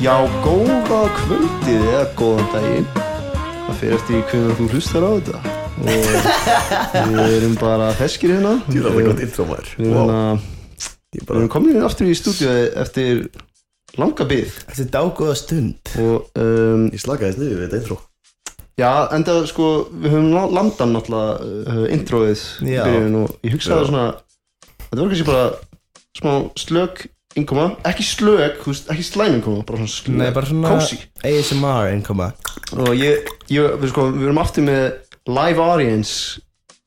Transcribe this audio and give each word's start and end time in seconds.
Já, 0.00 0.14
góða 0.44 1.00
kvöldið 1.18 1.82
eða 1.90 2.04
góðan 2.16 2.46
daginn. 2.54 2.86
Það 3.66 3.76
fyrir 3.80 3.96
eftir 3.98 4.16
í 4.16 4.22
hvernig 4.30 4.56
þú 4.60 4.68
hlustar 4.72 5.04
á 5.04 5.10
þetta. 5.16 5.40
Og 5.80 7.10
við 7.10 7.34
erum 7.36 7.54
bara 7.60 7.90
feskir 7.98 8.32
hérna. 8.34 8.54
Þú 8.68 8.80
er 8.80 8.88
alveg 8.90 9.08
gott 9.10 9.22
intro 9.26 9.46
maður. 9.50 9.72
Við 11.10 11.24
erum, 11.34 11.48
komin 11.52 11.84
aftur 11.84 12.08
í 12.10 12.16
stúdíu 12.16 12.50
eftir 12.80 13.24
langa 13.98 14.24
byggð 14.30 14.56
Þetta 14.70 14.84
er 14.86 14.90
dágóða 14.94 15.36
stund. 15.40 15.92
Og 16.00 16.40
um, 16.40 16.86
Ég 16.94 17.02
slakaði 17.02 17.32
þess 17.34 17.42
niður 17.42 17.60
við 17.60 17.64
þetta 17.68 17.80
intro. 17.82 18.00
já, 18.80 18.90
enda 19.12 19.32
sko 19.50 19.66
við 19.92 20.14
höfum 20.14 20.28
la- 20.32 20.50
landan 20.56 20.94
náttúrulega 20.96 21.32
uh, 21.68 21.86
introið 21.92 22.44
í 22.64 22.76
byrjun 22.78 23.16
og 23.26 23.34
ég 23.44 23.52
hugsaði 23.58 23.82
Já. 23.82 23.88
svona 23.90 24.04
þetta 24.86 25.00
var 25.02 25.10
kannski 25.10 25.26
bara 25.28 25.42
smá 26.16 26.32
slök 26.62 27.02
innkoma, 27.38 27.68
ekki 27.86 28.06
slök, 28.06 28.58
þú 28.64 28.72
veist, 28.72 28.90
ekki 28.90 29.06
slæm 29.06 29.36
innkoma 29.38 29.62
bara 29.66 29.78
svona 29.78 29.94
slök, 29.94 30.18
Nei, 30.18 30.30
bara 30.34 30.50
svona 30.50 30.74
kósi 30.74 30.98
ASMR 31.22 31.92
innkoma 31.94 32.32
og 32.74 32.90
ég, 32.98 33.30
ég 33.52 33.78
við, 33.78 33.92
sko, 33.92 34.08
við 34.16 34.28
erum 34.30 34.42
aftur 34.42 34.66
með 34.66 34.84
live 35.30 35.62
audience 35.62 36.40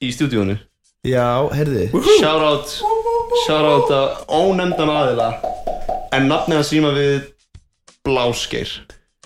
í 0.03 0.11
stúdíónu 0.11 0.57
Já, 1.03 1.49
heyrðu. 1.51 1.89
Shout 2.15 2.43
out 2.47 2.69
shout 3.43 3.65
out 3.67 3.89
að 3.91 4.21
ónefndan 4.31 4.87
aðila. 4.87 5.25
En 6.15 6.29
nafnið 6.31 6.61
að 6.61 6.67
síma 6.69 6.91
við 6.95 7.25
Blásgeir. 8.07 8.71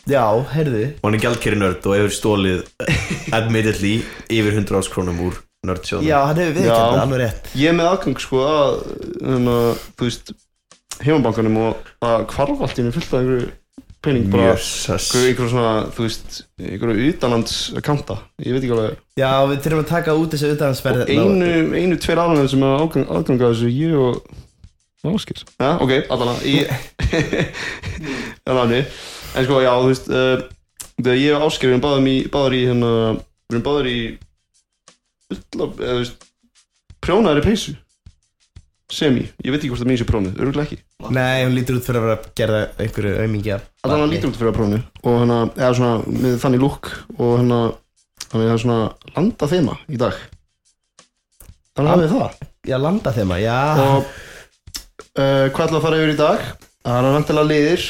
Já, 0.09 0.23
heyrðu. 0.55 0.87
Og 0.97 1.05
hann 1.05 1.17
er 1.19 1.21
gjaldkerri 1.21 1.59
nörd 1.61 1.85
og 1.85 1.93
hefur 1.99 2.15
stólið 2.15 2.63
admittedly 3.37 3.99
yfir 4.25 4.57
100 4.57 4.79
árs 4.79 4.89
krónum 4.89 5.21
úr 5.27 5.37
nördsjóðum 5.69 6.07
Já, 6.07 6.17
hann 6.31 6.41
hefur 6.41 6.57
við 6.57 6.65
Já. 6.65 6.73
þetta, 6.73 7.03
alveg 7.03 7.21
rétt. 7.21 7.53
Ég 7.61 7.69
er 7.69 7.77
með 7.77 7.91
aðgang 7.91 8.25
sko 8.25 8.41
að 8.47 8.75
hérna, 9.21 9.55
þú 9.99 10.09
veist 10.09 10.33
heimabankanum 11.03 11.61
og 11.61 11.89
að 12.05 12.27
hvarf 12.33 12.65
allt 12.65 12.77
í 12.77 12.83
henni 12.83 12.95
fullt 12.95 13.13
af 13.13 13.21
einhverju 13.21 13.49
pening 14.07 14.27
bara 14.31 14.53
einhverju, 14.53 15.49
svona, 15.49 15.71
þú 15.93 16.05
veist 16.05 16.41
einhverju 16.61 17.07
utanlands 17.11 17.55
akkánta 17.77 18.19
ég 18.43 18.55
veit 18.55 18.63
ekki 18.63 18.75
alveg. 18.75 18.99
Já, 19.17 19.31
við 19.49 19.63
þurfum 19.65 19.83
að 19.83 19.89
taka 19.91 20.17
út 20.17 20.35
þessu 20.35 20.51
utanhansferð 20.53 21.05
og 21.05 21.13
einu, 21.13 21.53
einu, 21.77 21.97
tveir 22.01 22.21
aðlæðin 22.23 22.51
sem 22.53 22.67
er 22.67 22.75
að 22.77 23.47
þessu 23.47 23.71
ég 23.73 23.97
og 24.01 24.21
Áskil 25.07 25.37
ja, 25.61 25.77
ok, 25.79 25.93
allan 26.11 26.39
í 26.43 26.55
allan 28.49 28.73
en 28.77 29.45
sko, 29.45 29.59
já, 29.63 29.71
þú 29.71 29.91
veist 29.91 30.09
uh, 30.11 31.13
ég 31.13 31.35
og 31.37 31.47
Áskil 31.47 31.71
erum 31.71 31.83
báðum 31.83 32.09
í 32.11 32.15
báður 32.33 32.57
í 32.57 32.63
hérna, 32.67 32.93
við 33.47 33.57
erum 33.57 33.65
báður 33.67 33.91
í 33.91 33.97
ulla, 35.33 35.69
eða 35.69 35.91
þú 35.93 35.99
veist 36.01 36.27
prjónaðari 37.03 37.45
peysu 37.45 37.75
semi, 38.91 39.25
ég 39.43 39.51
veit 39.51 39.59
ekki 39.59 39.69
hvort 39.71 39.81
það 39.81 39.89
mín 39.89 39.99
sé 39.99 40.05
prónuð, 40.07 40.37
öruglega 40.39 40.69
ekki. 40.69 40.77
Nei, 41.11 41.43
hún 41.43 41.55
lítur 41.57 41.77
út 41.79 41.87
fyrir 41.87 41.99
að 41.99 42.05
vera 42.05 42.15
að 42.15 42.29
gera 42.39 42.61
einhverju 42.79 43.17
aumingi 43.23 43.51
af 43.55 43.65
allan 43.83 44.03
hann 44.03 44.13
lítur 44.13 44.31
út 44.31 44.39
fyrir 44.39 44.51
að 44.53 44.57
prónu 44.57 44.79
og 45.03 45.17
hérna, 45.21 45.39
eða 45.57 45.73
svona, 45.79 46.21
með 46.23 46.37
þannig 46.43 46.63
lúk 46.63 46.89
og 47.17 47.33
þannig 47.41 47.57
að 47.57 47.75
það 48.31 48.45
er 48.53 48.61
svona 48.63 48.79
landa 49.17 49.49
þema 49.51 49.75
í 49.87 49.99
dag. 49.99 50.21
Þannig 51.77 51.93
að 51.93 52.03
við 52.03 52.13
það. 52.15 52.39
Já, 52.67 52.77
landa 52.83 53.13
þema, 53.15 53.39
já. 53.43 53.57
Og 53.83 53.97
uh, 53.99 55.45
hvað 55.51 55.65
ætla 55.67 55.79
að 55.79 55.85
fara 55.85 55.99
yfir 55.99 56.13
í 56.13 56.19
dag? 56.21 56.47
Það 56.87 57.09
er 57.09 57.17
vantilega 57.17 57.51
liðir. 57.51 57.89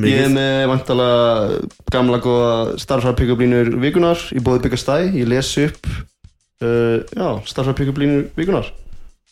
Ég 0.00 0.22
er 0.24 0.30
með 0.32 0.60
vantilega 0.70 1.58
gamla 1.92 2.20
góða 2.24 2.52
starfsarpíkublínur 2.80 3.74
vikunar 3.82 4.20
í 4.32 4.40
bóði 4.44 4.64
byggastæ, 4.64 4.94
ég 5.16 5.28
les 5.28 5.50
upp 5.64 5.90
uh, 5.90 7.00
já, 7.04 7.26
starfsarpíkublínur 7.50 8.30
vikunar 8.38 8.70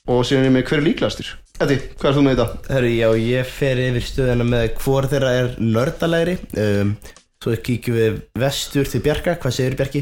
og 0.09 0.25
síðan 0.27 0.47
er 0.47 0.49
ég 0.49 0.55
með 0.57 0.67
hver 0.71 0.81
er 0.81 0.87
líklegastur? 0.87 1.31
Eddi, 1.59 1.79
hvað 1.99 2.11
er 2.11 2.17
þú 2.17 2.25
með 2.25 2.37
þetta? 2.39 2.75
Hörru, 2.75 2.91
já, 2.95 3.09
ég 3.29 3.49
fer 3.51 3.81
yfir 3.83 4.07
stöðuna 4.07 4.47
með 4.49 4.67
hvor 4.83 5.09
þeirra 5.11 5.33
er 5.41 5.55
nördalegri. 5.63 6.37
Um, 6.59 6.93
Svo 7.39 7.55
kíkjum 7.55 7.95
við 7.95 8.15
vestur 8.43 8.89
til 8.91 9.01
Bjarka, 9.05 9.37
hvað 9.39 9.55
segir 9.55 9.77
Bjarki? 9.79 10.01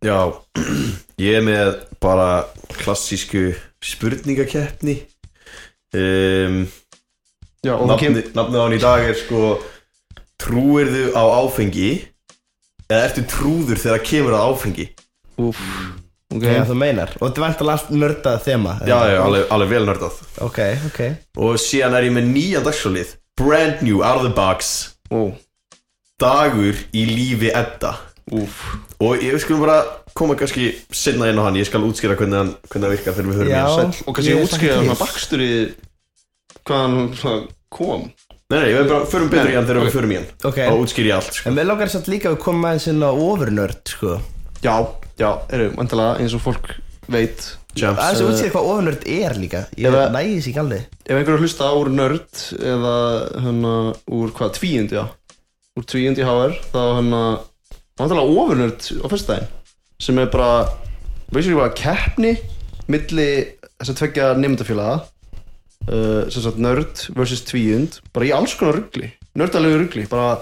Já, 0.00 0.16
ég 1.26 1.36
er 1.36 1.44
með 1.44 1.74
bara 2.00 2.28
klassísku 2.80 3.50
spurningakeppni. 3.84 5.02
Um, 5.92 6.62
Já, 7.60 7.74
og 7.76 7.84
það 7.84 7.90
Nafni, 7.92 8.22
nafnið 8.32 8.56
á 8.56 8.64
hann 8.64 8.76
í 8.78 8.80
dag 8.80 9.02
er 9.04 9.18
sko 9.20 9.40
Trúirðu 10.40 11.10
á 11.12 11.22
áfengi? 11.42 11.90
Eða 12.88 13.02
ertu 13.10 13.24
trúður 13.28 13.80
þegar 13.82 14.04
kemur 14.06 14.36
að 14.38 14.46
áfengi? 14.48 14.86
Úf, 15.44 15.60
ok. 16.30 16.44
Já, 16.46 16.62
þú 16.68 16.76
meinar. 16.78 17.14
Og 17.18 17.28
þetta 17.28 17.44
vantar 17.44 17.70
allt 17.74 17.92
nördað 17.94 18.42
þema 18.46 18.76
Já, 18.86 18.96
já, 19.10 19.18
alveg, 19.24 19.46
alveg 19.56 19.72
vel 19.74 19.82
nördað. 19.88 20.20
Ok, 20.46 20.60
ok. 20.90 21.00
Og 21.42 21.58
síðan 21.60 21.96
er 21.98 22.08
ég 22.08 22.14
með 22.16 22.30
nýja 22.30 22.62
dagsfjólið 22.66 23.16
Brand 23.40 23.80
new, 23.82 24.02
out 24.04 24.20
of 24.20 24.26
the 24.26 24.34
box. 24.36 24.94
Ó, 25.10 25.32
Dagur 26.20 26.76
í 26.92 27.04
lífi 27.08 27.50
Edda. 27.56 27.94
Úf 28.36 28.58
Og 29.00 29.22
ég 29.24 29.38
skulum 29.40 29.62
bara 29.64 29.78
koma 30.14 30.36
kannski 30.36 30.74
sinna 30.92 31.30
inn 31.30 31.40
á 31.40 31.46
hann. 31.46 31.56
Ég 31.56 31.68
skal 31.68 31.86
útskýra 31.86 32.18
hvernig, 32.18 32.36
hann, 32.36 32.50
hvernig 32.68 32.84
það 32.84 32.92
virkar 32.96 33.16
þegar 33.16 33.30
við 33.30 33.38
höfum 33.40 33.54
hann 33.56 33.94
Sæll, 33.94 34.02
og 34.04 34.18
kannski 34.18 34.34
útskriða 34.36 34.74
hlakka 34.74 34.82
til. 34.82 34.82
svona 34.84 34.98
bakstur 35.00 35.44
í 35.44 35.52
hvað 36.68 36.84
hann 36.84 37.46
kom. 37.72 38.04
Nei, 38.50 38.58
nei, 38.58 38.68
við 38.74 38.90
bara 38.90 39.08
förum 39.08 39.30
betur 39.32 39.48
í 39.52 39.56
hann 39.56 39.70
þegar 39.70 39.80
ok. 39.80 39.88
við 39.88 39.96
förum 39.96 40.12
í 40.12 40.20
hann. 40.20 40.28
Ok. 40.50 40.60
Og 40.66 40.84
útskýri 40.84 41.14
allt 41.16 41.38
sko. 41.38 41.48
En 41.48 41.56
mér 41.56 41.70
langar 41.70 41.92
samt 41.94 42.10
líka 42.12 42.28
að 42.28 42.36
við 42.36 42.44
komum 42.44 42.68
aðeins 42.68 42.90
inn 42.92 43.00
á 43.00 43.10
overnörd, 43.14 43.82
sko 43.88 44.18
Já, 44.60 44.74
já, 45.20 45.30
eru, 45.52 45.70
vantilega 45.78 46.20
eins 46.20 46.36
og 46.36 46.44
fólk 46.44 46.74
veit. 47.10 47.56
Jumps 47.78 48.02
Aðeins 48.02 48.20
að 48.20 48.32
útskýra 48.32 48.52
hvað 48.56 48.68
overnörd 48.72 49.04
er 49.06 49.36
líka. 49.38 49.62
Ég 49.78 49.94
þessi 50.34 50.50
ekki 50.50 50.62
alveg. 50.64 50.98
Ef 51.06 51.14
einhverju 51.14 51.44
hlusta 51.44 51.70
úr 51.78 51.90
nörd 51.94 52.44
eða 52.58 52.94
hérna 53.44 53.74
úr 54.10 54.32
hvað, 54.34 54.56
tvíundi, 54.58 54.98
já 54.98 55.06
úr 55.78 55.86
tvíundi 55.86 56.26
HR, 56.26 56.56
þá 56.72 56.80
hérna 56.98 57.20
vantilega 58.00 58.34
ofurnörd 58.42 58.88
á 59.00 59.06
fyrstæðin 59.12 59.48
sem 60.00 60.18
er 60.20 60.30
bara, 60.32 60.66
veist 61.30 61.48
ekki 61.48 61.58
bara 61.58 61.76
keppni 61.76 62.34
milli 62.90 63.28
þess 63.78 63.92
að 63.92 63.98
tveggja 64.00 64.28
nefndafélaga 64.40 64.96
uh, 65.00 66.28
sem 66.32 66.44
sagt 66.44 66.60
nörd 66.60 67.04
versus 67.16 67.44
tvíund 67.48 68.00
bara 68.14 68.28
í 68.28 68.34
alls 68.34 68.56
konar 68.58 68.80
ruggli, 68.80 69.12
nördalegu 69.38 69.82
ruggli 69.82 70.06
bara, 70.10 70.40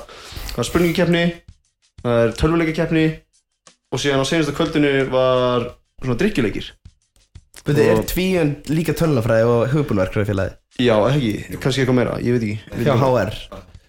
það 0.55 0.63
er 0.63 0.71
spurningakeppni 0.71 1.25
það 2.05 2.23
er 2.23 2.37
tölvuleikakeppni 2.39 3.07
og 3.93 4.01
síðan 4.03 4.21
á 4.23 4.27
senasta 4.29 4.53
kvöldinu 4.57 4.91
var 5.13 5.71
svona 6.03 6.19
drikkjuleikir 6.21 6.73
Þetta 7.69 7.85
er 7.91 8.03
tvíund 8.09 8.69
líka 8.73 8.95
tölunafræði 8.97 9.47
og 9.51 9.73
hugbúnverkræði 9.75 10.29
félagi 10.31 10.85
Já, 10.87 10.95
ekki, 11.11 11.33
kannski 11.59 11.83
eitthvað 11.83 11.97
meira, 11.99 12.19
ég 12.23 12.37
veit 12.37 12.45
ekki 12.47 12.85
Hjá. 12.87 12.95
HR 13.03 13.33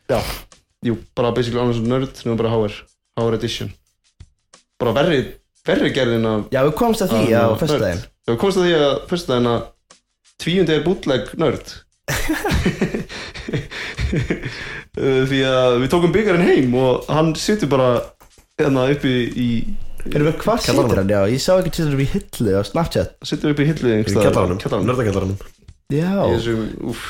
Já, 0.10 0.20
jú, 0.90 0.96
bara 1.16 1.32
basically 1.38 1.62
annars 1.62 1.82
nörd 1.86 2.24
nema 2.26 2.38
bara 2.40 2.50
HR, 2.56 2.74
HR 3.20 3.36
edition. 3.38 3.70
Bara 4.82 4.96
verri, 4.98 5.20
verri 5.68 5.92
gerðin 5.94 6.26
af 6.26 6.48
Já, 6.56 6.64
við 6.66 6.74
komumst 6.80 7.04
að 7.06 7.14
því 7.14 7.22
Ah, 7.30 7.46
á 7.46 7.50
nörd. 7.52 7.60
föstudaginn. 7.62 8.02
Við 8.30 8.40
komst 8.42 8.58
að 8.58 8.66
því 8.66 8.74
að 8.80 8.96
fyrstudaginn 9.12 9.52
að 9.52 9.62
tvíundi 10.42 10.74
er 10.80 10.84
bútleg 10.88 11.30
nörd. 11.38 11.68
Því 15.30 15.40
að 15.46 15.76
við 15.84 15.92
tókum 15.94 16.14
byggarinn 16.16 16.48
heim 16.48 16.74
og 16.80 17.06
hann 17.12 17.32
situr 17.38 17.70
bara 17.72 17.90
hérna 18.60 18.88
uppi 18.92 19.14
í 19.30 19.50
Erum 20.08 20.30
við 20.30 20.36
hvað 20.40 20.62
situr 20.64 21.00
hann? 21.02 21.12
Já, 21.12 21.20
ég 21.28 21.42
sá 21.44 21.52
ekki 21.58 21.74
til 21.76 21.88
þess 21.90 22.00
í 22.00 22.08
hillu 22.14 22.54
á 22.56 22.62
Snapchat. 22.68 23.16
Situr 23.28 23.52
uppi 23.54 23.66
í 23.66 23.70
hillu 23.74 23.96
Í 23.98 24.06
kjallaranum, 24.08 24.60
kjallaranum 24.62 24.88
nördakjallaranum 24.94 25.40
Já. 25.90 26.14
Í 26.24 26.38
þessum, 26.38 26.66
úff 26.92 27.06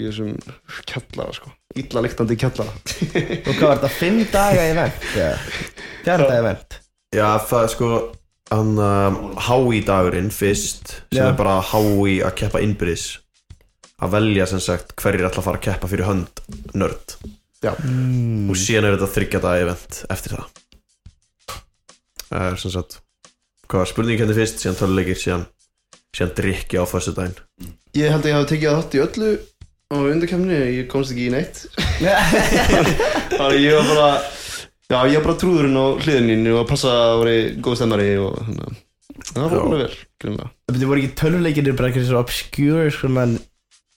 í 0.00 0.06
þessum 0.06 0.30
kjallara 0.88 1.34
sko. 1.36 1.52
Illa 1.78 2.02
lyktandi 2.06 2.36
kjallara. 2.40 2.72
Og 2.72 3.50
hvað 3.52 3.66
var 3.66 3.82
þetta? 3.82 3.90
Fimm 3.98 4.22
daga 4.32 4.64
í 4.66 4.72
vent? 4.78 5.04
Fjara 5.12 6.24
daga 6.24 6.38
í 6.40 6.46
vent 6.48 6.78
Já, 7.14 7.26
það 7.50 7.66
er 7.66 7.74
sko 7.74 7.90
Hann 8.50 8.72
um, 8.82 9.18
HÍ 9.38 9.82
dagurinn 9.86 10.32
fyrst 10.34 10.96
Sem 11.12 11.20
Já. 11.20 11.28
er 11.28 11.36
bara 11.38 11.60
HÍ 11.62 12.16
að 12.26 12.34
keppa 12.40 12.62
innbyrðis. 12.64 13.20
Að 14.00 14.16
velja 14.16 14.48
sem 14.50 14.62
sagt 14.64 14.96
hverjir 14.98 15.28
ætla 15.28 15.44
að 15.44 15.46
fara 15.46 15.60
að 15.60 15.66
keppa 15.68 15.90
fyrir 15.92 16.08
hönd 16.08 16.42
nörd. 16.74 17.14
Já, 17.60 17.74
mm. 17.76 18.48
Og 18.50 18.58
síðan 18.58 18.88
er 18.88 18.96
þetta 18.96 19.12
þryggja 19.14 19.42
daga 19.44 19.68
event 19.68 20.00
eftir 20.10 20.34
það 20.38 20.48
Það 22.30 22.48
er 22.48 22.60
sem 22.62 22.74
sagt 22.74 23.00
Hvað 23.70 23.82
var 23.84 23.90
spurningin 23.90 24.24
hérna 24.24 24.38
fyrst, 24.38 24.62
síðan 24.62 24.78
töluleikir 24.80 25.18
Síðan, 25.20 25.46
síðan 26.16 26.34
drikki 26.40 26.80
á 26.80 26.84
fyrstu 26.90 27.14
daginn 27.16 27.38
ég 27.98 28.12
held 28.12 28.22
að 28.22 28.30
ég 28.30 28.36
hafi 28.38 28.50
tekið 28.52 28.76
þátt 28.78 28.94
í 28.94 29.00
öllu 29.04 29.30
á 29.90 29.96
undarkefni, 29.98 30.58
ég 30.76 30.84
komst 30.86 31.10
ekki 31.10 31.24
í 31.26 31.32
neitt. 31.34 31.64
Þannig 33.34 33.40
að 33.42 33.56
ég 33.58 33.74
var 33.74 33.88
bara 33.90 34.10
Já, 34.90 34.98
ég 35.06 35.20
var 35.20 35.26
bara 35.28 35.38
trúðurinn 35.38 35.78
á 35.78 35.86
hliðinni 36.02 36.50
og 36.50 36.64
að 36.64 36.70
passa 36.72 36.92
að 37.12 37.20
vera 37.22 37.34
góð 37.62 37.76
stemmari 37.78 38.08
og 38.18 38.38
þannig 38.46 38.64
að 38.64 38.78
það 39.30 39.42
var 39.42 39.52
Já. 39.54 39.60
alveg 39.62 39.82
vel, 39.82 39.98
grunna 40.24 40.46
Það 40.70 40.86
voru 40.90 41.02
ekki 41.02 41.18
töluleikir 41.20 41.70
bara 41.78 41.90
eitthvað 41.90 42.08
svo 42.08 42.22
obscure 42.24 42.94
svona 42.94 43.26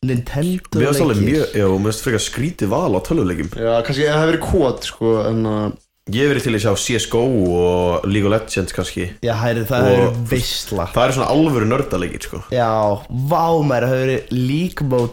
Nintendo 0.03 0.81
Mér 0.81 0.89
finnst 0.89 1.05
alveg 1.05 1.23
mjög, 1.23 1.55
já, 1.57 1.65
mér 1.71 1.89
finnst 1.89 2.05
frekar 2.05 2.23
skrítið 2.27 2.73
val 2.73 2.93
á 2.93 2.99
töluleikim 3.07 3.49
Já, 3.53 3.71
kannski 3.85 4.05
það 4.05 4.19
hefði 4.19 4.31
verið 4.33 4.45
kót, 4.45 4.87
sko, 4.89 5.13
en 5.29 5.41
að 5.49 5.77
Ég 6.11 6.27
verið 6.27 6.43
til 6.43 6.51
að 6.57 6.63
sjá 6.65 6.71
CSGO 6.75 7.19
og 7.55 8.05
League 8.11 8.27
of 8.27 8.33
Legends 8.33 8.73
kannski. 8.75 9.05
Já, 9.23 9.37
hæri, 9.39 9.61
það 9.69 9.85
Og- 9.87 9.99
er 10.03 10.17
veistla 10.27 10.87
Það 10.91 11.05
eru 11.05 11.13
svona 11.15 11.29
alvöru 11.31 11.67
nördalegir 11.69 12.21
sko. 12.25 12.41
Já, 12.51 12.67
vá 13.07 13.45
maður, 13.63 13.85
það 13.87 13.93
hefur 13.93 14.03
verið 14.03 14.23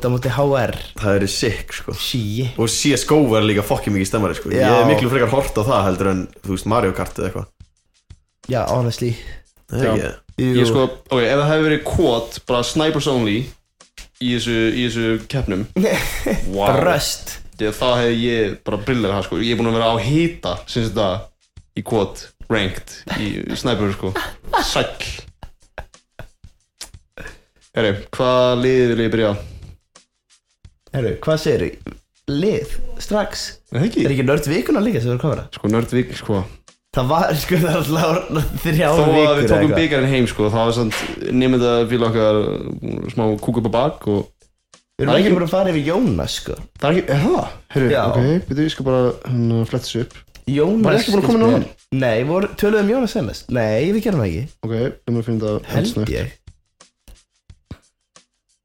á 0.03 0.09
móti 0.11 0.33
HR 0.35 0.75
Það 0.99 1.15
eru 1.21 1.29
sick 1.29 1.73
sko. 1.73 1.95
Shit. 1.95 2.59
Og 2.59 2.67
CSGO 2.69 3.21
var 3.31 3.43
líka 3.47 3.63
fokkin 3.63 3.95
mikið 3.95 4.07
stemmari 4.11 4.35
sko. 4.35 4.51
Ég 4.51 4.59
Já. 4.67 4.83
hef 4.83 4.89
miklu 4.91 5.09
frekar 5.13 5.31
hort 5.31 5.55
á 5.55 5.63
það 5.63 5.85
heldur 5.87 6.11
en 6.11 6.27
Þú 6.43 6.51
veist 6.57 6.67
Mario 6.67 6.93
Kart 6.93 7.15
eða 7.15 7.31
eitthvað. 7.31 7.47
Já, 8.51 8.67
honestly. 8.67 9.15
Það 9.71 9.81
er 9.81 9.87
ekki 9.95 10.03
það. 10.03 10.19
Ég 10.59 10.67
sko, 10.67 10.83
ok, 11.07 11.21
ef 11.23 11.39
það 11.39 11.51
hefði 11.53 11.69
verið 11.69 11.85
quad 11.85 12.39
bara 12.49 12.63
snipers 12.67 13.07
only 13.07 13.47
í 14.21 14.35
þessu, 14.35 14.59
í 14.75 14.89
þessu 14.91 15.29
keppnum. 15.29 15.67
Wow. 16.51 16.67
Þegar 17.61 17.75
það 17.77 17.99
hefði 18.01 18.21
ég 18.25 18.53
bara 18.65 18.77
brillir 18.87 19.13
það 19.13 19.25
sko. 19.27 19.39
Ég 19.45 19.53
er 19.53 19.59
búin 19.61 19.69
að 19.69 19.75
vera 19.77 19.89
á 19.93 19.97
hita 20.01 20.53
sinns 20.65 20.87
þetta 20.95 21.09
í 21.77 21.83
quad 21.85 22.23
ranked 22.49 22.95
í 23.21 23.27
sniper 23.61 23.93
sko. 23.93 24.13
Sæll. 24.65 25.11
Herri, 27.77 27.91
hvað 28.17 28.63
liðið 28.65 28.95
vil 28.95 29.05
ég 29.05 29.13
byrja 29.13 29.29
á? 29.31 29.35
Herru, 30.97 31.13
hvað 31.23 31.43
segir 31.45 31.67
þú? 31.67 31.99
Lið, 32.31 32.73
strax? 33.03 33.45
Það 33.69 33.85
ekki? 33.91 34.07
Er 34.07 34.15
ekki 34.15 34.25
nörd 34.27 34.49
vikuna 34.51 34.83
líka 34.83 35.03
sem 35.03 35.13
erum 35.13 35.21
komið 35.21 35.45
að 35.45 35.59
Sko, 35.59 35.71
nördvík, 35.75 36.17
sko. 36.17 36.41
Það 36.97 37.13
var, 37.13 37.37
sko, 37.39 37.61
það 37.63 37.79
alltaf 37.79 38.51
þrjá 38.65 38.89
Þó 38.89 39.05
vikur 39.05 39.29
að 39.29 39.37
við 39.39 39.49
tókum 39.53 39.77
byggarinn 39.77 40.11
heim 40.11 40.25
sko 40.31 40.49
Það 40.51 40.65
var 40.65 40.77
svona 40.79 41.35
nefnda 41.45 41.75
fyrir 41.93 42.07
okkar 42.09 42.39
uh, 42.41 43.09
smá 43.13 43.25
kúk 43.45 43.61
upp 43.61 43.69
á 43.71 43.73
bak 43.77 44.09
og 44.11 44.25
Við 45.01 45.07
erum 45.07 45.15
er 45.15 45.23
ekki 45.23 45.33
bara 45.33 45.47
að 45.47 45.53
fara 45.55 45.71
yfir 45.71 45.87
Jónas, 45.89 46.33
sko. 46.37 46.55
Það 46.77 46.91
er 46.91 46.97
ekki, 46.99 47.05
er 47.15 47.21
það? 47.25 47.53
Herri, 47.73 47.87
Já. 47.89 48.01
ok, 48.05 48.19
byrju, 48.51 48.65
ég 48.67 48.73
skal 48.75 48.85
bara 48.85 48.99
hérna 49.25 49.61
fletta 49.71 49.87
þessu 49.87 50.03
upp. 50.05 50.19
Jónas 50.51 50.85
Var 50.85 50.93
ég 50.93 51.01
ekki 51.01 51.15
búin 51.15 51.23
að 51.23 51.29
koma 51.31 51.39
inn 51.39 51.45
á 51.47 51.49
hann? 51.55 51.65
Nei, 52.03 52.19
voru, 52.29 52.51
töluðum 52.61 52.91
Jónas 52.93 53.15
senast 53.17 53.49
Nei, 53.57 53.81
við 53.95 54.05
gerum 54.05 54.21
það 54.21 54.29
ekki. 54.29 54.43
Ok, 54.67 54.75
við 54.77 55.09
maður 55.09 55.23
að 55.23 55.29
finna 55.31 55.41
það 55.47 55.57
Held 55.73 56.13
ég. 56.13 56.37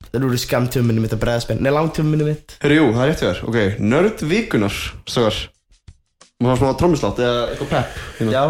Það 0.09 0.19
eru 0.19 0.41
skamtömminni 0.43 1.05
mitt 1.05 1.15
að 1.15 1.23
bregðaspenn 1.23 1.63
Nei, 1.63 1.71
langtömminni 1.75 2.27
mitt. 2.27 2.57
Herri, 2.65 2.81
jú, 2.81 2.91
það 2.91 3.03
er 3.05 3.09
rétt 3.13 3.23
við 3.23 3.31
þér. 3.31 3.39
Ok, 3.47 3.57
nörd 3.95 4.27
vikunar, 4.35 4.75
stöðar 5.07 5.39
Má 6.43 6.51
hafa 6.51 6.59
smá 6.65 6.75
trommuslátt 6.83 7.23
eða 7.23 7.47
eitthvað 7.53 7.71
pepp? 7.71 7.91
Hérna. 8.19 8.31
Já. 8.35 8.43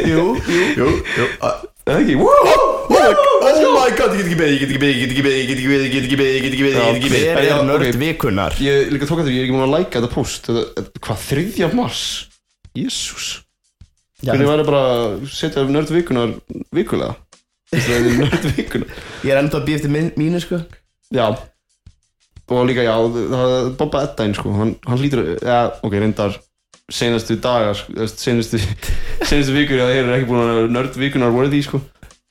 Jú, 0.10 0.24
jú. 0.50 0.62
Jú, 0.80 0.88
jú 1.20 1.69
a- 1.90 1.98
Eða 2.00 2.02
ekki, 2.04 2.16
Oh 2.90 3.72
my 3.74 3.90
god, 3.96 4.12
ég 4.14 4.20
get 4.20 4.26
ekki 4.26 4.38
beðið, 4.40 4.54
ég 4.54 4.60
get 4.60 4.70
ekki 4.70 4.80
beðið, 4.82 4.96
ég 4.96 5.00
get 5.00 5.10
ekki 5.10 5.24
beðið, 5.24 5.38
ég 5.40 5.48
get 5.48 5.56
ekki 5.56 5.68
beðið, 5.70 5.84
ég 5.86 5.92
get 5.94 6.04
ekki 6.04 6.18
beðið, 6.20 6.34
ég 6.34 6.42
get 6.42 6.52
ekki 6.52 6.64
beðið, 6.64 6.80
ég 6.80 6.84
get 6.84 7.00
ekki 7.00 7.12
beðið 7.14 7.30
Hver 7.30 7.46
er 7.50 7.68
nörd 7.70 7.98
vikunar? 8.02 8.56
Ég 8.60 8.90
líka 8.94 9.08
tók 9.10 9.20
að 9.22 9.28
því, 9.30 9.34
ég 9.36 9.40
er 9.40 9.46
ekki 9.46 9.54
múin 9.56 9.66
að 9.66 9.74
læka 9.76 9.94
þetta 10.00 10.10
post. 10.14 10.50
Hvað, 11.06 11.22
þriðja 11.30 11.68
mars? 11.78 12.02
Jésús. 12.76 13.28
Hvernig 14.20 14.50
væri 14.50 14.66
bara 14.68 14.82
að 14.90 15.24
setja 15.32 15.64
nörd 15.70 15.92
vikunar 15.94 16.34
vikulega? 16.76 17.14
Það 17.72 17.94
er 17.96 18.18
nörd 18.20 18.46
vikunar 18.58 19.00
Ég 19.24 19.32
er 19.32 19.40
enda 19.40 19.60
að 19.60 19.66
býja 19.70 19.80
eftir 19.80 19.94
mín, 19.94 20.10
mínu, 20.20 20.42
sko. 20.44 20.60
Já. 21.14 21.26
Og 22.50 22.64
líka, 22.68 22.82
já, 22.84 22.94
það 23.06 23.56
er 23.56 23.72
Bobba 23.80 24.04
Eddain, 24.08 24.34
sko. 24.36 24.52
Hann 24.58 24.76
hlýtur, 25.00 25.24
já, 25.40 25.60
ok, 25.86 25.94
reyndar 26.02 26.36
Senastu 26.90 27.36
dagar, 27.38 27.76
sko, 27.78 28.06
senastu 28.18 28.58
Senastu 29.28 29.54
vikur, 29.54 29.78
það 29.82 29.94
er 29.94 30.10
ekki 30.16 30.28
búin 30.30 30.42
að 30.42 30.64
nörd 30.74 30.98
vikunar 30.98 31.34
worthy, 31.34 31.62
sko. 31.66 31.82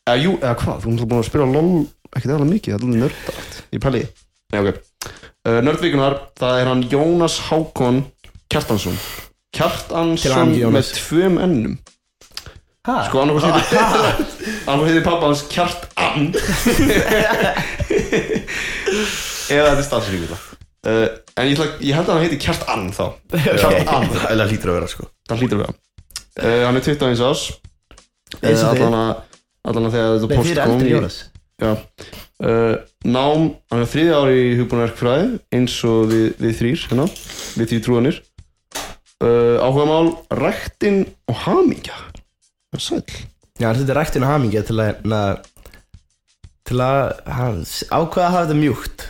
Eða, 0.09 0.17
jú, 0.23 0.35
eða 0.41 0.55
hvað, 0.59 0.83
þú 0.83 0.91
erum 0.91 1.09
búin 1.13 1.21
að 1.21 1.29
spila 1.29 1.47
LOL 1.53 1.71
Ekkert 2.09 2.33
eða 2.33 2.47
mikið, 2.49 2.73
það 2.73 2.77
er 2.79 2.85
alveg 2.87 3.01
nördalegt 3.03 3.57
Ég 3.69 3.83
pæli 3.83 3.99
því. 4.01 4.07
Nei, 4.49 4.59
ok. 4.63 4.69
Uh, 5.45 5.59
Nörd 5.61 5.83
vikunar, 5.83 6.15
það 6.39 6.61
er 6.61 6.69
hann 6.71 6.81
Jónas 6.89 7.35
Hákon 7.47 7.99
Kjartansson. 8.49 8.97
Kjartansson 9.53 10.55
með 10.73 10.91
tvöum 10.97 11.37
ennum. 11.45 11.75
Hæ? 12.87 12.95
Sko, 13.07 13.21
annarkoð 13.21 13.45
heitir 14.89 15.05
pappa 15.09 15.29
hans 15.29 15.45
Kjartan. 15.53 16.31
Eða 19.49 19.65
þetta 19.69 19.81
er 19.81 19.85
stafsynningu 19.85 20.48
uh, 20.87 21.07
En 21.39 21.47
ég, 21.49 21.55
ætla, 21.55 21.67
ég 21.83 21.95
held 21.97 22.07
að 22.09 22.13
hann 22.15 22.25
heiti 22.25 22.39
Kjartan 22.43 22.85
þá. 22.95 23.05
Kjartan, 23.61 24.07
Eða 24.29 24.47
hlýtur 24.51 24.71
að 24.73 24.79
vera 24.79 24.91
sko. 24.91 25.09
Það 25.29 25.43
hlýtur 25.43 25.59
að 25.59 25.65
vera. 25.65 25.75
Uh, 26.39 26.61
Hann 26.67 26.79
er 26.79 26.85
21 26.85 27.25
ás 27.25 27.43
Eins 28.39 28.63
og 28.63 28.69
uh, 28.69 28.79
þið. 28.79 29.25
Allan 29.69 29.89
að 29.89 29.95
þegar 29.97 30.13
þetta 30.15 30.29
Nei, 30.29 30.37
post 30.39 30.49
þið 30.49 30.55
er 30.55 30.63
kom 30.63 30.75
eldri 30.77 30.91
Jónas. 30.93 31.19
Já. 31.59 31.71
Uh, 32.39 32.75
Nám, 33.11 33.45
hann 33.71 33.83
er 33.83 33.89
þriði 33.91 34.13
ári 34.15 34.35
í 34.39 34.57
hugbúnaverkfræði 34.61 35.25
eins 35.57 35.75
og 35.87 36.05
við, 36.11 36.27
við 36.39 36.53
þrýr 36.61 36.85
hérna, 36.87 37.07
við 37.59 37.71
þrýr 37.73 37.83
trúanir 37.83 38.19
uh, 39.23 39.57
Áhugamál, 39.65 40.13
ræktin 40.39 41.01
og 41.27 41.41
hamingja. 41.43 41.97
Það 42.71 42.79
er 42.79 42.85
sæll. 42.85 43.17
Já, 43.59 43.67
hann 43.67 43.79
setur 43.81 43.99
ræktinu 43.99 44.29
hamingja 44.29 44.63
til 44.67 44.77
að 44.79 45.03
na, 45.11 45.21
til 46.69 46.79
að 46.79 47.11
ákveða 47.27 48.23
að 48.23 48.31
hafa 48.31 48.45
þetta 48.45 48.59
mjúkt? 48.61 49.05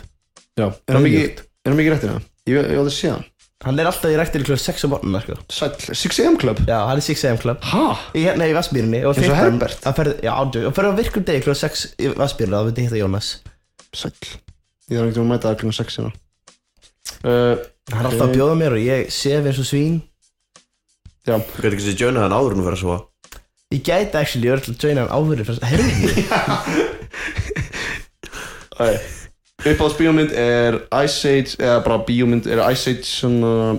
Já, 0.58 0.66
er 0.66 0.96
hann 0.98 1.06
mikið, 1.06 1.42
er 1.70 1.74
hann 1.74 1.80
mikið 1.80 1.94
rættina? 1.96 2.20
Ég, 2.50 2.56
ég 2.58 2.80
átti 2.80 2.90
að 2.90 2.96
sé 2.98 3.12
hann 3.14 3.26
Hann 3.60 3.76
er 3.76 3.90
alltaf 3.90 4.08
í 4.08 4.14
ræktinu 4.16 4.46
kl. 4.48 4.54
6 4.56 4.86
á 4.86 4.88
morgunna 4.88 5.20
sko. 5.20 5.34
Sæll, 5.52 5.74
6am 5.92 6.38
club 6.40 6.62
Já, 6.64 6.78
hann 6.88 6.96
er 6.96 7.04
6am 7.04 7.40
club 7.42 7.66
Ha? 7.68 7.82
Í 8.16 8.22
hérna 8.24 8.46
í 8.48 8.54
Vassmýrinni 8.56 9.02
Eins 9.04 9.20
og 9.20 9.36
Herbert? 9.36 9.82
Hann 9.84 9.96
ferð, 9.98 10.14
já, 10.24 10.30
ádjö 10.32 10.62
Og 10.70 10.72
ferð 10.78 10.94
á 10.96 11.00
virkum 11.02 11.26
degi 11.28 11.42
kl. 11.44 11.52
6 11.60 11.82
í 12.00 12.08
Vassmýrinni 12.16 12.56
Það 12.56 12.70
veit 12.70 12.80
ég 12.80 12.86
hitta 12.88 13.02
Jónas 13.02 13.28
Sæll 13.92 14.16
Ég 14.88 14.96
þarf 14.96 15.10
ekki 15.12 15.20
að 15.20 15.28
mæta 15.34 15.50
það 15.50 15.58
kl. 15.60 15.74
6 15.76 15.98
hérna 16.00 16.12
uh, 17.28 17.60
Hann 17.92 18.00
er 18.00 18.08
alltaf 18.14 18.26
að 18.30 18.34
bjóða 18.38 18.56
mér 18.62 18.78
og 18.78 18.82
ég 18.86 19.12
sef 19.12 19.44
eins 19.52 19.60
og 19.60 19.68
svín 19.68 20.00
Já, 21.28 21.36
Þú 21.36 21.60
getur 21.60 21.76
ekki 21.76 21.84
sér 21.90 22.00
jöna 22.06 22.24
þann 22.24 22.38
áður 22.40 22.56
en 22.56 22.62
þú 22.62 22.64
fyrir 22.70 22.80
að 22.80 22.84
svo 22.86 22.96
Ég 23.76 23.84
gæti 23.86 24.16
actually, 24.18 24.48
ég 24.48 24.56
er 24.56 24.58
alltaf 24.58 24.72
að 24.72 24.88
joina 24.88 25.04
hann 25.04 25.12
áður 25.20 25.44
fyrir 25.44 25.60
Herðu 25.68 25.90
Æ, 28.80 28.88
uppáðs 28.88 29.19
bíómynd 29.64 30.32
er 30.32 30.80
Ice 31.04 31.28
Age, 31.28 31.56
eða 31.60 31.78
bara 31.84 32.02
bíómynd 32.06 32.48
er 32.48 32.62
Ice 32.72 32.92
Age 32.92 33.06
svona 33.08 33.78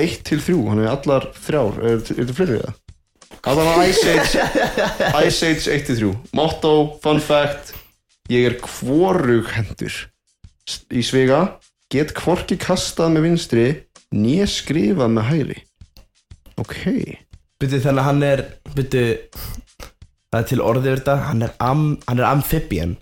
1 0.00 0.22
til 0.26 0.40
3, 0.42 0.56
hann 0.70 0.82
er 0.82 0.90
allar 0.90 1.28
þrjár, 1.36 1.78
er, 1.82 2.00
er 2.00 2.22
þetta 2.22 2.36
fleiri 2.38 2.60
það? 2.62 2.78
Allar 3.52 3.82
Ice 3.88 4.14
Age, 4.14 4.46
Ice 5.26 5.50
Age 5.50 5.76
1 5.76 5.86
til 5.88 6.00
3, 6.02 6.12
motto, 6.38 6.74
fun 7.02 7.22
fact, 7.22 7.74
ég 8.32 8.48
er 8.50 8.58
hvorug 8.62 9.50
hendur. 9.54 9.98
Í 10.94 11.02
svega, 11.04 11.58
get 11.92 12.14
hvorki 12.18 12.58
kastað 12.60 13.14
með 13.16 13.28
vinstri, 13.28 13.66
né 14.14 14.46
skrifað 14.50 15.14
með 15.14 15.28
hægri. 15.30 15.60
Ok, 16.60 16.78
Byrju 17.62 17.78
þannig 17.80 18.02
að 18.02 18.08
hann 18.08 18.22
er 18.26 18.40
Byrju 18.74 19.06
Það 20.32 20.38
er 20.38 20.46
til 20.48 20.62
orðið 20.64 20.94
þetta 20.96 21.14
Hann 21.28 21.44
er, 21.46 21.52
am, 21.62 21.82
hann 22.08 22.20
er 22.20 22.28
amphibian 22.28 22.94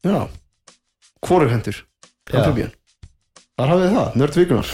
já, 0.00 0.28
hvorug 1.26 1.50
hendur. 1.52 1.82
Þar 2.30 3.70
hafið 3.74 3.92
það, 3.96 4.14
nörd 4.20 4.38
vikunar. 4.40 4.70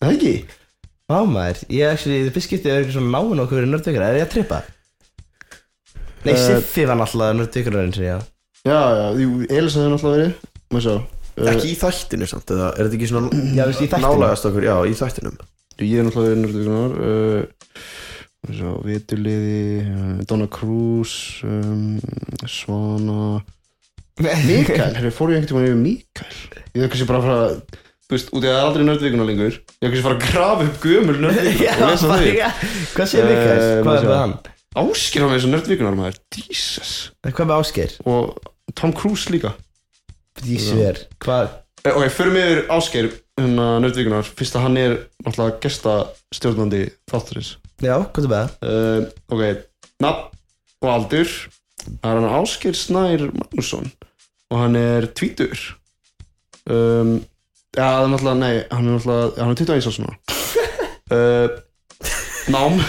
Er 0.00 0.08
Það 0.08 0.14
ekki? 0.16 0.32
Vá 1.10 1.18
maður, 1.26 1.60
ég 1.74 1.90
actually, 1.92 2.20
þið 2.24 2.34
fyrst 2.36 2.48
skiptið 2.48 2.72
er 2.72 2.84
ekki 2.84 2.94
svona 2.94 3.10
náinn 3.18 3.42
okkur 3.42 3.58
verið 3.60 3.72
nördvíkara, 3.74 4.08
er 4.12 4.18
ég 4.20 4.26
að 4.26 4.34
trippa? 4.36 4.60
Nei, 6.24 6.34
Eh, 6.34 6.40
Siffi 6.40 6.84
var 6.86 6.98
náttúrulega 7.00 7.36
nördvíkara 7.38 7.82
eins 7.86 7.98
og 7.98 8.04
ég 8.04 8.26
Já, 8.68 8.80
já, 9.00 9.06
Elisa 9.56 9.80
hefur 9.80 9.94
náttúrulega 9.94 10.18
verið 10.20 10.32
Má 10.70 10.80
sjá 10.84 10.92
uh, 10.96 11.48
Ekki 11.54 11.70
í 11.72 11.76
þættinu 11.80 12.28
samt, 12.28 12.52
eða 12.52 12.66
er 12.76 12.82
þetta 12.90 12.98
ekki 12.98 13.08
svona 13.10 13.30
Já, 13.56 13.62
þú 13.64 13.70
veist, 13.72 13.82
í. 13.86 14.02
Nálægast 14.04 14.48
okkur, 14.50 14.66
já, 14.68 14.74
í 14.84 14.94
þættinum 15.00 15.38
Ég 15.80 15.94
er 16.02 16.06
náttúrulega 16.06 16.34
verið 16.34 16.42
nördugunar 16.44 16.92
uh, 17.00 17.42
Má 18.40 18.52
sjá, 18.60 18.68
Veturliði 18.84 19.62
uh, 19.86 20.12
Donna 20.28 20.48
Cruz 20.52 21.14
um, 21.48 21.96
Svana 22.48 23.22
Mikael, 24.18 24.94
hefur 24.98 25.14
fór 25.16 25.32
ég 25.34 25.40
einhvern 25.40 25.64
yfir 25.68 25.78
Mikael 25.80 26.34
Ég 26.74 26.82
hef 26.84 26.90
kannski 26.92 27.06
bara 27.08 27.22
fara 27.24 27.46
Þú 28.10 28.16
veist, 28.16 28.30
út 28.34 28.42
í 28.42 28.48
að 28.50 28.54
það 28.54 28.60
er 28.60 28.66
aldrei 28.68 28.84
nördvíkunar 28.88 29.28
lengur 29.30 29.54
Ég 29.54 29.60
hef 29.60 29.90
kannski 29.90 30.04
fara 30.06 30.16
að 30.18 30.24
grafa 30.26 30.66
upp 30.66 30.84
gömul 30.84 31.14
Já, 31.20 31.22
nördvíkunar 31.24 31.80
og 31.80 31.92
lesa 31.94 32.10
bara, 32.10 32.32
já, 32.34 32.48
hvað 32.96 33.10
segir 33.12 33.28
Mikael? 33.30 33.60
Eh, 33.60 33.82
Hvað 33.86 33.98
er 34.00 34.08
með 34.10 34.18
hann? 34.20 34.34
Áskir 34.80 35.24
á 35.24 35.26
með 35.30 35.34
þessu 35.38 35.52
nördvíkunar 35.54 35.96
maður 35.98 36.18
Jesus 36.36 36.92
Hvað 37.26 37.48
með 37.50 37.56
Ásgeir? 37.60 37.94
Og 38.10 38.74
Tom 38.78 38.94
Cruise 38.98 39.32
líka 39.34 39.54
Ég 40.46 40.62
sver, 40.62 41.00
hvað? 41.22 41.54
Eh, 41.84 41.94
Ok, 41.96 42.10
förum 42.12 42.36
yfir 42.42 42.60
Ásgeir 42.76 43.08
hérna 43.40 43.70
nördvíkunar 43.86 44.26
Fyrst 44.36 44.58
að 44.58 44.66
hann 44.66 44.76
er 44.82 44.98
náttúrulega 45.24 45.62
gesta 45.64 45.94
stjórnandi 46.36 46.82
þátturins 47.10 47.54
Já, 47.80 47.94
hvað 48.12 48.26
er 48.26 48.34
það? 48.34 48.50
uh, 48.68 49.06
Ok, 49.32 49.64
nafn 50.04 50.26
og 50.80 50.90
aldur 50.92 51.30
Það 51.80 52.10
er 52.10 52.18
hann 52.20 52.34
Ásgeir 52.40 52.76
Snær 52.76 53.26
Magnússon 53.32 53.88
Og 54.50 54.56
hann 54.60 54.76
er 54.78 55.08
tvítur 55.16 55.58
um, 56.66 57.18
Já, 57.76 57.86
það 57.86 58.04
er 58.04 58.10
náttúrulega, 58.12 58.38
nei 58.40 58.54
Hann 58.70 58.86
er 58.86 58.92
náttúrulega, 58.96 59.26
hann 59.40 59.52
er 59.52 59.56
21 59.60 59.88
árs 59.90 59.96
svona 59.98 60.14
uh, 61.16 61.48
Nám 62.50 62.80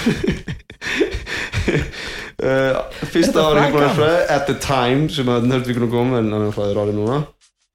uh, 2.41 2.73
Fyrsta 3.13 3.39
ári 3.47 3.67
fræði 3.71 4.21
At 4.33 4.47
the 4.49 4.57
time 4.61 5.09
sem 5.13 5.29
að 5.31 5.49
nördvíkunum 5.51 5.91
kom 5.93 6.15
En 6.19 6.31
hann 6.33 6.47
er 6.47 6.55
fræðir 6.55 6.81
ári 6.81 6.95
núna. 6.97 7.21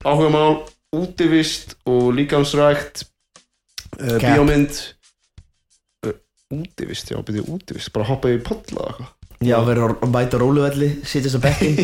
Áhugamál 0.07 0.65
útivist 0.97 1.77
og 1.89 2.13
líkamsrækt 2.15 3.07
uh, 4.01 4.19
bíómynd. 4.23 4.79
Uh, 6.07 6.15
útivist, 6.55 7.11
já, 7.11 7.19
byrju 7.23 7.47
útivist 7.57 7.93
bara 7.95 8.07
hoppa 8.07 8.31
í 8.31 8.39
podla 8.43 8.91
eða 8.95 9.16
Já, 9.45 9.59
verður 9.67 9.97
að 10.01 10.13
mæta 10.15 10.39
á 10.39 10.41
róluvelli, 10.41 10.89
sitjast 11.05 11.37
á 11.37 11.41
bekkin 11.45 11.77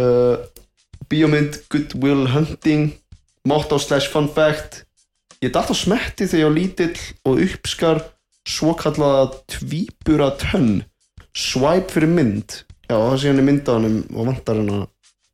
uh, 0.00 0.36
bíómynd 1.10 1.60
Good 1.72 1.96
Will 2.00 2.30
Hunting 2.32 2.94
motto 3.44 3.78
slash 3.80 4.08
fun 4.12 4.30
fact. 4.32 4.84
Ég 5.44 5.52
datt 5.52 5.72
á 5.72 5.76
smetti 5.76 6.28
þegar 6.28 6.40
ég 6.40 6.48
var 6.48 6.56
lítill 6.56 7.04
og 7.28 7.44
uppskar 7.44 8.02
svokallaða 8.48 9.30
tvíbura 9.52 10.32
tönn 10.40 10.82
swipe 11.36 11.92
fyrir 11.92 12.12
mynd. 12.12 12.62
Já, 12.88 12.96
það 12.96 13.16
sé 13.20 13.30
hann 13.30 13.42
í 13.42 13.46
myndaðanum 13.46 13.98
og 14.16 14.30
vantar 14.32 14.60
hann 14.60 14.86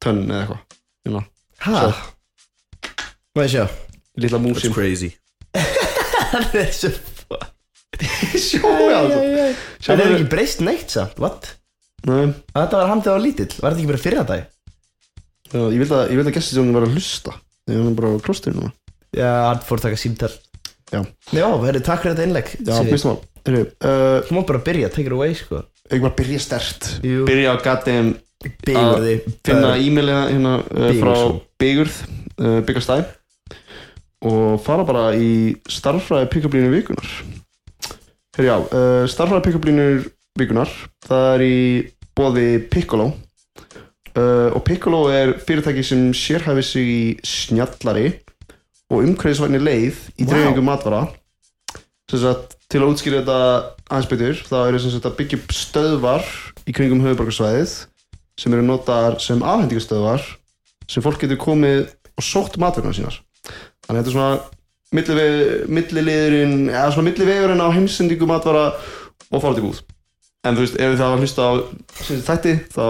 tönn 0.02 0.26
eða 0.26 0.42
eitthvað. 0.42 0.66
Hæ? 1.62 1.72
Má 3.36 3.42
ég 3.46 3.52
sjá? 3.54 3.66
Lilla 4.16 4.38
That's 4.38 4.46
músin 4.46 4.72
crazy 4.74 5.12
Það 6.32 6.54
er 6.60 6.72
svo 6.74 6.90
sjóðu 8.46 8.88
á 8.92 9.00
þetta 9.06 9.46
Það 9.86 10.02
er 10.04 10.14
ekki 10.16 10.28
breyst 10.32 10.62
neitt 10.64 10.92
samt, 10.94 11.18
what? 11.22 11.52
Nei, 12.06 12.32
Þetta 12.54 12.80
var 12.80 12.90
hann 12.90 13.02
þegar 13.04 13.16
hann 13.16 13.18
var 13.18 13.24
lítill, 13.24 13.50
var 13.60 13.74
þetta 13.74 13.82
ekki 13.82 13.90
bara 13.92 14.02
fyrir 14.02 14.22
dag? 14.32 14.44
já, 15.46 15.60
ég 15.62 15.78
vil 15.82 15.86
að, 15.94 16.02
að 16.22 16.28
sem 16.58 16.72
var 16.74 16.86
að 16.86 16.96
hlusta 16.96 17.34
þegar 17.66 17.80
hann 17.82 17.90
er 17.92 17.96
bara 18.00 18.10
á 18.14 18.24
klostinu 18.26 18.58
núna. 18.60 18.72
Já, 19.16 19.30
hann 19.48 19.62
fór 19.66 19.80
að 19.80 19.86
taka 19.88 20.00
símtal. 20.00 20.32
Já. 20.92 21.00
Já, 21.34 21.46
herri, 21.64 21.80
takk 21.86 22.02
fyrir 22.04 22.14
þetta 22.16 22.26
innlegg 22.28 22.52
já, 22.60 22.74
mál. 23.08 23.16
Heyrðu, 23.46 23.62
uh, 23.86 24.18
Þú 24.26 24.36
má 24.36 24.40
bara 24.50 24.62
byrja, 24.66 24.90
take 24.94 25.06
it 25.10 25.14
away, 25.14 25.34
sko. 25.38 25.62
ég 25.90 26.02
bara 26.02 26.16
byrja 26.18 26.40
stert 26.42 26.88
Jú. 27.06 27.24
byrja 27.26 27.54
á 27.54 27.56
Byggur 28.66 29.00
því 29.02 29.14
finna 29.48 29.70
e-mailið 29.80 30.18
hérna 30.34 30.54
uh, 30.62 30.90
frá. 31.00 31.14
Bigurð. 31.62 32.00
Uh, 32.36 32.58
Byggastæ 32.68 32.98
og 34.26 34.58
fara 34.64 34.84
bara 34.88 35.04
í 35.16 35.54
starffræði 35.70 36.28
pick-up-línu 36.32 36.70
vikunar 36.72 37.08
Herri 38.36 38.50
já, 38.50 38.56
uh, 38.60 39.06
starffræði 39.08 39.46
pick-up-línu 39.46 39.84
vikunar 40.36 40.68
það 41.06 41.26
er 41.30 41.44
í 41.46 41.60
bóði 42.16 42.48
Piccolo. 42.68 43.06
Uh, 44.12 44.52
og 44.52 44.60
Piccolo 44.64 45.06
er 45.08 45.32
fyrirtæki 45.40 45.84
sem 45.84 46.10
sérhæfi 46.12 46.64
sig 46.64 46.90
í 46.92 47.00
snjallari 47.24 48.10
og 48.92 49.06
umhverfisvæni 49.06 49.60
leið 49.60 50.02
í 50.20 50.26
Vá. 50.26 50.34
dreifingu 50.34 50.64
matvara. 50.64 51.06
Sagt, 52.12 52.58
til 52.68 52.82
að 52.82 52.92
útskýra 52.92 53.22
þetta 53.22 53.38
aðeins 53.88 54.10
betur 54.12 54.42
þá 54.46 54.56
eru 54.66 54.82
sagt 54.84 55.08
að 55.08 55.16
byggja 55.22 55.38
upp 55.40 55.56
stöðvar 55.56 56.28
í 56.68 56.74
kringum 56.76 57.00
höfuborgarsvæðið 57.06 57.72
sem 58.36 58.52
eru 58.52 58.66
notaðar 58.68 59.16
sem 59.24 59.40
afhendingastöðvar 59.40 60.28
sem 60.92 61.02
fólk 61.02 61.24
getur 61.24 61.40
komið 61.40 61.88
og 62.16 62.28
sótt 62.28 62.60
matverðina 62.60 63.00
sínar. 63.00 63.18
Þannig 63.86 63.96
að 63.96 63.98
þetta 63.98 64.12
er 64.12 64.18
svona 64.18 64.55
milliliðurinn 64.94 66.70
eða 66.70 66.92
svona 66.94 67.10
millivegurinn 67.10 67.62
á 67.62 67.68
heimsendingu 67.74 68.28
matvara 68.28 68.68
og 69.30 69.42
fara 69.42 69.56
til 69.56 69.66
búð. 69.66 69.82
En 70.46 70.54
þú 70.54 70.62
veist, 70.62 70.78
ef 70.78 70.98
það 71.00 71.12
var 71.12 71.22
hlusta 71.22 71.46
á 71.46 71.52
þætti 72.28 72.54
þá 72.70 72.84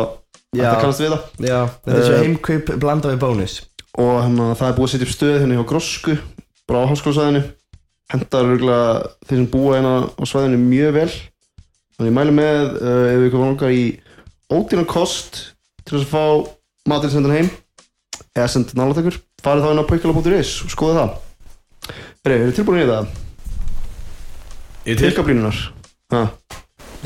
þetta 0.52 0.74
kannast 0.82 1.02
við 1.02 1.14
það. 1.14 1.28
Já, 1.40 1.58
þetta 1.86 1.96
er 1.96 2.04
svo 2.04 2.16
Uh, 2.16 2.24
heimkaup 2.24 2.72
blanda 2.82 3.12
við 3.12 3.22
bónus. 3.24 3.56
Og 3.96 4.12
hérna, 4.20 4.50
það 4.58 4.68
er 4.68 4.76
búið 4.76 4.88
að 4.88 4.92
setja 4.92 5.06
upp 5.06 5.14
stöð 5.14 5.38
hérna 5.40 5.56
hjá 5.56 5.68
Grosku 5.70 6.16
bara 6.68 6.82
á 6.84 6.90
háskólasvæðinu. 6.90 7.42
Hendar 8.12 8.50
örgulega 8.52 8.90
þeir 9.26 9.40
sem 9.40 9.48
búa 9.50 9.78
hérna 9.78 9.94
á 10.12 10.22
svæðinu 10.28 10.60
mjög 10.62 10.96
vel. 10.98 11.12
Þannig 11.96 12.10
ég 12.12 12.16
mælu 12.18 12.34
með 12.36 12.74
uh, 12.76 13.06
ef 13.14 13.22
við 13.24 13.30
komum 13.32 13.54
langar 13.54 13.72
í 13.72 13.84
ódýran 14.52 14.90
kost 14.90 15.40
til 15.86 15.96
þess 15.96 16.06
að 16.06 16.12
fá 16.12 16.24
matinn 16.92 17.14
sendan 17.14 17.34
heim 17.34 17.48
eða 18.36 18.50
senda 18.52 18.76
nálatekur 18.76 19.16
farið 19.42 19.64
þá 19.64 19.72
inn 19.72 19.80
á 19.80 19.90
paukala.is 19.90 20.52
og 20.66 20.74
skoða 20.74 20.98
það 21.00 21.14
Heri, 22.26 22.40
eru 22.40 22.54
tilbúin 22.56 22.82
í 22.82 22.88
það? 22.88 23.10
Ég 24.86 24.98
til. 24.98 25.08
Tilkablínunar 25.08 25.64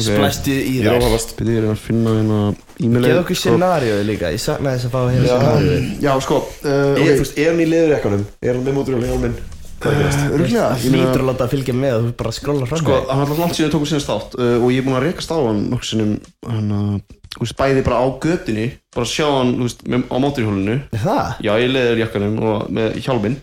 Splæstu 0.00 0.52
í 0.54 0.80
Ég 0.80 0.88
er 0.88 1.00
Byrðið 1.36 1.54
ég 1.54 1.60
er 1.60 1.68
að 1.70 1.80
finna 1.80 2.12
hérna 2.16 2.40
e-mailið 2.80 3.10
Geð 3.10 3.20
okkur 3.22 3.38
scenariói 3.40 4.02
líka, 4.08 4.32
ég 4.32 4.42
saknaði 4.42 4.78
þess 4.80 4.88
að 4.88 4.94
fá 4.94 5.00
hérna 5.10 5.24
Já, 5.24 5.38
scenariói 5.40 5.78
já, 6.04 6.10
sko 6.26 6.40
uh, 6.40 7.00
Er, 7.00 7.22
er 7.44 7.50
hann 7.50 7.62
í 7.62 7.68
leðurjakkanum? 7.70 8.26
Er 8.40 8.54
hann 8.54 8.66
með 8.66 8.76
móturinn 8.78 9.04
í 9.04 9.10
hjálminn? 9.10 9.36
Er? 9.80 10.18
Örgulega 10.30 10.66
Það 10.76 10.86
hlýtur 10.92 11.22
að 11.22 11.28
láta 11.30 11.46
að 11.46 11.54
fylgja 11.54 11.76
með 11.76 11.94
og 11.96 12.02
þú 12.06 12.12
bara 12.20 12.34
skrolla 12.36 12.68
fram 12.68 12.82
Sko, 12.82 12.98
hann 13.08 13.22
var 13.24 13.40
langt 13.40 13.56
síðan 13.56 13.72
tókum 13.72 13.88
síðan 13.88 14.04
státt 14.04 14.36
uh, 14.36 14.56
og 14.60 14.68
ég 14.74 14.82
er 14.82 14.86
búinn 14.88 14.98
að 15.00 15.06
rekast 15.08 15.32
á 15.32 15.38
hann 15.40 15.62
nokkur 15.72 15.88
sinnum 15.88 16.12
hann 16.44 16.74
að, 16.76 17.54
bæði 17.56 17.86
bara 17.86 18.02
á 18.04 18.06
götunni 18.20 18.66
bara 18.92 19.08
sjá 19.08 19.24
hann, 19.28 19.54
þú 19.56 19.68
veist, 19.68 19.86
með, 19.88 20.04
á 20.12 20.16
móturhjólinu 20.20 20.76
Það? 20.92 21.32
já, 21.46 21.52
ég 21.64 21.72
leður 21.72 22.02
jakkanum 22.04 22.36
og 22.44 22.68
með 22.76 23.00
hjálminn 23.00 23.38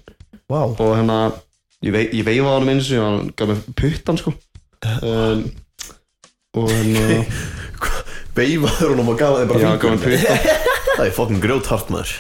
Vá. 0.48 0.62
Og 0.64 0.94
hérna, 0.96 1.18
ég, 1.84 1.92
vei, 1.92 2.06
ég 2.16 2.24
veifa 2.28 2.54
á 2.54 2.56
hann 2.56 2.72
eins 2.72 2.90
og 2.96 3.04
hann 3.04 3.32
gaf 3.36 3.50
mér 3.52 3.64
puttan, 3.82 4.20
sko. 4.22 4.32
Um, 5.04 5.44
og 6.58 6.70
hérna 6.72 7.24
Veifaður 8.38 8.94
honum 8.94 9.12
og 9.12 9.18
gaf 9.20 9.40
þig 9.40 9.50
bara 9.50 9.64
já, 9.64 9.70
gaf 9.82 9.96
mér 9.96 10.04
puttan 10.06 10.66
Það 10.98 11.04
er 11.08 11.14
fokkin 11.18 11.42
grjóthart 11.44 11.92
maður. 11.94 12.14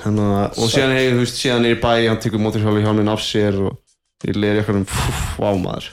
Hérna, 0.00 0.26
og 0.50 0.70
síðan 0.72 0.96
hegi, 0.96 1.14
þú 1.14 1.22
veist, 1.22 1.38
síðan 1.40 1.68
er 1.68 1.76
í 1.76 1.80
bæ 1.82 1.92
hann 2.08 2.20
tekur 2.22 2.42
móturhjóli 2.42 2.82
hjálminn 2.84 3.10
af 3.12 3.22
sér 3.24 3.56
og 3.68 4.26
ég 4.26 4.36
leður 4.36 4.60
jakkanum, 4.60 4.84
pff, 4.90 5.30
vá 5.40 5.48
maður. 5.58 5.88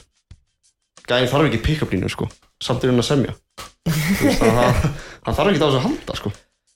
Gæði 1.08 1.30
þarf 1.32 1.48
ekki 1.48 1.62
pick-up 1.64 1.94
línu, 1.94 2.10
sko. 2.12 2.28
Samt 2.62 2.84
er 2.84 2.92
hann 2.92 3.00
að 3.00 3.08
semja. 3.08 3.34
Hann, 3.88 4.92
hann 5.24 5.36
þarf 5.38 5.52
ekki 5.52 5.62
á 5.62 5.66
þessu 5.66 5.78
að 5.78 5.86
halda 5.86 6.16
sko. 6.18 6.32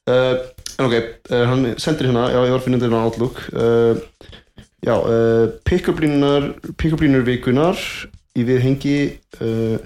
uh, 0.08 0.36
en 0.78 0.86
ok, 0.88 0.94
uh, 1.34 1.42
hann 1.50 1.66
sendir 1.82 2.08
hérna 2.08 2.28
já, 2.32 2.38
ég 2.46 2.54
var 2.54 2.62
að 2.62 2.66
finna 2.68 2.80
þetta 2.80 3.02
á 3.02 3.06
Outlook. 3.06 3.42
Uh, 3.52 4.38
já, 4.82 4.94
uh, 4.98 5.46
pick-up 5.64 6.00
línunar 6.02 6.52
pick-up 6.76 7.02
línur 7.04 7.24
vikunar 7.26 7.78
í 8.36 8.44
viðhengi 8.48 8.96
uh, 9.40 9.78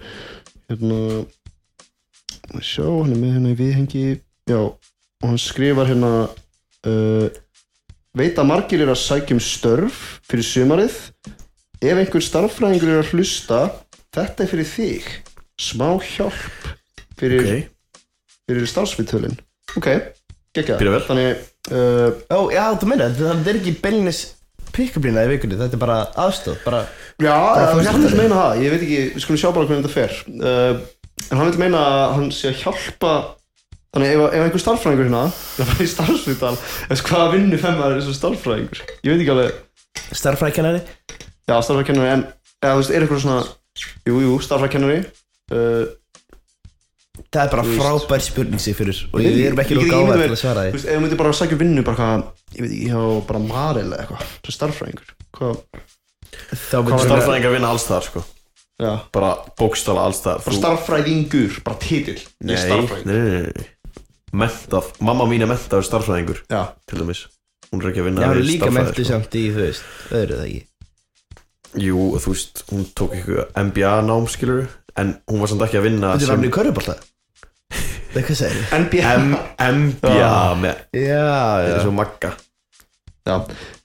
hérna 0.71 1.01
sjá, 2.63 2.87
hann 2.87 3.13
er 3.13 3.21
með 3.21 3.35
hérna 3.37 3.53
í 3.53 3.59
viðhengi 3.59 4.05
já, 4.49 4.61
og 4.63 5.27
hann 5.27 5.41
skrifar 5.43 5.91
hérna 5.91 6.13
uh, 6.87 7.27
veit 8.17 8.39
að 8.41 8.49
margir 8.49 8.85
er 8.85 8.93
að 8.95 9.03
sækja 9.03 9.37
um 9.37 9.43
störf 9.43 9.97
fyrir 10.25 10.47
sumarið. 10.47 10.95
Ef 11.85 11.99
einhver 12.01 12.25
starffræðingur 12.25 12.95
er 12.95 13.03
að 13.03 13.11
hlusta 13.13 13.59
þetta 14.17 14.45
er 14.47 14.49
fyrir 14.53 14.71
þig. 14.71 15.11
Smá 15.61 15.91
hjálp 16.01 16.71
fyrir, 17.21 17.43
Ok. 17.43 18.01
fyrir 18.49 18.71
starfsviðtölin. 18.71 19.37
Ok, 19.77 19.89
vel. 20.57 21.03
þannig 21.05 21.43
uh, 21.73 22.17
Ó, 22.33 22.49
já, 22.55 22.65
þú 22.81 22.89
meina, 22.89 23.11
það 23.13 23.51
er 23.53 23.61
ekki 23.61 23.77
beilinnis 23.83 24.23
pick-up-lína 24.75 25.25
í 25.27 25.31
vikunni, 25.35 25.59
þetta 25.61 25.79
er 25.79 25.83
bara 25.83 25.99
aðstóð, 26.27 26.59
bara 26.65 26.83
já, 27.21 27.33
Bara 27.33 27.63
það 27.63 27.71
hann 27.71 27.81
vil 27.81 27.87
hjálpar 27.89 28.21
meina 28.21 28.43
það 28.43 28.63
ég 28.65 28.75
veit 28.75 28.85
ekki, 28.87 29.01
við 29.15 29.25
skulum 29.25 29.41
sjá 29.43 29.49
bara 29.51 29.69
hvernig 29.71 29.87
þetta 29.87 29.97
fer. 29.97 30.17
Uh, 30.37 30.85
en 31.31 31.41
hann 31.41 31.51
vil 31.51 31.63
meina 31.63 31.83
að 31.83 32.15
hann 32.17 32.31
sé 32.35 32.51
að 32.53 32.63
hjálpa 32.65 33.13
þannig 33.97 34.13
ef, 34.13 34.25
ef 34.27 34.45
einhver 34.45 34.63
starffræðingur 34.63 35.07
hérna 35.09 35.23
er 35.27 35.63
að 35.65 35.71
fara 35.71 35.85
í 35.87 35.93
starfsviðtal 35.93 36.55
eða 36.91 37.05
hvaða 37.09 37.29
vinnu 37.33 37.61
femmar 37.61 37.95
er 37.95 38.01
þessu 38.03 38.17
starffræðingur 38.19 38.83
ég 38.85 39.13
veit 39.13 39.23
ekki 39.23 39.33
alveg 39.33 40.11
starffræðkennari 40.21 40.83
Já, 41.47 41.55
starfræðkennari, 41.63 42.11
en 42.13 42.25
eða, 42.61 42.75
þú 42.75 42.81
veist, 42.83 42.93
er 42.93 43.07
eitthvað 43.07 43.23
svona 43.25 43.39
Jú, 44.09 44.19
jú, 44.25 44.35
starfræðkennari 44.45 45.01
uh, 45.53 45.83
Það 47.17 47.43
er 47.43 47.51
bara 47.53 47.65
Þú 47.67 47.77
frábær 47.81 48.25
spurning 48.25 48.63
sig 48.63 48.77
fyrir 48.77 48.99
og 49.11 49.23
Ég 49.23 49.35
við 49.37 49.47
erum 49.49 49.61
ekki, 49.63 49.77
nú 49.79 49.85
gáðar 49.89 50.23
til 50.23 50.31
að 50.35 50.41
svara 50.41 50.65
Þú 50.65 50.69
því 50.69 50.77
veist, 50.77 50.87
ef 50.87 50.97
þú 50.97 51.03
myndir 51.05 51.21
bara 51.21 51.33
að 51.33 51.39
sækja 51.41 51.57
um 51.57 51.61
vinnu 51.63 51.85
bara 51.87 51.99
hvað, 52.01 52.25
ég 52.57 52.65
veit 52.65 52.73
ekki, 52.73 52.89
hjá 52.91 53.01
bara 53.31 53.43
Marel 53.45 53.87
eða 53.89 54.01
eitthvað 54.05 54.33
Svo 54.47 54.57
starfræðingur 54.57 55.15
Starfræðingar 57.07 57.55
vinna 57.57 57.71
alls 57.73 57.87
þar 57.89 58.05
sko. 58.07 58.25
Já. 58.77 58.91
Bara 59.15 59.31
bókstala 59.57 60.05
alls 60.05 60.21
þar 60.25 60.43
Bara 60.45 60.59
starfræðingur, 60.61 61.61
bara 61.65 61.81
er 61.81 62.21
Nei, 62.45 62.59
nei, 63.09 63.17
nei, 63.17 63.65
mamma 65.01 65.25
mín 65.31 65.47
er 65.47 65.49
mentaður 65.49 65.87
starfræðingur 65.89 66.43
Já, 66.53 66.63
Til 66.85 67.01
dæmis. 67.01 67.25
Hún 67.71 67.83
er 67.83 67.91
ekki 67.91 68.03
að 68.03 68.05
Já, 68.05 68.09
vinna 68.11 68.27
hann 68.27 68.37
er 68.37 68.43
við 68.43 68.51
líka 68.51 68.73
mentið 68.75 69.01
sko. 69.01 69.13
samt 69.15 69.37
í, 69.39 69.45
þú 69.55 69.63
veist, 69.65 69.87
öðru 70.15 70.37
það 70.37 70.49
ekki. 70.51 70.61
Jú, 71.87 72.03
þú 72.23 72.35
veist, 72.35 72.63
hún 72.71 72.85
tók 72.97 73.17
eitthvað 73.17 73.57
MBA 73.67 73.95
nám 74.07 74.29
skilur 74.31 74.69
En 74.97 75.13
hún 75.29 75.43
var 75.43 75.51
samt 75.53 75.65
ekki 75.67 75.79
að 75.81 75.87
vinna 75.91 76.15
Þetta 76.17 76.27
er 76.27 76.33
namni 76.35 76.49
í 76.49 76.55
Það 78.17 78.23
er 78.23 78.37
segir 78.39 78.63
NBA 78.81 79.15
M 79.21 79.33
MBA 79.61 80.37
með 80.63 80.79
Já, 80.97 81.27
Þetta 81.61 81.75
er 81.75 81.83
svo 81.85 81.93
magga. 81.93 82.31
Já, 83.27 83.35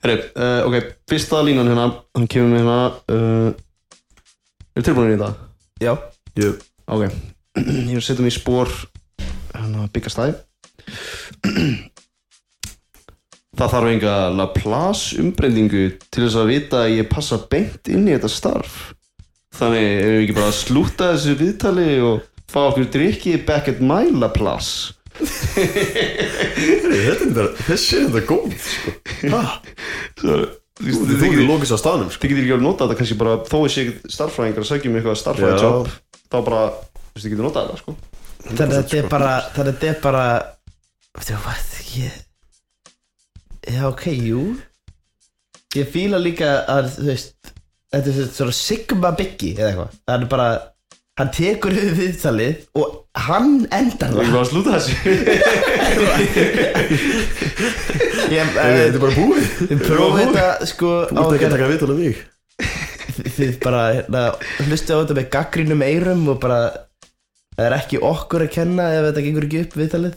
herri, 0.04 0.14
uh, 0.38 0.60
ok, 0.68 0.76
fyrsta 1.10 1.42
línan 1.44 1.68
hérna. 1.68 1.86
Hann 2.16 2.28
kemur 2.30 2.52
með 2.52 2.60
hérna 2.62 2.78
uh, 3.12 3.48
Er 4.78 4.86
tilbúin 4.86 5.10
í 5.10 5.18
þetta? 5.18 5.32
Já, 5.82 5.92
Jú, 6.38 6.54
Ok, 6.88 7.02
ég 7.90 7.92
er 7.92 8.00
að 8.00 8.06
setja 8.06 8.24
mig 8.24 8.32
í 8.32 8.38
spór 8.38 8.72
Hérna, 9.52 9.88
byggastæð 9.92 10.38
Það 13.52 13.72
þarf 13.74 13.90
enga 13.90 14.12
Laplace 14.32 15.18
umbreyndingu 15.20 15.82
til 16.08 16.22
þess 16.24 16.38
að 16.40 16.48
vita 16.54 16.78
að 16.86 16.94
ég 16.96 17.10
passa 17.10 17.36
beint 17.52 17.90
inn 17.92 18.06
í 18.08 18.14
þetta 18.14 18.30
starf. 18.32 18.78
Þannig 19.52 19.84
ef 19.84 20.08
við 20.08 20.22
ekki 20.22 20.36
bara 20.38 20.50
að 20.50 20.58
slúta 20.58 21.10
þessu 21.12 21.36
viðtali 21.40 21.88
og 22.06 22.22
fá 22.52 22.60
okkur 22.70 22.88
drikki 22.92 23.36
back 23.46 23.68
at 23.72 23.82
er 27.12 27.34
bara, 27.36 27.50
þessi 27.68 27.98
er 27.98 28.08
þetta 28.08 28.22
góð 28.30 28.56
sko. 28.64 28.94
Þú 30.82 30.96
getur 31.20 31.42
er 31.42 31.46
lókist 31.46 31.76
á 31.76 31.78
staðnum 31.78 32.08
sko. 32.10 32.24
þið 32.24 32.32
getur 32.32 32.46
ekki 32.46 32.56
að 32.56 32.64
nota 32.64 32.86
þetta 32.88 32.98
kannski 33.02 33.18
bara 33.20 33.36
þó 33.46 33.58
er 33.60 33.74
sig 33.74 33.92
starffræðingar 34.08 34.64
að 34.64 34.70
sækja 34.70 34.90
um 34.90 34.96
eitthvað 34.98 35.20
starffræðinjobb 35.20 35.92
þá 36.32 36.38
bara, 36.48 36.62
þú 36.72 37.12
veist, 37.12 37.22
þið 37.26 37.34
getur 37.34 37.46
notað 37.46 37.68
þetta 37.68 37.82
sko. 37.82 37.96
Þannig 38.42 38.64
að 38.66 38.76
þetta 38.80 38.98
er 38.98 39.08
bara 39.12 39.32
Þannig 39.52 39.62
að 39.62 39.72
þetta 39.72 39.90
er 39.92 39.98
bara 40.02 40.26
Þú 41.22 41.36
veist 41.44 41.76
ég 41.94 42.20
Já 43.72 43.84
ok, 43.86 44.06
jú. 44.10 44.40
Ég 45.78 45.86
fíla 45.92 46.18
líka 46.18 46.48
að 46.66 46.88
þú 46.96 47.04
veist 47.12 47.51
Þetta 47.92 48.12
er 48.12 48.28
svona 48.32 48.54
Sigma 48.56 49.10
Biggi 49.16 49.50
eða 49.56 49.68
eitthvað. 49.70 49.90
Það 50.08 50.16
er 50.16 50.22
bara 50.32 50.48
Hann 51.20 51.28
tekur 51.28 51.74
við 51.76 51.90
viðtalið 51.98 52.54
og 52.80 52.86
hann 53.26 53.50
endar 53.68 54.08
Það. 54.14 54.16
Það 54.16 54.32
bara 54.32 54.40
að 54.40 54.48
slúta 54.48 54.72
þessu. 54.78 54.94
Ég, 58.32 58.48
Þetta 58.48 58.64
er 58.64 58.80
eh, 58.86 58.96
bara 59.02 59.12
búið. 59.18 59.44
Þið 59.58 59.76
prófið 59.82 60.22
þetta 60.22 60.46
sko 60.70 60.88
Þú 61.10 61.16
ert 61.20 61.34
ekki 61.36 61.48
að 61.50 61.56
taka 61.58 61.68
viðtal 61.74 61.90
af 61.92 61.98
mig. 62.00 62.16
Þið 63.36 63.52
bara 63.66 63.82
hérna, 63.90 64.22
hlustu 64.70 64.90
á 64.96 65.00
þetta 65.02 65.18
með 65.20 65.28
gaggrínum 65.36 65.84
eyrum 65.84 66.24
og 66.32 66.36
bara 66.40 66.60
Það 67.52 67.64
er 67.66 67.74
ekki 67.76 68.00
okkur 68.08 68.40
að 68.46 68.54
kenna 68.56 68.84
ef 68.96 69.04
þetta 69.10 69.24
gengur 69.26 69.44
ekki 69.50 69.60
upp 69.66 69.76
viðtalið 69.82 70.14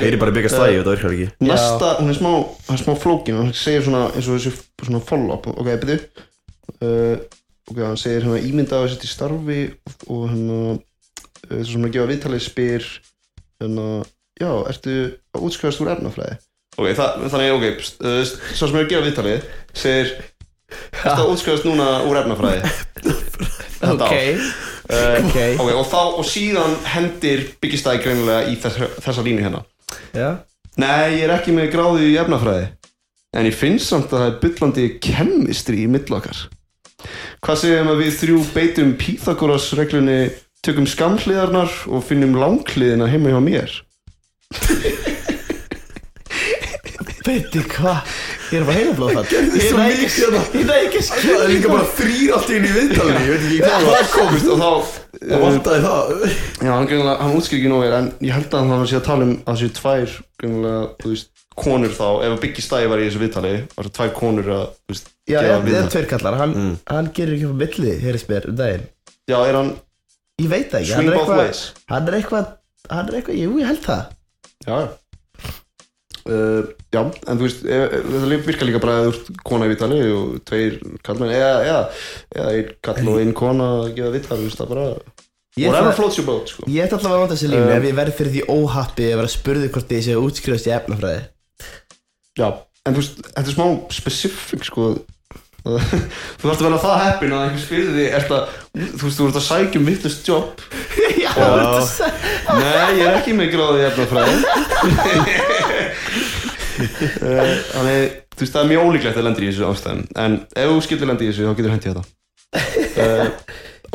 Heyri 0.00 0.20
bara 0.20 0.32
byggja 0.32 0.54
slægi, 0.54 0.78
þetta 0.80 0.94
virkar 0.94 1.16
ekki. 1.16 1.28
Næsta, 1.44 1.90
hún 2.00 2.12
er 2.12 2.16
smá, 2.16 2.30
er 2.72 2.80
smá 2.80 2.94
flókin 2.96 3.36
hann 3.40 3.50
segir 3.56 3.84
svona 3.84 4.06
eins 4.14 4.28
og 4.30 4.38
þessu 4.38 4.54
svona 4.86 5.02
follow-up. 5.04 5.50
Ok, 5.52 5.68
byrju. 5.82 5.98
Uh, 6.80 7.18
ok, 7.70 7.80
hann 7.84 7.98
segir 8.00 8.24
hérna 8.24 8.40
ímyndaði 8.42 8.86
að 8.86 8.94
setja 8.94 9.08
í 9.08 9.12
starfi 9.12 9.58
og 10.08 10.22
hérna 10.30 10.58
uh, 10.74 11.60
svo 11.60 11.74
sem 11.74 11.86
að 11.86 11.94
gefa 11.96 12.08
viðtalið 12.10 12.44
spyr 12.44 12.86
hérna, 13.60 13.86
já, 14.40 14.50
ertu 14.72 14.96
að 15.36 15.46
útskjöðast 15.48 15.82
úr 15.84 15.92
erfnafræði 15.94 16.38
ok, 16.78 16.88
það, 16.98 17.24
þannig, 17.34 17.54
ok, 17.58 17.86
uh, 18.06 18.20
svo 18.56 18.70
sem 18.70 18.78
er 18.78 18.86
að 18.86 18.90
gefa 18.94 19.06
viðtalið 19.08 19.46
segir 19.82 20.12
ertu 21.02 21.16
að 21.16 21.32
útskjöðast 21.34 21.68
núna 21.68 21.88
úr 22.08 22.22
erfnafræði 22.22 22.74
Þetta 23.80 24.06
Ok, 24.06 24.12
ár. 24.12 24.42
Uh, 24.90 25.16
ok. 25.22 25.36
Ok, 25.62 25.72
og 25.76 25.84
þá, 25.86 26.00
og 26.18 26.24
síðan 26.26 26.76
hendir 26.90 27.44
byggistæði 27.62 28.02
greinilega 28.04 28.50
í 28.50 28.56
þess, 28.58 28.98
þessa 29.04 29.24
línu 29.26 29.44
hérna. 29.46 29.64
Já. 30.16 30.30
Nei, 30.80 31.18
ég 31.18 31.24
er 31.26 31.34
ekki 31.34 31.54
með 31.54 31.72
gráðu 31.74 32.06
í 32.06 32.18
efnafræði 32.20 32.68
En 33.36 33.46
ég 33.46 33.54
finn 33.54 33.78
samt 33.82 34.10
að 34.10 34.22
það 34.22 34.28
er 34.28 34.38
byllandi 34.44 34.86
kemistri 35.02 35.84
í 35.84 35.90
millokkar 35.90 36.44
Hvað 37.40 37.60
segjum 37.62 37.90
að 37.92 38.02
við 38.04 38.16
þrjú 38.20 38.38
beitum 38.54 38.94
Pythagoras 39.00 39.70
reglunni 39.78 40.20
Tökum 40.66 40.86
skamhliðarnar 40.88 41.72
og 41.88 42.04
finnum 42.04 42.34
langhliðina 42.36 43.08
heima 43.08 43.32
hjá 43.32 43.40
mér? 43.40 43.76
Veitir 47.24 47.64
hvað? 47.72 48.10
Ég 48.50 48.56
er 48.58 48.64
bara 48.66 48.78
heilaflóð 48.80 49.10
það 49.14 49.24
Ég 49.30 49.74
mikið 49.78 50.00
ekki 50.04 50.20
hérna. 50.20 50.40
Ég 50.58 50.64
næ 50.66 50.76
ekki 50.86 51.00
að 51.00 51.08
Það 51.20 51.42
er 51.44 51.50
líka 51.54 51.68
bara 51.70 51.86
þrýr 51.98 52.32
allt 52.36 52.48
í 52.50 52.54
einu 52.56 52.70
í 52.70 52.74
viðtalinu 52.76 53.20
Ég 53.20 53.30
veit 53.30 53.44
ekki 53.46 53.58
hvað 53.62 53.84
Það 53.90 54.08
komist 54.16 54.48
og 54.50 54.58
þá 54.60 54.70
Það 55.20 55.34
uh, 55.36 55.42
vantaði 55.44 55.80
það 55.84 56.24
Já, 56.64 56.70
hann, 56.74 56.88
greinilega- 56.90 57.18
hann 57.20 57.36
útskýr 57.38 57.58
ekki 57.60 57.70
nóg 57.70 57.84
vel 57.84 57.92
En 58.00 58.08
ég 58.26 58.34
held 58.34 58.56
að 58.58 58.70
hann 58.72 58.86
sé 58.90 58.96
að 58.98 59.04
tala 59.10 59.26
um 59.28 59.34
að 59.36 59.50
það 59.50 59.60
séu 59.60 59.72
tvær 59.78 60.14
greinilega, 60.40 60.82
þú 61.02 61.12
veist, 61.14 61.30
konur 61.60 61.94
þá 61.94 62.06
Ef 62.26 62.34
að 62.34 62.40
Biggi 62.44 62.64
Stæði 62.66 62.90
var 62.90 63.02
í 63.02 63.06
þessu 63.08 63.22
viðtali 63.22 63.52
var 63.76 63.88
það 63.88 63.94
tvær 64.00 64.12
konur 64.18 64.50
að, 64.56 64.64
þú 64.80 64.94
veist, 64.94 65.10
Já, 65.30 65.36
gefa 65.38 65.46
ég 65.46 65.54
er 65.60 65.66
viðtal. 65.68 65.90
tveir 65.94 66.08
kallar 66.14 66.38
Hann, 66.40 66.54
Mm. 66.60 66.74
hann 66.90 67.10
gerir 67.14 67.36
ekki 67.36 67.50
á 67.50 67.54
milli 67.62 67.92
Heyrðis 68.02 68.26
mér 68.30 68.48
um 68.50 68.56
daginn 68.58 68.86
Já, 69.30 69.38
er 69.46 69.54
hann 69.60 69.70
Ég 70.40 70.48
veit 70.50 70.70
það 70.72 70.80
ekki 70.80 70.96
Hann 70.96 71.08
er 71.10 71.18
eitthvað? 71.20 71.60
Hann 71.92 72.08
er 72.10 72.18
eitthvað 72.18 72.50
Hann 72.90 73.08
er 73.12 73.18
eitthvað 73.20 73.38
Jú, 73.44 73.52
ég 73.60 73.70
held 73.70 73.84
það 73.86 74.02
Já, 74.66 74.74
já 74.74 74.88
Uh, 76.28 76.66
já, 76.92 77.00
en 77.00 77.38
þú 77.38 77.46
veist, 77.46 77.62
e, 77.64 77.76
e, 77.80 78.00
þetta 78.04 78.40
virkar 78.44 78.68
líka 78.68 78.80
bara 78.82 78.96
að 78.98 79.06
þú 79.06 79.12
ert 79.14 79.28
kona 79.48 79.66
í 79.68 79.70
vitali 79.72 80.00
og 80.12 80.34
tveir 80.44 80.74
kallmenn, 81.06 81.32
eða, 81.32 81.52
eða, 81.64 81.78
eða 82.36 82.50
einn 82.58 82.72
kall 82.84 83.08
og 83.08 83.20
einn 83.22 83.32
kona 83.38 83.68
að 83.78 83.92
gefa 83.96 84.10
vital, 84.18 84.36
þú 84.36 84.48
veist, 84.48 84.60
það 84.60 84.72
bara, 84.74 84.88
whatever 85.56 85.78
ætla, 85.80 85.94
floats 85.96 86.20
your 86.20 86.26
boat, 86.28 86.52
sko. 86.52 86.66
ég 86.68 86.84
ætla 86.84 86.98
alltaf 86.98 87.14
að 87.14 87.22
vanda 87.24 87.38
þessi 87.38 87.52
línu 87.54 87.62
Um, 87.64 87.72
Ef 87.78 87.86
ég 87.88 87.96
verð 88.00 88.18
fyrir 88.18 88.34
því 88.34 88.42
óhappi 88.52 89.06
Að 89.08 89.22
vera 89.22 89.32
spurði 89.32 89.70
hvort 89.72 89.94
ég 89.96 90.04
sé 90.04 90.16
að 90.18 90.26
útskrifast 90.28 90.68
í 90.68 90.74
efnafræði 90.76 91.22
Já, 92.38 92.48
en 92.84 92.92
þú 92.92 93.00
veist, 93.00 93.24
þetta 93.30 93.46
er 93.46 93.56
smá 93.56 93.66
specific, 93.96 94.68
sko, 94.68 94.90
þú 95.64 96.44
þarfst 96.44 96.60
að 96.60 96.66
vera 96.68 96.82
það 96.84 97.02
heppin 97.06 97.34
að 97.36 97.46
einhver 97.46 97.64
spyrði 97.64 97.96
því, 97.96 98.06
ert 98.20 98.36
að, 98.36 98.54
þú 98.76 99.02
veist, 99.08 99.18
þú 99.18 99.26
ert 99.30 99.40
að 99.40 99.48
sækja 99.48 99.80
um 99.80 99.88
vittlust 99.88 100.30
jobb, 100.30 100.62
Já, 101.20 101.32
Já. 101.36 101.48
þetta 101.56 101.82
sagði 101.88 102.30
nei, 102.60 102.98
ég 102.98 103.04
er 103.06 103.16
ekki 103.20 103.34
með 103.36 103.52
gráði 103.54 103.84
efnafræði. 103.90 104.38
Eh, 106.80 107.54
Þannig, 107.74 108.14
þú 108.34 108.44
veist, 108.44 108.54
það 108.54 108.62
er 108.62 108.68
mjög 108.70 108.86
ólíklegt 108.88 109.18
að 109.20 109.26
lendir 109.26 109.44
í 109.44 109.48
þessu 109.50 109.66
ástæðum 109.68 110.02
En 110.22 110.36
ef 110.56 110.70
þú 110.70 110.78
skildir 110.86 111.10
lendir 111.10 111.26
í 111.26 111.32
þessu, 111.32 111.48
þá 111.48 111.58
getur 111.58 111.74
hendi 111.74 111.90
þetta 111.90 112.04
uh, 113.04 113.26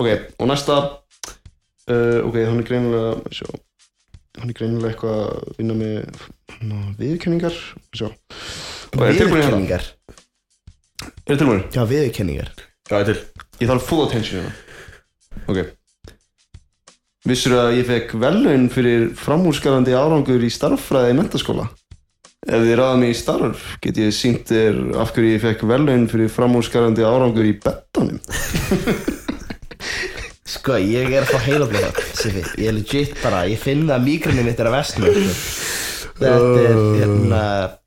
Ok, 0.02 0.10
og 0.40 0.50
næsta 0.52 0.76
uh, 1.90 2.20
Ok, 2.28 2.38
hann 2.46 2.60
er 2.62 2.68
greinilega 2.68 3.34
sjá, 3.34 3.48
Hann 4.42 4.52
er 4.52 4.58
greinilega 4.60 4.92
eitthvað 4.94 5.18
að 5.24 5.56
vinna 5.60 5.78
með 5.80 5.98
sjá. 7.96 8.08
Og 8.96 9.06
er 9.06 9.18
tilbúin 9.18 9.42
í? 9.42 9.48
Viðurkenningar 9.48 9.88
Er 11.26 11.40
tilbúin? 11.42 11.64
Já, 11.74 11.82
viðurkenningar 11.90 12.52
Já, 12.92 13.00
ég 13.02 13.10
til 13.10 13.18
Ég 13.64 13.72
þarf 13.72 13.90
full 13.90 14.04
attention 14.06 14.46
hérna 14.46 14.54
Ok 15.50 15.64
Vissur 17.26 17.56
að 17.58 17.80
ég 17.80 17.88
fekk 17.90 18.12
velun 18.22 18.68
fyrir 18.70 19.08
framúrskarandi 19.18 19.96
árangur 19.98 20.44
í 20.46 20.52
starffræði 20.54 21.16
í 21.16 21.18
mentaskóla? 21.18 21.66
Ef 22.46 22.62
þið 22.62 22.76
ráða 22.78 22.98
mig 23.02 23.10
í 23.10 23.18
starf 23.18 23.62
get 23.82 23.98
ég 23.98 24.12
sínt 24.14 24.52
þér 24.52 24.76
af 25.02 25.16
hverju 25.16 25.32
ég 25.34 25.42
fekk 25.42 25.64
velun 25.66 26.04
fyrir 26.12 26.30
framúrskarandi 26.30 27.06
árangur 27.08 27.48
í 27.50 27.56
bettanum 27.64 28.20
Sko, 30.46 30.78
ég 30.78 31.10
er 31.10 31.26
að 31.26 31.32
fá 31.34 31.42
heilaflóð 31.48 31.98
Sifi, 32.14 32.44
ég 32.62 32.70
er 32.70 32.78
legit 32.78 33.18
bara 33.24 33.44
Ég 33.50 33.58
finn 33.62 33.90
að 33.90 34.06
mígrunni 34.06 34.46
mitt 34.46 34.62
er 34.62 34.70
að 34.70 34.78
vestna 34.78 35.10
sko. 35.10 35.34
Þetta 36.22 36.62
er, 36.62 36.80
hérna 37.02 37.42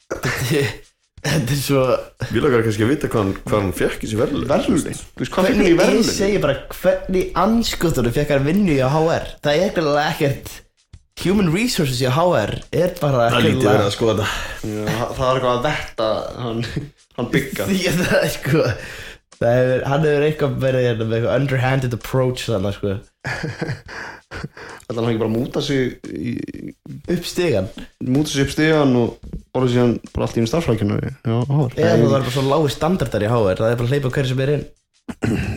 Þetta 0.18 0.58
er, 0.58 0.68
er 1.38 1.58
svo 1.62 1.84
Við 2.26 2.42
lakar 2.42 2.66
kannski 2.66 2.86
að 2.86 2.92
vita 2.96 3.10
hvað 3.12 3.22
hann, 3.24 3.34
hann 3.54 3.74
fekk 3.78 4.06
í 4.08 4.14
verðlu 4.18 4.46
Verðlun? 4.50 4.82
Þú 4.82 5.22
veist 5.22 5.34
hvað 5.36 5.52
fekk 5.52 5.60
ég 5.62 5.68
í 5.68 5.70
ég 5.70 5.82
verðlun? 5.84 6.08
segi 6.10 6.42
bara 6.42 6.58
Hvernig 6.74 7.36
anskotunum 7.46 8.18
fekk 8.18 8.34
hann 8.34 8.48
vinnu 8.50 8.74
í 8.74 8.82
HR 8.82 9.36
Það 9.38 9.68
er 9.68 10.02
ekkert 10.08 10.56
Human 11.24 11.50
Resources 11.54 12.00
í 12.02 12.08
HR 12.10 12.54
Er 12.74 12.94
bara 13.00 13.28
Það 13.32 13.46
lítið 13.48 13.68
verið 13.68 13.84
að 13.88 13.94
skoða 13.96 14.28
þetta. 14.28 14.86
Það 14.88 15.20
var 15.22 15.38
eitthvað 15.38 15.52
að 15.52 15.66
vetta 15.68 16.08
hann, 16.44 16.64
hann 17.18 17.30
bygga 17.34 17.68
Því 17.68 17.78
að 17.90 18.02
það 18.04 18.18
er 18.20 18.32
sko. 18.36 18.64
Það 19.38 19.54
hefur, 19.54 19.82
hann 19.86 20.06
hefur 20.08 20.24
eitthvað 20.28 20.54
verið 20.64 20.86
hérna 20.88 21.04
með 21.06 21.18
eitthvað 21.18 21.40
underhanded 21.42 21.92
approach 21.98 22.46
þannig 22.48 22.78
sko. 22.78 22.94
Þetta 24.28 24.96
hann 24.98 25.10
ekki 25.10 25.20
bara 25.22 25.32
múta 25.32 25.62
sig 25.64 25.94
í, 26.08 26.32
upp 27.14 27.28
stigan 27.28 27.68
múta 28.04 28.32
sig 28.32 28.44
upp 28.44 28.52
stegan 28.52 28.96
og 28.98 29.30
orðið 29.56 29.74
síðan 29.74 29.94
bara 30.12 30.26
allt 30.26 30.36
í 30.36 30.42
einu 30.42 30.50
starffrækjunari 30.50 31.12
Já, 31.14 31.36
það 31.48 32.02
var 32.02 32.12
bara 32.18 32.34
svo 32.34 32.44
lági 32.46 32.74
standardar 32.74 33.24
í 33.24 33.30
HR 33.30 33.62
það 33.62 33.72
er 33.72 33.78
bara 33.80 33.88
að 33.88 33.94
hleypa 33.94 34.12
hverju 34.16 34.32
sem 34.32 34.42
er 34.44 34.52
inn. 34.56 34.66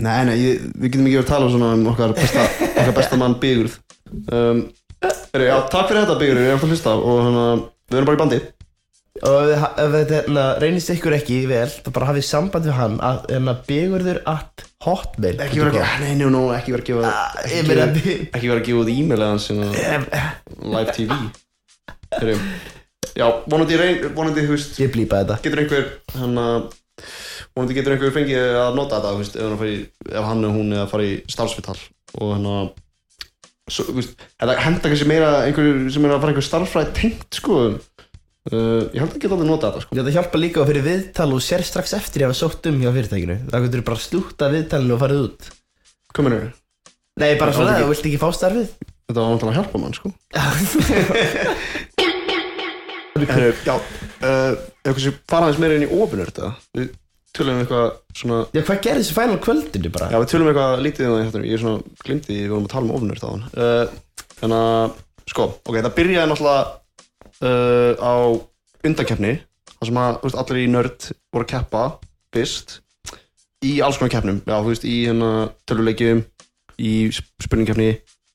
Nei, 0.01 0.19
nei, 0.29 0.35
ég, 0.39 0.61
við 0.79 0.93
getum 0.93 1.07
ekki 1.09 1.17
verið 1.17 1.25
að 1.25 1.31
tala 1.33 1.49
svona 1.51 1.71
um 1.75 1.87
okkar 1.91 2.13
besta, 2.15 2.45
okkar 2.71 2.93
besta 2.95 3.17
mann 3.21 3.35
Bigurð. 3.41 3.75
Um, 4.31 4.61
er, 4.61 4.80
Já, 5.01 5.55
takk 5.71 5.87
fyrir 5.89 6.03
þetta 6.03 6.17
Bigurð, 6.19 6.41
ég 6.43 6.49
er 6.51 6.55
eftir 6.57 6.67
að 6.67 6.73
hlusta 6.75 6.91
og 6.97 7.21
hana, 7.25 7.45
við 7.91 7.97
erum 8.01 8.09
bara 8.09 8.17
í 8.17 8.21
bandi. 8.21 8.39
Og 9.27 9.49
ef, 9.53 9.63
þetta 9.93 10.17
hérna, 10.21 10.43
reynist 10.61 10.91
ykkur 10.93 11.13
ekki 11.17 11.37
vel 11.49 11.67
þá 11.71 11.89
bara 11.93 12.07
hafið 12.09 12.25
samband 12.25 12.65
við 12.69 12.75
hann 12.77 12.93
að 13.05 13.17
hérna, 13.33 13.53
at 14.31 14.63
hotmail 14.85 15.33
Ekki 15.45 15.59
vera 15.61 15.81
að 15.83 16.03
nei, 16.05 16.13
ekki 16.55 16.73
vera 16.73 16.81
að 16.81 16.87
gefa 16.87 17.11
ekki, 18.31 18.47
vera 18.47 18.61
að 18.61 18.67
gefa 18.69 18.81
út 18.85 18.91
e-mail 18.95 19.19
eða 19.19 19.33
Ef- 19.91 20.07
live 20.71 20.95
TV 20.95 21.17
Heru, 22.15 22.37
Já, 23.19 23.27
vonandi, 23.51 23.77
reyn, 23.81 24.07
vonandi, 24.15 24.45
veist 24.47 24.79
ég 24.79 24.93
blípa 24.95 25.19
þetta. 25.21 25.37
getur 25.43 25.61
einhver 25.65 25.89
hann 26.15 26.39
að 26.41 26.77
vonandi 27.51 27.77
getur 27.77 27.97
einhver 27.97 28.15
fengið 28.15 28.55
að 28.63 28.79
nota 28.79 29.01
þetta 29.03 29.17
veist, 29.19 29.35
ef, 29.35 29.43
hann 29.43 29.59
ef 30.07 30.29
hann 30.31 30.47
hún 30.55 30.71
er 30.77 30.85
að 30.85 30.91
fara 30.95 31.09
í 31.11 31.13
starfsvital 31.29 31.77
og 32.21 32.33
hann 32.37 32.47
að 32.55 32.71
þetta 33.71 34.57
henda 34.65 34.91
kannski 34.91 35.07
meira 35.09 35.31
einhver 35.45 35.89
sem 35.93 36.05
er 36.07 36.13
að 36.15 36.23
fara 36.23 36.33
einhver 36.33 36.47
starffræði 36.47 36.95
tengt 36.97 37.39
sko? 37.39 37.59
Uh, 38.49 38.89
ég 38.89 38.97
held 38.97 39.11
að 39.13 39.19
geta 39.21 39.35
alveg 39.35 39.49
nota 39.51 39.69
þetta 39.69 39.83
sko. 39.83 39.95
Þetta 39.99 40.15
hjálpa 40.15 40.39
líka 40.41 40.63
fyrir 40.65 40.85
viðtal 40.87 41.29
og 41.35 41.43
sér 41.45 41.61
strax 41.65 41.93
eftir 41.93 42.23
ég 42.23 42.31
hafa 42.31 42.39
sótt 42.39 42.65
um 42.71 42.79
hjá 42.81 42.89
fyrirtækinu. 42.89 43.37
Það 43.51 43.67
getur 43.67 43.83
bara 43.91 44.01
slúta 44.01 44.49
viðtalinu 44.49 44.95
og 44.95 45.01
farið 45.03 45.19
út. 45.27 45.41
Þau? 46.11 46.23
nei 47.21 47.35
bara 47.37 47.51
Já, 47.51 47.57
svona, 47.59 47.75
þú 47.77 47.91
vilt 47.91 48.07
ekki 48.09 48.19
fá 48.21 48.29
starfið? 48.35 48.69
Þetta 49.11 49.19
var 49.19 49.29
náttúrulega 49.35 49.51
að 49.51 49.57
hjálpa 49.59 49.77
mann 49.83 49.95
sko. 49.97 50.07
Heru, 53.21 53.51
Já, 53.67 53.75
uh, 53.77 54.53
ef 54.81 54.95
kannski 54.95 55.11
fara 55.29 55.45
aðeins 55.45 55.61
meira 55.61 55.77
inn 55.77 55.85
í 55.85 55.93
ofinur 56.01 56.31
Við 57.31 57.37
tölum 57.39 57.55
um 57.55 57.61
eitthvað 57.63 57.85
svona 58.19 58.37
já 58.51 58.61
hvað 58.67 58.79
gerði 58.83 59.01
þessi 59.05 59.13
final 59.15 59.37
kvöldinu 59.45 59.89
bara? 59.95 60.07
Já, 60.11 60.17
við 60.19 60.31
tölum 60.33 60.43
um 60.43 60.49
eitthvað 60.51 60.81
lítið 60.83 61.05
um 61.07 61.13
það 61.13 61.21
í 61.21 61.27
þáttunum. 61.29 61.45
Ég 61.47 61.55
er 61.55 61.61
svona 61.61 62.03
glimti, 62.03 62.35
við 62.41 62.49
vorum 62.51 62.65
að 62.67 62.73
tala 62.73 62.83
um 62.89 62.95
ofinur 62.97 63.21
þá. 63.21 63.29
Uh, 63.55 63.93
Þannig 64.41 64.63
að 64.65 64.97
sko, 65.31 65.45
ok, 65.69 65.77
það 65.77 65.95
byrjaði 65.99 66.31
náttúrulega 66.31 66.63
uh, 67.47 67.93
á 68.03 68.13
undankeppni 68.89 69.33
þar 69.71 69.89
sem 69.91 69.99
að, 70.01 70.15
þú 70.19 70.27
veist, 70.27 70.39
allir 70.43 70.59
í 70.59 70.67
nörd 70.75 71.07
voru 71.31 71.45
að 71.47 71.51
keppa 71.53 71.83
fyrst 72.35 72.75
í 73.63 73.73
alls 73.85 73.99
konar 74.01 74.11
keppnum, 74.15 74.39
já, 74.43 74.55
þú 74.57 74.71
veist, 74.73 74.87
í 74.89 74.95
hérna 75.05 75.31
töluleikjum, 75.69 76.23
í 76.81 76.93
spurningkeppni 77.15 77.89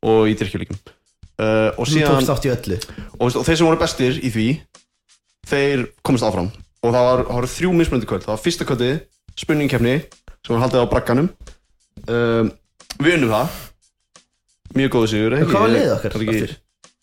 og 0.06 0.30
í 0.30 0.36
dyrkjuleikjum 0.38 0.78
uh, 0.78 1.74
og 1.74 1.82
Þú 1.84 1.90
síðan 1.92 2.16
tókst 2.20 2.32
átt 2.36 2.46
í 2.48 2.52
öllu. 2.54 2.78
og, 3.18 3.26
og 3.28 3.42
þeir 3.44 3.58
sem 3.60 3.66
voru 3.68 3.80
bestir 3.82 4.20
í 4.22 4.30
því 4.32 4.46
þeir 5.50 5.84
komast 6.06 6.26
áfram 6.30 6.48
og 6.86 6.94
það 6.94 7.06
var, 7.10 7.22
það 7.28 7.40
var 7.40 7.48
þrjú 7.56 7.72
mismunandi 7.80 8.08
kvöld. 8.10 8.24
Það 8.26 8.32
var 8.34 8.42
fyrsta 8.46 8.66
kvöldið, 8.68 8.94
spurningkeppni 9.42 9.94
sem 10.46 10.54
var 10.54 10.62
haldið 10.64 10.84
á 10.86 10.92
bragganum. 10.92 11.28
Um, 12.06 12.50
við 13.02 13.16
unnum 13.18 13.32
það. 13.34 13.58
Mjög 14.76 14.90
góðu 14.96 15.08
sigur 15.12 15.34
En 15.36 15.44
Hvað 15.48 15.62
var 15.62 15.70
liðið 15.72 15.92
okkar? 15.96 16.14
var 16.16 16.24
ekki, 16.26 16.56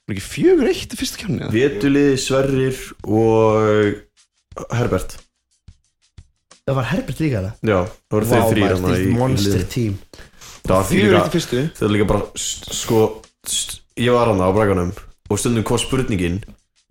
var 0.04 0.14
ekki 0.16 0.24
fjögur 0.28 0.70
eitt 0.70 0.94
í 0.94 0.98
fyrsta 1.00 1.20
keppni 1.22 1.40
eða? 1.42 1.54
Vétuliði, 1.56 2.18
Sverrir 2.22 2.82
og 3.08 4.68
Herbert. 4.78 5.16
Það 6.64 6.78
var 6.80 6.88
Herbert 6.92 7.20
líka 7.24 7.42
það 7.44 7.72
Já, 7.72 7.80
það 7.84 8.16
voru 8.16 8.30
þeir 8.30 8.46
þrýr 8.54 8.76
hana 8.76 8.92
í, 8.94 9.04
í 9.08 9.16
monster 9.18 9.56
liðinu. 9.58 9.72
team. 9.74 9.96
Það 10.64 10.76
var 10.78 10.86
fjögur 10.92 11.18
eitt 11.18 11.26
í 11.28 11.34
fyrstu. 11.38 11.64
Það 11.80 11.88
er 11.90 11.94
líka 11.98 12.10
bara, 12.14 12.44
sko 12.80 13.00
Ég 14.00 14.16
var 14.16 14.30
hana 14.32 14.48
á 14.48 14.52
braganum 14.56 14.94
Og 15.32 15.40
stundum 15.42 15.66
kom 15.68 15.82
spurningin 15.82 16.38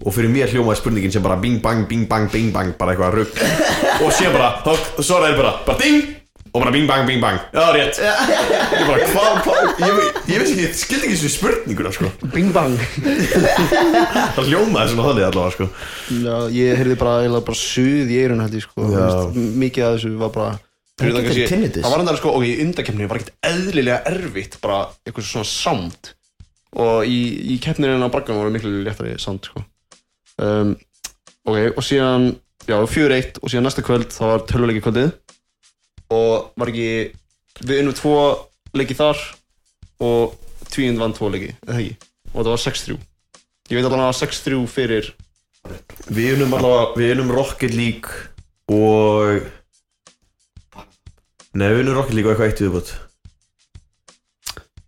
Og 0.03 0.15
fyrir 0.15 0.33
mér 0.33 0.51
hljómaði 0.51 0.81
spurningin 0.81 1.15
sem 1.15 1.23
bara 1.25 1.39
bing 1.41 1.61
bang, 1.63 1.85
bing 1.89 2.09
bang, 2.11 2.27
bing 2.33 2.51
bang 2.55 2.75
Bara 2.79 2.95
eitthvað 2.95 3.21
rugg 3.21 4.03
Og 4.03 4.11
síðan 4.17 4.35
bara, 4.35 4.51
þá 4.65 5.01
svaraði 5.05 5.39
bara, 5.39 5.55
bara 5.67 5.79
ding! 5.83 6.03
Og 6.53 6.61
bara 6.61 6.73
bing 6.75 6.85
bang, 6.85 7.07
bing 7.09 7.21
bang. 7.23 7.39
Já, 7.55 7.63
rétt. 7.73 7.97
Ég 7.97 8.83
bara, 8.85 9.07
hvað, 9.09 9.37
hvað 9.47 9.79
Ég, 9.81 10.01
ég 10.29 10.43
veist 10.43 10.51
ekki, 10.53 10.65
ég 10.67 10.75
skildi 10.77 11.07
ekki 11.09 11.15
þessu 11.17 11.31
spurninguna, 11.33 11.93
sko. 11.97 12.11
Bing 12.35 12.51
bang. 12.53 12.75
Það 14.37 14.51
hljómaði 14.51 14.93
svona 14.93 15.07
þannig 15.07 15.27
allavega, 15.31 15.55
sko. 15.55 15.69
Já, 16.19 16.35
ég 16.53 16.77
heyrði 16.83 16.99
bara, 17.01 17.15
eiginlega 17.23 17.47
bara 17.49 17.61
suð 17.63 18.13
í 18.13 18.21
eirun 18.21 18.45
held 18.45 18.59
ég 18.59 18.67
sko. 18.67 18.91
Mikið 19.65 19.87
af 19.87 19.97
þessu 19.97 20.13
var 20.21 20.35
bara 20.37 20.53
Það 21.01 21.89
var 21.89 22.03
enda 22.03 22.15
sko, 22.21 22.35
ok, 22.37 22.45
í 22.47 22.59
undakefninu 22.67 23.09
var 23.09 23.23
ekkert 23.23 23.49
eðlilega 23.49 24.03
erfitt 24.13 24.59
bara 24.63 24.85
eitthvað 25.07 25.29
svona 25.31 25.49
sound 25.49 26.13
og 26.77 27.09
í, 27.09 27.19
í 27.55 27.57
keppninu 27.65 27.97
á 27.97 28.13
braggan 28.13 28.39
voru 28.39 28.53
miklu 28.53 28.83
léttari 28.85 29.17
sound 29.21 29.49
sko 29.49 29.65
um, 30.39 30.75
Ok, 31.43 31.57
og 31.75 31.83
síðan 31.83 32.29
já, 32.69 32.77
fjör 32.87 33.13
eitt 33.17 33.41
og 33.43 33.51
síðan 33.51 33.67
næsta 33.67 33.83
kvöld 33.83 34.13
það 34.15 34.31
var 34.31 34.45
töluleiki 34.47 34.83
kvöldið 34.85 35.09
og 36.15 36.53
var 36.61 36.71
ekki, 36.71 36.91
við 37.67 37.81
unnum 37.83 37.97
tvo 37.99 38.15
leiki 38.79 38.95
þar 38.95 39.19
og 40.03 40.37
tvíund 40.71 41.01
vann 41.01 41.15
tvo 41.17 41.31
leiki, 41.33 41.51
eða 41.67 41.81
ekki? 41.81 42.11
Og 42.33 42.45
það 42.45 42.53
var 42.53 42.63
6-3 42.63 42.99
Ég 43.73 43.79
veit 43.79 43.87
alveg 43.87 43.93
að 43.93 44.03
það 44.03 44.11
var 44.11 44.21
6-3 44.21 44.61
fyrir 44.73 45.11
Við 46.13 46.37
unum 46.37 46.55
allavega, 46.59 46.87
við 46.99 47.13
unum 47.17 47.33
Rocket 47.37 47.75
League 47.77 48.11
Og 48.73 49.43
Nei, 51.53 51.69
við 51.69 51.83
unum 51.85 51.99
Rocket 51.99 52.17
League 52.17 52.29
og 52.29 52.33
eitthvað 52.33 52.49
eitt 52.49 52.63
viðbútt 52.65 52.95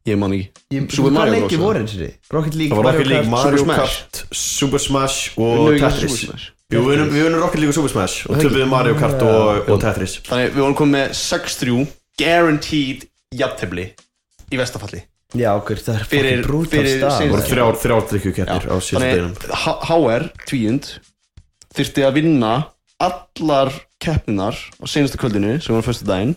Ég 0.05 0.19
man 0.21 0.35
ekki 0.37 0.81
Super 0.93 1.09
Hvað 1.09 1.15
Mario 1.17 1.47
Bros. 1.47 1.61
voru 1.63 1.81
eins 1.81 1.95
og 1.95 2.01
því? 2.03 2.09
Rocket 2.35 2.55
League, 2.61 2.71
Það 2.75 2.81
var 2.83 2.87
Rocket 2.93 3.07
League, 3.09 3.23
Kart, 3.25 3.31
Mario 3.33 3.57
Super 3.57 3.65
Smash. 3.65 3.95
Kart, 4.03 4.19
Super 4.37 4.83
Smash 4.85 5.39
og 5.41 5.71
Tetris 5.81 6.03
Super 6.03 6.19
Smash? 6.27 6.51
Jú, 6.75 6.81
við 6.85 6.93
unum, 6.99 7.09
við 7.15 7.27
unum 7.31 7.41
Rocket 7.45 7.61
League 7.63 7.73
og 7.73 7.77
Super 7.79 7.93
Smash 7.95 8.27
Og 8.29 8.41
töfum 8.43 8.69
Mario 8.73 8.99
Kart 9.01 9.23
og, 9.25 9.71
og 9.73 9.81
Tetris 9.81 10.19
Þannig 10.29 10.53
við 10.53 10.61
vorum 10.65 10.77
komið 10.83 10.95
með 10.99 11.17
6-3 11.23 11.79
Guaranteed 12.21 13.07
jafntefli 13.41 13.87
Í 14.53 14.61
vestafalli 14.61 15.01
Já, 15.35 15.49
okkur, 15.59 15.81
það 15.83 15.97
er 15.99 16.05
Fyrir- 16.07 16.29
fucking 16.29 16.45
brutal 16.47 16.71
fyrir 16.77 16.93
stað 16.93 17.17
síðan- 17.17 17.25
Það 17.25 17.33
voru 17.35 17.49
þrjár, 17.49 17.81
þrjár 17.85 18.05
drikkjukettir 18.13 18.69
á 18.71 18.77
síðustu 18.77 19.01
deginum 19.09 19.35
Þannig 19.41 19.89
HR, 19.89 20.29
tvíund 20.53 20.91
Þyrfti 21.75 22.05
að 22.07 22.17
vinna 22.21 22.53
Allar 23.03 23.73
keppninar 24.05 24.55
Á 24.79 24.85
senastu 24.87 25.19
kvöldinu 25.19 25.57
Sem 25.65 25.75
var 25.75 25.83
fyrstu 25.89 26.07
daginn 26.07 26.37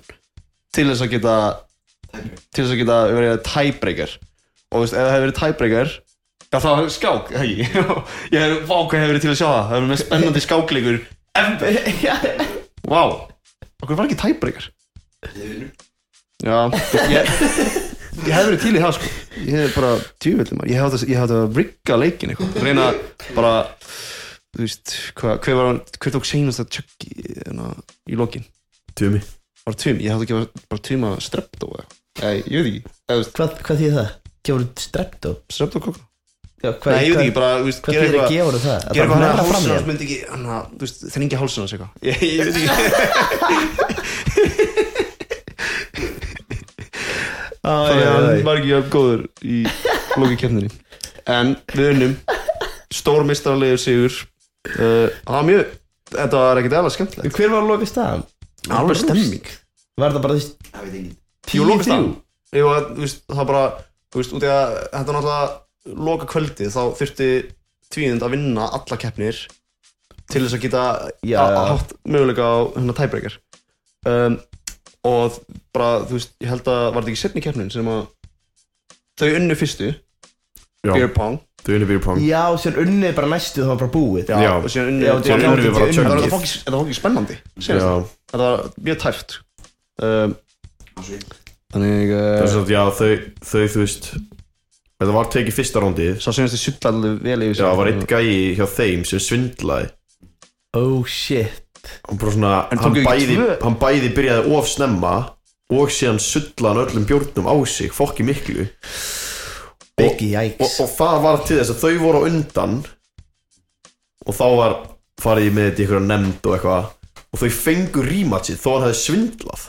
Til 0.74 0.88
þess 0.90 1.04
að 1.06 1.14
geta 1.18 1.36
Til 2.26 2.64
þess 2.64 2.74
að 2.74 2.82
geta 2.82 2.98
verið 3.14 3.40
tiebreaker. 3.48 4.18
Og 4.74 4.84
veist, 4.84 4.96
ef 4.96 5.00
það 5.00 5.14
hefur 5.14 5.26
verið 5.28 5.40
tiebreaker 5.42 5.96
Já, 6.48 6.60
það 6.64 6.74
var 6.78 6.90
skák, 6.96 7.32
hegi 7.42 7.56
Ég 7.60 8.40
hef, 8.40 8.54
vá, 8.68 8.78
hvað 8.88 9.02
hefur 9.02 9.12
verið 9.12 9.24
til 9.26 9.32
að 9.34 9.40
sjá 9.40 9.48
það. 9.48 9.64
Það 9.68 9.74
hefur 9.76 9.90
með 9.92 10.02
spennandi 10.04 10.44
skákleikur 10.46 11.00
Vá, 12.88 13.02
okkur 13.84 14.00
var 14.00 14.08
ekki 14.08 14.20
tiebreaker? 14.24 14.70
Já, 16.48 16.58
ég, 17.10 17.32
ég 18.28 18.34
hef 18.34 18.46
verið 18.48 18.62
til 18.62 18.76
í 18.78 18.82
það 18.84 18.94
sko. 18.96 19.10
Ég 19.42 19.56
hef 19.58 19.76
bara 19.76 19.90
tjúvillum 20.24 20.62
Ég 20.70 20.78
hef 20.78 20.86
átt 20.88 21.08
að, 21.26 21.34
að 21.42 21.58
rigga 21.60 21.98
leikin 22.00 22.34
eitthvað. 22.34 22.60
Reyna 22.64 22.86
bara 23.36 23.54
Þú 24.58 24.64
veist, 24.64 24.94
hva, 25.20 25.36
hver, 25.44 25.58
var, 25.60 25.82
hver 26.02 26.16
tók 26.16 26.26
seinast 26.26 26.64
að 26.64 26.72
tjöggi 26.78 27.12
í 28.10 28.18
lokin? 28.18 28.46
Tumi. 28.98 29.20
Var 29.68 29.76
tjum, 29.78 30.00
ég 30.02 30.16
hef 30.16 30.24
ekki 30.24 30.64
bara 30.72 30.86
tjuma 30.88 31.12
streptó 31.22 31.70
eða 31.76 31.86
Nei, 32.18 32.38
ég 32.50 32.62
veit 32.66 32.70
ekki. 32.72 32.82
Þú 33.08 33.22
Hvað, 33.38 33.50
hvað 33.68 33.78
þýð 33.82 33.94
það? 33.98 34.10
Gefur 34.48 34.62
þú 34.64 34.68
streptó? 34.82 35.30
Kókó 35.78 35.92
Já, 36.58 36.72
hvað, 36.74 36.90
Nei, 36.96 37.04
ég 37.06 37.12
veit 37.14 37.22
ekki, 37.22 37.34
bara, 37.36 37.50
þú 37.60 37.66
veist, 37.68 37.82
Hvað 37.86 37.94
gera 37.94 38.06
þýðir 38.08 38.18
að 38.18 38.22
eitthvað 38.24 38.38
gefur 38.38 38.58
það? 38.64 38.80
Gera 38.82 39.04
eitthvað 39.04 39.22
bara 39.22 39.30
að 39.30 39.38
hálsinn 39.38 39.54
hans 39.54 39.68
hann? 39.70 39.88
myndi 39.92 40.04
ekki 40.08 40.20
Þannig 40.32 40.52
að, 40.56 40.64
þú 40.72 40.82
veist, 40.88 40.98
það 41.04 41.22
er 41.28 41.42
hálsinn 41.42 41.62
hans 41.64 41.74
eitthvað. 41.76 41.92
Ég, 42.08 42.18
ég 42.26 42.42
veit 42.48 42.58
ekki. 42.58 42.72
Þannig 47.68 48.06
að 48.08 48.16
hann 48.16 48.48
var 48.48 48.56
ekki 48.62 48.72
jafn 48.72 48.92
góður 48.94 49.22
í 49.44 49.60
lóki 50.18 50.38
kemninni 50.42 50.72
En 51.28 51.54
við 51.76 51.88
unnum. 51.92 52.14
Stór 52.96 53.26
mistarlegur 53.28 53.82
sigur. 53.84 54.14
Uh, 54.72 55.08
Það 55.28 55.36
var 55.36 55.48
mjög 55.52 55.64
Þetta 56.08 56.40
var 56.40 56.62
ekkert 56.62 56.76
eða 56.80 56.92
skemmtilegt. 56.96 57.36
Hver 57.36 57.50
var 57.52 57.62
að 57.66 57.72
loka 57.74 57.88
staðan? 57.90 58.22
Alveg 58.72 59.02
stemming. 59.02 59.48
Var 60.00 60.16
það 60.16 60.24
bara 60.24 60.38
því 60.38 60.44
Það 60.72 60.82
veit 60.86 60.96
enginn 61.02 61.16
Að, 62.58 62.90
þú 62.96 63.04
veist, 63.04 63.24
það 63.28 63.40
var 63.42 63.48
bara 63.52 63.64
Þú 64.12 64.22
veist, 64.22 64.34
út 64.38 64.46
í 64.48 64.50
að 64.52 64.76
Þetta 64.94 65.06
var 65.12 65.18
náttúrulega 65.18 66.02
loka 66.08 66.28
kvöldið 66.32 66.74
Þá 66.76 66.82
þurfti 67.00 67.30
tvíðund 67.94 68.26
að 68.28 68.34
vinna 68.36 68.68
alla 68.78 68.98
keppnir 69.00 69.42
Til 70.28 70.44
þess 70.44 70.58
að 70.58 70.64
geta 70.68 70.84
Já, 71.24 71.40
a- 71.40 71.52
já. 71.56 71.62
Haft 71.72 71.94
möguleika 72.08 72.44
á 72.44 72.56
hérna 72.76 72.96
tiebreaker. 72.98 73.38
Um, 74.08 74.40
Og 75.08 75.38
bara, 75.76 76.02
þú 76.08 76.18
veist 76.18 76.34
Ég 76.44 76.50
held 76.52 76.68
að 76.68 76.82
var 76.94 77.04
þetta 77.06 77.14
ekki 77.14 77.22
setni 77.24 77.44
keppnin 77.46 77.72
sem 77.72 77.88
að 77.92 78.08
Þau 79.18 79.30
unnu 79.40 79.56
fyrstu? 79.58 79.94
Já, 80.86 80.92
Beer 80.94 81.10
pong. 81.16 81.40
Þau 81.66 81.72
unni 81.74 81.88
fyrir 81.90 82.02
pong. 82.04 82.20
Já, 82.22 82.44
sér 82.62 82.76
unnið 82.84 83.16
bara 83.18 83.28
næstu 83.32 83.64
það 83.64 83.72
var 83.72 83.80
bara 83.82 83.92
búið. 83.96 84.28
Já. 84.30 84.52
og 84.56 84.68
síðan 84.72 84.92
unnu 84.92 85.08
Já, 85.08 85.14
og 85.16 85.24
síðan 85.26 85.42
síðan 85.42 86.12
bara 86.12 86.22
Þetta 86.28 86.74
var 86.76 86.84
fokki 86.84 86.98
spennandi 87.00 87.38
Þetta 88.30 88.44
var 88.44 88.68
mjög 88.88 89.00
tæft 89.02 89.38
um, 90.06 90.36
Þannig 90.98 92.12
er 92.16 92.42
uh, 92.42 92.48
svona, 92.48 92.72
já, 92.72 92.82
þau, 92.96 93.12
þau, 93.44 93.64
þú 93.74 93.84
veist 93.84 94.10
Þetta 94.98 95.14
var 95.14 95.30
tekið 95.34 95.54
fyrsta 95.60 95.82
róndið 95.84 96.20
Sá 96.24 96.32
síðast 96.34 96.56
þið 96.56 96.62
sulla 96.64 96.92
alveg 96.94 97.18
vel 97.28 97.40
yfir 97.46 97.60
Já, 97.60 97.66
það 97.68 97.80
var 97.82 97.90
einn 97.92 98.06
gæi 98.10 98.36
hjá 98.58 98.66
þeim 98.72 99.04
sem 99.06 99.22
svindlaði. 99.22 99.90
Oh 100.78 101.04
shit. 101.06 101.64
Hann 102.08 102.20
bara 102.22 102.34
svona, 102.34 102.54
En 102.72 102.82
hann 102.82 102.96
tóku 102.96 103.04
ekki 103.04 103.12
bæði, 103.12 103.38
tvö? 103.38 103.58
hann 103.62 103.78
bæði 103.84 104.12
byrjaði 104.18 104.56
of 104.58 104.72
snemma 104.72 105.14
Og 105.78 105.92
síðan 105.92 106.22
sullaði 106.24 106.68
hann 106.68 106.82
öllum 106.86 107.08
bjórnum 107.10 107.50
á 107.52 107.56
sig, 107.68 107.92
fokki 107.92 108.24
miklu. 108.24 108.66
Biggie 109.98 110.32
yikes. 110.32 110.78
og, 110.80 110.86
og 110.86 110.92
það 110.96 111.18
var 111.26 111.42
til 111.44 111.58
þess 111.60 111.74
að 111.74 111.82
þau 111.84 112.04
voru 112.06 112.22
á 112.22 112.28
undan 112.30 112.76
og 114.28 114.36
þá 114.36 114.46
var 114.60 114.76
farið 115.24 115.48
ég 115.48 115.54
með 115.56 115.68
þetta 115.68 115.82
í 115.82 115.86
einhverja 115.86 116.08
nefnd 116.08 116.48
og 116.48 116.56
eitthvað. 116.56 116.88
Og 117.28 117.42
þau 117.42 117.52
fengu 117.58 118.04
rímatsið 118.06 118.62
þó 118.62 118.68
hann 118.74 118.86
hefði 118.88 119.00
svindlað 119.02 119.66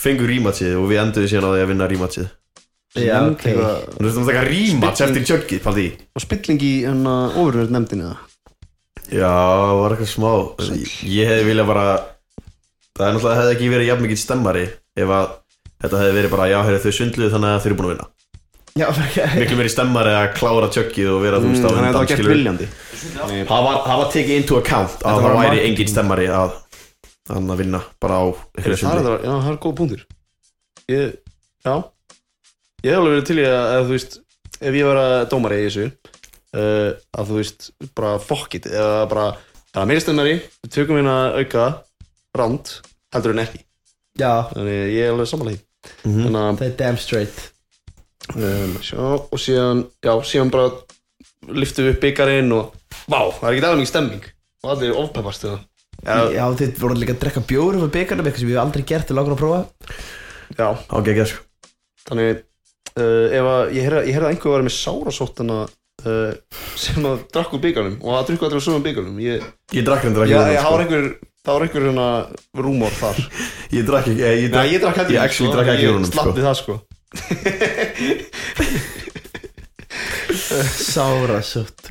fengu 0.00 0.28
rímatsið 0.30 0.76
og 0.80 0.86
við 0.90 1.00
enduðum 1.04 1.30
síðan 1.32 1.48
á 1.48 1.50
því 1.54 1.62
að 1.64 1.70
vinna 1.74 1.88
rímatsið 1.92 2.28
Já, 2.98 3.18
ok. 3.30 3.42
þannig 3.46 3.60
að 4.00 4.14
það 4.16 4.28
taka 4.30 4.44
rímats 4.48 5.02
eftir 5.04 5.26
tjöggið 5.28 5.60
paldi. 5.62 5.84
Í 5.94 6.16
Og 6.18 6.24
spilling 6.24 6.62
í 6.66 6.70
hérna 6.82 7.12
ofurverð 7.38 7.70
nefndinu 7.76 8.08
eða? 8.08 8.16
já, 9.10 9.30
það 9.30 9.76
var 9.80 9.94
eitthvað 9.94 10.10
smá 10.10 10.32
ég 11.06 11.30
hefði 11.30 11.44
viljað 11.50 11.68
bara 11.70 11.84
það 12.98 13.04
er 13.06 13.14
náttúrulega 13.14 13.38
hefði 13.40 13.54
ekki 13.56 13.70
verið 13.74 13.88
jafn 13.90 14.04
mikið 14.06 14.20
stemmari 14.24 14.64
ef 15.00 15.12
að 15.16 15.28
þetta 15.84 16.00
hefði 16.02 16.16
verið 16.18 16.34
bara 16.34 16.48
já, 16.50 16.58
heyrðu, 16.66 16.80
þau 16.84 16.96
svindluðu 16.98 17.30
þannig 17.36 17.50
að 17.54 17.60
þau 17.62 17.68
eru 17.70 17.78
búin 17.78 17.86
að 17.88 17.94
vinna. 17.94 18.08
Já, 18.78 18.86
fyrir 18.94 19.32
miklu 19.40 19.56
meiri 19.58 19.70
stemmari 19.72 20.10
að 20.14 20.26
klára 20.38 20.68
tjöggið 20.74 21.08
og 21.14 21.22
vera 21.24 21.38
þú 21.42 21.48
Mm, 21.50 21.54
veist 21.54 21.64
á 21.64 21.70
Þannig 21.70 21.78
að 21.78 21.86
þetta 21.86 21.90
undan 21.90 22.00
var 22.00 22.10
gert 22.10 22.20
skilurðu. 22.20 22.36
viljandi. 22.36 22.66
Það 23.50 23.64
var, 23.66 23.78
það 23.86 23.98
var 24.02 24.10
tekið 24.14 24.36
into 24.40 24.58
account 24.60 24.90
að 24.90 24.98
Þetta 25.00 25.14
það 25.14 25.22
var 25.24 25.34
væri 25.34 25.48
marketing. 25.50 25.70
engin 25.70 25.90
stemmari 25.94 26.26
að 26.30 26.50
að 27.28 27.60
vinna 27.60 27.80
bara 28.00 28.20
á 28.22 28.24
Það 28.56 28.66
er, 28.72 28.76
sundi. 28.80 29.02
það, 29.04 29.24
já, 29.24 29.34
það 29.34 29.50
er 29.52 29.58
góð 29.66 29.76
punktur 29.80 30.06
ég, 30.90 31.12
Já. 31.60 31.74
Ég 32.80 32.90
hef 32.90 32.98
alveg 32.98 33.12
verið 33.12 33.26
til 33.28 33.38
í 33.38 33.44
að, 33.44 33.66
að 33.76 33.84
þú 33.84 33.94
veist 33.98 34.18
Ef 34.60 34.74
ég 34.76 34.84
var 34.88 34.98
að 35.00 35.14
dómari 35.32 35.58
í 35.60 35.66
þessu 35.68 35.84
uh, 35.86 36.90
Að 37.20 37.28
þú 37.30 37.36
veist, 37.38 37.70
bara 37.96 38.14
fuck 38.24 38.54
it 38.58 38.66
Eða 38.70 39.04
bara, 39.12 39.26
það 39.74 39.82
er 39.84 39.90
meiri 39.92 40.04
stemmari 40.04 40.34
Við 40.64 40.72
tökum 40.74 40.98
hérna 41.00 41.16
auka 41.36 41.66
Rand, 42.38 42.68
heldur 43.14 43.32
en 43.34 43.42
ekki. 43.42 43.58
Já, 44.20 44.30
Þannig 44.52 44.76
ég 44.94 45.02
er 45.08 45.12
alveg 45.14 45.26
samanlega 45.26 45.58
því. 45.58 45.64
Mhm. 46.06 46.20
Þannig 46.24 46.40
að 46.44 46.58
það 46.60 46.66
er 46.68 46.74
damn 46.78 46.98
straight. 47.02 47.40
Um, 48.36 48.74
sjá, 48.86 49.00
Og 49.34 49.40
síðan, 49.42 49.80
já, 50.06 50.12
síðan 50.30 50.52
bara 50.54 50.68
liftu 51.58 51.88
upp 51.90 51.98
byggarinn 52.04 52.52
og 52.54 52.70
vá, 53.10 53.18
það 53.34 53.48
er 53.48 53.56
ekki 53.56 53.66
alveg 53.66 53.80
mikið 53.80 53.90
stemming. 53.90 54.28
Og 54.62 54.70
allir 54.76 54.94
ofpeppast 55.00 55.46
það 55.48 55.56
já, 56.04 56.16
Já, 56.36 56.44
þið 56.60 56.70
voru 56.80 56.94
líka 57.00 57.14
að 57.16 57.20
drekka 57.24 57.42
bjórum 57.50 57.82
með 57.84 57.92
byggarnum 57.96 58.26
eitthvað 58.30 58.42
sem 58.44 58.50
við 58.52 58.60
aldrei 58.62 58.84
gert 58.88 59.06
til 59.10 59.16
langar 59.18 59.34
að 59.36 59.42
prófa. 59.42 59.60
Já, 60.58 60.68
Ok, 60.96 61.06
ekki 61.12 61.26
sko. 61.30 61.40
Þannig 62.10 62.30
uh, 63.00 63.26
ef 63.38 63.44
að 63.54 63.62
ég 63.76 63.82
heyrði 63.86 64.00
ég 64.10 64.16
að 64.20 64.30
einhver 64.32 64.54
var 64.56 64.64
með 64.66 64.74
sárasóttana 64.76 65.58
uh, 65.68 66.32
sem 66.80 67.04
að 67.10 67.16
drakk 67.34 67.52
úr 67.54 67.62
byggarnum 67.66 67.96
og 68.02 68.10
að 68.18 68.26
drukku 68.30 68.44
allir 68.48 68.60
á 68.60 68.66
sögum 68.66 68.86
byggarnum 68.86 69.18
ég, 69.22 69.44
Ég 69.76 69.84
drakk 69.86 70.02
hendur 70.08 70.24
já, 70.26 70.40
ekki 70.40 70.56
ég, 70.56 70.62
það 70.64 70.72
var 70.72 70.80
sko. 70.80 70.84
einhver 70.86 71.06
það 71.40 71.52
var 71.56 71.62
einhver 71.66 71.84
hérna 71.86 72.08
rúmor 72.64 72.92
þar. 73.00 73.16
Ég 73.76 73.82
drakk 73.86 74.06
ekki, 74.10 74.20
ég, 74.24 74.40
ég 74.40 74.50
Nei, 74.50 74.56
drakk 74.56 74.72
ég 74.74 74.80
drakk 74.82 74.96
heldur 75.00 75.14
Ég 75.14 75.22
actually 75.22 75.52
drakk 75.54 75.68
ekki 75.76 75.86
úr 75.86 75.94
honum, 75.94 76.08
Ég 76.08 76.10
sko. 76.10 76.20
slatti 76.24 76.42
það 76.48 76.56
sko. 76.58 76.74
Sárasótt 80.90 81.90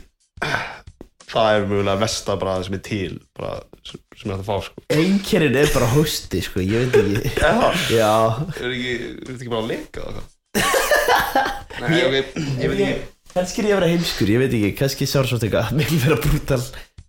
Það 1.30 1.50
er 1.56 1.66
mögulega 1.70 2.02
versta 2.02 2.36
bara 2.42 2.56
sem 2.66 2.76
er 2.80 2.82
til 2.86 3.20
bara, 3.38 3.60
sem 3.86 4.00
sem 4.18 4.32
ég 4.32 4.40
að 4.40 4.48
fá 4.48 4.56
sko. 4.66 4.84
Einkerinn 4.96 5.58
er 5.62 5.70
bara 5.76 5.90
hósti, 5.94 6.42
sko, 6.46 6.64
ég 6.66 6.90
veit 6.90 6.98
ekki. 7.22 7.34
Já, 7.44 7.54
Já. 7.94 8.14
Er 8.58 8.72
ekki, 8.74 8.94
er 8.98 9.30
þetta 9.30 9.38
ekki 9.38 9.54
bara 9.54 9.64
að 9.64 9.72
það 10.00 10.28
Nei, 11.80 12.00
ok, 12.04 12.16
ég 12.60 12.72
veit 12.74 12.82
ekki. 12.82 12.96
Kannski 13.30 13.62
er 13.62 13.68
ég 13.70 13.76
að 13.76 13.80
vera 13.80 13.92
heimskur, 13.94 14.32
ég 14.34 14.42
veit 14.42 14.56
ekki, 14.58 14.72
kannski 14.80 15.06
er 15.06 15.12
sárasótt 15.12 15.46
eitthvað 15.46 15.70
mikil 15.80 16.00
vera 16.02 16.18
brútal. 16.24 16.64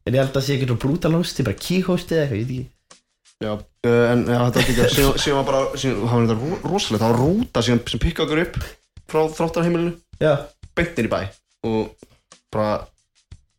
En 0.04 0.14
ég 0.16 0.20
held 0.22 0.36
að 0.36 0.44
sé 0.46 0.54
ekki 0.58 0.68
svona 0.68 0.82
brútal 0.84 1.16
hósti, 1.16 1.46
bara 1.48 1.58
kíhósti 1.64 2.16
eða 2.18 2.26
eitthvað, 2.26 2.42
ég 2.42 2.46
veit 2.50 2.60
ekki. 2.60 2.76
Já, 3.40 3.54
uh, 3.56 4.04
en 4.12 4.26
já, 4.28 4.36
þetta 4.36 4.60
var 4.60 4.66
ekki 4.68 4.84
síðan, 5.24 5.38
var 5.40 5.46
bara, 5.48 5.60
það 5.80 6.02
var 6.04 6.24
þetta 6.26 6.36
ro- 6.36 6.60
rosalegt. 6.74 7.00
Það 7.00 7.08
var 7.08 7.20
rúta 7.24 7.62
síðan 7.64 7.80
sem 7.88 8.02
pikka 8.04 8.26
okkur 8.26 8.42
upp 8.44 8.58
frá 9.10 9.20
þráttarheimilinu, 9.40 9.94
Já, 10.20 10.32
beintin 10.76 11.08
í 11.08 11.10
bæ 11.10 11.20
og 11.66 12.10
bara 12.52 12.68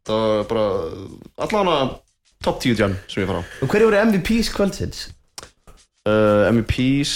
það 0.07 0.23
var 0.25 0.47
bara 0.49 0.65
allan 1.47 1.91
top 2.41 2.61
10 2.63 2.79
jam 2.79 2.95
sem 3.07 3.23
ég 3.23 3.29
fara 3.29 3.41
á 3.41 3.45
og 3.61 3.69
hverju 3.71 3.89
voru 3.89 4.01
MVPs 4.09 4.49
kvöldsins? 4.55 5.01
uh, 6.09 6.49
MVPs 6.51 7.11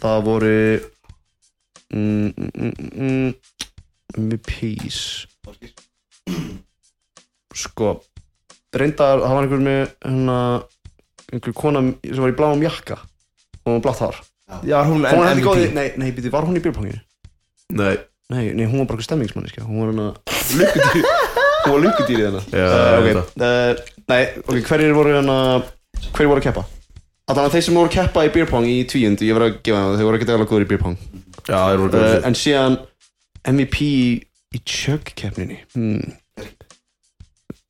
það 0.00 0.22
voru 0.28 0.54
mm, 1.92 2.30
mm, 2.30 2.52
mm, 2.54 2.74
mm, 2.94 3.30
MVPs 4.20 5.00
sko 7.60 7.94
reyndar, 8.74 9.18
það 9.24 9.34
var 9.34 9.42
einhver 9.46 9.62
með 9.64 9.80
hérna, 10.06 10.36
einhver 11.34 11.54
kona 11.58 11.82
sem 12.04 12.22
var 12.22 12.30
í 12.32 12.36
bláum 12.38 12.62
jakka 12.62 13.00
og 13.00 13.66
hún 13.66 13.80
var 13.80 13.86
blátt 13.88 14.04
hár 14.06 14.20
Já, 14.66 14.80
hún, 14.82 15.04
hún 15.06 15.20
var 15.22 15.30
ekki 15.30 15.44
góð 15.46 15.60
í, 15.60 15.66
MVP? 15.70 15.74
nei, 15.78 15.88
nei, 16.02 16.08
býti, 16.14 16.30
var 16.34 16.42
hún 16.46 16.56
í 16.58 16.62
björnpanginu? 16.64 17.02
Nei, 17.78 17.96
Nei, 18.30 18.48
nei, 18.54 18.64
hún 18.66 18.78
var 18.80 18.86
bara 18.90 18.98
eitthvað 18.98 19.08
stemmingsmanniska 19.08 19.62
Hún 19.66 19.78
var 19.82 19.90
hérna 19.90 20.08
lukkudýr 20.58 21.04
Var 22.50 22.60
ég 22.60 22.74
okay. 23.00 23.14
veit 23.14 23.44
uh, 23.46 23.82
Nei, 24.10 24.20
ok, 24.42 24.60
hverjir 24.66 24.94
voru 24.96 25.14
hérna 25.14 25.36
Hverjir 26.10 26.30
voru 26.30 26.40
að 26.40 26.46
keppa? 26.48 26.64
Þannig 27.30 27.44
að 27.44 27.54
þeir 27.54 27.64
sem 27.66 27.78
voru 27.78 27.90
að 27.90 27.96
keppa 27.96 28.24
í 28.26 28.32
beerpong 28.34 28.68
í 28.70 28.78
tvíund 28.90 29.22
Ég 29.22 29.36
verið 29.36 29.52
að 29.52 29.60
gefa 29.68 29.82
það, 29.84 29.96
þeir 29.98 30.08
voru 30.08 30.18
ekki 30.18 30.28
daglega 30.30 30.50
góður 30.50 30.66
í 30.66 30.70
beerpong 30.72 30.96
já, 31.46 31.54
það 31.54 31.76
voru 31.84 31.90
uh, 31.90 31.96
góð 31.96 32.28
En 32.30 32.38
síðan 32.40 32.78
MVP 33.50 33.80
í 34.50 34.62
chug-keppninni 34.66 35.60
hmm. 35.76 36.14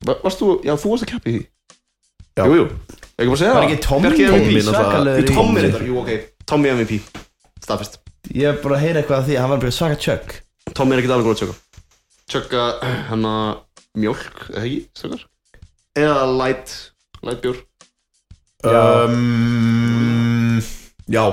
Va- 0.07 0.19
Varst 0.23 0.41
þú, 0.41 0.53
já, 0.65 0.73
þú 0.81 0.93
varst 0.95 1.07
að 1.07 1.13
keppa 1.13 1.29
í 1.29 1.35
því? 1.37 1.43
Já. 2.31 2.45
Jú, 2.47 2.61
jú, 2.61 2.67
ekki 3.19 3.27
bara 3.27 3.35
að 3.35 3.41
segja 3.41 3.53
Var 3.53 3.61
það? 3.61 3.71
ekki 3.71 3.81
Tommy 5.35 5.65
Tommy 5.67 5.89
Jú, 5.89 5.97
ok 6.01 6.11
Tommy 6.47 6.71
MVP, 6.73 7.01
staðfest 7.61 7.99
Ég 8.31 8.47
hef 8.47 8.61
bara 8.63 8.77
að 8.77 8.85
heyra 8.85 9.01
eitthvað 9.01 9.19
af 9.19 9.27
því 9.27 9.35
að 9.35 9.43
hann 9.43 9.51
var 9.51 9.61
bara 9.65 9.75
svaka 9.75 9.99
tjögg 9.99 10.37
Tommy 10.77 10.95
er 10.95 11.01
ekkert 11.01 11.15
alveg 11.17 11.27
góð 11.27 11.35
að 11.35 11.41
tjöka 11.41 11.55
Tjöka 12.31 12.65
hann 13.09 13.27
að 13.27 13.49
mjólk, 13.97 14.37
eða 14.53 14.63
ekki, 14.65 14.81
stökar? 14.95 15.23
Eða 15.99 16.21
light, 16.39 16.75
light 17.27 17.41
bjór, 17.43 17.57
um, 19.21 20.59
Já, 21.11 21.23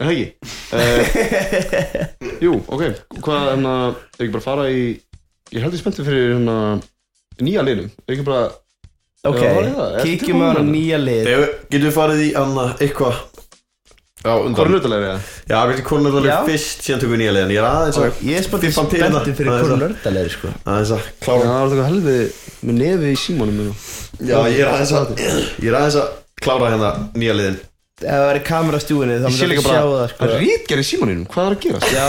eða 0.00 0.12
ekki? 0.12 0.26
Uh, 0.74 1.02
jú, 2.42 2.54
ok, 2.66 2.82
hvað, 3.22 3.44
hérna, 3.52 3.74
ef 4.14 4.22
ekki 4.24 4.32
bara 4.34 4.44
fara 4.44 4.64
í, 4.72 4.80
ég 5.54 5.62
held 5.64 5.76
ég 5.76 5.82
spenntur 5.82 6.06
fyrir 6.08 6.32
hérna 6.34 6.56
nýja 7.44 7.62
liðnum, 7.66 7.90
ef 8.04 8.14
ekki 8.16 8.26
bara, 8.28 8.48
Ok, 9.26 9.34
Já, 9.42 9.48
það 9.50 9.56
er 9.58 9.72
það. 9.74 9.94
Ertu 9.98 10.10
kíkjum 10.12 10.38
á 10.38 10.48
tilbúin? 10.54 10.68
nýja 10.70 10.98
lið. 11.02 11.26
Ef- 11.32 11.54
getum 11.72 11.88
við 11.88 11.94
farið 11.96 12.20
í 12.22 12.28
annað 12.38 12.68
eitthvað 12.84 13.16
Er 14.18 14.34
eða? 15.06 15.18
Já, 15.46 15.56
konur 15.86 16.10
Já. 16.26 16.28
alveg 16.34 16.48
fyrst 16.50 16.78
síðan 16.82 16.98
tökum 17.02 17.12
við 17.14 17.20
nýja 17.22 17.34
leiðin 17.36 17.52
Ég 17.54 17.60
er 17.62 17.66
aðeins 17.68 17.98
að 18.02 18.08
Ég 18.26 18.34
er 18.40 18.44
spenntur 18.48 18.72
þetta. 18.74 18.82
fyrir 19.38 19.50
Það 19.52 19.58
er 19.58 19.62
það. 19.68 19.82
nördalegri 19.84 20.32
sko. 20.34 20.48
Aðeins 20.66 20.92
að 20.96 21.02
klára. 21.22 21.44
Það 21.44 21.54
var 21.54 21.62
eitthvað 21.68 21.90
helvið 21.92 22.24
með 22.68 22.74
nefið 22.82 23.10
í 23.12 23.14
símanum 23.22 23.56
minn 23.60 23.72
Já, 24.18 24.38
ég 24.50 24.58
er 24.64 24.70
aðeins 24.72 24.94
að 24.98 25.06
Ég 25.22 25.68
er 25.70 25.76
aðeins 25.78 25.98
að 26.02 26.08
klára 26.42 26.66
hérna 26.72 26.90
nýja 27.14 27.34
leiðin. 27.38 27.60
Ef 27.98 28.06
það 28.14 28.24
væri 28.28 28.40
kamerastjúinni 28.46 29.14
þá 29.22 29.26
líka 29.52 29.58
ég 29.58 29.64
sjá 29.66 29.78
það 29.78 29.88
það 29.98 30.08
sko. 30.12 30.20
er 30.28 30.32
rítgerð 30.42 30.82
í 30.82 30.84
símanum, 30.86 31.22
hvað 31.32 31.44
er 31.48 31.52
að 31.54 31.62
gerast? 31.64 31.90
Já, 31.94 32.06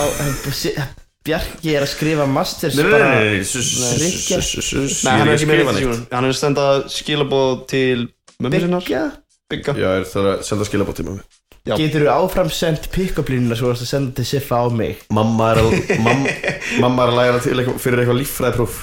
Bjarki 1.30 1.70
er 1.76 1.84
að 1.84 1.90
skrifa 1.92 2.26
masters 2.32 2.76
Nei, 2.78 2.84
nei, 2.86 2.92
bara 2.94 3.08
nei, 3.10 3.10
hann 3.10 3.26
er 3.26 3.32
er 3.34 3.42
í 5.34 5.36
er 6.24 6.30
að 6.30 6.38
senda 6.40 6.66
skilabóð 6.94 7.52
til 7.70 7.98
mömmu 8.40 8.62
sinnar, 8.64 8.84
Byggja? 9.50 9.72
Já, 9.82 9.90
ég 10.00 10.06
þarf 10.14 10.30
að 10.32 10.38
senda 10.48 10.64
skilabótt 10.70 10.98
til 11.02 11.08
mömmu 11.10 11.24
Já. 11.68 11.76
Getur 11.78 12.06
þú 12.06 12.10
áfram 12.14 12.50
sendt 12.56 12.88
pick-up 12.94 13.28
línuna 13.30 13.58
svo 13.60 13.68
varst 13.70 13.84
að 13.84 13.90
senda 13.92 14.14
til 14.18 14.26
Siffa 14.30 14.62
á 14.64 14.66
mig 14.74 15.02
Mamma 15.14 15.52
er 15.54 15.60
að 15.62 15.76
mam, 16.06 16.24
Mamma 16.82 17.04
er 17.06 17.12
að 17.12 17.18
læra 17.20 17.42
til 17.44 17.54
eitthvað, 17.58 17.78
fyrir 17.84 18.02
eitthvað 18.04 18.20
líffræðpróf 18.22 18.78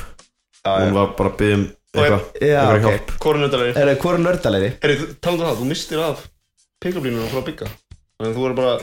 Hún 0.66 0.94
var 0.98 1.12
bara 1.18 1.30
að 1.32 1.36
byggja 1.40 1.56
um 1.56 1.64
eitthvað 1.96 2.22
Já, 2.42 2.60
Eitthvað 2.60 2.76
ok 2.76 2.86
hjálp 2.86 3.12
Hvor 3.24 3.38
er 3.38 3.42
nöttalegri? 3.46 3.72
Er 3.80 3.90
það 3.90 4.00
hverju 4.04 4.22
nördalegri? 4.26 4.70
Herri, 4.84 4.96
talandi 5.24 5.42
um 5.42 5.48
það, 5.48 5.58
þú 5.62 5.68
mistir 5.72 6.02
af 6.04 6.22
pick-up-línuna 6.84 7.32
frá 7.32 7.44
bygga 7.48 7.70
Þannig 7.72 8.28
að 8.30 8.36
þú 8.36 8.44
verður 8.46 8.58
bara, 8.60 8.76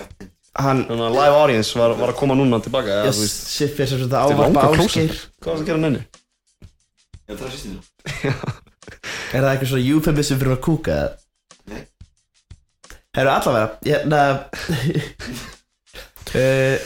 Hann, 0.64 0.84
þannig 0.90 1.06
að 1.08 1.16
live 1.20 1.38
audience 1.44 1.80
var, 1.80 1.96
var 1.98 2.12
að 2.14 2.20
koma 2.20 2.36
núna 2.38 2.60
tilbaka 2.62 2.92
eða, 2.94 3.06
yes, 3.10 3.18
þú 3.18 3.24
veist, 3.28 3.48
Siffi 3.54 3.84
er 3.86 3.90
sem 3.94 4.02
sagt 4.04 4.14
að 4.14 4.34
Þetta 4.34 4.44
er 4.44 4.52
ávarpa 4.52 4.76
close-up. 4.78 5.24
Hvað 5.42 5.54
varst 5.54 5.64
að 5.64 5.70
gera 5.72 5.82
nenni? 5.82 6.04
Já, 7.24 7.34
það 7.34 7.46
er 7.48 7.54
sýstinu 7.56 7.80
Er 9.34 9.42
það 9.42 9.50
eitthvað 9.54 9.70
svona 9.72 9.88
euphemism 9.94 10.42
fyrir 10.44 10.54
að 10.58 10.62
kúka 10.68 10.98
það? 11.00 11.20
Herru 13.14 13.30
allavega, 13.30 13.78
hérna 13.86 14.20
uh, 16.34 16.78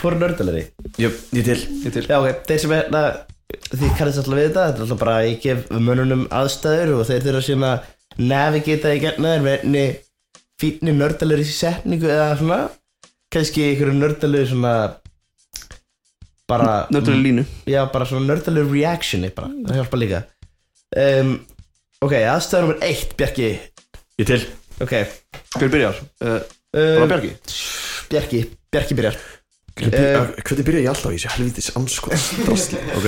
Hvoru 0.00 0.18
nördalegri? 0.20 0.64
Ég, 1.00 1.14
ég 1.36 1.46
til. 1.46 1.60
Ég 1.86 1.94
til. 1.94 2.04
Já 2.10 2.18
ok, 2.18 2.42
þeir 2.48 2.62
sem 2.64 2.74
er 2.76 2.88
na, 2.92 3.02
Þið 3.70 3.92
kannast 3.98 4.20
alltaf 4.22 4.34
við 4.34 4.48
þetta 4.48 4.64
Þetta 4.66 4.80
er 4.80 4.84
alltaf 4.86 5.00
bara 5.04 5.14
að 5.20 5.28
ég 5.28 5.38
gef 5.44 5.70
mönnunum 5.70 6.24
aðstæður 6.34 6.92
Og 6.96 7.06
þeir 7.08 7.22
þurfa 7.28 7.44
síðan 7.46 7.68
að 7.70 7.78
navigata 8.26 8.94
í 8.96 9.00
gerna 9.04 9.32
þeir 9.34 9.44
með 9.46 9.56
einni 9.60 9.84
fínni 10.56 10.92
nördalegri 10.96 11.44
setningu 11.46 12.08
eða 12.08 12.28
svona 12.40 12.60
kannski 13.34 13.66
einhverju 13.68 13.96
nördalegri 13.98 14.48
svona 14.48 14.74
bara 16.48 16.86
Nöttalegri 16.94 17.26
línu. 17.26 17.44
Já, 17.68 17.82
bara 17.92 18.06
svona 18.08 18.30
nördalegri 18.30 18.80
reactioni 18.80 19.28
bara, 19.36 19.50
það 19.68 19.80
hjálpa 19.82 20.00
líka. 20.00 20.22
Um, 20.96 21.36
Ok, 22.04 22.12
aðstæður 22.28 22.66
nummer 22.66 22.82
eitt, 22.84 23.14
Bjarki. 23.16 23.46
Ég 24.20 24.26
til 24.28 24.42
Ok, 24.82 24.92
Hver 25.56 25.70
byrjar? 25.72 25.98
Uh, 26.20 26.40
um, 26.76 27.08
Bjarki? 27.08 27.30
Bjarki, 28.10 28.40
Bjarki 28.72 28.96
byrjar. 28.98 29.16
Hvernig 29.76 29.92
byrja- 29.92 30.42
hvernig 30.44 30.66
byrja 30.68 30.82
ég 30.84 30.90
alltaf 30.92 31.12
í 31.12 31.18
þessu 31.20 31.32
helvítis 31.36 31.70
anskoðs 31.78 32.26
drasli. 32.46 32.80
Ok. 32.96 33.06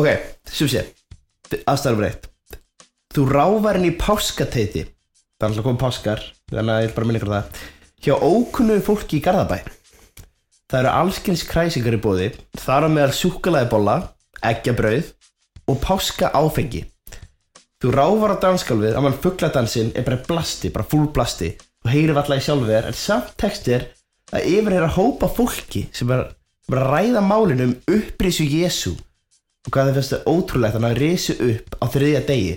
Ok, 0.00 0.08
sem 0.48 0.68
sé. 0.72 0.86
Aðstæður 1.68 1.96
nummer 1.98 2.08
eitt. 2.08 2.28
Þú 3.12 3.26
ráfar 3.28 3.76
inn 3.76 3.90
í 3.90 3.94
páskateiti 4.00 4.86
Það 4.86 5.44
er 5.44 5.50
alltaf 5.50 5.64
komið 5.66 5.80
páskar 5.82 6.20
Þannig 6.52 6.72
að 6.72 6.78
ég 6.80 6.86
vil 6.88 6.94
bara 6.96 7.08
minna 7.10 7.20
ykkur 7.20 7.32
það. 7.34 7.58
Hjá 8.06 8.14
ókunnu 8.24 8.76
fólki 8.86 9.18
í 9.18 9.24
Garðabæ. 9.26 9.58
Það 10.72 10.78
eru 10.80 10.92
allskins 10.96 11.42
kræsingar 11.44 11.96
í 11.98 12.00
bóði 12.00 12.30
Þar 12.62 12.86
á 12.88 12.94
meðal 12.94 13.12
súkkulaðibolla 13.18 13.96
Eggjabrauð 14.48 15.10
Og 15.68 15.76
páska 15.84 16.30
áfengi 16.40 16.86
Þú 17.82 17.90
ráfar 17.96 18.36
á 18.38 18.42
danskalfið 18.44 18.94
Að 18.94 19.04
mann 19.06 19.16
fuggladdansinn 19.24 19.92
er 19.98 20.04
bara 20.06 20.20
blasti 20.28 20.70
Bara 20.74 20.86
full 20.86 21.08
blasti 21.14 21.52
Þú 21.82 21.90
heyrir 21.90 22.18
alltaf 22.20 22.38
í 22.38 22.44
sjálfu 22.46 22.68
þér 22.70 22.88
En 22.92 22.98
samt 22.98 23.32
text 23.42 23.70
er 23.74 23.88
að 24.32 24.46
yfir 24.48 24.76
er 24.78 24.86
að 24.86 24.94
hópa 25.00 25.28
fólki 25.34 25.82
Sem 25.92 26.12
er, 26.14 26.28
er 26.70 26.78
að 26.78 26.92
ræða 26.94 27.22
málinu 27.26 27.66
um 27.68 27.74
upprisu 27.96 28.46
Jésu 28.46 28.92
Og 28.94 29.70
hvað 29.74 29.88
það 29.90 29.98
finnst 29.98 30.14
það 30.14 30.30
ótrúlegt 30.32 30.78
að 30.78 30.94
risu 30.98 31.34
upp 31.46 31.74
á 31.78 31.84
þriðja 31.94 32.20
degi. 32.26 32.54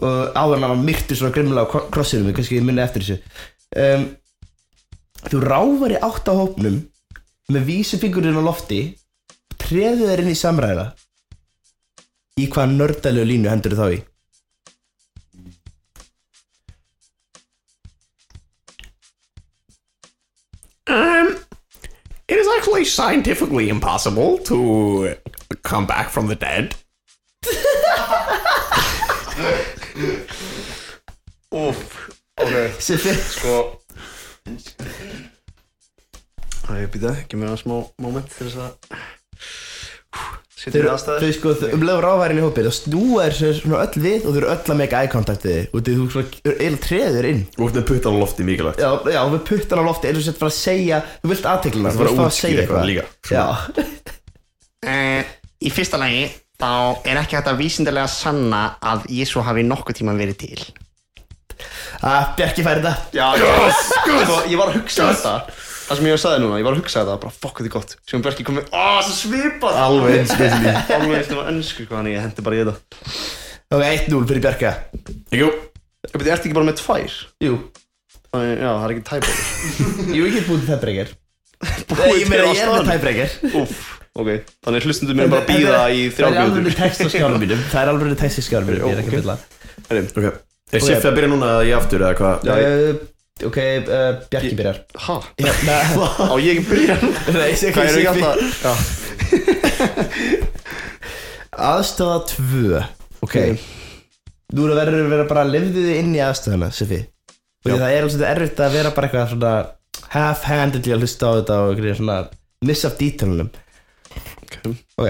Og 0.00 0.30
áður 0.32 0.62
hann 0.62 0.70
var 0.72 0.78
myrtur 0.80 1.18
svona 1.18 1.34
grimmilega 1.34 1.66
á 1.68 1.72
kro- 1.72 1.88
krossinum 1.92 2.30
Ég 2.30 2.38
kannski 2.38 2.60
minni 2.64 2.80
eftir 2.84 3.04
þessu. 3.04 3.18
Um, 3.76 4.06
Þú 5.28 5.42
ráfar 5.44 5.92
í 5.96 6.00
átt 6.08 6.28
á 6.28 6.34
hópnum 6.40 6.78
Með 7.52 7.66
vísifingurinn 7.68 8.40
á 8.40 8.44
lofti 8.46 8.80
Treðu 9.60 10.08
þér 10.08 10.24
inn 10.24 10.32
í 10.32 10.38
samræða 10.40 10.86
Í 12.34 12.48
hvaða 12.50 12.72
nördalegu 12.74 13.26
línu 13.30 13.46
hendur 13.46 13.76
þá 13.78 13.84
í? 13.94 13.98
Um, 20.90 21.36
it 22.26 22.38
is 22.40 22.48
actually 22.56 22.84
scientifically 22.84 23.68
impossible 23.68 24.38
to 24.50 25.14
come 25.62 25.86
back 25.86 26.10
from 26.10 26.26
the 26.26 26.34
dead. 26.34 26.74
Úff, 31.54 32.10
ok. 32.42 32.54
Sko. 32.82 33.56
Það 36.64 36.80
er 36.80 36.90
býta, 36.90 37.14
ekki 37.14 37.38
mér 37.38 37.54
að 37.54 37.62
smá 37.62 37.76
moment 38.02 38.26
til 38.34 38.50
þess 38.50 38.58
að 38.66 38.72
Setja 40.64 40.80
Þau, 40.96 41.16
þau 41.20 41.32
sko, 41.36 41.50
þau 41.60 41.72
um 41.76 41.82
leður 41.84 42.06
ráværin 42.06 42.38
í 42.40 42.44
hópið 42.44 42.68
og 42.70 42.74
snúa 42.78 43.24
þér 43.28 43.56
svona 43.58 43.80
öll 43.84 44.00
við 44.00 44.22
og 44.24 44.30
þau 44.30 44.38
eru 44.40 44.48
öll 44.54 44.72
að 44.72 44.78
mega 44.80 45.02
eye 45.04 45.10
contact 45.12 45.44
við 45.44 45.58
þig. 45.58 45.66
Og 45.74 45.82
þú 45.90 46.06
svona 46.14 46.54
eða 46.54 46.78
treður 46.86 47.28
inn. 47.28 47.42
Þú 47.52 47.66
ert 47.66 47.76
með 47.76 47.86
puttan 47.90 48.16
á 48.16 48.18
lofti 48.22 48.46
mikilvægt. 48.48 48.80
Já, 48.80 48.90
já, 49.12 49.20
við 49.34 49.42
puttan 49.50 49.82
á 49.82 49.84
lofti 49.84 50.08
eins 50.08 50.22
og 50.22 50.24
sett 50.24 50.40
fara 50.40 50.54
að 50.54 50.56
segja 50.56 51.02
Þú 51.20 51.32
vilt 51.34 51.50
aðtegluna, 51.52 51.92
Þú 51.92 52.06
ert 52.06 52.14
að 52.14 52.22
útskýra 52.24 52.64
eitthvað 52.64 52.88
líka. 52.88 53.06
Já, 53.28 53.44
Uh, 54.84 55.24
í 55.64 55.70
fyrsta 55.72 55.96
lagi 55.96 56.26
þá 56.60 57.00
er 57.08 57.20
ekki 57.22 57.38
hægt 57.38 57.46
að 57.48 57.60
vísindarlega 57.62 58.10
sanna 58.12 58.64
að 58.84 59.06
Jésu 59.16 59.40
hafi 59.44 59.64
nokkuð 59.64 59.96
tíma 60.00 60.12
verið 60.18 60.42
til. 60.42 60.64
Að 62.04 62.34
Bjarki 62.36 62.64
færi 62.66 62.82
þetta. 62.84 62.92
Já, 63.16 63.26
yes, 63.40 63.80
sko, 63.94 64.40
ég 64.50 64.60
var 64.60 64.72
að 64.72 64.76
hugsa 64.76 65.06
þetta 65.08 65.34
Það 65.84 65.98
sem 65.98 66.06
ég 66.08 66.14
var 66.14 66.18
að 66.18 66.24
sagði 66.24 66.40
núna, 66.44 66.58
ég 66.60 66.64
var 66.66 66.74
að 66.74 66.80
hugsa 66.80 67.02
þetta 67.02 67.18
Bara 67.24 67.36
fokk 67.44 67.60
þetta 67.60 67.68
er 67.68 67.74
gott. 67.74 67.94
Sem 68.08 68.24
Björki 68.24 68.46
kom 68.46 68.56
með, 68.60 68.70
aaa, 68.72 69.02
svo 69.04 69.14
svipað. 69.18 69.78
Alveg 69.84 70.18
eins 70.22 70.32
basically. 70.38 70.74
Alveg 70.96 71.18
eftir 71.20 71.40
að 71.42 71.52
ennsku 71.52 71.84
hvað 71.84 72.00
hann 72.00 72.10
ég 72.14 72.24
hendi 72.24 72.46
bara 72.46 72.56
í 72.56 72.64
þetta. 72.64 72.74
Ok, 73.74 73.84
1-0 73.84 74.26
fyrir 74.30 74.44
Bjarka. 74.44 74.74
Jú, 75.34 75.50
Ég 76.04 76.20
beti, 76.20 76.30
ertu 76.30 76.46
ekki 76.48 76.56
bara 76.56 76.68
með 76.68 76.76
tvær? 76.82 77.12
Jú, 77.42 77.54
Þannig, 78.34 78.50
já, 78.60 78.68
það 78.68 78.84
er 78.84 78.92
ekki 78.94 79.04
jú, 80.14 80.22
ég 80.26 80.34
get 80.34 80.46
búið 80.48 80.60
til 80.60 80.70
tæbreykir 80.74 81.08
Ég 82.20 82.28
meina, 82.28 82.44
ég 82.50 82.60
er 82.60 82.68
með 82.74 82.88
tæbreykir 82.90 83.30
Úff, 83.62 83.76
ok. 84.20 84.30
Þannig 84.66 84.86
hlustundu 84.88 85.14
mér 85.16 85.30
bara 85.32 85.42
að 85.42 85.50
býða 85.50 85.82
í 85.94 86.00
Það 86.12 86.26
er 86.28 86.34
mínum. 87.40 87.62
Það 87.72 87.80
er 87.80 87.88
alveg 87.94 88.10
er 93.40 93.46
ok 93.48 93.56
Er 93.58 93.82
uh, 93.88 94.20
Bjarki 94.30 94.54
byrjar 94.58 94.78
Ha? 95.06 95.16
Hérna, 95.40 95.78
Á 96.30 96.34
ég 96.38 96.58
ekki 96.60 96.66
byrja 96.70 96.98
nú? 97.02 97.10
Nei, 97.34 97.48
ég 97.50 97.58
Siffi. 97.58 97.80
ekki 97.80 98.06
alltaf? 98.12 98.78
Aðstöða 101.70 102.18
2 102.30 102.82
Ok 103.26 103.36
Nú 104.54 104.68
er 104.68 104.76
verður 104.76 105.00
að 105.06 105.12
vera 105.14 105.26
bara 105.30 105.42
að 105.46 105.52
lifðu 105.56 105.82
þið 105.88 105.98
inn 105.98 106.12
í 106.14 106.22
aðstöðuna, 106.22 106.70
Siffi 106.74 107.00
Og 107.64 107.78
það 107.80 107.90
er 107.96 108.04
alveg 108.06 108.26
erfitt 108.28 108.60
að 108.60 108.74
vera 108.76 108.90
bara 108.94 109.08
eitthvað 109.08 109.30
svona 109.32 109.52
half-handedly 110.14 110.92
að 110.94 111.00
hlusta 111.04 111.30
á 111.30 111.32
þetta 111.40 111.54
og 111.64 111.70
eitthvað 111.72 111.98
svona 112.00 112.18
miss 112.68 112.84
af 112.86 112.98
dítalunum 113.00 113.50
Ok. 114.44 114.54
Ok 115.00 115.08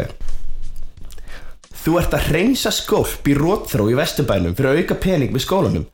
Þú 1.84 1.98
ert 2.00 2.14
að 2.16 2.28
hreinsa 2.30 2.70
skólp 2.72 3.26
í 3.28 3.34
rótþró 3.36 3.90
í 3.92 3.96
vesturbænum 3.98 4.54
fyrir 4.56 4.70
að 4.70 4.78
auka 4.80 4.96
pening 5.02 5.34
með 5.34 5.42
skólanum 5.44 5.84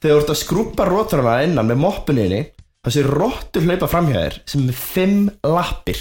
Þegar 0.00 0.14
þú 0.14 0.20
ert 0.22 0.30
að 0.32 0.38
skrúpa 0.40 0.84
rótþróna 0.88 1.32
innan 1.44 1.66
með 1.68 1.80
moppuninni 1.82 2.40
þá 2.80 2.88
sé 2.94 3.02
róttur 3.04 3.66
hlaupa 3.66 3.88
framhjá 3.92 4.16
þér 4.16 4.36
sem 4.48 4.62
er 4.62 4.70
með 4.70 4.78
fimm 4.80 5.26
lappir. 5.44 6.00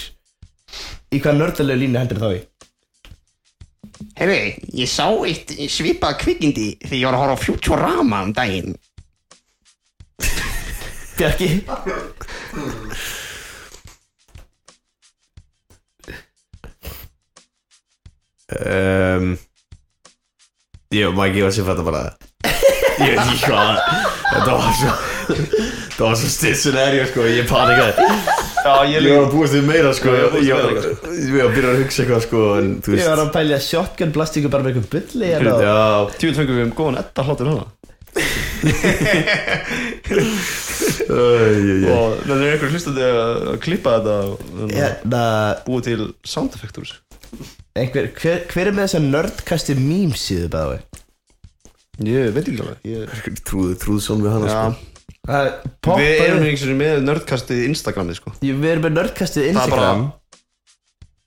Í 1.12 1.20
hvað 1.20 1.40
nördalegu 1.42 1.82
línu 1.82 2.00
heldur 2.00 2.22
þá 2.24 2.30
í? 2.38 2.40
Herri, 4.16 4.38
ég 4.80 4.88
sá 4.88 5.10
eitt 5.28 5.52
svipað 5.68 6.22
kvikindi 6.22 6.70
þegar 6.86 6.96
ég 6.96 7.10
var 7.10 7.18
að 7.18 7.24
horfa 7.26 7.36
á 7.36 7.44
Futurama 7.44 8.22
um 8.24 8.32
daginn. 8.38 8.78
Bjarki? 11.20 11.50
Um, 18.50 19.36
ég 20.96 21.12
maður 21.12 21.28
ekki 21.28 21.44
að 21.50 21.56
Siffi 21.60 21.68
þetta 21.74 21.88
bara 21.92 22.29
Ég 23.00 23.16
veit 23.16 23.20
ekki 23.24 23.40
hvað 23.48 23.72
Þetta 24.30 24.52
var 24.60 24.74
svo 24.80 24.92
Það 26.00 26.06
var 26.06 26.16
svo 26.22 26.30
still 26.32 26.56
scenario 26.56 27.06
sko 27.10 27.26
Ég 27.28 27.48
panikaði. 27.50 27.94
Já, 28.60 28.74
ég 28.92 29.00
Ég 29.04 29.10
var 29.16 29.26
að 29.26 29.34
búast 29.34 29.56
við 29.58 29.66
meira 29.68 29.92
sko. 29.96 30.14
Ég 30.16 30.38
ég 30.48 30.54
var 30.56 30.78
ég 30.80 31.34
var 31.36 31.46
að 31.50 31.56
byrja 31.58 31.74
að 31.74 31.82
hugsa 31.84 32.04
eitthvað 32.06 32.24
sko 32.28 32.44
En 32.60 32.70
þú 32.86 32.96
Ég 33.00 33.10
var 33.12 33.24
að 33.26 33.34
pælja 33.36 33.60
shotgun 33.68 34.14
blastingu 34.16 34.52
bara 34.54 34.64
með 34.68 34.80
eitthvað 34.80 34.92
bulli 34.96 35.30
og- 35.36 35.66
Já. 35.66 35.78
Tjúvel 36.20 36.38
fengum 36.40 36.60
við 36.62 36.66
um 36.70 36.74
góðan 36.80 37.02
etta 37.04 37.28
hlátur 37.28 37.52
hana. 37.54 37.68
Og 41.10 42.24
þannig 42.26 42.46
er 42.46 42.54
einhver 42.56 42.72
hlustandi 42.74 43.06
að 43.06 43.60
klippa 43.64 43.96
þetta 44.00 44.16
og 44.26 44.34
að 44.66 44.74
Hérna, 44.76 45.22
búa 45.68 45.84
til 45.86 46.08
sound 46.28 46.56
effect 46.58 46.80
úr 46.82 46.88
þessu 46.90 47.48
einhver, 47.80 48.10
hver, 48.20 48.40
hver 48.50 48.68
er 48.72 48.76
með 48.76 48.88
þessa 48.88 49.02
nördkasti 49.06 49.76
meme 49.78 50.18
síðu 50.20 50.50
bæði? 50.54 50.80
Ég 52.08 52.30
veit 52.36 52.46
ekki 52.48 52.62
alveg. 52.64 52.78
Ég... 52.88 53.18
Trúðu, 53.48 53.74
trúðu 53.82 54.04
svona 54.06 54.24
við 54.26 54.36
hana 54.38 54.48
Já, 54.48 54.62
sko. 54.62 54.86
Það 55.30 56.00
Við 56.00 56.22
erum 56.24 56.46
eins 56.48 56.62
og 56.64 56.78
með 56.80 57.02
nördkastið 57.10 57.66
Instagramið 57.70 58.20
sko. 58.22 58.32
Jú, 58.46 58.56
Við 58.62 58.72
erum 58.72 58.86
með 58.88 58.96
nördkastið 59.00 59.44
Það 59.44 59.50
er 59.50 59.54
Instagram. 59.58 60.06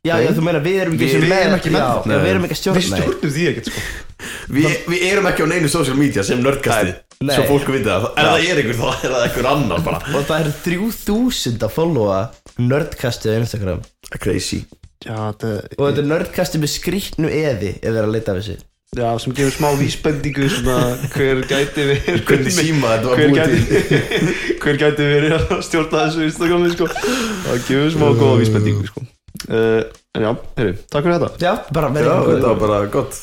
Já, 0.03 0.17
já, 0.19 0.31
þú 0.35 0.43
meina 0.43 0.59
við 0.65 0.79
erum 0.83 0.95
ekki 0.97 1.05
Við- 1.07 1.13
sinni 1.15 1.29
við 1.31 1.41
erum 1.45 1.53
ekki 1.61 1.71
með 1.71 1.79
já, 1.83 1.87
það. 1.93 2.11
já, 2.11 2.19
Við 2.23 2.31
erum 2.33 2.47
ekki 2.49 2.55
að 2.57 2.59
Við 2.59 2.63
stjórna 2.63 2.81
því. 2.83 3.03
stjórnum 3.03 3.35
því 3.37 3.45
ekkert 3.53 3.69
sko. 3.69 3.83
Vi, 4.57 4.63
Við 4.91 5.05
erum 5.13 5.29
ekki 5.31 5.45
á 5.45 5.49
neinu 5.53 5.69
social 5.71 5.97
media 6.01 6.25
sem 6.27 6.43
nördkasti 6.43 6.95
Nei. 7.23 7.37
Svo 7.37 7.45
fólk 7.53 7.69
viti 7.71 7.87
það 7.87 8.09
Ef 8.09 8.27
það 8.27 8.47
er 8.51 8.61
einhver 8.65 8.79
þá 8.81 8.89
er 9.07 9.13
það 9.13 9.27
einhver 9.29 9.49
annar 9.53 9.85
bara. 9.87 10.01
Og 10.19 10.25
það 10.27 10.41
er 10.43 10.51
3000 10.65 11.63
að 11.69 11.75
followa 11.77 12.19
nördkastið 12.59 13.37
á 13.39 13.43
Instagram. 13.45 13.85
Crazy. 14.19 14.65
Já, 15.07 15.15
þetta 15.31 15.53
Og 15.79 15.85
þetta 15.87 16.03
er 16.03 16.09
nördkastið 16.11 16.65
með 16.65 16.73
skrýtnu 16.75 17.31
eði 17.31 17.71
ef 17.79 17.87
við 17.87 18.01
erum 18.03 18.11
að 18.11 18.17
leita 18.19 18.35
af 18.35 18.41
þessu 18.43 18.59
Já, 18.93 19.09
sem 19.17 19.33
gefur 19.33 19.55
smá 19.57 19.71
vísbendingu 19.81 20.51
svona 20.53 20.77
hver 21.15 21.39
gæti 21.49 21.85
verið 21.89 22.27
Hvernig 22.29 22.53
síma 22.53 22.91
þetta 22.99 23.09
var 23.09 23.23
búið 23.23 23.55
til? 23.55 23.87
hver 24.63 24.79
gæti 24.83 25.07
verið 25.09 25.37
að 25.39 25.63
stjórna 25.65 26.03
þessu 26.03 26.27
Instagrami 26.27 26.73
sko? 26.75 26.89
Það 26.93 27.63
gefur 27.71 27.95
smá 27.95 28.05
góða 28.21 28.35
vísbendingu 28.43 28.91
sko. 28.91 29.05
Uh, 29.49 29.81
En 30.13 30.27
já, 30.27 30.31
heyrðu, 30.59 30.75
takk 30.93 31.07
fyrir 31.07 31.15
þetta. 31.23 31.29
Já, 31.41 31.53
bara 31.73 31.89
Já, 31.89 31.95
verið 31.97 32.27
þetta 32.29 32.49
var 32.51 32.59
bara 32.61 32.81
gott. 32.93 33.21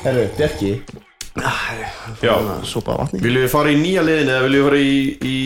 Herru, 0.00 0.22
Bjarki. 0.38 0.70
Já. 2.24 2.34
Sopa 2.64 2.94
af 2.94 3.02
vatni. 3.02 3.20
Viljum 3.26 3.44
við 3.44 3.52
fara 3.52 3.74
í 3.74 3.76
nýja 3.82 4.04
liðin 4.06 4.30
eða 4.32 4.46
viljum 4.46 4.62
við 4.64 4.70
fara 4.70 4.80
í, 4.80 5.02
í 5.28 5.36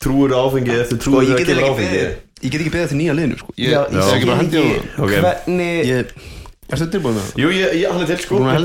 trúur 0.00 0.32
áfengi 0.38 0.78
eftir 0.78 0.96
Sko, 0.96 1.10
trúur 1.10 1.26
ég 1.28 1.34
að 1.36 1.50
kemur 1.50 1.68
áfengi 1.74 2.00
Ég 2.44 2.52
get 2.54 2.64
ekki 2.64 2.72
beðið 2.72 2.94
til 2.94 3.00
nýja 3.02 3.18
liðinu 3.20 3.36
sko. 3.42 3.52
Ég, 3.60 3.76
Já, 3.76 3.84
ég 3.84 4.24
bara 4.30 4.48
það. 4.48 4.72
Ok. 5.04 5.12
Hvernig 5.12 5.92
Ég, 6.64 6.72
ertu 6.72 6.86
tilbúin 6.88 7.18
það? 7.18 7.30
Jú, 7.36 7.50
ég, 7.52 7.74
ég, 7.76 7.90
hann 7.92 8.02
er 8.02 8.08
til 8.08 8.20
sko. 8.22 8.38
Að 8.48 8.64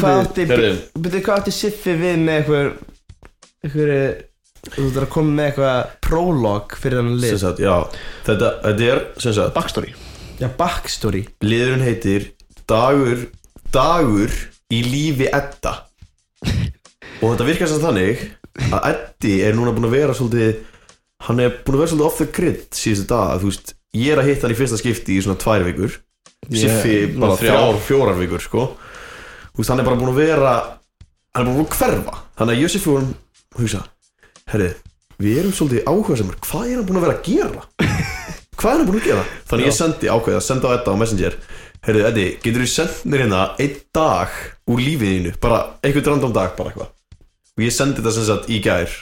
Hvað 1.20 1.36
átti 1.36 1.54
Siffi 1.54 1.96
við 2.00 2.22
með 2.24 2.38
eitthvað 2.40 2.70
Eitthvað 3.68 4.26
Þú 4.70 4.86
ert 4.90 5.00
að 5.00 5.12
koma 5.14 5.36
með 5.36 5.50
eitthvað 5.50 5.92
prólog 6.04 6.74
fyrir 6.80 7.00
hann 7.00 7.12
Sem 7.14 7.22
lið 7.24 7.38
sagt, 7.44 7.62
já 7.64 7.76
Þetta, 8.28 8.50
þetta 8.66 8.88
er, 8.88 9.04
sem 9.24 9.36
sagt 9.36 9.54
Backstory. 9.56 9.94
Já, 10.40 10.48
backstory. 10.60 11.22
Liðurinn 11.44 11.86
heitir 11.86 12.28
Dagur 12.70 13.28
Dagur 13.76 14.36
í 14.70 14.82
lífi 14.86 15.28
Edda. 15.28 15.76
Og 17.22 17.34
þetta 17.34 17.48
virkar 17.52 17.72
sem 17.72 17.84
þannig 17.84 18.28
Að 18.70 18.92
Eddi 18.94 19.38
er 19.44 19.56
núna 19.60 19.76
búin 19.76 19.88
að 19.92 19.98
vera 20.00 20.16
svolítið 20.16 20.62
Hann 21.28 21.44
er 21.44 21.56
búin 21.64 21.76
að 21.76 21.84
vera 21.84 21.92
svolítið 21.94 22.08
off 22.08 22.22
the 22.24 22.32
grid 22.36 22.68
Síðustu 22.76 23.12
dag, 23.12 23.40
þú 23.44 23.52
veist 23.52 23.74
Ég 24.00 24.14
er 24.14 24.22
að 24.22 24.32
hitta 24.32 24.48
hann 24.48 24.56
í 24.56 24.60
fyrsta 24.60 24.80
skipti 24.80 25.16
í 25.18 25.24
svona 25.26 25.40
tvær 25.42 25.68
vikur 25.68 26.00
Siffi 26.48 26.94
bara 27.20 27.36
þrjár. 27.38 27.80
fjórar 27.86 28.18
vikur 28.18 28.42
sko 28.42 28.66
veist, 29.58 29.70
hann 29.70 29.82
er 29.82 29.88
bara 29.88 30.00
búin 30.00 30.14
að 30.14 30.22
vera 30.24 30.54
Hann 31.36 31.44
er 31.44 31.50
bara 31.50 31.58
búin 31.58 31.66
að 31.68 31.76
hverfa 31.78 32.20
Þannig 32.40 32.56
að 32.56 32.62
Jósef 32.64 32.86
vorum 32.90 33.10
Hugsa, 33.60 33.82
herri, 34.54 34.70
við 35.20 35.40
erum 35.42 35.54
svolítið 35.58 35.90
áhugaðsamur 35.90 36.38
Hvað 36.46 36.70
er 36.70 36.78
hann 36.80 36.88
búin 36.88 37.00
að 37.02 37.06
vera 37.06 37.18
að 37.18 37.28
gera? 37.28 37.66
Hvað 38.60 38.72
er 38.72 38.80
hann 38.80 38.88
búin 38.90 39.02
að 39.02 39.10
gera? 39.10 39.26
Þannig 39.52 39.70
ég 39.70 39.76
sendi 39.78 40.12
ákveð 40.14 40.40
að 40.40 40.46
senda 40.48 40.72
á 40.72 40.76
Edda 40.78 40.96
á 40.96 41.00
Messenger 41.02 41.38
Herri, 41.86 42.02
Eddi, 42.10 42.26
getur 42.44 42.64
þú 42.66 42.70
sendt 42.72 43.04
mér 43.08 43.24
hérna 43.26 43.44
Einn 43.60 43.78
dag 43.96 44.40
úr 44.70 44.82
lífiðinu 44.84 45.36
Bara 45.44 45.60
einhvern 45.84 46.10
random 46.16 46.34
dag, 46.36 46.56
bara 46.58 46.72
eitthvað 46.74 46.90
Og 47.60 47.66
ég 47.66 47.76
sendi 47.76 48.00
þetta 48.00 48.16
sem 48.16 48.28
sagt 48.28 48.50
í 48.52 48.62
gær 48.64 48.96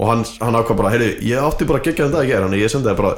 Og 0.00 0.08
hann, 0.08 0.22
hann 0.40 0.56
ákvað 0.60 0.78
bara, 0.82 0.92
herri, 0.94 1.10
ég 1.28 1.40
átti 1.42 1.66
bara 1.68 1.80
að 1.82 1.88
gegja 1.90 2.08
þetta 2.08 2.24
í 2.26 2.30
gær 2.30 2.44
Þannig 2.46 2.62
ég 2.64 2.72
sendi 2.72 2.90
það 2.90 3.00
bara 3.02 3.14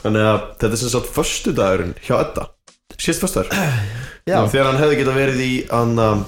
Þannig 0.00 0.24
að 0.26 0.38
þetta 0.60 0.70
er 0.72 0.80
sem 0.80 0.92
sagt 0.94 1.10
Föstu 1.14 1.52
dagurinn 1.56 1.94
hjá 2.04 2.14
Edda. 2.22 2.46
Sést 3.00 3.22
föstudagur. 3.22 3.52
Já, 4.30 4.38
Þegar 4.52 4.66
hann 4.70 4.80
hefði 4.80 4.98
getað 5.00 5.18
verið 5.20 5.42
í 5.44 5.52
hann, 5.70 5.94
um, 6.04 6.24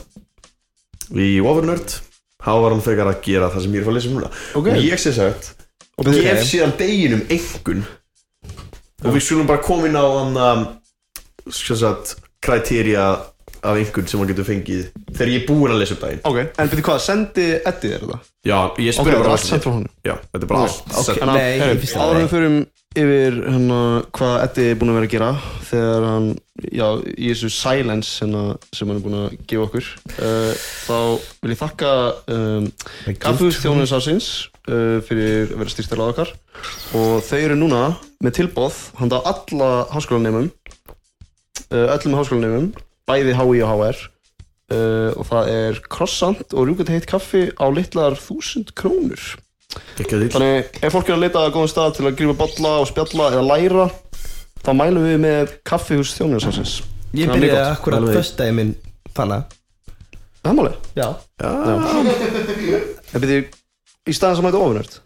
Í 1.12 1.28
Overnerd 1.44 1.96
Þá 2.42 2.50
var 2.58 2.72
hann 2.74 2.82
frekar 2.84 3.10
að 3.12 3.20
gera 3.26 3.50
það 3.52 3.64
sem 3.66 3.74
ég 3.76 3.84
er 3.84 3.90
að 3.92 3.96
lesa 3.98 4.08
um 4.10 4.14
núna. 4.18 4.30
Ok. 4.58 4.70
Og 4.72 4.80
ég 4.82 4.98
sé 5.02 5.12
sagt 5.14 5.52
Og 6.00 6.06
Ok. 6.08 6.16
gef 6.24 6.40
síðan 6.48 6.72
deginum 6.80 7.22
engun 7.30 7.82
Og 9.02 9.12
við 9.16 9.24
skulum 9.26 9.48
bara 9.50 9.62
koma 9.62 9.88
inn 9.90 9.98
á 9.98 10.04
hann 10.06 10.38
um, 10.46 10.64
Svo 11.52 11.76
sagt 11.78 12.16
Kriteria 12.42 13.04
af 13.62 13.78
einhvern 13.78 14.10
sem 14.10 14.20
hann 14.20 14.30
getur 14.32 14.46
fengið 14.46 14.84
þegar 15.12 15.32
ég 15.32 15.40
er 15.40 15.48
búinn 15.48 15.74
að 15.74 15.82
lesa 15.82 15.96
upp 15.96 16.04
daginn. 16.04 16.22
Ok, 16.28 16.38
en 16.42 16.70
byrju 16.72 16.86
hvað, 16.88 17.00
sendi 17.04 17.48
Eddi 17.60 17.90
þér 17.92 18.04
þetta? 18.04 18.20
Já, 18.42 18.58
ég 18.82 18.96
spurði 18.96 19.12
það 19.12 19.18
er 19.18 19.22
bara 19.22 19.34
allt 19.36 19.48
sendt 19.48 19.66
frá 19.66 19.72
honum. 19.76 19.90
Já, 20.02 20.14
þetta 20.28 20.46
er 20.46 20.50
bara 20.52 20.62
allt 20.66 20.80
ok. 20.86 21.02
sent. 21.06 21.20
Þannig 21.22 21.34
að, 21.34 21.42
Nei, 21.42 21.92
áður 22.02 22.18
við 22.18 22.32
förum 22.32 22.56
yfir 22.92 23.38
hérna, 23.46 23.80
hvað 24.12 24.34
Eddi 24.46 24.64
er 24.68 24.78
búinn 24.80 24.92
að 24.92 24.98
vera 24.98 25.08
að 25.08 25.14
gera 25.14 25.30
þegar 25.68 26.06
hann, 26.10 26.28
já, 26.66 26.86
í 27.14 27.30
þessu 27.30 27.50
silence 27.54 28.18
hérna, 28.20 28.42
sem 28.74 28.90
hann 28.90 28.98
er 28.98 29.04
búinn 29.06 29.18
að 29.22 29.36
gefa 29.48 29.66
okkur 29.68 29.90
uh, 30.18 30.66
þá 30.82 30.98
vil 31.38 31.54
ég 31.54 31.60
þakka 31.62 31.92
um, 32.36 32.68
Kaffehús 33.22 33.60
þjónuðs 33.62 33.94
ásins 33.96 34.30
uh, 34.68 34.98
fyrir 35.06 35.52
að 35.52 35.58
vera 35.62 35.72
styrstæla 35.72 36.10
okkar. 36.12 36.34
Og 36.98 37.22
þau 37.24 37.38
eru 37.38 37.58
núna 37.58 37.84
með 38.22 38.40
tilbóð 38.42 38.82
handa 39.00 39.22
alla 39.30 39.70
háskólanemum 39.94 40.50
uh, 41.70 41.86
öllum 41.94 42.18
háskólanemum 42.18 42.72
bæði 43.09 43.36
HI 43.38 43.62
og 43.62 43.72
HR 43.72 44.03
uh, 44.72 45.11
og 45.16 45.24
það 45.30 45.53
er 45.55 45.80
croissant 45.92 46.55
og 46.57 46.68
rjúkandi 46.68 46.96
heitt 46.96 47.09
kaffi 47.11 47.48
á 47.57 47.66
litlar 47.74 48.18
þúsund 48.20 48.74
krónur. 48.78 49.22
Þannig 49.72 50.82
ef 50.84 50.92
fólk 50.92 51.09
er 51.09 51.16
að 51.16 51.22
leita 51.24 51.42
að 51.46 51.55
góðan 51.55 51.70
stað 51.72 51.94
til 51.96 52.09
að 52.09 52.16
grífa 52.18 52.36
bolla 52.42 52.72
og 52.82 52.88
spjalla 52.90 53.30
eða 53.32 53.44
læra 53.46 53.86
þá 54.62 54.70
mælum 54.76 55.07
við 55.07 55.18
með 55.22 55.55
kaffihús 55.68 56.12
þjónuðsásins 56.18 56.74
Ég 57.16 57.32
byrjaði 57.32 57.62
akkurat 57.70 58.07
föstudagi 58.12 58.57
minn 58.57 58.74
fanna 59.16 59.42
Það 60.42 60.61
er 60.64 60.76
Já. 60.98 61.09
En 63.12 63.22
byrju, 63.22 63.42
í 64.09 64.14
staðan 64.16 64.38
sem 64.38 64.48
þetta 64.48 64.62
ofurnört 64.62 64.98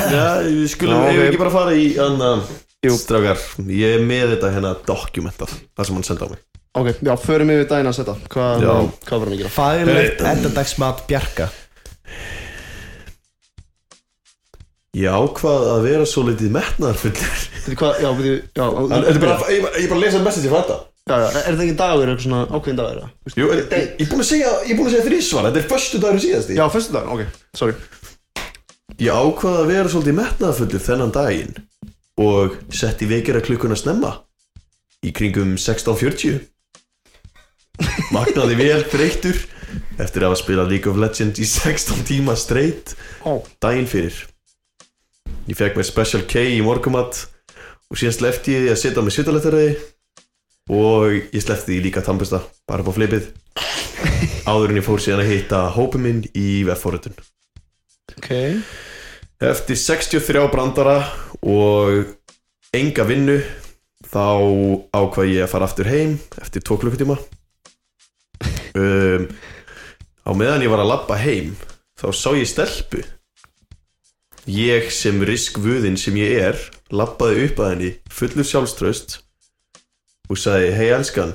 Já, 0.00 0.26
við 0.46 0.66
skulum, 0.70 1.00
ok. 1.02 1.22
ekki 1.26 1.40
bara 1.40 1.52
fara 1.52 1.74
í 1.74 1.88
anna, 2.00 2.34
Jú. 2.86 2.94
Strákar, 2.96 3.40
ég 3.68 3.98
er 3.98 4.06
með 4.06 4.36
þetta 4.36 4.54
hérna 4.54 4.76
dokumentað 4.86 5.58
Það 5.58 5.88
sem 5.90 5.98
hann 5.98 6.08
senda 6.08 6.30
á 6.30 6.32
mig 6.32 6.46
Ok, 6.78 6.92
já, 7.02 7.14
förum 7.18 7.50
við 7.50 7.64
daginn 7.66 7.88
að 7.90 7.96
setja. 7.98 8.12
Hvað, 8.30 8.60
Já. 8.62 8.74
hvað 9.08 9.22
verðum 9.24 9.32
við 9.32 9.38
að 9.38 9.40
gera? 9.42 9.54
Faglegt 9.56 10.20
endadagsmat 10.32 11.00
Bjarka. 11.08 11.48
Ég 15.00 15.06
ákvað 15.14 15.66
að 15.70 15.84
vera 15.86 16.06
svo 16.06 16.22
litið 16.26 16.52
metnaðarfullur. 16.54 17.42
Byrju, 17.64 17.76
hvað, 17.78 17.98
já, 18.02 18.08
byrju, 18.18 18.36
já 18.58 18.64
Þetta 18.90 19.10
er 19.12 19.18
bara, 19.22 19.34
ég, 19.54 19.66
ég 19.84 19.90
bara 19.92 20.00
lesa 20.02 20.22
message 20.24 20.50
frá 20.50 20.62
þetta 20.64 20.78
Já, 21.10 21.14
já, 21.14 21.26
er 21.30 21.46
þetta 21.50 21.64
ekki 21.66 21.76
dagur, 21.78 22.10
eitthvað 22.10 22.24
svona 22.24 22.40
ákveðin 22.50 22.78
dagur? 22.80 22.98
eða? 23.00 23.34
Jú, 23.38 23.50
en, 23.54 23.60
ég 23.60 23.76
ég 24.00 24.02
er 24.04 24.10
búin 24.10 24.24
að 24.24 24.28
segja, 24.30 24.50
ég 24.64 24.72
er 24.74 24.78
búin 24.80 24.88
að 24.90 24.94
segja 24.96 25.06
þrísvar 25.06 25.46
Þetta 25.46 25.60
er 25.62 25.68
förstu 25.70 26.00
dagur 26.02 26.22
síðasti. 26.24 26.56
Já, 26.58 26.64
fyrstu 26.74 26.96
dagur, 26.96 27.12
ok, 27.14 27.42
sorry. 27.60 27.76
Ég 29.00 29.20
ákvað 29.20 29.58
að 29.60 29.70
vera 29.70 29.92
svolítið 29.94 30.18
metnaðarfullur 30.18 30.84
þennan 30.86 31.14
daginn 31.14 31.54
Og 32.26 32.56
setti 32.74 33.10
vekjara 33.10 33.44
klukkuna 33.46 33.78
snemma 33.78 34.14
Í 35.06 35.14
kringum 35.16 35.54
16.40 35.54 36.40
Magnaði 38.14 38.58
vel 38.58 38.82
breyttur 38.92 39.38
Eftir 40.00 40.24
að 40.24 40.30
hafa 40.30 40.40
spilað 40.40 40.72
League 40.72 40.90
of 40.90 41.00
Legends 41.00 41.40
í 41.42 41.46
16 41.46 42.04
tíma 42.08 42.34
Ó, 43.24 43.44
daginn 43.60 43.86
fyrir. 43.86 44.16
Ég 45.46 45.58
fekk 45.58 45.76
mér 45.76 45.86
Special 45.86 46.22
K 46.26 46.42
í 46.56 46.60
morgumat 46.64 47.26
og 47.90 47.98
síðan 47.98 48.16
slefti 48.16 48.54
ég 48.54 48.64
því 48.64 48.70
að 48.72 48.80
setja 48.80 49.02
á 49.02 49.04
mig 49.04 49.14
svitalettaröði 49.14 49.74
og 50.72 51.18
ég 51.34 51.42
slefti 51.44 51.74
því 51.74 51.82
líka 51.84 52.04
tannbusta 52.06 52.40
bara 52.66 52.86
á 52.86 52.92
flipið. 52.96 53.28
Áður 54.48 54.72
en 54.72 54.80
ég 54.80 54.86
fór 54.88 55.02
síðan 55.04 55.24
að 55.26 55.34
hitta 55.34 55.66
hópið 55.76 56.06
minn 56.06 56.24
í 56.32 56.62
veffóritun 56.66 57.18
ok. 58.20 58.62
Eftir 59.40 59.76
63 59.76 60.48
brandara 60.52 61.00
og 61.40 62.10
enga 62.76 63.06
vinnu 63.08 63.40
þá 64.10 64.26
ákvað 64.92 65.30
ég 65.32 65.44
að 65.44 65.52
fara 65.52 65.68
aftur 65.68 65.88
heim 65.88 66.18
eftir 66.42 66.64
2 66.66 66.80
klukkutíma 66.82 67.16
um, 68.74 69.26
á 70.26 70.30
meðan 70.36 70.64
ég 70.66 70.72
var 70.72 70.84
að 70.84 70.92
labba 70.92 71.18
heim 71.20 71.54
þá 72.00 72.08
sá 72.16 72.30
ég 72.36 72.48
stelpu. 72.48 73.02
Ég 74.50 74.88
sem 74.94 75.20
riskvöðin 75.26 75.98
sem 76.00 76.16
ég 76.18 76.38
er 76.50 76.62
labbaði 76.90 77.48
upp 77.48 77.60
að 77.62 77.72
henni 77.74 77.90
fullur 78.10 78.46
sjálfströst 78.46 79.20
og 80.30 80.38
sagði 80.40 80.72
hei 80.78 80.88
elskan 80.94 81.34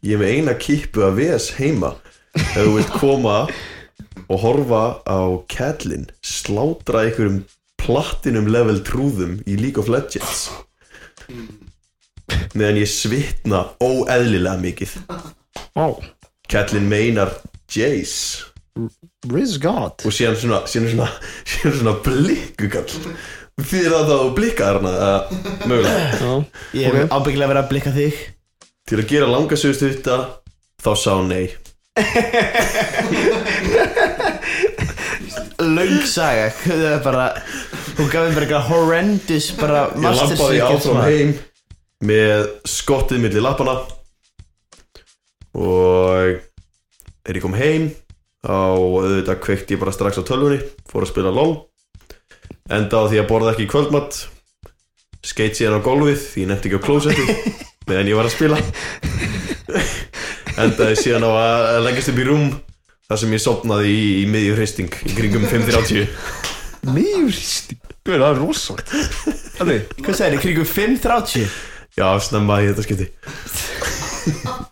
ég 0.00 0.16
er 0.16 0.22
með 0.22 0.34
eina 0.36 0.56
kippu 0.58 1.04
af 1.04 1.18
VS 1.18 1.50
heima. 1.58 1.94
Ef 2.34 2.56
þú 2.56 2.74
vilt 2.76 2.92
koma 2.96 3.36
og 4.30 4.42
horfa 4.44 4.84
á 5.04 5.20
Catelyn 5.50 6.06
slátra 6.22 7.04
einhverjum 7.04 7.42
platinum 7.80 8.48
level 8.52 8.80
trúðum 8.86 9.40
í 9.48 9.58
League 9.60 9.80
of 9.82 9.90
Legends. 9.90 10.48
Meðan 12.54 12.80
ég 12.80 12.90
svitna 12.90 13.64
óeðlilega 13.82 14.56
mikið. 14.62 14.96
Ó, 15.74 15.98
Catelyn 16.50 16.88
meinar 16.90 17.30
Jace. 17.70 18.42
Riz 19.30 19.58
God 19.60 20.00
og 20.06 20.12
síðan 20.14 20.36
svona, 20.40 20.58
síðan 20.70 20.90
svona, 20.94 21.08
síðan 21.50 21.74
svona 21.80 21.94
blikkukall. 22.04 22.92
Því 23.60 23.78
er 23.84 23.90
það 23.92 24.00
að 24.00 24.10
þú 24.24 24.30
blikkar 24.38 24.74
hana 24.80 24.92
uh, 24.96 25.02
mögulega? 25.68 26.00
Já, 26.16 26.32
Ég 26.80 26.84
hef 26.86 26.92
Ok. 26.96 27.00
ábyggilega 27.18 27.50
verið 27.52 27.62
að 27.64 27.70
blikka 27.74 27.92
þig. 27.96 28.14
Til 28.88 28.98
að 29.02 29.08
gera 29.12 29.28
langa 29.30 29.56
sögustu 29.60 29.84
þetta 29.92 30.16
þá 30.80 30.90
sá 30.96 31.14
nei. 31.28 31.46
Löng 35.60 36.00
saga. 36.08 36.46
Það 36.64 36.84
er 36.94 37.00
bara 37.04 37.26
Hún 37.98 38.08
gaf 38.08 38.22
mér 38.24 38.32
bara 38.38 38.46
eitthvað 38.46 38.68
horrendous 38.70 39.46
bara 39.60 39.80
ég 39.90 39.96
Master 40.00 40.24
lappaði 40.30 40.56
Secret 40.56 40.72
áfram 40.78 41.00
heim 41.04 41.30
með 42.08 42.40
skottið 42.70 43.18
milli 43.26 43.40
lappana 43.44 43.74
og 45.56 46.36
er 47.26 47.36
ég 47.36 47.42
kom 47.42 47.56
heim 47.58 47.90
þá 48.40 48.54
auðvitað 48.54 49.42
kveikti 49.44 49.76
ég 49.76 49.82
bara 49.82 49.94
strax 49.94 50.20
á 50.20 50.24
tölvunni 50.24 50.60
fór 50.88 51.04
að 51.04 51.12
spila 51.12 51.32
LOL 51.34 51.56
enda 52.70 53.02
á 53.02 53.08
því 53.10 53.20
að 53.20 53.28
borða 53.30 53.54
ekki 53.54 53.68
kvöldmatt 53.70 54.22
skeit 55.26 55.58
síðan 55.58 55.82
á 55.82 55.86
gólfið 55.86 56.22
því 56.22 56.44
ég 56.44 56.50
nefndi 56.50 56.70
ekki 56.70 56.80
á 56.80 56.86
klósetti 56.86 57.56
meðan 57.90 58.10
ég 58.10 58.18
var 58.18 58.28
að 58.28 58.36
spila. 58.36 58.58
Endaði 60.60 60.96
síðan 61.00 61.26
á 61.26 61.30
að 61.34 61.80
leggjast 61.86 62.12
upp 62.12 62.20
í 62.20 62.26
rúm 62.28 62.46
þar 63.10 63.20
sem 63.22 63.34
ég 63.34 63.42
sopnaði 63.42 63.90
í, 63.90 64.02
í 64.22 64.24
miðjur 64.30 64.60
hreisting 64.60 64.98
í 65.06 65.14
kringum 65.16 65.46
5.30 65.50 66.06
Mýrst 66.94 67.74
Guð, 68.00 68.16
það 68.16 68.30
er 68.30 68.38
rosalegt. 68.40 68.92
Hvað 69.60 70.14
sagði 70.16 70.38
þið? 70.38 70.42
Kringum 70.46 70.70
5.30? 70.70 71.58
já, 71.98 72.06
snemma 72.22 72.62
í 72.62 72.70
þetta 72.70 72.86
skipti 72.86 73.10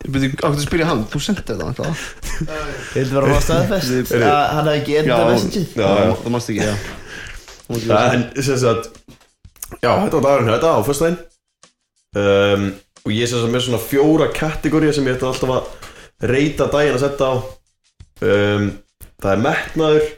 byrju, 0.08 0.30
áttu 0.38 0.48
að 0.50 0.62
spyrja 0.64 0.86
hann? 0.90 1.02
Þú 1.12 1.20
sendið 1.24 1.44
þetta 1.48 1.66
alltaf 1.68 2.02
Ég 2.38 2.98
held 2.98 3.12
að 3.12 3.14
vera 3.18 3.38
á 3.38 3.42
staðfest. 3.44 4.12
Að 4.14 4.24
Hann 4.28 4.68
hafði 4.68 4.74
ekki 4.80 4.96
enda 5.02 5.18
message 5.28 5.62
já, 5.74 5.88
já. 5.88 6.12
Það 6.22 6.34
mannst 6.34 6.52
ekki, 6.52 6.64
já. 6.64 6.74
Þetta 9.98 10.18
var 10.18 10.24
dagurinn 10.28 10.52
þetta 10.54 10.74
á 10.74 10.78
föstudaginn. 10.86 11.18
Um, 12.18 12.68
Og 13.06 13.12
ég 13.14 13.28
sem 13.30 13.38
sagt 13.40 13.52
með 13.54 13.62
svona 13.64 13.78
fjóra 13.80 14.26
kategóriða 14.34 14.94
sem 14.96 15.06
ég 15.08 15.14
ætti 15.16 15.26
alltaf 15.28 15.52
að 15.54 16.28
reyta 16.28 16.66
daginn 16.72 16.96
að 16.98 17.04
setja 17.04 17.28
á. 17.30 17.34
Um, 18.26 18.64
Það 19.18 19.32
er 19.32 19.40
metnaður, 19.42 20.08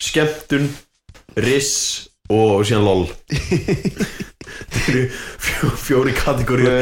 skemmtun, 0.00 0.66
riss 1.44 1.74
og 2.32 2.62
síðan 2.66 2.86
lol 2.86 3.02
Það 4.72 4.88
eru 4.92 5.02
fjó, 5.46 5.70
fjóri 5.86 6.14
kategóriða 6.16 6.74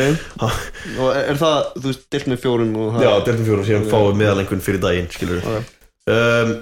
Ok. 0.48 0.70
Og 0.98 1.10
er, 1.18 1.38
það, 1.40 1.58
þú 1.80 1.90
veist, 1.90 2.06
deilt 2.14 2.30
með 2.32 2.46
og 2.52 2.94
það 2.96 3.06
Já, 3.06 3.12
deltum 3.28 3.48
fjóra 3.50 3.66
síðan 3.68 3.86
fáið 3.92 4.18
meðalengun 4.22 4.64
fyrir 4.68 4.82
daginn 4.84 5.10
skilur 5.14 5.44
um, 5.48 6.54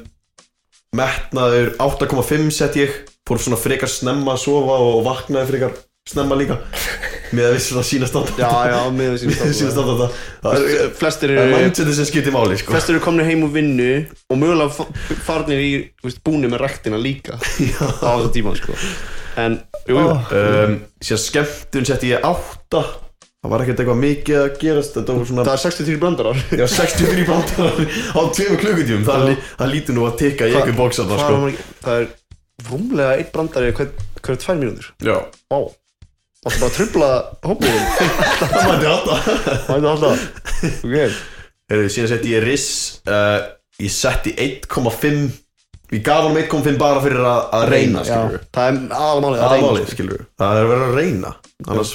Metnaður 0.92 1.72
8,5 1.80 2.50
sett 2.53 2.76
ég. 2.80 2.98
Fór 3.28 3.38
svona 3.40 3.57
frekar 3.61 3.88
snemma 3.88 4.34
að 4.34 4.42
sofa 4.44 4.76
og 4.82 5.03
vaknaði 5.07 5.48
frekar 5.53 5.76
snemma 6.11 6.34
líka. 6.36 6.57
Með 7.32 7.46
að 7.46 7.55
við 7.55 7.62
svona 7.64 7.82
sína 7.86 8.09
standa 8.11 8.34
Já, 8.36 8.48
já, 8.68 8.78
með 8.92 9.12
Með 9.24 9.38
að 9.46 9.53
sína 9.57 9.70
standa 9.76 9.94
þetta 9.96 10.09
Það 10.42 10.57
er- 10.66 10.90
Flestir 10.98 11.30
það 11.32 11.38
er 11.38 11.46
eru 11.46 11.61
mindsetið 11.62 11.96
sem 11.96 12.09
skiptir 12.11 12.34
máli 12.34 12.59
sko. 12.61 12.74
Flestir 12.74 12.96
eru 12.98 13.05
komnir 13.07 13.28
heim 13.30 13.46
úr 13.46 13.53
vinnu 13.55 13.86
og 14.28 14.40
mögulega 14.42 14.74
fa- 14.76 14.88
farnir 15.24 15.62
í, 15.64 15.70
veist, 16.05 16.20
búni 16.26 16.50
með 16.53 16.61
rektina 16.66 16.98
líka 17.00 17.38
á 18.05 18.11
þessu 18.18 18.32
tíma, 18.34 18.53
sko 18.59 18.76
En, 19.40 19.54
jú, 19.88 19.96
jú, 19.96 20.10
um, 20.36 20.74
Síðan 21.02 21.20
skemmtun 21.22 21.86
sett 21.88 22.02
ég 22.08 22.24
8 22.26 22.82
Það 23.42 23.50
var 23.50 23.62
ekkert 23.64 23.80
eitthvað 23.82 23.98
mikið 23.98 24.36
að 24.38 24.50
gerast 24.62 24.96
var 25.18 25.26
svona 25.26 25.44
það 25.48 25.56
er 25.56 25.62
63 25.64 25.94
brandarar. 25.98 26.42
Já, 26.60 26.66
63 26.70 27.24
bandar 27.26 27.78
á 28.14 28.20
tveimur 28.36 28.60
klukkutíum 28.62 29.02
það, 29.08 29.24
lí- 29.32 29.38
það 29.58 29.72
lítur 29.72 29.96
nú 29.96 30.04
að 30.06 30.18
tikka 30.20 30.46
í 30.46 30.54
einhver 30.54 30.76
bóks 30.78 31.00
Hvað 31.02 31.24
sko. 31.24 31.64
Það 31.82 31.96
er 32.04 32.06
rúmlega 32.68 33.16
einn 33.18 33.30
brandari 33.34 33.72
hver, 33.74 33.90
hver 34.22 34.38
tvær 34.44 34.60
mínútur. 34.60 34.92
Já, 35.02 35.16
Vá. 35.50 35.58
Það 36.42 36.54
er 36.54 36.60
bara 36.62 36.70
að 36.70 36.76
trubla 36.78 37.08
hópið 37.48 37.74
það 38.52 38.70
mætti 38.70 38.88
alltaf 38.92 39.26
Það 39.66 39.74
er 39.74 39.90
alltaf 39.90 40.24
Ok. 40.70 41.18
Heyrðu, 41.72 41.90
síðan 41.96 42.10
setti 42.14 42.32
ég 42.36 42.46
riss 42.46 42.70
uh, 43.10 43.40
Ég 43.82 43.90
setti 43.94 44.32
1,5 44.38 45.41
Ég 45.93 46.01
gaf 46.07 46.24
hann 46.24 46.38
1,5 46.40 46.78
bara 46.80 47.03
fyrir 47.05 47.20
að, 47.28 47.43
að 47.59 47.64
reyna 47.68 48.03
skilur 48.07 48.38
Já, 48.38 48.45
Það 48.57 48.68
er 48.70 48.78
aðalmálið 48.97 49.43
Það 49.43 49.45
að 49.45 49.53
er 49.53 49.59
reyna 49.59 49.68
málið, 49.68 49.84
sko. 49.84 49.97
skilur 49.97 50.22
Það 50.40 50.57
er 50.57 50.62
að 50.66 50.70
vera 50.72 50.86
að 50.88 50.97
reyna 50.99 51.32
Annars 51.68 51.93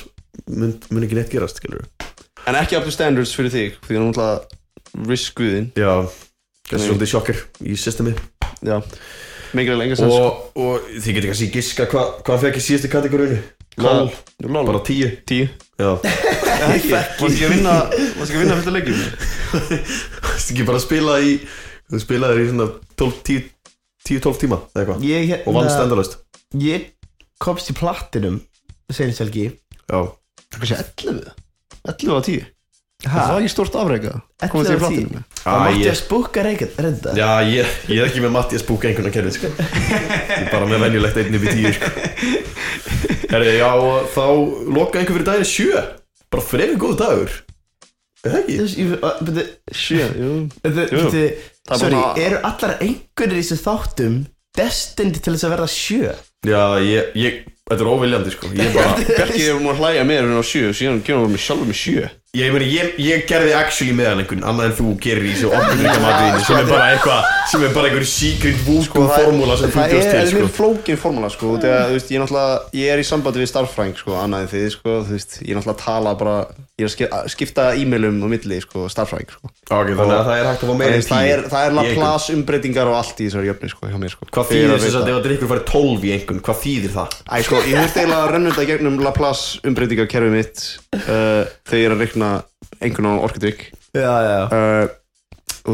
mun, 0.47 0.73
mun 0.93 1.07
ekki 1.07 1.17
neitt 1.17 1.33
gerast, 1.33 1.61
skilur 1.61 1.87
En 2.47 2.59
ekki 2.59 2.77
up 2.77 2.85
to 2.87 2.93
standards 2.93 3.33
fyrir 3.37 3.53
þig 3.55 3.79
Því 3.87 3.97
að 3.97 4.05
náttúrulega 4.05 5.09
riskuðin 5.11 5.69
Já, 5.77 5.93
þessi 6.69 6.77
Nei. 6.77 6.85
svolítið 6.87 7.11
sjokkar 7.13 7.41
í 7.65 7.77
systemi 7.81 8.13
Já 8.65 8.77
Mikið 9.57 9.77
lengur 9.79 9.97
sens 9.97 10.11
og, 10.13 10.41
og 10.59 10.87
þið 10.91 11.13
getur 11.17 11.29
kannski 11.31 11.49
giska 11.53 11.85
hvað 11.89 12.09
hva 12.27 12.37
fekk 12.41 12.57
í 12.59 12.63
síðustu 12.65 12.89
kategóriðinu 12.91 13.43
Lol. 13.77 14.09
Bara 14.41 14.79
tíu. 14.81 15.05
Tíu. 15.29 15.45
Já, 15.77 15.91
Ekki. 16.73 16.89
Ekki 16.97 17.45
að 17.45 17.51
vinna 17.53 17.75
ekki 17.93 18.33
að 18.33 18.41
vinna 18.41 18.55
að 18.57 18.71
leikjum 18.73 18.97
þú 18.97 19.77
ekki 19.77 20.65
bara 20.67 20.81
spila 20.81 21.19
í 21.21 21.35
þú 21.87 22.01
spilaðir 22.01 22.41
í 22.41 22.47
svona 22.49 22.67
12, 22.99 23.19
10 23.29 23.45
10-12 24.07 24.41
tíma 24.43 24.59
Ég, 25.03 25.33
og 25.45 25.53
vannst 25.57 25.75
hérna, 25.75 25.87
endalaust 25.87 26.17
ég 26.63 26.85
komst 27.43 27.69
í 27.71 27.77
plattinum 27.77 28.41
Senast 28.89 29.19
helgi 29.23 29.49
Já, 29.87 29.99
Það 30.55 30.69
sé 30.71 30.77
11 31.07 31.33
11 31.87 32.15
á 32.15 32.21
10 32.27 32.45
Ha? 33.05 33.13
Það 33.13 33.27
var 33.35 33.43
ekki 33.43 33.51
stórt 33.53 33.75
afreika 33.77 34.11
Komið 34.49 34.69
11 34.71 34.71
til 34.71 34.73
af 34.73 34.79
10. 34.79 34.79
plattinu 34.81 35.19
Það 35.37 35.53
Æ, 35.53 35.59
mátti 35.61 35.81
ég- 35.83 35.89
að 36.79 36.85
reynda 36.87 37.11
Já, 37.19 37.27
ég, 37.45 37.75
ég 37.93 37.99
er 38.01 38.07
ekki 38.09 38.23
með 38.23 38.31
Mattias 38.33 38.63
búka 38.65 38.87
einhverna 38.89 39.11
kerfið 39.13 39.35
sko. 39.37 39.51
Ég 39.53 40.31
er 40.39 40.47
bara 40.49 40.65
með 40.71 40.81
venjulegt 40.81 41.19
einn 41.21 41.37
upp 41.37 41.45
í 41.45 41.53
tíu 41.53 41.73
sko. 41.77 41.91
Herri, 43.29 43.51
já, 43.59 43.69
og 43.75 44.09
þá 44.15 44.23
loka 44.79 44.97
einhver 45.01 45.13
fyrir 45.19 45.27
daginn 45.29 45.45
sjö 45.51 45.83
Bara 46.33 46.43
frekar 46.49 46.79
góð 46.81 46.97
dagur 47.03 47.35
Er 48.25 48.33
það 48.33 48.39
ekki? 48.41 48.57
Sjö, 49.77 50.09
jú 50.17 50.31
Jú. 50.97 51.05
Það 51.67 51.75
er 51.75 51.81
Sorry, 51.83 51.99
bara- 51.99 52.25
eru 52.25 52.37
allar 52.47 52.73
einhverjir 52.79 53.37
í 53.37 53.43
þessu 53.43 53.59
þáttum 53.65 54.17
Destined 54.57 55.19
til 55.21 55.33
þess 55.35 55.45
að 55.45 55.51
verða 55.53 55.67
sjö? 55.69 56.13
Já, 56.47 56.61
ég, 56.81 57.09
ég, 57.19 57.41
þetta 57.67 57.83
er 57.83 57.89
óviljandi 57.91 58.31
sko. 58.33 58.49
Ég 58.57 58.71
bara, 58.77 58.95
Bjarki 59.03 59.43
er 59.51 59.59
múin 59.59 59.73
að 59.75 59.81
hlæja 59.83 60.05
meira 60.07 60.25
en 60.29 60.39
á 60.39 60.45
sjö 60.47 60.71
Síðan 60.73 61.03
kemur 61.05 61.27
hann 61.27 61.35
með 61.35 61.43
sjálfur 61.43 61.69
með 61.69 61.79
sjö 61.81 62.07
ég, 62.35 62.51
meni, 62.53 62.65
ég, 62.69 62.91
ég 63.01 63.23
gerði 63.29 63.53
actually 63.57 63.93
meðan 63.97 64.19
einhvern 64.23 64.43
Annað 64.47 64.67
en 64.71 64.75
þú 64.77 64.87
gerir 65.01 65.25
í 65.29 65.33
þessu 65.33 65.51
matiðinu 65.53 66.43
Sem 66.47 66.59
er 66.59 66.67
bara 66.69 66.89
eitthvað, 66.93 67.31
sem 67.53 67.63
er 67.67 67.73
bara 67.77 67.89
einhver 67.91 68.07
secret 68.11 68.59
voodoo 68.67 69.07
formúla 69.15 69.57
sem 69.57 69.71
þú 69.71 69.77
Það 69.79 69.87
er, 69.87 70.05
til 70.07 70.19
er 70.21 70.27
sko 70.31 70.41
mjög 70.43 70.53
flókin 70.59 71.01
formúla 71.01 71.29
sko 71.33 71.53
Þegar, 71.63 71.87
þú 71.87 71.97
veist, 71.97 72.11
ég 72.11 72.17
er 72.19 72.21
náttúrulega 72.25 72.55
Ég 72.81 72.87
er 72.93 72.99
í 73.01 73.07
sambandi 73.07 73.41
við 73.43 73.51
starffræng 73.53 73.95
sko 74.03 74.11
Annað 74.21 74.39
en 74.45 74.51
þið 74.53 74.67
sko 74.75 74.89
veist, 75.11 75.31
ég 75.41 75.49
er 75.49 75.55
náttúrulega 75.61 75.77
að 75.77 75.83
tala 75.87 76.11
bara 76.21 76.37
Ég 76.77 76.85
er 76.85 76.89
að 76.91 76.93
skip- 76.93 77.09
að 77.17 77.23
skipta 77.33 77.63
e-mailum 77.73 78.19
á 78.21 78.27
milli 78.29 78.57
sko 78.61 78.85
Starffræng 78.93 79.29
sko 79.33 79.49
Ok, 79.49 79.87
þannig 79.97 80.13
að 80.13 80.27
það 80.27 80.37
er 80.37 80.45
hægt 80.51 80.61
að 80.61 80.69
fá 80.69 80.75
meira 80.77 80.93
en 80.93 81.01
Það 81.07 81.25
er, 81.25 81.39
tíu 81.41 81.49
það 81.49 81.57
er 81.57 81.71
í 81.71 81.73
einhvern. 81.73 81.97
Laplace 81.97 82.29
umbreytingar 82.37 82.87
og 82.91 82.95
allt 82.99 83.17
í 83.17 83.25
þessari 83.25 83.49
jöfni 83.49 83.69
sko 83.73 83.89
Hjá 83.89 83.97
mér 84.03 84.11
sko 84.13 84.23
Hvað 84.29 84.45
Þegar 84.51 84.61
þýðir 84.61 84.83
þess 84.85 84.97
að 84.99 85.09
ef 85.09 85.17
að 85.17 85.25
drikkur 85.25 85.49
færi 85.49 85.63
12 85.71 86.05
í 86.05 86.13
einhvern, 86.13 86.41
hvað 86.45 86.57
þýðir 86.61 86.93
það? 86.93 87.09
Æ, 87.25 87.35
sko, 87.47 87.55
ég 87.65 87.73
ég 92.25 92.81
reikna 92.81 93.13
einhvern 93.13 93.43
veginn 93.43 93.67
já 93.97 94.13
uh, 94.47 94.87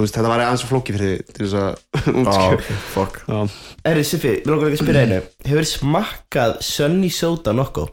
veist, 0.01 0.15
þetta 0.15 0.29
var 0.29 0.41
aðeins 0.43 0.63
og 0.65 0.71
flóki 0.71 0.93
fyrir 0.95 1.11
því 1.21 1.35
til 1.37 1.45
þess 1.45 1.57
að 1.59 1.71
Ah, 2.03 2.07
útskjöf 2.23 2.53
ok, 2.53 2.69
fuck. 2.93 3.19
Erri, 3.87 4.05
Siffi, 4.07 4.31
mér 4.43 4.53
langar 4.55 4.71
ekki 4.71 4.79
að 4.79 4.85
spyrja 4.87 5.03
einu. 5.05 5.19
Hefur 5.47 5.67
smakkað 5.69 6.55
Sunny 6.65 7.11
Soda 7.13 7.53
nokkuð? 7.55 7.91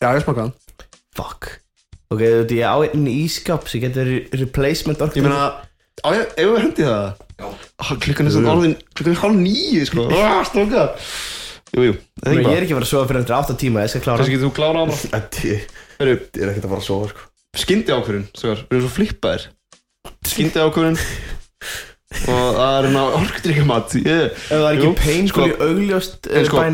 Já, 0.00 0.08
ég 0.16 0.24
smakka 0.24 0.46
hann. 0.46 0.54
Fuck. 1.18 1.50
Ok, 2.12 2.20
þú 2.24 2.40
veit, 2.40 2.54
ég 2.58 2.64
á 2.66 2.76
einn 2.88 3.06
ískap 3.10 3.68
sem 3.70 3.84
getur 3.84 4.10
replacement 4.40 5.04
orku 5.04 5.20
Ég 5.20 5.26
meina, 5.26 5.44
á 6.04 6.08
ég, 6.14 6.34
ef 6.40 6.50
við 6.50 6.60
hendi 6.62 6.88
það? 6.88 7.22
Já. 7.34 7.46
Klukkan 8.06 8.28
er 8.30 8.34
svona 8.34 8.52
orðin, 8.54 8.76
klukkan 8.94 9.14
er 9.14 9.22
hálf 9.22 9.38
nýju, 9.40 9.86
sko. 9.90 10.08
Ah, 10.18 10.40
Stróka 10.48 10.88
Jú, 11.74 11.88
jú, 11.88 11.94
það 12.22 12.28
er 12.30 12.36
Ég 12.38 12.44
ekki 12.44 12.56
er 12.56 12.64
ekki 12.66 12.74
að 12.74 12.78
fara 12.78 12.86
að 12.86 12.92
sofa 12.92 13.08
fyrir 13.10 13.24
eftir 13.24 13.36
8 13.40 13.56
tíma, 13.58 13.82
ég 13.82 13.90
skal 13.90 14.04
klára. 14.04 14.22
Kannski 14.22 14.36
getur 14.36 14.50
þú 14.50 14.56
klárað 14.58 14.82
hann 14.84 14.92
bara 14.92 15.14
Þetta 15.14 15.56
Heru, 15.98 16.18
er 16.38 16.52
ekkert 16.52 16.68
að 16.68 16.74
fara 16.74 16.82
að 16.84 16.86
sofa 16.86 17.08
sko 17.10 17.30
Skyndi 17.54 17.94
ákvörðun, 17.94 18.26
við 18.34 18.50
erum 18.74 18.84
svo 18.84 18.92
flippaðir? 18.96 19.46
Skyndi 20.28 20.62
ákvörðun 20.64 20.98
Og 22.14 22.56
það 22.56 22.74
er 22.78 22.86
hérna 22.86 23.02
orkudrykkamat 23.18 23.94
Ég, 23.98 24.26
Ef 24.30 24.50
það 24.50 24.64
er 24.68 24.76
ekki 24.78 24.90
painfully 25.00 25.50
sko- 25.50 25.66
augljóst 25.68 26.28
En 26.30 26.44
uh, 26.44 26.48
sko- 26.48 26.64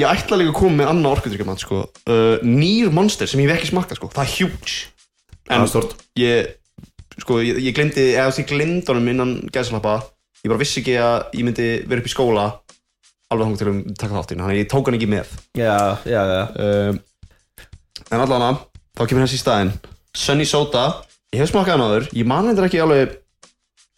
ég 0.00 0.10
ætla 0.10 0.38
líka 0.38 0.52
að 0.52 0.58
koma 0.60 0.76
með 0.80 0.90
annað 0.92 1.16
orkudrykkamat, 1.18 1.62
sko. 1.64 1.80
Uh, 2.06 2.36
Nýr 2.46 2.92
monster 2.94 3.30
sem 3.30 3.42
ég 3.42 3.50
hef 3.50 3.58
ekki 3.62 3.72
smakkað, 3.72 3.98
sko. 3.98 4.10
Það 4.14 4.24
er 4.28 4.34
huge. 4.38 4.76
Er 5.50 5.64
stort 5.68 5.96
ég 6.18 6.52
sko, 7.20 7.38
ég, 7.44 7.58
ég 7.62 7.74
glemdi, 7.76 8.04
eða 8.16 8.44
glemdi 8.48 8.86
honum 8.90 9.10
innan 9.12 9.34
gæðslappa 9.54 9.96
ég 10.44 10.50
bara 10.52 10.60
vissi 10.62 10.80
ekki 10.82 10.94
að 11.00 11.16
ég 11.38 11.46
myndi 11.46 11.66
vera 11.88 12.02
upp 12.02 12.08
í 12.08 12.12
skóla 12.12 12.46
alveg 13.32 13.44
þangur 13.48 13.60
til 13.60 13.68
að 13.70 13.82
taka 13.98 14.16
þáttinn 14.18 14.42
þannig 14.44 14.54
að 14.54 14.60
ég 14.62 14.70
tók 14.72 14.88
hann 14.88 14.96
ekki 14.98 15.10
með. 15.10 15.34
Já, 15.58 15.76
já, 16.08 16.20
já. 16.30 16.42
Um, 16.64 16.98
en 18.10 18.24
allavega 18.24 18.50
þá 18.94 19.04
kemur 19.10 19.24
hans 19.24 19.36
í 19.36 19.40
staðinn 19.40 19.72
Sunny 20.14 20.46
Soda, 20.46 20.86
ég 21.34 21.42
hef 21.42 21.50
smakað 21.50 21.74
hann 21.76 21.84
áður. 21.88 22.08
Ég 22.14 22.28
man 22.30 22.46
þetta 22.50 22.66
ekki 22.68 22.82
alveg 22.84 23.14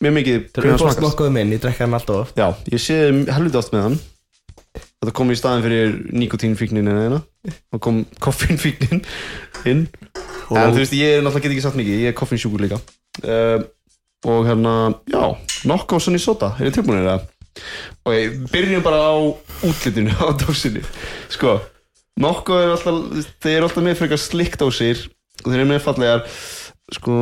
mjög 0.03 0.15
mikið 0.19 0.37
er 0.37 0.45
hvernig 0.53 0.73
hann 0.75 0.83
smakast 0.83 1.05
nokkuð 1.05 1.33
minn, 1.37 1.53
ég 1.55 1.63
drekka 1.63 1.85
hann 1.87 1.97
alltaf 1.99 2.23
oft. 2.25 2.41
Já, 2.41 2.49
ég 2.73 2.83
sé 2.83 2.99
helviti 3.37 3.61
oft 3.61 3.75
með 3.77 3.87
hann. 3.87 3.99
Þetta 4.97 5.15
kom 5.17 5.31
í 5.33 5.37
staðinn 5.39 5.65
fyrir 5.67 5.97
nikotínfíknin 6.17 6.89
en 6.91 7.01
eina. 7.05 7.23
Og 7.77 7.83
kom 7.85 8.03
koffínfíknin 8.25 9.05
inn. 9.69 9.87
En 10.51 10.73
þú 10.73 10.81
veist, 10.81 10.97
ég 10.97 11.21
náttúrulega 11.21 11.45
get 11.47 11.55
ekki 11.57 11.65
sagt 11.67 11.79
mikið, 11.79 12.03
ég 12.07 12.13
er 12.13 12.17
koffinsjúkur 12.17 12.65
líka. 12.65 12.81
Uh, 13.23 13.65
Og 14.27 14.47
hérna, 14.49 14.95
já, 15.07 15.21
nokkuð 15.69 16.01
Sunny 16.03 16.19
Soda, 16.19 16.49
er 16.57 16.67
þið 16.67 16.79
tilbúinir 16.79 17.05
það? 17.07 17.27
Ok, 18.09 18.15
byrjum 18.51 18.83
bara 18.83 19.03
á 19.13 19.15
útlitinu 19.69 20.15
á 20.25 20.33
dósinni. 20.41 20.83
Sko, 21.31 21.59
nokkuð 22.25 22.63
er 22.65 22.73
alltaf, 22.73 23.29
þeir 23.45 23.59
eru 23.59 23.69
alltaf 23.69 23.85
með 23.87 24.01
frekar 24.01 24.23
slikkdósir 24.25 25.05
Og 25.05 25.16
þeir 25.45 25.59
eru 25.61 25.69
með 25.71 25.85
fallegar, 25.85 26.25
sko, 26.97 27.21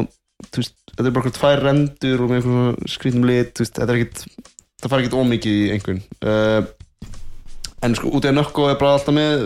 þú 0.50 0.62
veist, 0.62 0.76
þetta 0.92 1.08
er 1.08 1.14
bara 1.16 1.24
eitthvað 1.24 1.38
tvær 1.40 1.64
rendur 1.68 2.24
og 2.24 2.30
með 2.30 2.40
eitthvað 2.40 2.94
skrýtum 2.94 3.28
lit, 3.28 3.52
þú 3.54 3.64
veist, 3.64 3.76
þetta 3.80 3.94
er 3.94 4.00
ekkit, 4.00 4.48
það 4.82 4.92
fara 4.92 5.04
ekkit 5.04 5.18
ómikið 5.20 5.60
í 5.60 5.68
einhvern. 5.74 6.02
Uh, 6.22 6.72
En 7.84 7.92
sko, 7.92 8.08
út 8.16 8.24
af 8.24 8.32
nokkuð 8.32 8.70
er 8.72 8.78
bara 8.80 8.94
alltaf 8.96 9.12
með 9.12 9.42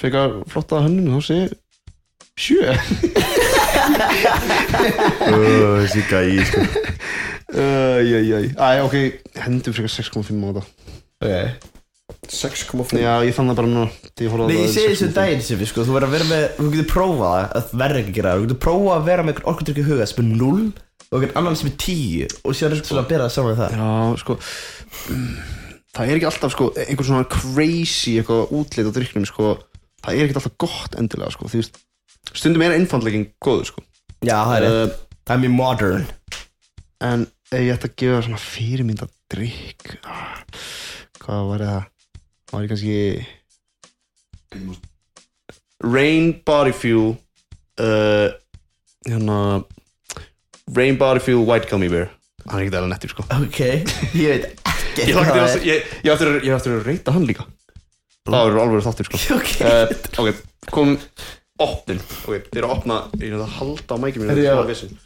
frekar 0.00 0.32
flotta 0.50 0.80
hönnun, 0.82 1.12
þá 1.14 1.20
sé 1.22 1.36
sjö. 2.34 2.66
Þessi 5.84 6.02
gæi 6.10 6.42
sko. 6.48 6.64
Æ, 7.54 8.68
ok, 8.82 8.96
hendur 9.44 9.76
frekar 9.76 9.92
6,5 9.94 10.34
á 10.34 10.50
þetta. 10.50 10.64
Ok 11.22 11.30
6,5 12.32 13.00
Já, 13.00 13.12
ég 13.26 13.34
fann 13.36 13.50
það 13.50 13.58
bara 13.60 13.68
á 13.68 13.86
Nei, 14.48 14.56
ég 14.56 14.72
segi 14.72 14.92
þessu 14.92 15.08
6,5. 15.10 15.16
daginn 15.18 15.44
sem 15.44 15.60
við 15.60 15.70
sko, 15.70 15.84
þú 15.84 15.96
verður 15.96 16.08
að 16.08 16.14
vera 16.16 16.28
með, 16.30 16.44
þú 16.58 16.68
getur 16.74 16.88
prófað 16.92 17.34
það, 17.34 17.44
að 17.58 17.74
verður 17.82 18.00
ekki 18.00 18.12
að 18.12 18.18
gera 18.18 18.32
það, 18.32 18.40
þú 18.40 18.46
getur 18.46 18.60
prófað 18.64 18.94
að 18.96 19.08
vera 19.10 19.24
með 19.24 19.34
einhvern 19.34 19.50
orkudrykk 19.52 19.80
í 19.80 19.86
huga 19.88 20.08
sem 20.10 20.22
er 20.24 20.30
0 20.40 20.64
og 21.04 21.18
einhvern 21.18 21.38
annan 21.40 21.58
sem 21.60 21.70
er 21.70 21.76
10 21.84 22.38
og 22.44 22.56
síðan 22.56 22.74
er 22.76 22.82
svona 22.84 23.04
að 23.04 23.10
bera 23.12 23.28
það 23.28 23.34
saman 23.36 23.52
við 23.52 23.60
það. 23.62 23.70
Já, 23.78 23.90
sko 24.24 24.38
Það 25.94 26.10
er 26.10 26.18
ekki 26.18 26.26
alltaf, 26.26 26.50
sko, 26.50 26.68
einhver 26.74 27.06
svona 27.06 27.26
crazy 27.30 28.16
eitthvað 28.18 28.54
útlit 28.58 28.88
á 28.90 28.92
drikknum, 28.96 29.26
sko 29.30 29.52
Það 30.02 30.16
er 30.16 30.24
ekki 30.26 30.34
alltaf 30.40 30.56
gott 30.64 30.96
endilega, 30.98 31.30
sko 31.36 31.50
Því, 31.52 31.62
stundum 32.34 32.64
er 32.66 32.74
einfandleikin 32.74 33.28
góður, 33.38 33.68
sko 33.70 33.84
Já, 34.24 34.40
það 34.40 34.56
er 34.56 34.66
uh, 34.66 34.96
það 35.24 35.34
er 35.34 35.42
mjög 35.44 35.54
modern. 35.54 36.06
En 37.04 37.26
ef 37.52 37.60
ég 37.60 37.74
ætti 37.76 37.90
að 37.90 37.96
gefa 38.02 38.20
svona 38.26 38.40
fyrirmynda 38.42 39.08
drikk 39.32 39.94
ah, 40.08 40.40
Hvað 41.22 41.50
var 41.52 41.64
það? 41.68 41.90
Það 42.50 42.58
var 42.58 42.68
kannski 42.70 42.96
Rain 45.84 46.32
Body 46.46 46.72
Fuel 46.72 47.14
uh, 47.80 48.28
Hérna 49.08 49.38
Rain 50.74 50.98
Body 51.00 51.20
Fuel 51.20 51.44
White 51.44 51.68
Gummy 51.70 51.88
Bear. 51.92 52.08
Hann 52.46 52.60
er 52.60 52.66
ekki 52.66 52.76
alveg 52.76 52.92
nettur 52.92 53.12
sko. 53.12 53.24
Ok, 53.36 53.60
ég 54.16 54.28
veit 54.30 54.44
ekki 54.94 55.04
Ég 55.04 55.10
til 55.10 55.18
að 56.12 56.78
að, 56.78 56.84
reyta 56.86 57.14
hann 57.14 57.26
líka. 57.28 57.46
Það 58.24 58.46
verður 58.48 58.60
alveg 58.62 58.84
þáttur 58.86 59.08
sko. 59.08 59.22
Ok, 59.36 59.50
uh, 59.64 59.88
Ok, 60.22 60.44
kom 60.72 60.94
Opnin, 61.64 62.00
ok, 62.26 62.48
þið 62.50 62.56
eru 62.58 62.66
að 62.66 62.72
opna 62.74 62.94
Ég 63.20 63.28
er 63.28 63.42
að 63.44 63.52
halda 63.60 63.94
á 63.94 63.98
mækjum 64.02 64.30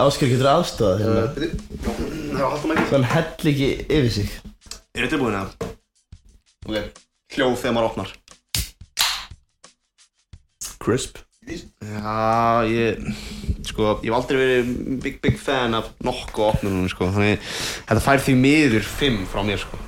Ásker 0.01 0.31
getur 0.31 0.47
aðstofað 0.49 1.03
hérna. 1.03 1.25
Það 1.35 1.99
er 1.99 2.39
að 2.39 2.55
halda 2.55 2.63
á 2.65 2.69
mækjum 2.71 2.89
Þannig 2.93 3.11
hell 3.13 3.51
ekki 3.53 3.69
yfir 3.99 4.15
sig. 4.15 4.31
Er 4.97 5.05
þið 5.05 5.13
tilbúin 5.13 5.37
að? 5.37 5.53
Ok, 6.65 7.03
hljóð 7.35 7.57
þegar 7.61 7.75
maður 7.77 7.91
opnar. 7.93 8.13
Crisp. 10.83 11.19
Já, 11.49 12.65
ég 12.69 12.99
Sko, 13.69 13.95
ég 14.05 14.11
hef 14.11 14.17
aldrei 14.19 14.37
verið 14.39 14.73
big, 15.01 15.15
big 15.25 15.39
fan 15.41 15.77
af 15.79 15.87
nokkuð 16.05 16.45
opnunum, 16.51 16.89
sko 16.93 17.09
Þannig, 17.15 17.41
þetta 17.89 18.03
fær 18.05 18.21
því 18.25 18.35
miður 18.43 18.85
fimm 18.85 19.23
frá 19.29 19.41
mér, 19.49 19.63
sko. 19.63 19.81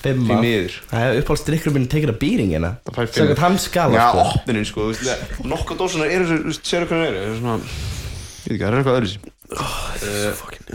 Fimma. 0.00 0.30
Því 0.30 0.36
miður. 0.40 0.76
Það 0.92 1.06
er 1.08 1.18
uppáhaldsdrykkur 1.20 1.74
minn 1.74 1.88
tekið 1.92 2.12
að 2.14 2.20
býring 2.22 2.54
hérna. 2.54 2.70
Það 2.86 2.96
fær 3.00 3.10
fimm. 3.10 3.18
Sækert 3.26 3.42
hans 3.44 3.66
skala, 3.68 3.98
Já, 3.98 4.06
sko. 4.14 4.22
opnunin, 4.38 4.68
sko, 4.70 4.86
þú 4.86 4.94
veist 4.94 5.44
Nokkuð 5.50 5.82
dósunar 5.82 6.14
eru, 6.14 6.30
þú 6.30 6.38
veist, 6.52 6.64
séru 6.70 6.88
hvernig 6.88 7.10
eru 7.10 7.18
Það 7.20 7.34
er 7.34 7.42
svona, 7.42 7.58
ég 7.60 8.46
veit 8.46 8.54
ekki, 8.54 8.62
það 8.62 8.70
er 8.70 8.78
eitthvað 8.80 8.98
öðru 9.00 9.10
sér 9.10 9.20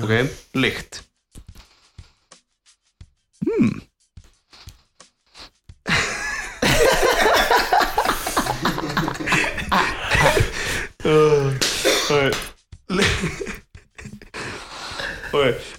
Ok, 0.05 0.13
lykt. 0.65 1.01
Hmm 3.45 3.73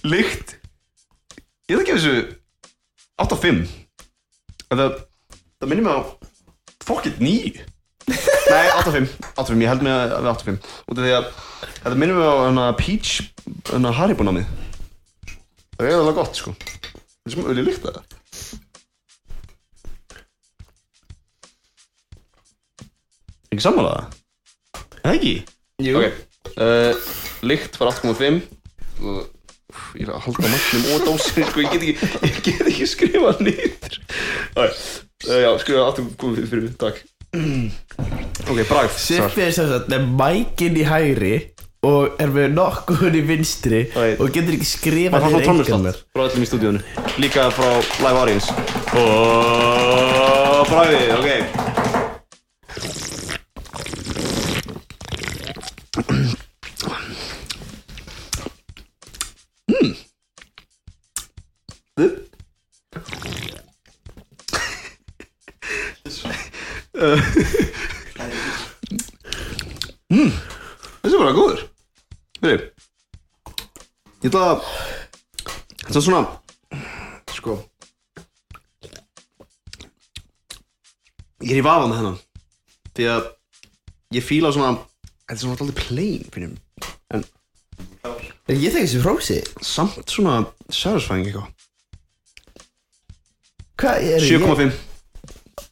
Líkt 0.06 0.56
Ég 1.66 1.74
ætla 1.74 1.82
að 1.82 1.88
gefa 1.88 1.98
þessu 1.98 2.14
8 3.18 3.34
á 3.34 3.38
5 3.42 3.62
Það, 4.70 4.80
það 5.58 5.68
minnir 5.70 5.86
mig 5.86 5.94
á 5.98 6.00
Fokkitt 6.86 7.18
9 7.18 7.64
Nei, 8.06 8.68
8 8.78 8.86
á 8.86 8.92
5 8.94 9.10
8 9.34 9.42
á 9.42 9.50
5, 9.50 9.62
ég 9.62 9.70
held 9.72 9.82
mig 9.82 9.90
að 9.90 10.04
það 10.14 10.18
er 10.20 10.30
8 10.30 10.38
á 10.38 10.46
5 10.46 10.58
Út 10.86 10.98
af 11.00 11.02
því 11.02 11.14
að 11.16 11.26
það 11.86 11.98
minnir 12.00 12.16
mig 12.18 12.26
á 12.26 12.34
hana 12.42 12.66
Peach, 12.78 13.10
hana 13.70 13.92
Haribo-námið. 13.94 14.46
Það 15.76 15.88
er 15.88 15.98
alveg 16.00 16.16
gott 16.18 16.38
sko. 16.38 16.54
Það 16.56 17.26
er 17.26 17.34
sem 17.34 17.50
öll 17.50 17.60
í 17.60 17.66
líkt 17.66 17.82
það. 17.84 17.98
Ekki 23.50 23.62
sammálaða 23.66 24.00
það? 24.00 24.25
Er 25.06 25.12
það 25.12 25.18
ekki? 25.20 25.34
Jú. 25.86 26.00
Ok, 26.00 26.06
uh, 26.58 27.10
lykt 27.46 27.76
var 27.78 27.92
8,5 27.92 28.40
og 29.06 29.18
úff, 29.70 29.84
ég 29.94 30.08
er 30.08 30.14
að 30.16 30.24
halda 30.24 30.50
matnum 30.50 30.86
og 30.96 31.04
dósinni 31.06 31.44
sko, 31.46 31.62
ég 31.62 31.70
get 31.76 31.84
ekki, 31.84 31.94
ég 32.26 32.40
get 32.42 32.70
ekki 32.72 32.88
skrifað 32.90 33.42
niður. 33.46 33.94
Ok, 34.58 34.80
uh, 35.28 35.36
já, 35.44 35.50
skrifa 35.62 35.84
8,5 35.92 36.48
fyrir 36.50 36.64
mig, 36.64 36.74
takk. 36.80 36.98
Ok, 37.36 38.58
bragð, 38.66 38.98
svar. 38.98 39.30
Sippi 39.30 39.46
er 39.46 39.54
sem 39.54 39.70
sagt 39.70 39.86
með 39.94 40.10
mækin 40.18 40.80
í 40.80 40.84
hægri 40.90 41.34
og 41.86 42.18
er 42.22 42.34
með 42.34 42.56
nokkuð 42.56 43.14
í 43.14 43.22
vinstri 43.28 43.84
Æ. 43.86 44.18
og 44.18 44.34
getur 44.34 44.56
ekki 44.56 44.66
niður 44.66 45.22
trómmuslátt 45.22 45.46
einkunnirnar. 45.52 46.02
frá 46.16 46.22
öllum 46.26 46.42
í 46.42 46.50
stúdíunum 46.50 46.82
Líka 47.22 47.46
frá 47.54 47.70
live 48.02 48.18
audience. 48.24 48.48
Og 48.98 50.66
bragðið, 50.72 51.08
ok 51.20 51.30
Mm. 61.96 62.12
Þessi 71.00 71.14
er 71.14 71.22
bara 71.22 71.32
góður. 71.36 71.62
Fyrir 72.42 72.66
Ég 74.20 74.28
ætla 74.28 74.42
að 74.50 74.60
Þetta 75.86 75.96
er 75.96 76.04
svona 76.04 76.20
Sko. 77.32 77.56
Ég 81.40 81.56
er 81.56 81.62
í 81.62 81.64
vafa 81.64 81.88
með 81.88 82.00
hennan 82.02 82.20
Því 82.92 83.08
að 83.14 83.32
Ég 84.18 84.28
fíla 84.28 84.52
svona 84.52 84.76
Þetta 84.76 85.38
er 85.38 85.42
svona 85.46 85.56
alltaf 85.56 85.88
plain 85.88 86.28
mig 86.36 86.60
En 87.16 87.24
Ég 88.52 88.70
þekki 88.70 88.84
þessi 88.84 89.00
frósi. 89.02 89.40
Samt 89.64 90.12
svona 90.12 90.42
Satisfying 90.68 91.26
eitthvað 91.26 91.55
Hvað 93.76 94.06
er 94.08 94.24
7,5 94.24 94.76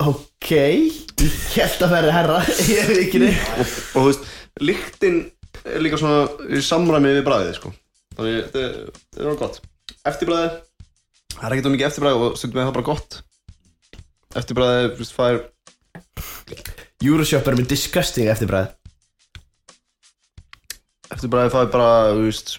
Ok 0.04 0.50
Ég 0.50 1.54
held 1.54 1.84
að 1.86 1.92
vera 1.94 2.12
herra 2.12 2.38
Ég 2.74 2.88
veit 2.90 3.00
ekki 3.06 3.20
neitt. 3.22 3.46
Og, 3.56 3.64
og 3.64 3.94
þú 3.94 4.04
veist 4.10 4.26
Lyktin 4.64 5.16
er 5.64 5.80
líka 5.84 5.98
svona 6.00 6.26
Í 6.52 6.60
samræmi 6.64 7.14
við 7.16 7.24
bræðið 7.26 7.56
sko. 7.58 7.72
Þannig 8.18 8.36
þetta 8.44 8.60
er- 8.60 8.76
þetta 9.16 9.24
er 9.32 9.38
gott. 9.40 9.56
Eftirbræðið 10.10 10.52
Það 11.34 11.46
er 11.48 11.54
ekkert 11.56 11.66
of 11.70 11.74
mikið 11.74 11.88
eftirbræðið 11.88 12.24
Og 12.28 12.36
stundum 12.38 12.60
við 12.60 12.66
það 12.68 12.76
bara 12.76 12.88
gott. 12.90 13.18
Eftirbræðið 14.42 14.88
Þú 14.94 15.02
veist 15.04 15.16
fær 15.18 15.42
Euroshop 17.04 17.48
er 17.50 17.58
með 17.58 17.70
disgusting 17.72 18.28
eftirbræð 18.32 18.70
Eftirbræðið 21.14 21.54
fær 21.56 21.72
bara 21.74 21.90
Þú 22.14 22.22
veist 22.28 22.54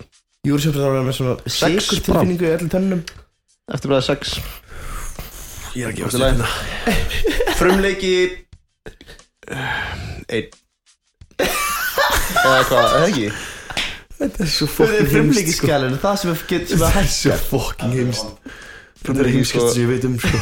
Euroshop 0.46 0.76
er 0.82 1.00
með 1.06 1.16
svona 1.18 1.38
Sex 1.50 1.88
sigur 1.90 2.04
tilfinningu 2.06 2.46
í 2.46 2.52
öllum 2.54 2.70
tönnum. 2.76 3.00
Eftirbræðið 3.74 4.10
6 4.12 4.36
Ég 5.76 5.84
er 5.84 5.92
ekki 5.92 6.06
Allt 6.08 6.16
í 6.16 6.22
lagi. 6.22 6.46
Frumleiki 7.60 8.14
Einn. 10.32 10.54
Eða 12.46 12.62
hvað, 12.70 12.86
eða 12.86 13.08
ekki? 13.10 13.26
Þetta 14.16 14.46
er 14.46 14.52
svo 14.56 14.68
Það 14.72 14.86
er 14.86 14.94
fucking 14.96 15.10
frumleiki 15.12 15.42
heimst 15.44 15.58
sko. 15.60 15.68
skælun 15.68 15.98
Það 16.00 16.16
sem 16.22 16.30
er, 16.32 16.38
er 16.38 16.62
Þetta 16.70 16.86
er 16.88 16.94
hægt? 16.96 17.16
svo 17.16 17.36
fucking 17.50 17.96
heimst 17.98 18.26
Þetta 18.26 18.46
er 18.46 19.04
Frumleiki, 19.06 19.34
heimskast 19.36 19.66
sko. 19.66 19.74
sem 19.76 19.84
ég 19.84 19.90
veit 19.92 20.08
um 20.08 20.16
sko. 20.24 20.38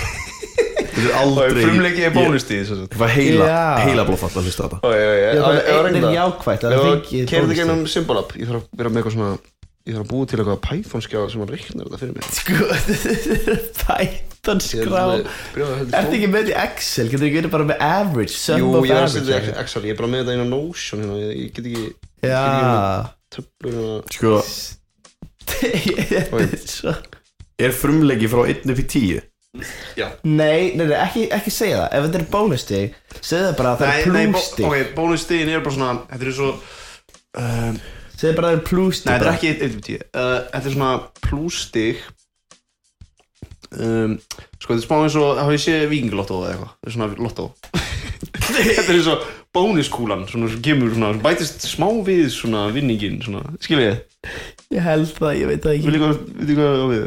Þetta 0.94 1.08
er 1.08 1.16
aldrei 1.24 1.64
Frumleiki 1.66 2.06
er 2.06 2.14
bónustíð 2.14 2.74
Ég 2.84 3.00
var 3.02 3.14
heila, 3.16 3.48
Já. 3.50 3.64
heila 3.88 4.06
blóðfall 4.08 4.38
að 4.38 4.46
hlusta 4.52 4.68
þetta. 4.68 4.78
Það 4.84 4.94
er 5.00 5.02
einn 5.10 5.98
er 5.98 6.14
Það 6.62 6.78
er 6.78 6.86
fengið 6.86 7.26
kerði 7.34 7.58
gennum 7.58 7.82
Symbolab 7.90 8.38
Ég 8.38 8.46
þarf 8.52 8.62
að 8.62 8.70
vera 8.84 8.94
með 8.94 9.02
eitthvað 9.02 9.18
svona 9.18 9.32
Ég 9.84 9.98
þarf 9.98 10.06
að 10.06 10.12
búa 10.14 10.30
til 10.30 10.38
eitthvað 10.40 10.62
Python-skjá 10.70 11.26
sem 11.34 11.42
að 11.44 11.50
reikna 11.58 11.84
þetta 11.84 11.98
fyrir 12.00 12.14
mig. 12.16 12.24
Sko 12.38 12.56
Python 13.84 14.33
skrá 14.44 15.04
Ertu 15.16 16.18
ekki 16.18 16.28
með 16.30 16.50
þetta 16.50 16.54
í 16.54 16.58
Excel? 16.68 17.08
Getur 17.12 17.28
ekki 17.30 17.40
verið 17.42 17.54
bara 17.54 17.68
með 17.72 17.84
average 17.88 18.36
Sum 18.36 18.60
Jú, 18.60 18.72
of 18.80 18.88
ég 18.88 18.92
er 18.92 19.00
að 19.00 19.06
average 19.08 19.24
setja 19.24 19.40
í 19.40 19.58
Excel 19.64 19.84
Ég 19.88 19.94
er 19.96 20.00
bara 20.02 20.12
með 20.14 20.24
þetta 20.32 20.44
á 20.44 20.48
Notion 20.52 21.04
hérna 21.04 21.20
Ég 21.32 21.54
get 21.56 21.70
ekki 21.72 21.86
Já. 22.24 22.44
töflur 23.34 23.74
hérna. 23.74 24.00
Sko, 24.14 24.34
Þetta 25.54 26.40
er 26.40 26.58
svo 26.70 26.94
er 27.64 27.72
frumleiki 27.78 28.28
frá 28.32 28.42
1 28.50 28.72
upp 28.74 28.80
í 28.82 28.86
10 28.90 29.22
Nei, 30.26 30.74
nei, 30.74 30.88
nei, 30.88 30.96
ekki, 30.98 31.28
ekki 31.36 31.52
segja 31.54 31.84
það. 31.84 31.92
Ef 31.94 32.06
þetta 32.08 32.18
er 32.20 32.24
bónustig 32.34 32.96
Segðu 33.20 33.44
það 33.52 33.58
bara 33.60 33.74
að 33.76 33.84
það 33.84 33.92
Nei, 33.92 34.00
er 34.00 34.08
nei, 34.16 34.24
bó- 34.26 34.34
plústig. 34.40 34.66
ok, 34.66 34.96
bónustíðin 34.98 35.52
er 35.54 35.62
bara 35.68 35.76
svona 35.76 35.92
Þetta 36.10 36.26
er 36.26 36.36
svo 36.40 36.48
um, 37.44 37.78
Segðu 38.18 38.34
bara 38.40 38.50
að 38.50 38.50
það 38.50 38.58
er 38.58 38.64
plústig 38.72 39.08
Nei, 39.12 39.14
þetta 39.14 39.30
er 39.30 39.38
ekki 39.38 39.52
1 39.54 39.64
upp 39.68 39.86
10 39.88 40.02
uh, 40.02 40.34
Þetta 40.56 40.72
er 40.72 40.76
svona 40.78 40.92
plústig 41.28 42.02
um, 43.80 44.16
Sko, 44.60 44.74
þetta 44.74 44.80
er 44.80 44.86
smá 44.86 44.98
eins 45.00 45.18
og 45.20 45.42
Hafið 45.42 45.58
ég 45.58 45.64
séð 45.66 45.86
vikinglottó 45.92 46.40
eða 46.44 46.54
eitthvað. 46.54 46.74
Þetta 46.74 46.92
er 46.92 46.96
svona 46.98 47.26
lottó. 47.28 47.48
Þetta 48.44 48.84
er 48.84 48.98
eins 48.98 49.10
og 49.12 49.28
bónuskúlan 49.56 50.26
Svona 50.30 50.50
sem 50.52 50.62
kemur 50.66 50.92
svona 50.94 51.12
Bætist 51.24 51.64
smá 51.66 51.88
við 52.06 52.26
svona 52.34 52.66
vinningin 52.76 53.22
svona. 53.24 53.44
Skiljið 53.64 53.90
þið? 53.90 54.42
Ég 54.74 54.88
held 54.88 55.14
það, 55.18 55.38
ég 55.40 55.52
veit 55.52 55.64
það 55.68 55.78
Vil 55.86 55.96
ekki. 56.00 56.12
Veit 56.40 56.54
ykkur 56.54 56.64
hvað 56.64 56.84
á 56.84 56.88
við? 56.94 57.06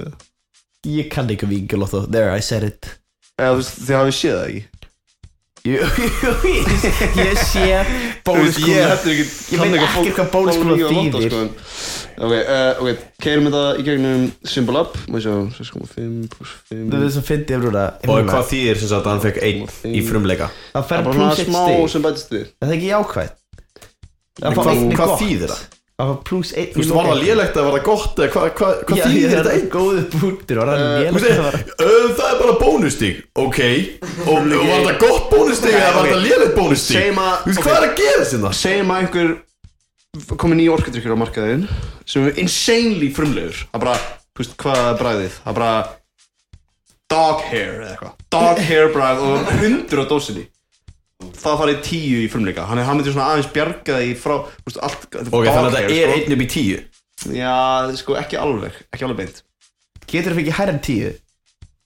Ég 0.97 1.11
kann 1.13 1.35
ekki 1.35 1.51
vingulóttu 1.51 2.05
There, 2.09 2.33
I 2.33 2.45
said 2.45 2.67
it. 2.67 2.91
Eða 3.37 3.53
þú 3.55 3.61
veist, 3.61 3.79
þið 3.85 4.01
hafið 4.01 4.17
séð 4.17 4.37
það 4.37 4.51
ekki 4.51 4.76
Jú, 5.67 5.79
jú, 5.83 6.33
ég, 6.47 6.67
ég 7.27 7.39
sé 7.43 7.63
Þú 8.27 8.35
veist, 8.39 8.59
Ég 8.63 9.23
Ég 9.51 9.63
veit 9.63 9.79
ekki 9.81 10.13
hvað 10.15 10.29
bónuskúla 10.35 10.77
þýðir. 10.79 11.33
sko. 11.33 11.41
Ok, 12.17 12.33
uh, 12.33 12.81
ok, 12.81 13.01
keirum 13.21 13.49
þetta 13.51 13.63
í 13.77 13.87
gegnum 13.89 14.27
Symbol 14.47 14.79
Up. 14.81 14.95
Má 15.11 15.19
ég 15.19 15.27
sjá, 15.27 15.35
6,5 15.59 16.29
pluss 16.33 16.53
5 16.71 16.85
Það 16.93 16.99
er 17.01 17.19
að 17.21 17.27
fyndi 17.31 17.57
Og 18.07 18.31
hvað 18.31 18.47
þýðir 18.53 18.81
sem 18.83 18.93
sagt 18.93 19.03
að 19.03 19.11
hann 19.13 19.25
fekk 19.27 19.41
1 19.51 19.75
í 19.91 20.05
frumleika? 20.07 20.51
Það 20.77 20.87
fer 20.93 21.03
er 21.03 21.91
sem 21.93 22.07
bætist 22.07 22.37
við. 22.37 22.47
Það 22.57 22.71
er 22.71 22.77
ekki 22.79 22.93
jákvætt? 22.93 23.43
Það 24.37 24.57
Hvað, 24.57 24.71
einn 24.73 24.97
þýðir 25.25 25.53
það? 25.53 25.76
Það 25.97 26.09
var 26.11 26.17
plús 26.29 26.51
einn 26.53 26.73
Þú 26.75 26.81
veist, 26.83 26.91
var 26.93 27.07
það 27.09 27.21
lélegt 27.23 27.55
að 27.57 27.67
var 27.67 27.75
það 27.77 27.85
gott 27.87 28.19
eða 28.21 28.33
hvað, 28.35 28.73
hvað 28.85 28.99
Já, 28.99 29.05
þýðir 29.07 29.31
þetta 29.33 29.53
er 29.53 29.55
einn? 29.57 29.69
góðu 29.73 30.01
búntir 30.13 30.59
Var 30.61 30.71
það 30.71 30.83
lélegt 30.83 31.07
að 31.07 31.15
veist, 31.17 31.29
vera 31.31 31.53
uh, 31.87 32.09
það 32.19 32.27
er 32.27 32.41
bara 32.43 32.57
bónustík 32.61 33.23
Ok, 33.41 33.61
og, 34.27 34.51
var 34.53 34.83
það 34.91 34.99
gott 35.01 35.31
bónustík 35.33 35.77
eða 35.79 35.95
var 35.97 36.11
það 36.11 36.21
lélegt 36.27 36.53
bónustík? 36.59 37.01
Þú 37.01 37.49
veist, 37.49 37.63
hvað 37.65 37.79
er 37.79 37.87
að 37.87 38.03
gera 38.03 38.27
sinna? 38.29 38.51
Segjum 38.61 38.93
að 38.93 39.01
einhver 39.07 39.33
komið 40.43 40.61
nýja 40.61 40.75
orkudrykkur 40.77 41.17
á 41.17 41.23
markaðin 41.23 41.65
sem 42.09 42.29
er 42.29 42.43
insanely 42.45 43.09
frumlegur. 43.17 43.63
Það 43.65 43.79
er 43.81 43.85
bara, 43.87 43.97
þú 44.37 44.45
veist, 44.45 44.59
hvað 44.61 44.83
er 44.83 45.01
bræðið? 45.01 45.39
Það 45.41 45.55
er 45.55 45.59
bara 45.63 45.73
dog 47.17 47.43
hair 47.49 47.73
eða 47.73 47.89
eitthvað. 47.95 48.21
Dog 48.37 48.63
hair 48.69 48.93
bræð 48.93 49.25
og 49.31 49.51
hundur 49.63 50.05
á 50.05 50.07
dósinni 50.13 50.45
Það 51.37 51.59
farið 51.61 51.81
tíu 51.87 52.21
í 52.25 52.29
frumleika. 52.33 52.65
Hann, 52.69 52.81
hann 52.87 52.99
myndi 52.99 53.13
svona 53.13 53.29
aðeins 53.33 53.51
bjarga 53.55 54.01
því 54.01 54.15
frá 54.21 54.35
veist, 54.67 54.81
allt, 54.83 55.07
Ok, 55.27 55.47
þannig 55.47 55.69
að 55.69 55.77
þetta 55.77 55.99
er 56.01 56.13
sko. 56.13 56.23
1 56.23 56.37
upp 56.37 56.45
í 56.45 56.49
10 56.55 57.37
Já, 57.37 57.53
sko, 57.97 58.17
ekki 58.21 58.39
alveg, 58.41 58.75
ekki 58.93 59.07
alveg 59.07 59.21
beint. 59.23 59.39
Getur 60.07 60.37
það 60.37 60.51
hærra 60.59 60.75
en 60.75 60.83
tíu? 60.85 61.13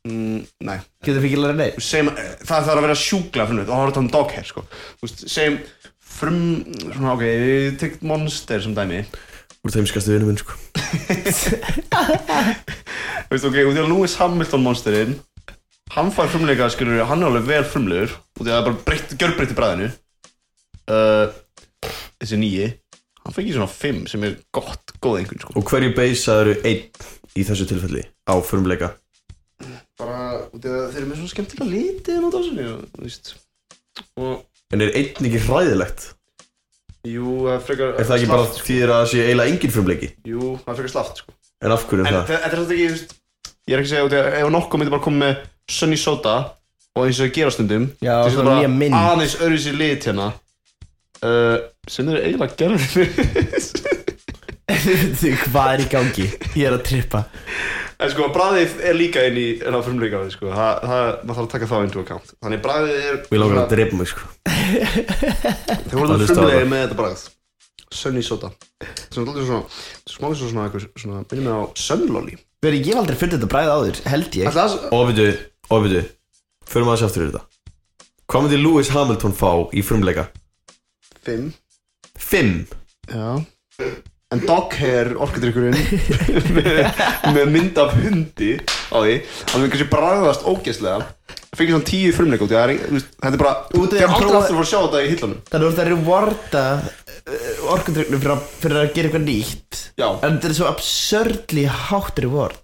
Mm, 0.09 0.40
Nei, 0.64 0.78
Getur 1.05 1.18
það 1.18 1.24
fikið 1.26 1.42
læra 1.42 1.57
nei 1.59 1.66
eh, 1.68 2.28
það 2.48 2.68
þarf 2.70 2.78
að 2.78 2.84
vera 2.86 2.96
sjúkla 2.96 3.44
frumlegt 3.51 3.68
og 3.68 3.74
það 3.74 3.82
var 3.82 3.90
þetta 3.90 4.03
um 4.03 4.12
dog 4.14 4.30
hair, 4.32 4.46
sko. 4.48 4.64
Segjum 5.20 5.59
frum, 6.11 6.40
svona, 6.86 7.14
ok, 7.14 7.24
við 7.44 7.76
tekst 7.80 8.07
monster 8.09 8.64
sem 8.64 8.76
dæmi. 8.76 9.03
Úr 9.61 9.74
þeimskastu 9.74 10.14
vinnu 10.14 10.30
minn, 10.30 10.40
sko. 10.40 10.57
Þú 13.30 13.36
veist, 13.36 13.46
ok, 13.46 13.59
út 13.68 13.76
í 13.76 13.82
að 13.82 13.90
Lewis 13.92 14.16
Hamilton 14.18 14.64
monsterinn 14.64 15.18
Hann 15.91 16.12
fær 16.14 16.28
frumleika, 16.30 16.68
skilur 16.70 17.03
hann 17.09 17.22
er 17.24 17.30
alveg 17.30 17.49
vel 17.49 17.64
frumlegur 17.66 18.12
Út 18.38 18.47
í 18.47 18.51
að 18.51 18.53
það 18.53 18.61
er 18.61 18.66
bara 18.68 18.82
breytt, 18.86 19.14
gjörbreytt 19.18 19.55
í 19.55 19.57
bræðinu 19.59 19.88
uh, 20.95 21.32
Þessi 22.20 22.38
nýji 22.38 22.68
Hann 23.24 23.34
í 23.43 23.55
svona 23.55 23.70
5 23.70 24.05
sem 24.12 24.26
er 24.28 24.36
gott, 24.55 24.95
góð 25.03 25.18
einhvern, 25.20 25.43
sko 25.43 25.57
Og 25.59 25.66
hverju 25.70 25.95
beisaður 25.99 26.53
1 26.62 27.03
í 27.38 27.47
þessu 27.47 27.66
tilfelli 27.70 28.05
á 28.30 28.34
frumleika? 28.47 28.93
Bara, 30.01 30.20
út 30.55 30.64
í 30.64 30.70
að 30.70 30.86
þeir 30.95 31.03
eru 31.03 31.11
með 31.11 31.20
svona 31.20 31.34
skemmtilega 31.34 31.74
litið 31.74 32.16
en 32.16 32.24
á 32.24 32.30
veist 33.03 33.34
Og, 34.16 34.41
En 34.70 34.86
er 34.86 34.95
1 34.95 35.20
ekki 35.26 35.45
hræðilegt? 35.49 36.09
jú, 37.09 37.26
það 37.47 37.55
er 37.57 37.62
frekar 37.66 37.95
Er 37.97 38.07
það 38.09 38.16
ekki 38.18 38.30
bara 38.30 38.45
slaft, 38.47 38.59
sko. 38.61 38.66
þýðir 38.70 38.91
að 38.95 38.99
það 39.01 39.11
sé 39.11 39.22
eiginlega 39.26 39.53
engin 39.55 39.72
frumleiki? 39.74 40.09
Jú, 40.28 40.51
það 40.64 40.72
er 40.72 40.78
frekar 40.80 40.93
slaft, 40.95 41.22
sko 41.24 41.36
En 41.61 41.74
af 41.74 41.86
hverju 41.88 42.05
En 42.07 42.14
það? 42.14 42.28
þetta 42.30 42.51
er 42.51 42.61
svolítið 42.61 42.82
ekki, 42.86 43.16
Ég 43.70 43.76
er 43.76 43.82
ekki 43.82 43.91
að 43.91 43.95
segja 43.95 44.22
ef 44.41 44.51
nokkuð 44.55 44.80
myndi 44.80 44.93
bara 44.95 45.05
koma 45.05 45.20
með 45.24 45.41
Sunny 45.71 45.99
Soda 46.01 46.37
og 46.99 47.05
eins 47.07 47.21
og 47.21 47.27
það 47.29 47.35
gera 47.39 47.55
stundum 47.55 47.85
Já, 48.03 48.14
svona 48.29 48.49
bara 48.51 48.57
nýja 48.61 48.71
mynd. 48.75 48.97
aðeins 48.99 49.37
öðruvísi 49.39 49.75
lit 49.79 50.07
hérna. 50.11 50.31
Uh, 51.21 51.59
sem 51.91 52.09
eru 52.09 52.23
eiginlega 52.25 52.57
gerðir 52.57 54.01
Hvað 55.51 55.75
er 55.75 55.83
í 55.85 55.87
gangi? 55.91 56.27
Ég 56.57 56.66
er 56.71 56.77
að 56.77 56.85
trippa. 56.89 57.25
En 58.01 58.09
sko, 58.09 58.31
bræðið 58.33 58.79
er 58.89 58.95
líka 58.97 59.23
inn 59.29 59.37
í 59.37 59.47
enn 59.61 59.77
á 59.77 59.81
frumleika 59.85 60.23
sko. 60.33 60.49
það, 60.55 60.87
það, 60.89 61.09
maður 61.21 61.37
þarf 61.37 61.43
að 61.45 61.51
taka 61.53 61.68
það 61.68 61.85
into 61.85 62.01
account. 62.05 62.31
Þannig 62.41 62.62
bræðið 62.64 63.03
er 63.11 63.18
Við 63.29 63.43
langar 63.43 63.61
að 63.64 63.75
drepa 63.75 63.99
mig 64.01 64.09
sko. 64.09 64.31
Þeir 64.47 65.99
voru 65.99 66.09
Það 66.09 66.25
það 66.25 66.41
á 66.41 66.49
það. 66.49 66.64
með 66.73 66.85
þetta 66.87 66.99
bræð 67.03 67.27
Sunny 67.91 68.23
Soda 68.23 68.53
Svona, 69.11 69.35
svona, 69.35 69.45
svona, 69.45 69.62
smá 70.14 70.27
eins 70.31 70.41
og 70.47 70.53
svona, 70.55 70.66
eitthvað, 70.68 70.89
svona, 71.03 71.23
minnum 71.27 71.45
mig 71.51 71.55
á 71.59 71.62
Sunlolly. 71.85 72.39
Veri, 72.64 72.81
ég 72.81 72.93
hef 72.95 73.01
aldrei 73.03 73.18
fundið 73.21 73.41
þetta 73.41 73.53
bræð 73.53 73.71
áður, 73.75 74.01
held 74.14 74.37
ég. 74.39 74.49
Ætli 74.49 74.61
það 74.62 75.41
Og 75.71 75.85
við 75.85 75.91
og 75.91 75.97
við 76.01 76.09
Förum 76.71 76.91
aðeins 76.93 77.03
aftur 77.09 77.25
í 77.25 77.31
þetta. 77.31 77.41
Hvað 78.31 78.45
myndi 78.45 78.59
Lewis 78.62 78.91
Hamilton 78.95 79.33
fá 79.35 79.49
í 79.75 79.83
frumleika? 79.83 80.29
Fimm. 81.27 81.49
Fimm? 82.14 82.53
Já. 83.11 83.41
En 84.31 84.45
dog 84.47 84.71
hair 84.79 85.09
orkudrykkurinn 85.18 85.75
með, 86.55 86.77
með 87.35 87.49
mynd 87.51 87.81
af 87.83 87.97
hundi 87.99 88.53
á 88.95 88.99
því. 89.03 89.16
Hann 89.51 89.64
vil 89.64 89.73
kannski 89.73 89.89
bræðast 89.91 90.47
ógeðslega. 90.47 91.09
Fengið 91.59 91.75
svona 91.75 91.89
tíu 91.91 92.12
frumleika 92.14 92.47
út 92.47 92.55
það. 92.55 92.71
Er, 92.77 93.03
þetta 93.18 93.33
er 93.35 93.41
bara 93.43 93.55
Út 93.75 93.81
af 93.83 93.91
því 93.91 93.99
þeir 93.99 94.07
að 94.07 94.14
aldrei 94.14 94.39
aftur 94.39 94.39
að 94.39 94.61
fara 94.61 94.62
að 94.62 94.71
sjá 94.71 94.79
þetta 94.85 95.01
í 95.03 95.11
hillunum 95.11 95.41
Þannig 95.51 95.66
að 95.66 95.66
þú 95.66 95.73
ert 95.73 95.83
að 95.83 95.91
rewarda 95.91 96.64
orkundryknum 97.75 98.23
fyrir, 98.23 98.35
að- 98.37 98.49
fyrir 98.62 98.79
að 98.85 98.93
gera 98.95 99.11
eitthvað 99.11 99.27
nýtt. 99.27 99.81
Já, 99.99 100.07
En 100.23 100.37
þetta 100.39 100.49
er 100.53 100.55
svo 100.61 100.68
absurdly 100.71 101.66
hátt 101.91 102.23
reward 102.23 102.60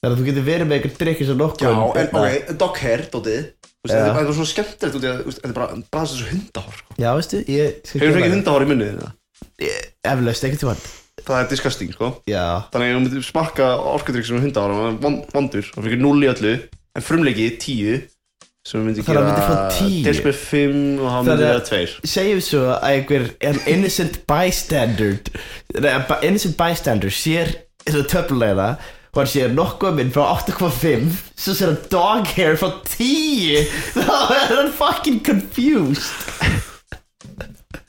Þannig 0.00 0.14
að 0.14 0.20
þú 0.20 0.26
getur 0.30 0.44
verið 0.46 0.68
með 0.70 0.76
eitthvað 0.78 1.00
drykki 1.02 1.24
sem 1.28 1.36
nokkuð 1.40 1.66
já 1.66 1.70
en 1.70 2.14
ok, 2.16 2.52
dog 2.60 2.78
hair, 2.80 3.02
dótið 3.12 3.40
Þú. 3.80 3.88
Þetta 3.88 4.00
er 4.04 4.14
bara 4.16 4.32
svona 4.36 4.48
skemmtilegt 4.50 4.96
út 4.98 5.04
í 5.04 5.08
að 5.08 5.18
þú 5.24 5.32
þetta 5.34 5.48
er 5.48 5.52
bara 5.56 5.76
bræðast 5.92 6.12
þessu 6.14 6.26
hundahár 6.34 6.74
sko. 6.76 6.96
Já, 7.00 7.08
veistu, 7.16 7.38
ég 7.48 7.78
Hefur 7.88 8.12
fengið 8.12 8.26
þér 8.26 8.34
hundahár 8.34 8.64
í 8.64 8.68
munnið 8.68 8.90
þínu? 8.90 9.08
Ég- 9.64 9.86
Eflaust, 10.10 10.44
ekkert 10.48 10.60
tímann 10.60 10.82
Það 11.24 11.36
er 11.38 11.48
disgusting, 11.52 11.92
sko 11.96 12.10
Já 12.28 12.44
Þannig 12.74 12.90
að 12.90 12.92
þú 12.96 13.00
myndir 13.06 13.24
smakka 13.24 13.68
orkudrykk 13.94 14.28
sem 14.28 14.36
er 14.36 14.44
hundahár 14.44 14.74
og 14.74 14.80
hann 14.84 14.92
er 14.92 15.00
von- 15.06 15.18
vondur, 15.32 15.70
hann 15.76 15.86
fyrir 15.88 16.00
0 16.04 16.24
í 16.24 16.30
öllu 16.34 16.52
en 17.00 17.06
frumleiki 17.08 17.48
10 17.56 18.04
sem 18.68 18.84
myndi 18.84 19.00
gera 19.06 19.24
fá 19.40 19.72
10. 19.80 20.04
deilt 20.04 20.24
með 20.28 20.40
5 20.44 21.00
og 21.00 21.10
hann 21.14 21.28
myndi 21.30 21.48
vera 21.48 21.64
2 21.72 22.00
Segjum 22.04 22.40
svo 22.44 22.62
að 22.74 22.88
einhver 22.92 23.28
an 23.48 23.60
innocent 23.64 24.20
bystander 24.28 25.16
Innocent 26.20 26.56
bystander 26.60 27.08
sér 27.14 27.54
þessa 27.88 28.04
hann 29.16 29.30
sér 29.30 29.54
nokkuð 29.54 29.96
minn 29.98 30.12
frá 30.14 30.26
8.5 30.36 31.16
svo 31.34 31.54
sér 31.56 31.72
hann 31.72 31.80
dog 31.92 32.30
hair 32.36 32.58
frá 32.60 32.70
10 32.92 33.66
þá 33.96 34.18
er 34.36 34.54
hann 34.54 34.72
fucking 34.76 35.20
confused. 35.26 36.14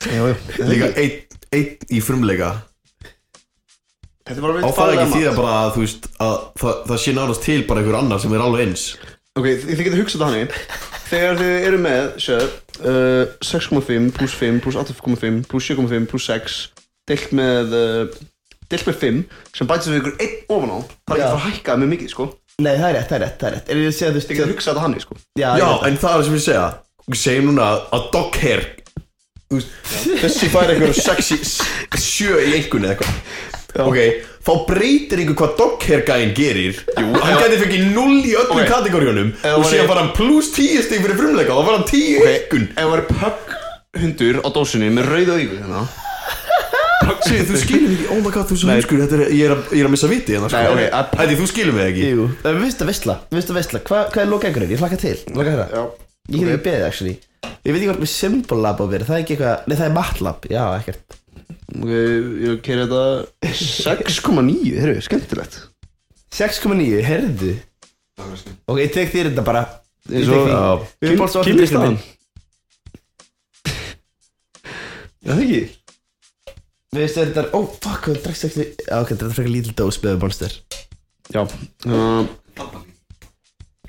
Jú, 0.02 0.32
jú. 0.32 0.66
Líka 0.66 0.90
einn 0.98 1.20
ein 1.52 1.90
í 1.92 2.00
frumleika. 2.02 2.54
Þetta 4.22 4.38
er 4.38 4.44
bara 4.44 4.62
Á 4.62 4.66
veit 4.66 4.76
það 4.78 4.94
ekki 4.94 5.08
því 5.12 5.24
að 5.28 5.38
bara 5.38 5.54
að 5.60 5.72
þú 5.74 5.84
veist 5.84 6.08
að 6.22 6.36
það, 6.62 6.76
það 6.88 7.00
sé 7.02 7.14
náttúrulega 7.16 7.46
til 7.46 7.60
bara 7.68 7.82
einhver 7.82 7.98
annar 7.98 8.22
sem 8.22 8.34
er 8.36 8.44
alveg 8.44 8.68
eins. 8.68 8.84
Ok, 9.32 9.46
þið, 9.48 9.64
þið 9.68 9.86
getur 9.86 10.02
hugsað 10.02 10.22
það 10.22 10.30
hannig 10.30 10.58
Þegar 11.12 11.38
þið 11.40 11.66
eru 11.68 11.78
með, 11.84 12.04
sér 12.24 12.44
uh, 12.88 13.32
6,5 13.44 14.10
pluss 14.16 14.36
5 14.38 14.60
pluss 14.64 14.78
8,5 14.80 15.42
pluss 15.50 15.70
7,5 15.72 16.08
pluss 16.08 16.28
6 16.30 16.58
deilt 17.10 17.34
með 17.36 17.74
uh, 17.76 18.20
deilt 18.72 18.86
með 18.90 18.98
5 19.02 19.22
sem 19.58 19.70
bætist 19.70 19.92
við 19.92 20.00
ykkur 20.02 20.16
einn 20.24 20.36
ofan 20.56 20.72
á 20.72 20.78
það 20.82 21.12
er 21.12 21.18
ekki 21.18 21.22
Já. 21.22 21.28
að 21.28 21.32
fara 21.32 21.42
að 21.42 21.46
hækka 21.52 21.76
með 21.82 21.92
mikið, 21.94 22.12
sko. 22.16 22.26
Nei, 22.62 22.74
það 22.76 22.88
er 22.88 22.94
rétt, 22.98 23.08
það 23.08 23.16
er 23.16 23.22
rétt, 23.26 23.38
það 23.40 23.48
er 23.48 23.54
rétt. 23.56 23.68
Er 23.72 23.76
ég 23.82 23.88
að 23.88 23.96
segja 23.96 24.12
þú 24.12 24.20
Þið 24.22 24.28
getur 24.32 24.46
veist 24.46 24.54
hugsað 24.56 24.72
þetta 24.72 24.84
hannig, 24.86 25.02
sko. 25.06 25.14
Já, 25.40 25.48
Já, 25.62 25.68
en 25.88 25.96
það 26.02 26.18
er 26.18 26.26
sem 26.28 26.36
ég 26.36 26.44
segja. 26.46 26.66
Við 27.12 27.18
segjum 27.22 27.46
núna 27.52 27.70
að 27.96 28.04
dog 28.12 28.36
hair 28.42 28.62
þú 29.52 29.56
veist, 29.56 29.72
Þessi 30.22 30.50
fær 30.52 30.70
einhver 30.72 30.92
sexy 30.96 31.38
sjö 31.98 32.36
í 32.42 32.52
einhvern 32.58 32.86
eða 32.86 32.94
eitthvað. 32.94 33.16
Ok, 33.82 33.98
þá 34.44 34.52
breytir 34.68 35.22
einhver 35.22 35.38
hvað 35.40 35.56
dog 35.58 35.86
hair 35.88 36.04
gæinn 36.08 36.34
gerir. 36.36 36.76
Jú, 37.00 37.08
Hann 37.24 37.40
gæti 37.40 37.58
fengið 37.64 37.84
0 37.96 38.20
í 38.28 38.34
öllum 38.36 38.60
Ok. 38.60 38.68
kategóriunum 38.68 39.32
Ef 39.32 39.56
Og 39.56 39.64
væri- 39.64 39.72
síðan 39.72 39.88
fara 39.88 40.02
hann 40.04 40.12
pluss 40.16 40.52
10 40.52 40.82
stig 40.84 41.00
fyrir 41.00 41.16
frumleika 41.16 41.56
Og 41.56 41.62
þá 41.62 41.66
fara 41.70 41.76
hann 41.80 41.88
10 41.88 42.04
í 42.04 42.20
einhvern 42.20 42.68
ef 42.68 42.76
það 42.76 42.90
var 42.92 43.02
pögg 43.08 43.56
hundur 44.02 44.40
á 44.44 44.48
dósinni 44.52 44.92
með 44.92 45.08
rauða 45.08 45.38
augu 45.40 45.56
hérna 45.56 45.82
Siggi, 47.22 47.44
þú 47.48 47.58
skilur 47.62 47.88
mig 47.88 47.96
ekki, 47.98 48.08
oh 48.12 48.18
my 48.22 48.30
god, 48.34 48.46
þú 48.48 48.54
er 48.56 48.60
svo 48.62 48.68
Nei. 48.68 48.76
er, 48.78 49.22
ég 49.32 49.44
er, 49.46 49.54
að, 49.56 49.62
ég 49.72 49.82
er 49.82 49.88
að 49.88 49.92
missa 49.94 50.10
viti 50.10 50.34
hérna, 50.36 50.48
Nei, 50.48 50.62
sko 50.62 50.72
ok, 50.76 50.82
að- 50.98 51.14
Hætti, 51.20 51.36
þú 51.40 51.46
skilur 51.50 51.76
mig 51.76 51.88
ekki. 51.92 52.06
Jú, 52.12 52.26
við 52.44 52.60
veist 52.62 52.82
að 52.84 52.90
veistla, 52.92 53.16
við 53.30 53.38
veist 53.40 53.52
að 53.52 53.58
veistla 53.58 53.80
Hva, 53.88 54.00
Hvað 54.12 54.22
er 54.24 54.30
lokækurinn? 54.32 54.72
Ég 54.74 54.82
hlakka 54.82 54.98
til, 55.02 55.16
hlakka 55.32 55.50
hérna 55.54 55.66
Já. 55.72 55.82
Ég 56.32 56.38
get 56.38 56.52
ekki 56.52 56.64
beðið, 56.68 56.86
actually. 56.86 57.14
Ég 57.62 57.74
veit 57.74 57.80
ekki 57.82 57.90
hvort 57.90 58.02
með 58.04 58.12
symbol 58.12 58.62
lab 58.62 58.78
á 58.82 58.86
verið, 58.86 59.08
það 59.10 59.16
er 59.18 59.24
ekki 59.24 59.36
eitthvað 59.36 59.66
Nei, 59.66 59.76
það 59.80 59.86
er 59.88 59.94
matlab, 59.96 60.48
já, 60.52 60.62
ekkert. 60.78 61.18
Ok, 61.72 61.92
ég 62.46 62.62
keiri 62.66 62.86
þetta. 62.86 63.02
6,9, 63.50 64.78
heyrðu, 64.78 65.02
skemmtilegt. 65.08 65.60
6.9, 66.32 67.02
herðu 67.06 67.52
Ok, 68.68 68.78
ég 68.78 68.92
tek 68.94 69.10
þér 69.12 69.30
þetta 69.32 69.44
bara. 69.46 69.62
Ég 70.12 70.26
tek 70.26 70.34
því. 70.34 70.56
Við 71.02 71.08
erum 71.08 71.22
bólst 71.22 71.38
Kynlistaðan 71.46 71.98
Já, 75.22 75.30
það 75.36 75.42
ekki 75.44 75.60
Við 76.92 77.00
veist 77.06 77.16
þetta 77.16 77.40
er, 77.40 77.46
ó, 77.56 77.60
fuck, 77.80 78.08
þú 78.10 78.14
drakst 78.20 78.44
ekki 78.50 78.64
ok, 78.92 79.12
þetta 79.14 79.24
er 79.28 79.36
frekar 79.36 79.52
lítil 79.54 79.74
dós 79.78 79.96
með 80.02 80.18
monster. 80.20 80.56
Já 81.32 81.40
uh, 81.40 82.26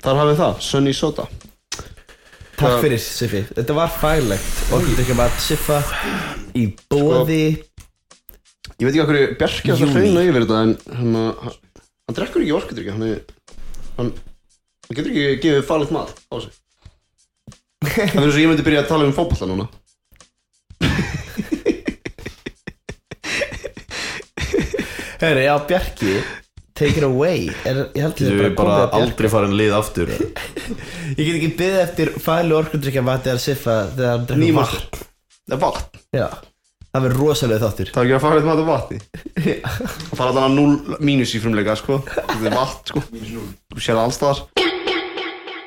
Þar 0.04 0.20
hafið 0.22 0.38
það, 0.40 0.54
Sunny 0.64 0.94
Soda. 0.96 1.26
Takk 2.54 2.62
Það- 2.62 2.80
fyrir, 2.84 3.00
Siffi, 3.02 3.40
þetta 3.50 3.74
var 3.76 3.90
fælegt 3.90 4.58
Og 4.72 4.84
þetta 4.86 5.02
ekki 5.02 5.14
bara 5.18 5.40
Siffa 5.42 5.78
Í 6.54 6.68
bóði 6.92 7.38
Ég 8.78 8.86
veit 8.86 8.92
ekki 8.92 9.02
okkur 9.02 9.18
Bjarki 9.40 9.72
að 9.74 9.80
það 9.82 9.96
hreina 9.98 10.22
yfir 10.28 10.44
þetta 10.46 10.60
en 10.62 10.74
hann, 11.00 11.16
hann, 11.42 11.56
hann 12.06 12.18
drekkur 12.20 12.44
ekki 12.44 12.54
orkudrykki 12.54 12.94
hann, 12.94 13.08
hann, 13.98 14.12
getur 14.94 15.10
ekki 15.10 15.26
gefið 15.42 15.66
farlegt 15.68 15.94
mat 15.94 16.14
á 16.30 16.34
sig. 16.44 16.54
Það 17.84 18.14
finnst 18.14 18.36
svo 18.36 18.44
ég 18.44 18.48
myndi 18.52 18.66
byrja 18.66 18.84
að 18.84 18.90
tala 18.92 19.08
um 19.10 19.14
fótballa 19.18 19.50
núna 19.50 19.66
Hörru, 25.24 25.40
já, 25.40 25.54
Bjarki 25.68 26.14
Take 26.74 26.98
it 26.98 27.04
away. 27.06 27.44
Er, 27.64 27.76
Ég 27.94 28.02
held 28.02 28.16
Þú 28.18 28.24
að 28.26 28.32
er 28.32 28.40
þetta 28.42 28.56
bara 28.58 28.70
bara 28.74 28.86
komið 28.90 28.96
að 28.96 28.96
aldrei 29.04 29.28
farin 29.30 29.52
lið 29.60 29.74
aftur. 29.76 30.10
Bjarki 30.10 30.74
Ég 31.18 31.20
get 31.28 31.36
ekki 31.38 31.50
beðið 31.60 31.82
eftir 31.84 32.10
fælu 32.24 32.56
orkundrykja 32.58 33.04
vatni 33.06 33.30
eða 33.32 33.42
Siffa 33.44 33.76
þegar 33.94 34.10
hann 34.10 34.26
drekkur 34.26 34.42
Nýmastur 34.42 34.82
vatn. 34.82 35.06
Það 35.44 35.54
er 35.56 35.62
vatn. 35.62 36.02
Já, 36.18 36.26
það 36.90 37.06
verður 37.06 37.22
rosalega 37.22 37.62
þáttur. 37.68 37.92
Það 37.94 38.02
er 38.02 38.08
ekki 38.10 38.18
að 38.18 38.24
farlegt 38.26 38.48
mat 38.50 38.60
á 38.60 38.66
vatni. 38.72 39.00
Það 40.10 40.18
fara 40.18 40.28
alltaf 40.34 40.50
0 40.58 40.98
mínus 41.08 41.36
í 41.38 41.42
frumleika 41.46 41.78
sko. 41.78 42.00
Þetta 42.10 42.36
er 42.50 42.58
vatn 42.58 42.92
sko. 42.92 43.04
Þú 43.14 43.80
sér 43.86 43.94
það 43.94 44.04
allstaðar 44.08 44.44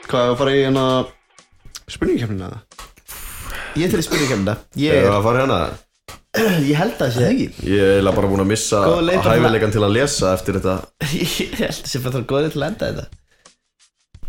Hvað 0.08 0.22
er 0.24 0.30
að 0.34 0.38
fara 0.43 0.53
í 0.55 0.62
hérna 0.66 0.86
Spurningkjöfnina 1.91 2.51
eða? 2.51 2.62
Ég 3.78 3.88
er 3.88 3.91
til 3.95 3.99
að 4.01 4.08
spyrja 4.08 4.30
kemna 4.32 4.53
Ég 4.80 5.01
er 5.05 5.12
að 5.12 5.26
fara 5.28 5.41
hérna 5.43 5.58
ég 6.68 6.76
held 6.80 7.00
að 7.04 7.14
sé 7.18 7.24
ekki? 7.28 7.48
Ég 7.68 7.82
er 7.84 7.94
eiginlega 7.98 8.16
bara 8.20 8.30
búin 8.32 8.44
að 8.44 8.50
missa 8.52 8.82
bara- 8.88 9.22
hæfileikan 9.28 9.74
til 9.76 9.84
að 9.88 9.94
lesa 9.98 10.34
eftir 10.38 10.58
þetta. 10.60 10.76
Ég 11.18 11.56
held 11.62 11.80
að 11.82 11.90
Siffa 11.94 12.14
þarf 12.16 12.28
góðið 12.32 12.52
til 12.56 12.62
að 12.64 12.68
enda 12.72 12.90
þetta. 12.92 13.08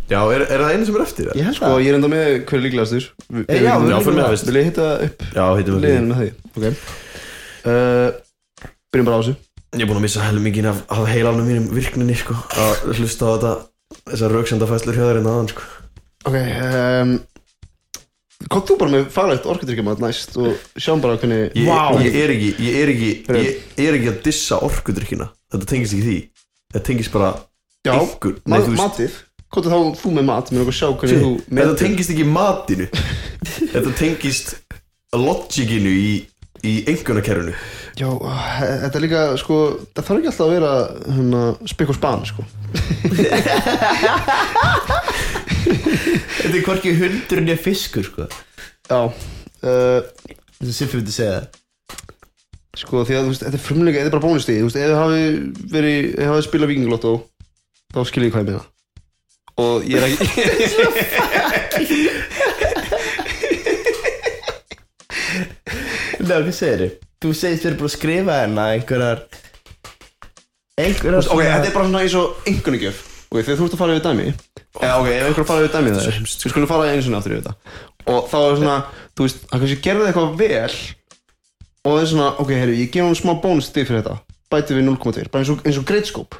Já, 0.09 0.21
er, 0.33 0.41
er 0.49 0.63
það 0.65 0.71
einu 0.73 0.87
sem 0.89 0.97
er 0.97 1.03
eftir? 1.05 1.27
Ég 1.37 1.45
held 1.51 1.59
Sko 1.59 1.69
að 1.75 1.83
ég 1.85 1.91
er 1.93 1.97
enda 1.99 2.09
með 2.09 2.29
hver 2.49 2.57
er 2.59 2.63
líklegastur? 2.65 3.09
Vi- 3.29 3.45
Eh, 3.49 3.59
já, 3.61 3.73
Já, 3.77 3.99
fyrir 4.01 4.17
mig 4.17 4.25
að 4.25 4.33
veist 4.33 4.47
Vil 4.49 4.57
ég 4.61 4.69
hitta 4.71 4.87
upp? 5.05 5.25
Já, 5.37 5.45
heitum 5.59 5.77
við 5.77 5.85
liðin 5.85 6.09
með 6.09 6.23
því. 6.23 6.29
Ok. 6.57 6.65
Uh, 7.69 8.09
Byrjum 8.93 9.09
bara 9.11 9.19
á 9.19 9.21
þessu. 9.21 9.35
Ég 9.77 9.83
er 9.85 9.91
búin 9.91 9.99
að 10.01 10.05
missa 10.07 10.23
helmingin 10.25 10.69
af, 10.71 10.79
af 10.89 11.03
heilanum 11.13 11.45
mínum 11.45 11.67
virkninni 11.77 12.15
sko 12.17 12.33
Að 12.57 12.87
hlusta 12.97 13.27
á 13.29 13.31
þetta 13.37 13.51
Þessar 14.09 14.33
rauksendafæslur 14.33 14.97
hjá 14.97 15.05
þér 15.11 15.19
en 15.21 15.29
aðan 15.29 15.51
sko. 15.53 15.67
Ok 16.29 16.37
um, 16.41 17.13
Kom 18.47 18.63
þú 18.63 18.77
bara 18.79 18.87
með 18.93 19.09
faglegt 19.11 19.47
orkudrykkjumat 19.51 19.99
næst 19.99 20.37
og 20.39 20.55
sjáum 20.79 21.01
bara 21.03 21.17
hvernig 21.19 21.57
Ég, 21.59 21.67
Vá. 21.67 21.91
ég, 21.99 22.15
er 22.23 22.31
ekki, 22.37 22.51
ég, 22.63 22.77
er 22.85 22.89
ekki, 22.93 23.09
ég 23.35 23.83
er 23.89 23.97
ekki 23.99 24.11
að 24.13 24.21
dissa 24.29 24.61
orkudrykkina 24.63 25.27
Þetta 25.51 25.67
tengist 25.73 25.91
ekki 25.97 26.05
því. 26.07 26.19
Þetta 26.71 26.85
tengist 26.87 27.11
bara 27.17 27.31
Já, 27.83 27.91
einhver 27.97 28.37
ma 28.47 28.61
Nei, 28.63 28.71
matið. 28.79 29.11
Hvað 29.49 29.65
þá 29.73 29.81
þú 29.99 30.09
með 30.15 30.25
mat, 30.29 30.47
mér 30.55 30.63
okkur 30.63 30.77
sjá 30.79 30.87
hvernig 30.93 31.19
þú 31.25 31.33
Þetta 31.51 31.75
tengist 31.83 32.11
ekki 32.15 32.27
matinu. 32.31 32.87
Þetta 33.75 33.91
tengist 33.99 34.55
logikinu 35.19 35.91
í, 35.99 36.23
í 36.63 36.87
einhvernakerfinu 36.93 37.55
Já, 37.99 38.07
þetta 38.63 38.95
er 38.95 39.03
líka, 39.03 39.35
sko 39.43 39.83
Það 39.97 40.05
þarf 40.05 40.15
ekki 40.21 40.31
alltaf 40.31 40.47
að 40.47 40.55
vera 40.55 40.71
hérna, 41.11 41.43
spikk 41.75 41.91
og 41.91 41.99
span, 41.99 42.23
sko 42.29 42.47
Þetta 45.69 46.55
er 46.55 46.65
hvorki 46.67 46.91
hundurinn 46.99 47.51
eða 47.53 47.65
fiskur 47.65 48.05
sko. 48.07 48.23
Já 48.89 49.01
uh, 49.05 49.11
Þetta 49.63 50.69
er 50.69 50.73
Siffi 50.75 50.97
myndi 50.99 51.13
segja 51.15 51.35
það. 51.39 51.47
Sko, 52.79 52.97
því 53.07 53.15
að 53.17 53.23
þú 53.25 53.29
veist, 53.33 53.45
þetta 53.47 53.59
er 53.59 53.65
frumleika, 53.65 53.99
þetta 53.99 54.11
er 54.11 54.15
bara 54.15 54.27
bónustíð. 54.27 54.59
Þú 54.61 54.67
veist, 54.69 54.79
ef 54.79 54.83
þið 54.87 55.03
hafi 55.03 55.23
verið, 55.75 55.99
ef 56.09 56.15
þið 56.19 56.31
hafi 56.33 56.47
spilað 56.47 56.71
vikinglotto 56.73 57.13
Þá 57.89 58.01
skiljið 58.05 58.33
hvað 58.35 58.43
ég 58.43 58.47
meina. 58.53 58.65
Og 59.59 59.77
ég 59.89 59.97
er 59.99 60.05
ekki 60.07 60.25
Nei, 66.29 66.43
hvað 66.45 66.53
segir 66.55 66.81
þú? 66.83 66.89
Þú 67.19 67.29
segist 67.35 67.63
þér 67.65 67.75
bara 67.81 67.89
að 67.89 67.97
skrifa 67.97 68.35
hérna 68.43 68.63
einhverjar 68.77 69.19
einhverjar 70.79 71.25
ok, 71.33 71.43
þetta 71.43 71.67
er 71.67 71.75
bara 71.75 71.87
svona 71.89 72.03
eins 72.05 72.15
og 72.19 72.27
einhvernigjöf 72.47 72.99
ok, 73.29 73.39
þegar 73.39 73.59
þú 73.59 73.67
ert 73.69 73.77
að 73.77 73.83
fara 73.83 73.97
yfir 73.97 74.07
dæmi 74.09 74.27
eða 74.29 74.99
ok, 75.01 75.09
ef 75.13 75.27
einhver 75.29 75.49
fara 75.49 75.65
yfir 75.65 75.75
dæmi 75.77 75.95
það 75.95 76.09
er 76.09 76.21
við 76.25 76.53
skulum 76.53 76.71
fara 76.71 76.91
einu 76.93 77.05
sinni 77.05 77.19
aftur 77.19 77.35
yfir 77.37 77.45
þetta. 77.47 77.75
Og 78.09 78.29
þá 78.31 78.39
er 78.41 78.59
svona, 78.61 78.77
þú 79.13 79.27
veist, 79.27 79.43
hann 79.51 79.63
kannski 79.63 79.81
gerði 79.85 80.09
eitthvað 80.09 80.37
vel 80.43 80.77
og 81.85 81.91
það 81.93 82.03
er 82.03 82.11
svona, 82.13 82.29
ok, 82.43 82.53
herru, 82.57 82.77
ég 82.79 82.93
gef 82.95 83.09
hann 83.09 83.19
smá 83.19 83.33
bónustig 83.43 83.89
fyrir 83.89 84.03
þetta. 84.03 84.19
Bæti 84.49 84.77
við 84.79 84.87
0,2, 84.89 85.27
bara 85.33 85.45
eins 85.45 85.53
og, 85.53 85.65
eins 85.69 85.81
og 85.81 85.89
great 85.89 86.09
scope 86.09 86.39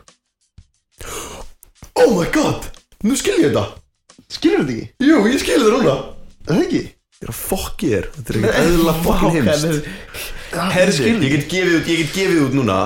Oh 1.99 2.15
my 2.15 2.29
god, 2.33 2.71
nú 3.05 3.17
skil 3.19 3.37
ég 3.37 3.51
þetta. 3.51 3.67
Skilur 4.33 4.65
þetta 4.65 4.77
ekki? 4.77 5.09
Jú, 5.09 5.19
ég 5.29 5.43
skil 5.43 5.59
þetta 5.59 5.75
núna. 5.75 5.97
Er 6.49 6.55
það 6.55 6.65
ekki? 6.65 6.85
Ég 7.19 7.27
er 7.27 7.33
að 7.33 7.39
fokki 7.43 7.89
þér 7.91 8.05
Þetta 8.15 8.31
er 8.31 8.37
ekkert 8.39 8.59
eðla 8.63 8.93
fokkin 9.03 9.33
heimst 9.35 9.65
út, 11.03 11.25
ég 11.27 11.33
get 11.35 12.13
gefið 12.15 12.43
út 12.45 12.55
núna 12.55 12.77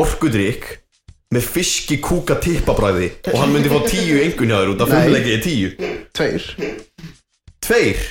Orkudrykk 0.00 0.70
Með 1.34 1.42
fiski 1.56 1.96
kúka 1.98 2.36
tippabræði 2.38 3.08
Og 3.32 3.38
hann 3.40 3.50
myndi 3.52 3.70
fá 3.72 3.80
tíu 3.90 4.20
engun 4.22 4.52
hjá 4.52 4.60
þér 4.60 4.70
út 4.76 4.84
af 4.84 4.92
Nei. 4.92 4.98
frumlegið 5.02 5.40
tíu. 5.42 5.70
Tveir. 6.14 6.44
Tveir? 7.66 8.04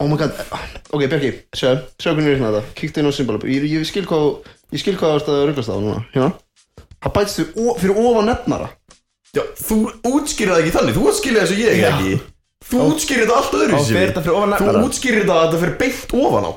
Oh 0.00 0.08
my 0.10 0.16
god, 0.18 0.32
ok, 0.90 1.04
Bjarki, 1.06 1.30
sjá, 1.54 1.74
sjá 2.00 2.10
hvernig 2.14 2.32
ég 2.32 2.38
reikna 2.38 2.50
þetta. 2.54 2.72
Kíktu 2.80 3.00
inn 3.02 3.08
á 3.08 3.12
symbolab, 3.14 3.44
ég, 3.46 3.66
ég 3.70 3.84
skil 3.88 4.06
hvað 4.08 4.50
Ég 4.74 4.80
skil 4.82 4.96
hvað 4.98 5.20
það 5.22 5.28
er 5.28 5.36
að 5.38 5.44
rugglast 5.52 5.70
á 5.70 5.76
núna. 5.78 6.00
Hérna. 6.10 6.30
Það 7.04 7.12
bætist 7.14 7.38
við 7.38 7.58
o- 7.62 7.74
fyrir 7.78 7.98
ofan 8.00 8.26
nefnara. 8.26 8.68
Já, 9.36 9.42
þú 9.60 9.76
útskýrir 10.10 10.50
það 10.50 10.62
ekki 10.64 10.72
þannig. 10.74 10.96
Þú 10.96 11.04
útskýrir 11.10 11.36
það 11.36 11.44
eins 11.44 11.52
og 11.54 11.60
ég 11.62 11.78
Já. 11.78 11.88
ekki? 11.92 12.14
Þú 12.64 12.80
útskýrir 12.88 13.22
þetta 13.22 13.36
allt 13.38 13.54
öðru 13.60 13.76
Og 13.78 13.86
fer 13.86 14.08
þetta 14.10 14.22
fyrir 14.24 14.34
ofan 14.40 14.48
Þú 14.50 14.64
nefnara? 14.64 14.82
útskýrir 14.88 15.20
þetta 15.22 15.36
að 15.36 15.44
þetta 15.44 15.60
fyrir 15.62 15.76
beint 15.84 16.14
ofan 16.24 16.48
á. 16.48 16.52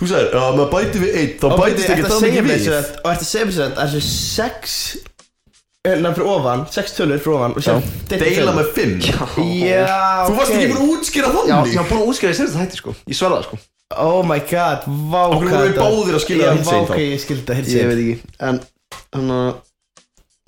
Þú 0.00 0.08
sagðir, 0.08 0.30
já, 0.32 0.44
maður 0.56 0.70
bæti 0.72 1.00
við 1.04 1.16
eitt 1.20 1.40
Þá 1.40 1.48
bætist 1.60 1.76
bæti 1.76 1.92
ekki 1.92 2.04
það 2.08 2.20
mikið 2.24 2.44
við 2.48 2.68
Og 2.70 3.08
ertu 3.10 3.24
að 3.26 3.30
segja 3.30 3.44
mér 3.44 3.54
sem 3.58 3.64
þetta 3.66 3.84
Þessi 3.90 4.02
sex 4.08 4.76
Hérna 5.80 6.10
fyrir 6.12 6.28
ofan 6.28 6.66
Sex 6.68 6.92
tölur 6.92 7.20
fyrir 7.24 7.38
ofan 7.38 7.54
og 7.56 7.64
síðan 7.64 7.84
deila 8.20 8.52
með 8.52 8.66
fimm 8.76 8.98
Já, 9.00 9.16
Þú 10.28 10.34
varst 10.36 10.52
ekki 10.52 10.66
búin 10.68 10.80
að 10.82 10.90
útskýra 10.94 11.30
Já, 11.30 11.36
þannig 11.38 11.70
ég 11.72 11.78
var 11.80 11.86
búin 11.88 12.00
að 12.02 12.10
útskæða 12.12 12.32
í 12.34 12.36
sérst 12.36 12.58
hætti 12.60 12.80
sko 12.82 12.92
Ég 13.08 13.16
sverða 13.16 13.38
það 13.38 13.46
sko. 13.46 13.58
Oh 14.04 14.20
my 14.28 14.36
god, 14.50 14.84
vá 15.10 15.22
Okkur 15.32 15.46
hvað 15.48 15.54
voru 15.56 15.62
við 15.64 15.72
þetta- 15.72 15.86
báðir 15.86 16.18
að 16.18 16.22
skilja 16.26 16.44
það 16.44 16.50
Já, 16.50 16.58
hinsegin 16.58 16.84
vá, 16.84 16.90
þá. 16.90 16.92
ok, 16.92 17.00
ég 17.06 17.22
skildi 17.24 17.46
það 17.48 17.58
hitt 17.60 17.70
Ég 17.72 17.88
veit 17.88 18.02
ekki 18.02 18.34
En, 18.50 18.60
hann 19.16 19.32
að 19.38 19.48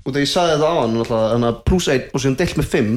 Út 0.02 0.12
af 0.12 0.20
ég 0.20 0.30
sagði 0.34 0.52
þetta 0.52 0.68
á 0.68 0.74
hann 0.82 1.00
Þannig 1.08 1.48
að 1.48 1.62
pluss 1.70 1.88
1 1.96 2.12
og 2.12 2.22
síðan 2.26 2.36
deilt 2.42 2.60
með 2.60 2.68
5 2.76 2.92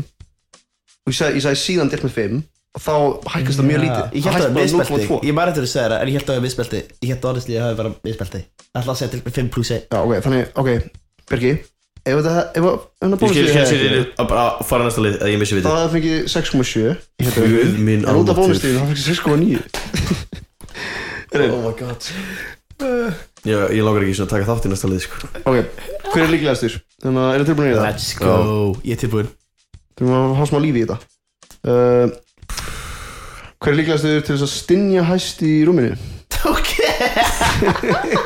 Og 1.06 1.14
ég 1.14 1.18
sagði, 1.22 1.40
ég 1.40 1.46
sagði 1.48 1.62
síðan 1.64 1.92
deilt 1.96 2.06
með 2.10 2.16
5 2.20 2.44
Og 2.76 2.84
þá 2.84 2.94
hækkast 3.32 3.62
það 3.62 3.70
mjög 3.72 3.82
lítið 3.86 4.06
Ég 4.20 4.28
held 4.28 4.36
að 4.36 4.44
það 4.44 4.56
bara 4.60 4.66
misbelti 4.66 5.08
0,2. 5.08 5.20
Ég 5.24 5.38
maður 5.40 5.54
eftir 5.56 5.64
að 5.64 5.72
segja 5.72 5.88
það 5.88 6.02
En 6.04 6.10
ég 6.12 6.18
held 6.20 6.26
að 6.26 6.34
það 6.36 6.40
er 6.42 6.46
misbelti 6.50 6.82
Ég 7.00 7.14
held 7.16 7.24
að 7.24 7.30
honestly 7.32 7.56
að 7.56 7.70
það 7.70 7.80
bara 7.80 7.92
misbelti 8.10 8.42
Það 8.66 8.82
ætla 8.82 8.92
að 8.96 9.00
segja 9.00 9.12
til 9.16 9.22
5 9.40 9.52
pluss 9.56 9.72
1 9.72 9.88
Já, 9.96 10.00
ok, 10.04 10.14
þannig, 10.26 10.52
ok 10.60 10.70
Bergi 11.32 11.54
Ef 12.06 12.14
ef 12.14 12.22
þetta 12.22 12.42
Ég 12.56 13.32
skil, 13.34 13.48
skil, 13.50 13.66
skil, 13.66 13.66
bónustíð 13.66 13.80
skil, 13.82 14.02
að 14.22 14.28
bara 14.30 14.46
fara 14.70 14.86
næsta 14.86 15.02
lið, 15.06 15.16
að 15.26 15.32
ég 15.34 15.40
missi 15.42 15.56
við 15.58 15.64
Það 15.66 15.80
6,7 16.36 16.84
þetta 17.26 17.46
Guð 17.46 17.56
augun. 17.56 17.80
minn 17.88 18.04
En 18.06 18.20
út 18.22 18.30
af 18.30 18.38
bónustíðin 18.42 18.78
það 18.78 18.88
fengið 18.92 19.06
6,9 19.10 19.86
Oh 21.36 21.60
my 21.66 21.74
god. 21.76 22.06
Já, 23.46 23.58
ég 23.76 23.82
langar 23.84 24.04
ekki 24.06 24.16
svona 24.18 24.30
að 24.30 24.34
taka 24.36 24.48
þátt 24.48 24.66
í 24.66 24.70
næsta 24.72 24.88
lið, 24.90 25.02
sko. 25.04 25.16
Ok, 25.44 25.58
hver 26.14 26.24
er 26.24 26.32
líklegastur? 26.32 26.78
Þannig 27.04 27.22
að 27.22 27.30
er 27.34 27.42
það 27.42 27.50
tilbúin 27.50 27.68
í 27.68 27.74
það? 27.76 27.86
Let's 27.90 28.08
go. 28.20 28.36
Ég 28.86 28.96
er 28.96 29.02
tilbúin 29.04 29.30
Þú 29.96 30.06
erum 30.06 30.16
að 30.16 30.34
hafa 30.40 30.48
smá 30.52 30.60
lífi 30.64 30.82
í 30.82 30.86
þetta. 30.86 30.98
Uh, 31.66 32.08
Hver 33.64 33.72
er 33.74 33.78
líklegastur 33.82 34.24
til 34.28 34.34
þess 34.36 34.46
að 34.48 34.54
stinja 34.56 35.04
hæst 35.10 35.44
í 35.46 35.54
rúminu? 35.68 35.92
Ok 36.46 36.72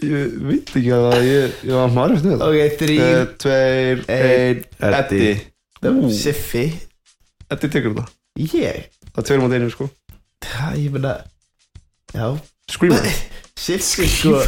Ég 0.00 0.36
veit 0.48 0.70
ekki 0.72 0.92
að 0.96 1.02
það 1.06 1.24
ég, 1.26 1.56
ég 1.68 1.74
var 1.76 1.90
maður 1.94 2.14
eftir 2.16 2.30
þetta 2.32 2.46
Ok, 2.50 2.76
þrý 2.80 2.96
uh, 3.04 3.24
Tveir, 3.42 4.02
ein, 4.14 4.62
Eddi. 4.90 5.26
Eddi 5.80 6.12
Siffi. 6.16 6.64
Eddi 7.50 7.70
tekur 7.72 7.94
þetta. 7.96 8.06
Ég? 8.40 8.86
Það 9.10 9.20
er 9.22 9.26
tveir 9.28 9.42
mát 9.42 9.56
einu 9.58 9.70
sko. 9.74 9.88
Það, 10.46 10.78
ég 10.80 10.94
meina 10.94 11.12
Já. 12.14 12.26
Screamer. 12.70 13.10
Siffi 13.64 14.06
sko 14.08 14.38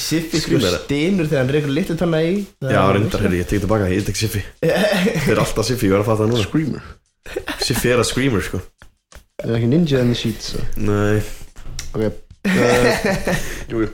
Siffi 0.00 0.40
sko 0.40 0.56
Screamer. 0.58 0.78
stynur 0.84 1.28
þegar 1.30 1.44
hann 1.44 1.52
reykur 1.54 1.74
litlu 1.76 1.96
tanna 2.00 2.22
í. 2.26 2.40
Já, 2.64 2.80
reyndar, 2.94 3.22
heyrði, 3.26 3.42
ég 3.44 3.50
tek 3.50 3.62
tilbaka, 3.62 3.90
ég 3.92 4.06
tek 4.08 4.18
Siffi. 4.18 4.42
Þeir 4.64 5.34
eru 5.36 5.44
alltaf 5.44 5.68
Siffi, 5.68 5.86
ég 5.90 5.94
var 5.94 6.02
að 6.02 6.10
fatta 6.10 6.24
það 6.24 6.32
núna. 6.34 6.46
Screamer. 6.48 6.90
Siffi 7.62 7.92
er 7.92 8.02
að 8.02 8.08
screamer, 8.10 8.42
sko. 8.46 8.62
Það 9.40 9.52
er 9.52 9.56
ekki 9.60 9.70
ninja 9.70 10.02
in 10.02 10.10
the 10.12 10.18
sheets 10.18 10.50
so. 10.54 10.64
Nei. 10.82 11.20
Ok 11.94 12.02
uh, 12.06 13.30
Jú, 13.70 13.86
jú 13.86 13.88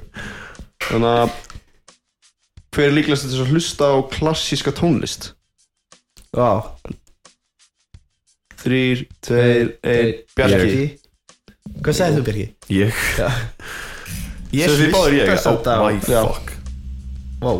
Þannig 0.86 1.10
að 1.10 1.34
Hver 2.76 2.90
er 2.90 2.92
líklegastur 2.92 3.30
til 3.30 3.38
þess 3.38 3.46
að 3.46 3.52
hlusta 3.54 3.86
á 3.88 3.96
klassíska 4.12 4.72
tónlist? 4.76 5.30
Vá 6.36 6.76
Þrýr, 8.60 9.06
tveir, 9.22 9.70
ein 9.86 10.10
Bjarki. 10.36 10.84
Hvað 11.80 11.96
sagði 11.96 12.18
þú 12.18 12.26
Bjarki? 12.26 12.46
Ég? 12.74 13.00
Ég 14.56 14.68
Sem 14.68 14.82
þið 14.82 14.92
báðir 14.94 15.16
ég. 15.20 15.32
Oh 15.46 15.86
my 15.86 15.96
Já. 16.02 16.20
fuck. 16.26 16.52
Vá. 17.40 17.52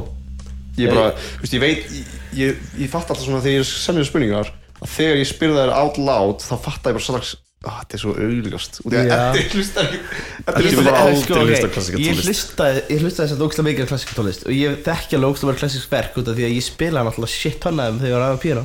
Ég 0.76 0.92
bara, 0.92 1.10
þú 1.16 1.42
veist, 1.46 1.56
ég 1.56 1.62
veit 1.64 1.90
Ég, 1.96 2.12
ég, 2.36 2.62
ég 2.82 2.92
fatt 2.92 3.08
alltaf 3.08 3.24
svona 3.24 3.40
þegar 3.44 3.62
ég 3.62 3.68
semja 3.70 4.04
spurningar 4.04 4.52
að 4.76 4.92
þegar 4.92 5.20
ég 5.22 5.28
spyrði 5.30 5.62
þær 5.62 5.74
out 5.80 6.00
loud 6.00 6.44
þá 6.44 6.54
fatta 6.66 6.92
ég 6.92 6.98
bara 6.98 7.06
strax 7.06 7.32
að 7.36 7.45
þetta 7.66 7.96
er 7.96 8.02
svo 8.02 8.12
að 8.16 8.32
Já. 8.92 9.16
þetta 9.34 9.56
hlusta 9.56 9.84
ekki 9.86 9.98
Ég 10.46 10.76
hlusta 10.76 10.92
sko, 11.20 11.40
hlusta 11.42 11.68
Ég 11.96 12.12
tónlist. 12.12 12.26
hlustaði 12.26 12.82
Ég 12.92 13.02
hlustaði 13.02 13.26
þess 13.26 13.36
að 13.36 13.44
ógstlega 13.46 13.68
mikið 13.68 13.86
á 13.86 13.90
klassíska 13.92 14.16
tónlist 14.18 14.46
Og 14.46 14.54
ég 14.56 14.80
þekki 14.86 15.18
alveg 15.18 15.32
ógstlega 15.32 15.50
mörg 15.50 15.60
klassísk 15.62 15.94
verk 15.96 16.18
út 16.20 16.30
af 16.30 16.38
því 16.38 16.46
að 16.46 16.54
ég 16.56 16.66
spila 16.66 17.02
hann 17.02 17.10
alltaf 17.12 17.32
shit 17.32 17.58
tonnaðum 17.64 18.00
þegar 18.02 18.16
ég 18.16 18.34
var 18.34 18.42
píano 18.44 18.64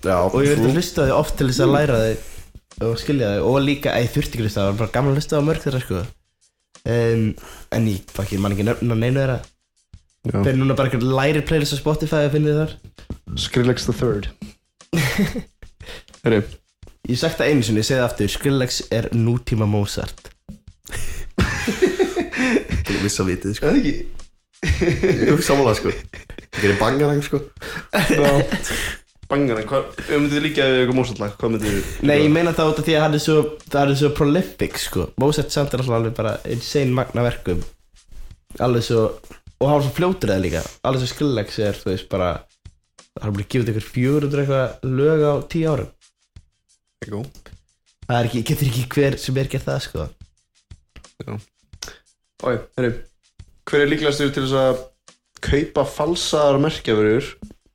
Já, 0.00 0.16
Og 0.26 0.38
ég 0.40 0.54
verði 0.54 0.70
að 0.70 0.78
hlusta 0.80 1.06
því 1.06 1.16
oft 1.20 1.36
til 1.38 1.50
þess 1.50 1.64
að 1.66 1.74
læra 1.76 2.00
þau 2.00 2.88
Og 2.90 2.96
skilja 3.02 3.34
þau 3.36 3.50
Og 3.50 3.60
líka, 3.66 3.94
að 3.94 4.06
ég 4.06 4.14
þurfti 4.16 4.34
ekki 4.34 4.42
að 4.42 4.48
hlusta 4.48 4.60
Það 4.64 4.70
var 4.70 4.80
bara 4.80 4.94
gaman 4.96 5.12
að 5.14 5.20
hlusta 5.20 5.40
á 5.40 5.46
mörg 5.46 5.64
þeirra 5.66 5.82
sko. 5.84 6.02
En 6.88 7.88
ég, 7.90 8.04
fuck, 8.08 8.30
ég 8.32 8.40
man 8.40 8.54
ekki 8.54 8.64
nöfn 8.66 8.88
á 8.88 8.96
neinu 8.96 9.20
þeirra. 9.20 9.40
Fyrir 10.30 10.56
núna 10.60 10.76
bara 10.76 10.88
einhver 10.90 11.04
læri 11.16 11.42
playlist 11.44 11.76
á 11.76 11.78
Spotify 11.80 12.24
að 12.26 12.34
finna 12.36 12.52
þið 12.52 12.60
þar. 12.60 12.72
Skrillex 13.40 13.86
the 13.88 13.94
third. 13.96 14.28
Herri, 16.24 16.40
Ég 17.08 17.16
sagt 17.16 17.38
það 17.40 17.50
einu 17.50 17.64
sinni, 17.64 17.82
það 17.86 18.04
aftur 18.04 18.28
Skrillex 18.30 18.80
er 18.92 19.08
nútíma 19.16 19.66
Mozart. 19.68 20.28
Til 22.84 22.96
að 22.96 23.04
missa 23.04 23.24
vitið, 23.24 23.54
sko. 23.56 23.70
Er 23.70 23.72
það 23.72 23.80
ekki? 23.80 23.94
Jú, 25.30 25.36
samanlega, 25.44 25.78
sko. 25.78 25.92
Það 26.50 26.60
gerir 26.60 26.80
bangarang, 26.80 27.22
sko. 27.24 27.40
Bangar, 29.30 29.60
en 29.62 29.68
hvað, 29.70 29.88
ef 30.02 30.10
myndið 30.10 30.34
þið 30.36 30.44
líka 30.44 30.66
eitthvað 30.66 30.96
mósallag, 30.98 31.34
hvað 31.38 31.52
myndið 31.54 31.74
þið 31.76 32.06
Nei, 32.10 32.16
ég 32.24 32.32
meina 32.34 32.52
það 32.58 32.72
út 32.72 32.80
af 32.82 32.86
því 32.88 32.96
að 32.98 33.04
hann 33.04 33.14
er 33.14 33.22
svo 33.22 33.36
Það 33.70 33.82
er 33.82 33.98
svo 34.00 34.10
prolific, 34.18 34.80
sko. 34.82 35.04
Mozart 35.22 35.54
samt 35.54 35.76
er 35.76 35.84
alltaf 35.84 35.98
alveg 36.00 36.16
bara 36.18 36.32
insane 36.50 36.96
magna 36.96 37.24
verkum. 37.24 37.62
Alveg 38.58 38.84
svo 38.88 39.04
Og 39.60 39.68
hann 39.68 39.76
var 39.76 39.86
svo 39.86 39.94
fljótur 39.94 40.32
eða 40.34 40.42
líka. 40.42 40.64
Alveg 40.82 41.04
svo 41.04 41.12
Skrillex 41.14 41.60
er, 41.62 41.78
þú 41.78 41.92
veist, 41.92 42.10
bara 42.10 42.32
Það 43.14 43.24
er 43.28 43.34
bara 43.38 43.48
gefið 43.54 43.72
ykkur 43.74 43.88
400 43.94 44.42
eitthvað 44.44 44.92
lög 44.98 45.24
á 45.26 45.34
10 45.54 45.70
árum 45.70 45.90
Jú. 47.08 47.22
Það 48.04 48.18
er 48.18 48.26
ekki, 48.28 48.42
getur 48.50 48.68
ekki 48.68 48.84
hver 48.92 49.16
sem 49.22 49.38
er 49.40 49.48
gert 49.48 49.64
það, 49.68 49.80
sko. 49.86 50.08
Ói, 52.40 52.56
herri 52.76 52.90
Hver 53.70 53.84
er 53.84 53.90
líklegastur 53.90 54.32
til 54.34 54.44
þess 54.46 54.56
að 54.58 54.80
kaupa 55.44 55.84
falsaðar 55.88 56.58
merkjafurur 56.64 57.28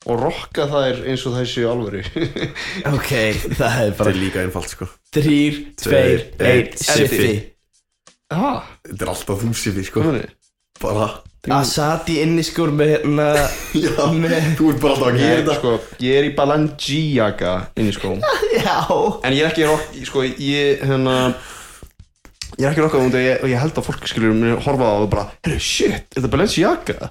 og 0.06 0.22
rokka 0.22 0.68
þær 0.70 1.02
eins 1.10 1.26
og 1.26 1.38
séu 1.50 1.70
alvöru? 1.72 2.04
Ok, 2.96 3.14
það 3.56 3.80
er 3.86 3.96
bara 3.98 4.12
er 4.14 4.20
líka 4.20 4.44
einfalt, 4.44 4.74
sko. 4.76 4.90
Þrýr, 5.16 5.62
tveir, 5.80 6.26
einn, 6.42 6.74
Siffi. 6.78 7.08
Siffi 7.08 7.36
ah, 8.36 8.68
Þetta 8.86 9.08
er 9.08 9.14
alltaf 9.16 9.42
þú, 9.42 9.56
Siffi, 9.58 9.88
sko 9.88 10.06
hvað 11.46 11.54
er 11.54 11.56
Bara 11.56 11.62
Asati 11.62 12.16
inniskór 12.24 12.72
með 12.76 12.94
hérna 12.96 13.28
Já, 13.86 13.92
þú 14.58 14.70
ert 14.74 14.80
bara 14.84 14.94
alltaf 14.96 15.10
að 15.12 15.20
gera 15.22 15.42
þetta. 15.42 15.58
sko, 15.60 15.74
ég 16.06 16.20
er 16.20 16.28
í 16.30 16.32
Balangi-jaka 16.38 17.54
inn 17.80 17.92
í 17.92 17.96
skóm 17.96 18.24
Já. 18.66 18.78
En 19.26 19.36
ég 19.38 19.44
er 19.46 19.52
ekki 19.52 19.68
rock, 19.70 19.92
sko, 20.10 20.26
ég, 20.26 20.82
hérna 20.86 21.18
Ég 22.56 22.64
er 22.66 22.72
ekki 22.72 22.84
rockað 22.86 23.02
og 23.10 23.20
ég, 23.20 23.38
og 23.44 23.50
ég 23.52 23.60
held 23.60 23.78
að 23.82 23.88
fólk 23.90 24.06
skilur 24.08 24.36
mér 24.38 24.60
horfa 24.64 24.88
á 24.88 24.94
það 24.96 25.06
og 25.06 25.10
bara 25.12 25.26
Herru, 25.44 25.60
shit, 25.60 25.96
er 26.16 26.20
þetta 26.22 26.32
Balenciaga? 26.36 27.10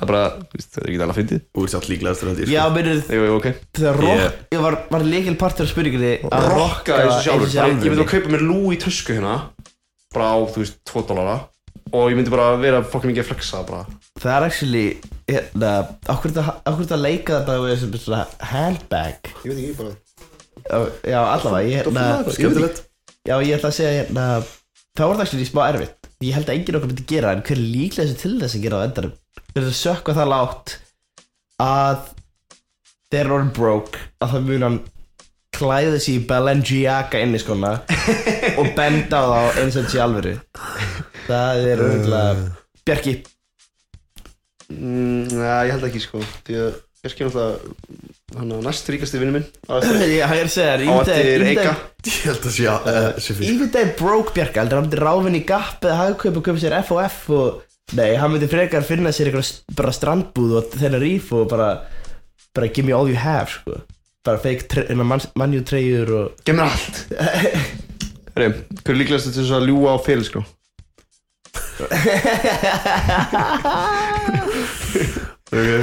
Það 0.00 0.06
er 0.06 0.10
bara, 0.10 0.20
veist, 0.54 0.68
það 0.72 0.80
er 0.80 0.88
ekki 0.90 0.98
alveg 1.00 1.10
að 1.12 1.18
fyndið. 1.20 1.40
Þú 1.52 1.62
ert 1.66 1.72
satt 1.74 1.86
líklega 1.90 2.12
eftir 2.14 2.28
þetta, 2.30 2.44
Já, 2.48 2.60
sko 2.72 3.00
Jú, 3.12 3.24
jú, 3.26 3.32
ok. 3.36 3.48
þegar 3.76 3.98
rock 4.00 4.20
Ég- 4.54 4.62
var, 4.64 4.76
var 4.94 5.02
leikil 5.04 5.34
partur 5.40 5.66
af 5.66 5.72
spurninginni 5.74 6.12
að 6.24 6.46
eins 7.02 7.16
og 7.16 7.24
sjálfur 7.26 7.50
Ég 7.50 7.56
sjálfur 7.56 8.04
að 8.06 8.08
kaupa 8.14 8.32
mér 8.32 8.44
lú 8.48 8.60
í 8.72 8.78
tösku 8.80 9.16
hérna 9.18 9.34
Bara 10.16 10.30
á, 10.32 10.38
þú 10.54 10.62
veist, 10.64 10.78
2 10.88 11.02
dólara 11.10 11.34
og 11.92 12.10
ég 12.10 12.18
myndi 12.18 12.32
bara 12.32 12.52
vera 12.60 12.82
fokkin 12.86 13.12
mikið 13.12 13.24
að 13.24 13.30
flexa 13.32 13.62
bara. 13.68 13.98
Það 14.20 14.34
er 14.36 14.46
actually 14.46 14.84
hérna, 15.30 15.72
okkur 16.12 16.34
þetta 16.36 16.96
að 16.96 17.04
leika 17.04 17.38
það 17.38 17.48
bara 17.48 17.64
við 17.64 17.80
sem 17.80 17.96
svona 18.02 18.22
handbag? 18.52 19.32
Ég 19.44 19.50
veit 19.50 19.60
ekki 19.64 19.76
bara 19.80 19.96
Ó, 20.70 20.78
Já, 21.08 21.18
allavega, 21.24 21.66
ég 21.66 21.80
hérna 21.80 22.04
Skemmtilegt. 22.36 22.82
Já, 23.26 23.34
ég 23.40 23.56
ætla 23.56 23.70
að 23.70 23.78
segja 23.78 23.96
hérna 23.96 24.26
Það 24.98 25.06
voru 25.06 25.20
það 25.20 25.24
actually 25.24 25.48
smá 25.48 25.62
erfitt. 25.70 26.08
Ég 26.20 26.36
held 26.36 26.50
að 26.50 26.56
enginn 26.58 26.76
okkur 26.78 26.90
myndi 26.90 27.08
gera 27.08 27.34
en 27.34 27.42
hver 27.46 27.56
er 27.56 27.64
líklega 27.64 28.06
þessi 28.06 28.20
til 28.20 28.32
þess 28.42 28.56
að 28.58 28.64
gera 28.66 28.80
á 28.80 28.86
endanum? 28.86 29.12
Þeir 29.50 29.60
eru 29.62 29.70
að 29.70 29.78
sökka 29.80 30.16
það 30.18 30.32
lágt 30.34 30.74
að 31.64 32.00
þeir 33.10 33.22
eru 33.22 33.36
orðin 33.38 33.54
broke 33.56 34.02
að 34.20 34.34
það 34.34 34.48
mun 34.50 34.66
hann 34.66 34.80
sig 35.60 36.14
í 36.16 36.26
Balenciaga 36.28 37.20
inn 37.20 37.36
í 37.36 37.40
skona 37.42 37.72
og 38.60 38.70
benda 38.76 39.20
á 39.20 39.24
þá 39.28 39.60
eins 39.60 39.76
og 39.76 39.90
sé 39.92 40.00
alvöru 40.00 40.36
Það 41.30 41.66
er 41.72 41.82
örgulega 41.86 42.46
Bjarki. 42.86 43.14
Mm, 44.70 45.26
ja, 45.34 45.56
Ég 45.66 45.74
held 45.74 45.86
ekki 45.88 46.00
sko 46.02 46.20
Því 46.46 46.58
að 46.60 46.68
ég 47.00 47.12
skil 47.14 47.26
náttúrulega 47.26 48.36
hann 48.38 48.52
að 48.54 48.66
næst 48.68 48.90
ríkasti 48.92 49.18
vinnu 49.18 49.34
minn 49.34 49.46
Ég 50.06 50.20
er 50.22 50.44
að 50.44 50.52
segja 50.52 50.76
þér, 50.76 50.84
á 50.86 50.94
eftir 51.00 51.44
Eika 51.48 51.72
Ég 52.06 52.20
held 52.28 52.44
að 52.46 52.54
sé 52.54 52.68
að 52.70 53.08
sé 53.24 53.34
fyrir 53.34 53.54
Even 53.56 53.72
day 53.74 53.88
broke 53.98 54.34
Bjarka 54.36 54.62
heldur 54.62 54.78
hann 54.78 54.86
myndi 54.86 55.00
ráfinn 55.00 55.38
í 55.40 55.42
Gap 55.48 55.82
eða 55.82 55.98
hagkaup 56.04 56.38
og 56.38 56.46
kaupa 56.46 56.62
sér 56.62 56.76
FOF 56.86 57.18
og 57.34 57.66
Nei, 57.98 58.12
hann 58.14 58.30
myndi 58.30 58.46
frekar 58.46 58.84
finna 58.86 59.10
sér 59.10 59.32
eitthvað 59.32 59.74
bara 59.74 59.90
strandbúð 59.96 60.52
og 60.60 60.76
þennar 60.78 61.02
ríf 61.02 61.32
og 61.34 61.48
bara 61.50 61.70
bara 62.54 62.68
give 62.70 62.86
me 62.86 62.94
all 62.94 63.08
you 63.10 63.18
have 63.18 63.50
sko. 63.50 63.80
Bara 64.26 64.38
fake 64.38 64.68
tre- 64.70 64.94
man, 64.94 65.18
manju 65.38 65.64
treyjur 65.66 66.12
og 66.20 66.44
Gef 66.46 66.54
mér 66.54 66.68
allt. 66.68 67.00
Herri, 68.36 68.52
hver 68.84 68.94
er 68.94 68.98
líklegast 69.00 69.26
til 69.32 69.40
þess 69.40 69.56
að 69.58 69.66
ljúa 69.72 69.96
á 69.96 70.04
fyrirskrá? 75.50 75.82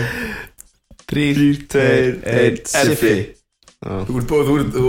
Þrýr, 1.08 1.40
tveir, 1.72 2.14
einn, 2.28 2.58
Siffi 2.68 3.16
Já. 3.78 3.94
Þú 4.08 4.14
ert 4.20 4.28
búið, 4.32 4.48
þú 4.48 4.54
ert, 4.58 4.70
þú, 4.74 4.84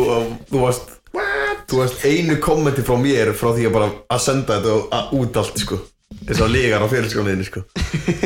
þú 0.48 0.56
varst 0.62 0.86
Þú 1.68 1.74
varst 1.82 1.98
einu 2.08 2.34
kommenti 2.40 2.82
frá 2.84 2.96
mér 3.00 3.28
frá 3.36 3.48
því 3.52 3.64
að 3.68 3.74
bara 3.74 3.88
að 4.08 4.20
senda 4.24 4.56
þetta 4.56 4.72
út 5.18 5.36
allt 5.36 5.58
sko. 5.60 5.76
Þess 6.24 6.40
að 6.44 6.52
lígar 6.54 6.84
á 6.84 6.86
fyrirskólinni 6.88 7.44
sko. 7.44 7.60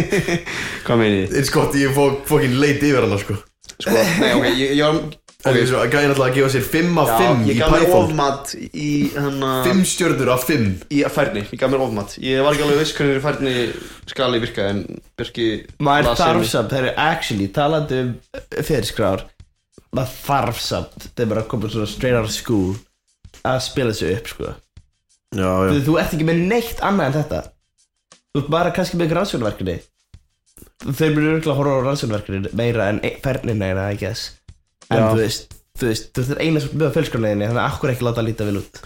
Hvað 0.86 0.96
meinið? 1.00 1.24
Þið? 1.24 1.34
Eins 1.40 1.50
gott 1.56 1.72
ég 1.80 1.90
fó, 1.96 2.04
fókin 2.28 2.54
leit 2.62 2.78
yfir 2.78 3.02
hana 3.02 3.18
sko. 3.18 3.34
Sko, 3.72 3.90
nei, 4.22 4.32
ok, 4.38 4.46
ég, 4.60 4.68
ég 4.78 4.84
var 4.86 4.94
Það 5.42 5.56
er 5.58 5.66
svo 5.66 5.78
að 5.82 5.88
gæði 5.90 6.08
náttúrulega 6.10 6.30
að 6.30 6.36
gefa 6.38 6.50
sér 6.54 6.66
5 6.70 6.98
af 7.02 7.08
5 7.12 7.22
Já, 7.22 7.30
í 7.42 7.48
ég 7.50 7.58
gaf 7.58 7.72
mér 7.72 7.82
Python. 7.82 8.04
ofmat 8.06 8.52
í 8.78 8.90
hann 9.16 9.40
5 9.66 9.80
stjörnur 9.90 10.30
af 10.30 10.44
5 10.46 10.66
Í 10.94 11.00
færni, 11.16 11.42
ég 11.48 11.58
gaf 11.58 11.72
mér 11.72 11.82
ofmat. 11.82 12.14
Ég 12.22 12.44
var 12.46 12.54
ekki 12.54 12.66
alveg 12.66 12.78
viss 12.78 12.94
hvernig 12.98 13.22
færni 13.24 13.54
skali 14.12 14.40
virka 14.44 14.68
En 14.70 14.82
Birki 15.18 15.46
maður 15.82 16.12
þarf 16.20 16.46
samt, 16.46 16.70
það 16.70 16.78
eru 16.84 16.92
actually 17.08 17.48
talandi 17.58 17.98
um 18.04 18.12
fyrirskrár 18.68 19.24
maður 19.92 20.14
þarf 20.28 20.60
samt 20.62 21.08
þegar 21.10 21.26
maður 21.32 21.40
er 21.40 21.42
að 21.42 21.48
koma 21.54 21.72
svona 21.74 21.90
straight 21.90 22.18
out 22.20 22.28
of 22.28 22.34
school 22.36 22.76
að 23.42 23.58
spila 23.66 23.90
þessu 23.90 24.12
upp 24.14 24.30
sko. 24.30 24.52
Já, 25.32 25.48
já. 25.48 25.72
Þú, 25.72 25.80
þú 25.88 25.96
ert 26.04 26.14
ekki 26.14 26.28
með 26.28 26.44
neitt 26.52 26.84
annað 26.84 27.08
en 27.08 27.16
þetta. 27.18 27.40
Þú 28.30 28.42
ert 28.44 28.52
bara 28.54 28.74
kannski 28.76 28.96
með 29.00 29.08
eitthvað 29.08 29.18
rannsóknverkefni 29.22 29.80
þeir 30.82 31.12
munu 31.14 31.28
örgulega 31.32 31.52
að 31.52 31.58
horfa 31.60 31.74
á 31.74 31.86
rannsóknverkefni 31.88 32.54
meira 32.58 32.86
en 32.92 33.02
fernin 33.22 33.60
neina, 33.62 33.88
I 33.92 33.98
guess 33.98 34.30
en 34.98 35.08
þú 35.08 35.18
veist, 35.22 35.56
þú 35.80 35.88
veist, 35.90 36.08
þú 36.16 36.24
ert 36.26 36.42
eina 36.44 36.62
sem 36.62 36.76
með 36.78 36.88
á 36.92 36.94
fjölskráleginni 36.98 37.48
þannig 37.50 37.62
að 37.62 37.68
akkur 37.72 37.92
ekki 37.94 38.06
láta 38.08 38.22
að 38.22 38.28
líta 38.30 38.48
vel 38.48 38.60
út 38.62 38.80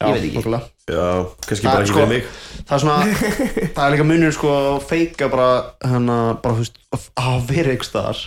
Já, 0.00 0.06
ég 0.08 0.14
veit 0.16 0.22
ekki. 0.24 0.36
nákvæmlega. 0.40 0.68
Já, 0.90 1.08
kannski 1.44 1.66
Það 1.66 1.72
bara 1.72 1.76
er 1.76 1.82
ekki 1.84 1.92
sko- 1.92 2.00
fyrir 2.00 2.12
mig 2.14 2.22
Það 2.64 2.74
er 2.76 2.80
svona 2.80 2.94
Það 3.76 3.82
er 3.84 3.92
líka 3.94 4.06
munur 4.08 4.32
sko 4.36 4.52
að 4.56 4.78
feika 4.88 5.28
bara 5.34 5.48
Hanna, 5.90 6.16
bara 6.40 6.56
þú 6.56 6.62
veist 6.64 6.78
Að 6.96 7.04
að 7.20 7.42
vera 7.50 7.74
einhver 7.74 7.88
staðar 7.90 8.22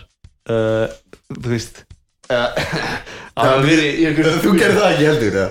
uh, 0.53 0.93
Þú 1.33 1.49
veist 1.55 1.81
uh, 2.29 2.61
Að 3.41 3.41
hafa 3.41 3.65
verið 3.65 3.89
í 3.89 4.05
einhver 4.11 4.29
Þú 4.45 4.53
gerir 4.59 4.77
það 4.77 4.91
ekki 4.93 5.09
heldur, 5.09 5.39
já 5.41 5.47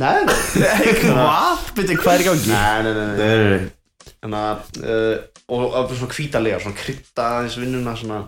Nei, 0.00 0.24
nei 0.60 0.96
hvað? 1.04 1.60
Byrju, 1.76 1.98
hvað 2.00 2.14
er 2.16 2.24
í 2.24 2.28
gangi? 2.30 2.48
Nei, 2.50 2.82
nei, 2.84 2.92
nei, 2.92 3.04
nei. 3.04 3.16
Nei, 3.20 3.36
nei, 3.36 3.52
nei 3.52 4.10
Þannig 4.24 4.40
að 4.40 4.80
uh, 4.80 5.14
Og 5.54 5.62
að 5.76 5.86
vera 5.90 6.00
svona 6.00 6.16
hvítalega 6.16 6.62
Svona 6.64 6.80
krydda 6.80 7.28
aðeins 7.36 7.60
vinnuna 7.60 7.94
Svona 8.00 8.18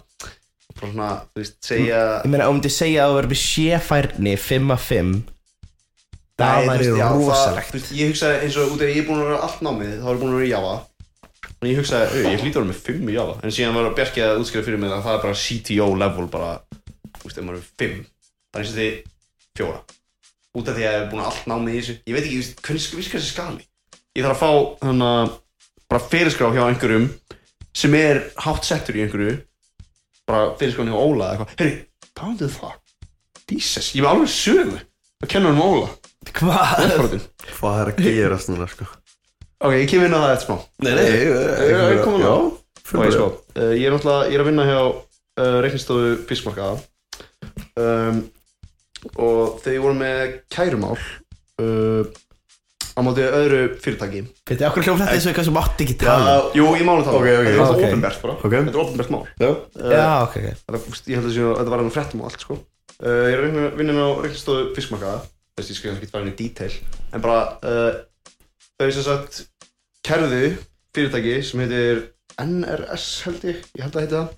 svona, 0.80 1.08
þú 1.32 1.40
veist, 1.42 1.56
segja 1.64 2.00
ég 2.24 2.28
meina, 2.32 2.46
ef 2.50 2.60
þú 2.66 2.72
segja 2.76 3.04
að 3.06 3.12
þú 3.12 3.16
verður 3.20 3.40
séfærni 3.42 4.34
5 4.46 4.74
af 4.76 4.84
5 4.90 5.14
Nei, 6.36 6.44
það 6.44 6.66
væri 6.68 6.88
rosalegt. 6.92 7.70
þú 7.70 7.78
veist, 7.78 7.92
Ég 7.96 8.10
hugsaði 8.12 8.40
eins 8.44 8.56
og 8.60 8.74
út 8.74 8.82
af 8.84 8.90
ég 8.92 8.98
er 9.00 9.06
búin 9.08 9.22
að 9.22 9.28
vera 9.30 9.38
allt 9.46 9.62
námið 9.64 9.92
Þá 10.02 10.06
er 10.06 10.16
ég 10.16 10.20
búin 10.20 10.32
að 10.32 10.36
vera 10.36 10.46
í 10.46 10.52
Java. 10.52 10.74
Og 11.56 11.68
ég 11.70 11.78
hugsaði, 11.80 12.06
au, 12.12 12.18
ég 12.26 12.42
hlýtur 12.42 12.60
að 12.60 12.66
vera 12.66 12.70
með 12.72 12.80
5 12.90 13.08
í 13.08 13.14
Java. 13.16 13.36
En 13.40 13.54
síðan 13.56 13.78
var 13.78 13.94
Bjarki 13.96 14.24
að 14.26 14.40
útskrifa 14.42 14.66
fyrir 14.66 14.82
mig 14.82 14.92
að 14.92 15.04
það 15.06 15.16
er 15.16 15.22
bara 15.24 15.38
CTO 15.46 15.86
level 16.02 16.26
bara 16.34 16.50
Þú 17.16 17.24
veist, 17.30 17.38
ef 17.40 17.46
maður 17.46 17.62
er 17.62 17.70
5 17.80 17.96
Það 18.52 18.60
er 18.60 18.66
eins 18.66 18.74
og 18.74 18.76
því 18.76 18.90
fjóra. 19.56 19.80
Út 20.56 20.68
af 20.68 20.76
því 20.76 20.84
að 20.84 20.92
ég 20.92 21.00
er 21.00 21.08
búin 21.12 21.22
að 21.24 21.30
allt 21.30 21.48
námið 21.48 21.72
í 21.72 21.80
þessu. 21.80 21.96
Ég 22.04 22.16
veit 22.16 22.26
ekki, 22.26 22.40
veist, 22.42 22.60
hvernig 22.66 22.96
vissi 23.00 23.14
þessi 23.16 23.32
skali 23.32 23.64
Ég? 24.16 24.24
Þarf 24.24 24.36
að 24.36 24.40
fá 24.44 24.50
hana, 24.86 25.10
bara 25.88 26.04
fyrirskrá 26.12 26.52
hjá 26.52 26.62
einhverjum 26.68 27.08
sem 27.76 27.96
er 27.96 28.22
hátt 28.44 28.64
settur 28.64 28.96
í 28.96 29.02
einhverju 29.04 29.34
bara 30.26 30.50
fyrirskráin 30.60 30.90
hjá 30.92 30.98
Óla 31.00 31.30
eða 31.30 31.46
eitthvað. 31.46 31.56
Herri, 31.60 31.72
hvað 32.18 32.44
er 32.46 32.52
það? 32.56 32.76
Jesus, 33.46 33.88
ég 33.94 34.00
er 34.02 34.06
með 34.06 34.12
alveg 34.12 34.32
sögu 34.34 34.78
að 35.22 35.30
kenna 35.32 35.50
hann 35.52 35.60
um 35.60 35.66
Óla. 35.66 35.88
Hvað? 36.36 37.16
Hvað 37.56 37.80
er 37.82 37.90
að 37.92 38.00
gerast 38.02 38.50
núna, 38.50 38.66
sko? 38.70 38.86
Ok, 39.64 39.72
ég 39.78 39.88
kem 39.88 40.02
inn 40.04 40.16
á 40.16 40.20
það 40.20 40.32
eftir 40.34 40.48
smá. 40.50 40.56
Nei, 40.84 40.92
nei. 40.98 41.04
Ég 41.06 41.84
er 41.86 42.00
komin 42.04 42.26
á. 42.26 42.36
Já, 42.36 42.36
Ok, 42.86 42.90
fyrir 42.92 43.14
sko, 43.16 43.28
uh, 43.56 43.72
ég 43.74 43.86
er 43.88 43.94
náttúrulega, 43.96 44.26
ég 44.30 44.36
er 44.36 44.42
að 44.44 44.48
vinna 44.50 44.64
hjá 44.68 44.80
uh, 44.86 45.56
reiknistofu 45.64 46.10
fiskmarkaða 46.28 46.76
um, 47.82 48.20
og 49.18 49.56
þegar 49.64 49.74
ég 49.74 49.82
voru 49.82 49.96
með 49.98 50.36
kærumál 50.54 50.92
uh, 51.00 52.06
á 52.96 53.00
móti 53.04 53.20
öðru 53.28 53.58
fyrirtæki. 53.84 54.20
Byrju, 54.48 54.66
okkur 54.70 54.82
hljóf 54.86 55.00
þetta 55.02 55.12
eins 55.16 55.26
og 55.26 55.32
eitthvað 55.32 55.48
sem 55.50 55.58
átti 55.60 55.84
ekki 55.84 55.96
tala 56.00 56.30
Já, 56.32 56.38
Jú, 56.56 56.64
ég 56.80 56.84
máli 56.88 57.04
það. 57.04 57.16
Ok, 57.18 57.26
ok. 57.26 57.46
Þetta 57.46 57.66
er 57.66 57.74
Ok. 57.76 57.82
ofinbært 57.90 58.22
bara. 58.22 58.34
Ok. 58.40 58.54
Þetta 58.56 58.72
er 58.72 58.82
ofinbært 58.84 59.10
mál. 59.12 59.24
Já, 59.40 59.50
uh, 59.50 59.92
Já, 59.92 60.06
ok, 60.22 60.36
ok. 60.36 60.46
þetta, 60.62 60.80
veist, 60.86 61.06
Ég 61.10 61.14
held 61.18 61.26
að 61.26 61.30
þessi- 61.30 61.56
þetta 61.60 61.70
var 61.74 61.82
hann 61.82 61.90
fréttum 61.92 62.20
og 62.22 62.30
allt 62.30 62.40
sko. 62.40 62.54
Uh, 62.96 63.24
Ég 63.28 63.34
er 63.36 63.42
að 63.42 63.46
vinna- 63.50 63.74
vinna 63.76 63.92
á 64.00 64.08
reiknistofu 64.24 64.74
fiskmarkaða. 64.74 65.20
Þess 65.56 65.70
ég 65.70 65.76
skal 65.76 65.92
ekki 65.96 66.10
fara 66.10 66.24
inn 66.24 66.32
í 66.32 66.36
detail. 66.36 66.72
En 67.12 67.20
bara 67.20 67.58
uh, 67.62 67.92
þau 68.80 68.90
sem 68.92 69.02
sagt 69.04 69.46
kærðu 70.04 70.56
fyrirtæki 70.96 71.36
sem 71.44 71.60
heitir 71.60 72.02
NRS 72.40 73.22
held 73.28 73.44
ég. 73.44 73.60
Ég 73.76 73.82
held 73.84 73.92
að 73.96 74.00
heiti 74.06 74.16
það. 74.16 74.28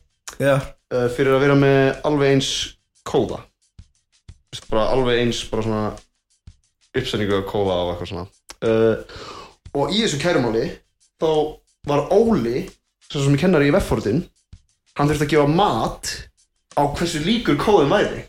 Já, 0.43 0.55
uh, 0.95 1.09
fyrir 1.15 1.35
að 1.35 1.41
vera 1.47 1.55
með 1.59 2.03
alveg 2.05 2.35
eins 2.35 2.51
kóða. 3.07 3.41
Þú 4.49 4.55
veist, 4.55 4.69
bara 4.71 4.89
alveg 4.95 5.23
eins 5.23 5.45
bara 5.51 5.63
svona 5.63 5.87
uppsetningu 6.99 7.39
af 7.39 7.47
kóða 7.51 7.75
og 7.85 7.91
eitthvað 7.95 8.11
svona 8.13 8.27
uh, 8.67 8.97
og 9.79 9.93
í 9.95 10.03
þessu 10.03 10.21
kærumáli 10.23 10.67
þá 11.21 11.31
var 11.89 12.09
Óli 12.15 12.65
sem 13.09 13.23
sem 13.23 13.35
ég 13.37 13.43
kennar 13.43 13.65
í 13.65 13.73
veffordin 13.75 14.25
hann 14.99 15.11
þurfti 15.11 15.29
að 15.29 15.35
gefa 15.35 15.51
mat 15.51 16.15
á 16.79 16.83
hversu 16.95 17.21
líkur 17.25 17.59
kóðin 17.59 17.93
væri. 17.93 18.25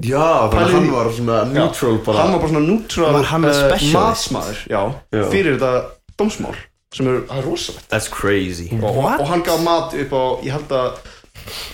Já 0.00 0.48
þannig 0.48 0.64
að 0.64 0.74
hann 0.74 0.90
var 0.94 1.08
svona 1.12 1.38
neutral 1.50 1.98
bara. 2.04 2.22
hann 2.22 2.32
var 2.32 2.40
bara 2.40 2.52
svona 2.54 2.64
neutral 2.64 3.14
Var 3.18 3.26
hann 3.34 3.44
uh, 3.44 3.52
specialist? 3.52 3.96
matsmaður 3.98 4.60
já, 4.70 4.80
Já. 5.12 5.24
fyrir 5.28 5.58
þetta 5.58 5.72
dómsmál 6.16 6.56
sem 6.96 7.08
er, 7.10 7.18
er 7.30 7.44
rosalegt. 7.44 7.84
That's 7.92 8.08
crazy. 8.10 8.70
Og, 8.80 8.96
og, 8.96 9.26
hann 9.28 9.44
gaf 9.46 9.60
mat 9.62 9.92
upp 9.94 10.14
á 10.16 10.24
ég 10.46 10.56
held 10.56 10.72
að 10.74 11.02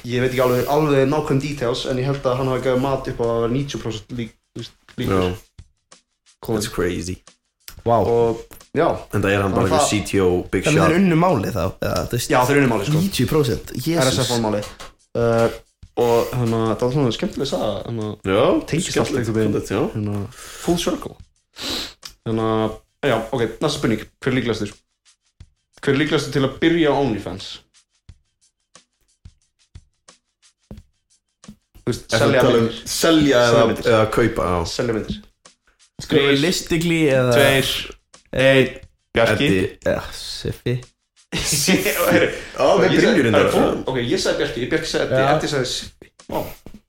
ég 0.07 0.25
veit 0.25 0.33
ekki 0.33 0.43
alveg, 0.43 0.67
alveg 0.71 1.07
nákvæm 1.11 1.41
details 1.43 1.87
en 1.87 2.03
ég 2.03 2.11
held 2.11 2.27
að 2.27 2.41
hann 2.41 2.51
hafi 2.51 2.67
gafið 2.67 2.83
mat 2.83 3.09
upp 3.13 3.23
á 3.23 3.27
að 3.27 3.41
vera 3.45 3.55
90% 3.55 4.19
lík, 4.19 4.35
þú 4.53 4.63
veist, 4.63 4.77
líkur 4.99 5.23
Já, 5.23 5.31
that's 6.51 6.71
crazy 6.71 7.21
Vá. 7.87 7.97
Og 8.03 8.41
já, 8.77 8.89
En 9.15 9.23
það 9.23 9.31
er 9.37 9.43
hann 9.43 9.53
bara 9.55 9.69
það- 9.69 9.77
einhver 9.77 9.89
CTO 9.91 10.31
Big 10.51 10.65
Þannig 10.67 10.81
það 10.81 10.87
shot. 10.87 10.91
er 10.91 10.99
unnu 11.01 11.17
máli 11.23 11.53
þá 11.55 11.65
já 12.35 12.41
þeir 12.47 12.57
eru 12.61 12.71
máli 12.73 12.89
sko. 12.89 12.99
90% 12.99 13.73
Jésús 13.87 14.09
RSF-máli 14.11 14.63
uh, 15.17 15.49
og 15.97 16.33
hann 16.37 16.53
að 16.59 16.73
það 16.77 16.83
var 16.87 16.93
svona 16.97 17.13
skemmtileg 17.17 17.49
saga 17.49 17.69
hann 17.87 18.01
að 18.05 18.33
Já, 18.33 18.43
Tengist 18.73 18.99
allt 19.01 19.15
einhvern 19.17 19.39
veginn. 19.39 19.55
skemmtilegt, 19.55 19.71
já. 19.71 19.83
hann 19.95 20.09
að 20.17 20.27
full 20.65 20.77
circle. 20.83 21.15
Þannig 22.27 22.51
að, 22.57 22.75
já, 23.07 23.17
ok, 23.33 23.47
næsta 23.63 23.79
spurning. 23.79 24.03
Hver 24.21 24.33
er 24.33 24.37
líklegastur? 24.41 24.75
hver 25.81 25.95
er 25.95 25.99
líklegastur 26.03 26.33
til 26.35 26.43
að 26.45 26.59
byrja 26.61 26.91
á 26.91 26.95
OnlyFans? 27.01 27.47
þú 31.87 31.93
veist, 31.93 32.07
að 32.11 32.19
selja 32.25 32.43
um 32.43 32.53
myndir. 32.57 32.79
Selja 32.91 33.41
eða, 33.47 34.01
kaupa 34.11 34.47
Já. 34.51 34.57
Selja 34.75 34.97
myndir 34.97 35.21
Sko, 36.03 36.19
realistically 36.21 37.07
eða 37.09 37.33
tveir, 37.33 37.71
einn, 38.37 38.75
Bjarki. 39.17 39.49
Já, 39.87 39.97
Siffi. 40.13 40.75
Já, 41.37 41.95
það 42.57 42.85
er 42.87 43.31
þar 43.33 43.49
fólk- 43.53 43.89
Ok, 43.91 43.97
ég 44.05 44.21
sagði 44.23 44.43
Bjarki, 44.43 44.67
Bjarki 44.73 44.91
sagði 44.91 45.23
Eddi, 45.25 45.49
sagði 45.51 45.71
Sippi 45.73 46.11
Ó, 46.31 46.43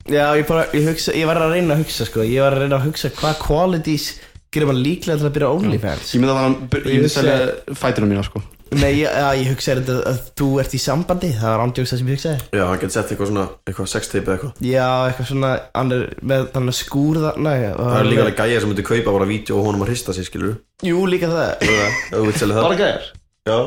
Já, 0.08 0.24
ég 0.38 0.46
bara, 0.48 0.66
ég 0.76 0.86
hugsa, 0.88 1.12
ég 1.16 1.26
var 1.28 1.40
að 1.40 1.52
reyna 1.56 1.74
að 1.76 1.82
hugsa 1.84 2.06
sko. 2.08 2.22
Ég 2.24 2.40
var 2.40 2.54
að 2.56 2.62
reyna 2.64 2.78
að 2.78 2.86
hugsa 2.88 3.10
hvað 3.16 3.40
qualities 3.42 4.06
gerir 4.54 4.70
maður 4.70 4.84
líklega 4.86 5.18
til 5.20 5.26
að 5.28 5.34
byrja 5.36 5.50
OnlyFans. 5.58 6.12
Ég 6.14 6.22
myndi 6.22 6.32
að 6.32 6.38
það 6.38 6.46
Ég 6.48 6.86
Ég 6.88 6.94
myndi 6.94 7.08
að 7.10 7.12
selja 7.12 7.76
fætina 7.82 8.08
mína 8.08 8.24
sko 8.24 8.40
Nei, 8.76 8.98
ég, 9.00 9.08
já, 9.08 9.28
ég 9.38 9.48
hugsaði 9.48 9.80
þetta 9.86 10.10
að 10.10 10.18
þú 10.36 10.46
ert 10.60 10.74
í 10.76 10.80
sambandi 10.82 11.28
Það 11.32 11.52
var 11.54 11.62
ándjóks 11.64 11.92
það 11.92 12.00
sem 12.00 12.08
ég 12.10 12.18
hugsaði. 12.18 12.40
Já, 12.52 12.62
hann 12.68 12.80
getur 12.82 12.94
sett 12.94 13.12
eitthvað 13.14 13.30
svona, 13.30 13.44
eitthvað 13.64 13.88
sextape 13.94 14.26
eða 14.28 14.34
eitthvað. 14.36 14.62
Já, 14.68 14.88
eitthvað 15.08 15.28
svona 15.30 15.52
Hann 15.78 15.94
er 15.96 16.02
með 16.32 16.44
þannig 16.52 16.76
skúr 16.76 17.20
þarna 17.22 17.54
Það 17.78 17.96
er 17.98 18.08
líka 18.10 18.24
alveg 18.26 18.42
gæja 18.42 18.60
sem 18.60 18.72
myndi 18.72 18.86
kaupa 18.90 19.14
bara 19.16 19.28
vídeo 19.30 19.56
og 19.56 19.68
honum 19.70 19.84
að 19.86 19.92
hrista 19.94 20.16
sig, 20.16 20.28
skilur 20.28 20.58
Jú, 20.84 21.00
líka 21.08 21.30
það. 21.32 21.64
Þú 22.12 22.24
veit 22.26 22.40
selja 22.42 22.58
það. 22.58 22.66
Bara 22.68 22.80
gæðir 22.82 23.08
Já, 23.48 23.58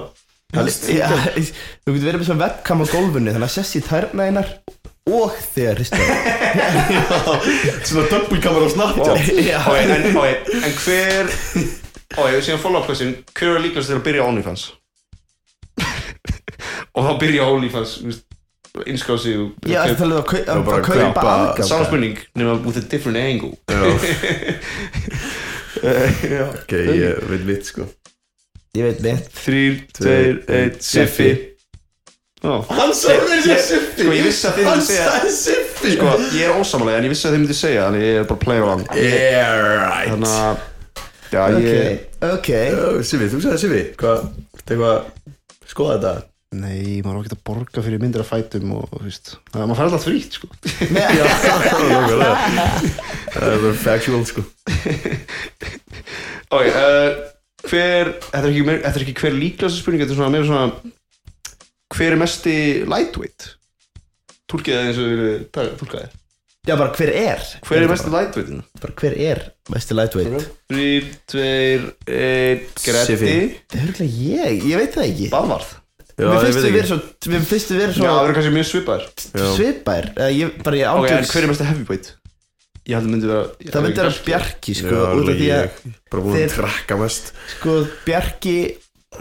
helst 0.59 0.89
Já, 0.93 1.09
Þú 1.81 1.95
getur 1.95 2.07
verið 2.07 2.21
með 2.21 2.27
svona 2.29 2.45
webcam 2.45 2.83
á 2.83 2.85
gólfinu 2.93 3.33
Þannig 3.33 3.49
að 3.49 3.55
sessi 3.57 3.81
þærna 3.89 4.29
einar 4.29 4.53
Og 5.09 5.37
þegar 5.55 5.81
hristu 5.81 5.97
Svona 7.89 8.05
double 8.11 8.41
camera 8.43 8.69
á 8.69 8.85
Ok, 9.01 9.79
en, 9.81 10.11
ok, 10.13 10.53
en 10.61 10.75
hver 10.85 11.33
Ok, 12.11 12.41
síðan 12.43 12.59
follow-up 12.59 12.89
question. 12.91 13.13
Hver 13.31 13.55
er 13.55 13.61
líkast 13.63 13.87
til 13.87 13.95
að 13.95 14.03
byrja 14.03 14.25
OnlyFans? 14.27 14.65
Og 16.95 17.05
þá 17.07 17.11
byrja 17.21 17.47
OnlyFans 17.47 17.97
Inskráð 18.87 19.17
sig 19.19 19.33
það 19.67 19.97
talið 19.99 20.17
að 20.21 20.25
kau- 20.29 20.39
Já, 20.41 20.51
að 20.53 20.61
bara 20.67 20.81
kaupa 20.85 21.23
aðgang 21.31 21.67
Saman 21.67 21.85
spurning, 21.89 22.19
nema 22.39 22.53
with 22.65 22.77
a 22.79 22.83
different 22.93 23.17
angle. 23.19 23.57
Já. 23.67 23.79
Ok, 25.81 26.71
ég 26.71 27.21
veit 27.29 27.45
mitt 27.47 27.65
sko. 27.67 27.87
Ég 28.77 28.85
veit 28.85 28.99
mitt. 29.03 29.27
Þrýr, 29.41 29.77
tveir, 29.97 30.37
einn, 30.47 30.75
Siffi. 30.83 31.29
Já 32.41 32.53
Hann 32.71 32.93
sagði 32.97 33.35
Ég- 33.51 33.65
Sko, 33.67 34.13
ég 34.15 34.23
vissi 34.25 34.47
að 34.49 34.55
þið 34.57 34.65
myndi 34.69 34.85
segja 34.87 35.33
Siffi. 35.35 35.91
Sko, 35.97 36.13
ég 36.33 36.47
er 36.47 36.55
ósamálega 36.57 36.97
en 37.01 37.05
ég 37.09 37.13
vissi 37.13 37.27
að 37.27 37.35
þið 37.35 37.43
myndi 37.43 37.57
segja 37.59 37.83
Þannig 37.89 38.05
ég 38.07 38.15
er 38.21 38.25
bara 38.31 38.41
play 38.45 38.61
right. 39.67 40.09
Þannig 40.15 40.33
að 40.39 40.55
Já, 41.31 41.43
Ok, 41.47 41.61
ég 41.63 42.31
ok. 42.31 42.49
Já, 42.55 43.03
Siffi, 43.11 43.27
þú 43.35 43.41
sagði 43.45 43.61
Siffi. 43.65 43.83
Hvað, 44.01 44.25
Skoða 45.71 45.97
þetta 45.99 46.15
Nei, 46.51 46.99
maður 46.99 47.15
á 47.15 47.23
ekki 47.23 47.31
að 47.37 47.45
borga 47.47 47.79
fyrir 47.85 48.01
myndir 48.03 48.19
af 48.25 48.27
fætum 48.33 48.73
og, 48.75 48.89
þú 48.91 48.99
veist 49.05 49.27
Það 49.53 49.61
maður 49.69 49.77
fær 49.79 49.87
alltaf 49.87 50.03
frítt, 50.03 50.33
sko. 50.35 50.47
Já. 50.91 51.23
Það 53.31 53.47
er 53.47 53.61
bara 53.63 53.77
factual 53.79 54.25
sko. 54.27 54.43
Ok, 56.51 56.67
uh, 56.67 57.15
hver 57.69 58.11
Þetta 58.17 58.41
er 58.41 58.49
ekki, 58.49 58.65
meir- 58.67 58.81
þetta 58.83 58.99
er 58.99 59.05
ekki 59.05 59.15
hver 59.21 59.37
líklegasta 59.39 59.79
spurning 59.79 60.03
Þetta 60.03 60.11
er 60.11 60.19
svona 60.19 60.33
meira 60.35 60.43
svona 60.49 60.67
Hver 61.95 62.11
er 62.17 62.19
mesti 62.19 62.55
lightweight? 62.91 63.39
Túlkið 64.51 64.75
það 64.75 64.83
eins 64.89 64.99
og 64.99 65.07
við 65.07 65.15
viljum 65.23 65.47
taka- 65.55 65.79
túlka 65.79 65.95
þið 66.03 66.11
Já, 66.67 66.75
bara 66.77 66.91
hver 66.93 67.09
er? 67.17 67.39
Hver 67.65 67.81
er 67.81 67.87
mesti 67.89 68.11
lightweightin? 68.13 68.59
Bara 68.83 68.93
hver 68.99 69.15
er 69.31 69.39
mesti 69.73 69.95
lightweight? 69.97 70.43
Þrýr, 70.69 71.07
tveir, 71.31 71.87
einn, 72.05 72.67
Gretti 72.83 73.07
Siffi. 73.07 73.31
Það 73.71 73.79
er 73.79 73.85
huglega 73.87 74.13
ég, 74.27 74.61
ég 74.69 74.77
veit 74.83 74.93
það 74.99 75.07
ekki. 75.07 75.31
Baðvarð 75.33 75.71
Já, 75.71 75.80
Mér 76.17 76.41
finnst 76.43 76.59
ekki. 76.61 76.73
verið 76.75 76.89
svo 76.91 76.97
Mér 77.31 77.45
finnst 77.51 77.71
við 77.71 77.79
verið 77.81 77.95
Já, 77.95 78.01
það 78.01 78.17
svo 78.17 78.23
eru 78.25 78.35
kannski 78.37 78.53
mjög 78.57 78.67
svipar 78.71 80.09
Eða 80.17 80.31
ég, 80.35 80.57
bara 80.65 80.77
ég 80.81 80.99
Ok, 81.01 81.09
en 81.11 81.29
hver 81.31 81.43
er 81.45 81.51
mesti 81.51 81.67
heavyweight? 81.69 82.09
Ég 82.81 82.95
held 82.97 83.05
að 83.07 83.11
myndi 83.13 83.29
vera 83.29 83.43
Það 83.71 83.85
myndi 83.85 84.01
vera 84.01 84.13
Bjarki, 84.27 84.75
sko 84.81 84.95
Já, 84.95 85.03
Út 85.21 85.29
af 85.31 85.35
því 85.41 85.49
að, 85.55 85.65
ég 85.65 85.97
Bara 86.11 86.23
búin 86.25 86.37
að 86.41 86.55
trakka 86.57 86.97
mest. 87.01 87.31
sko, 87.55 87.75
Bjarki 88.07 88.55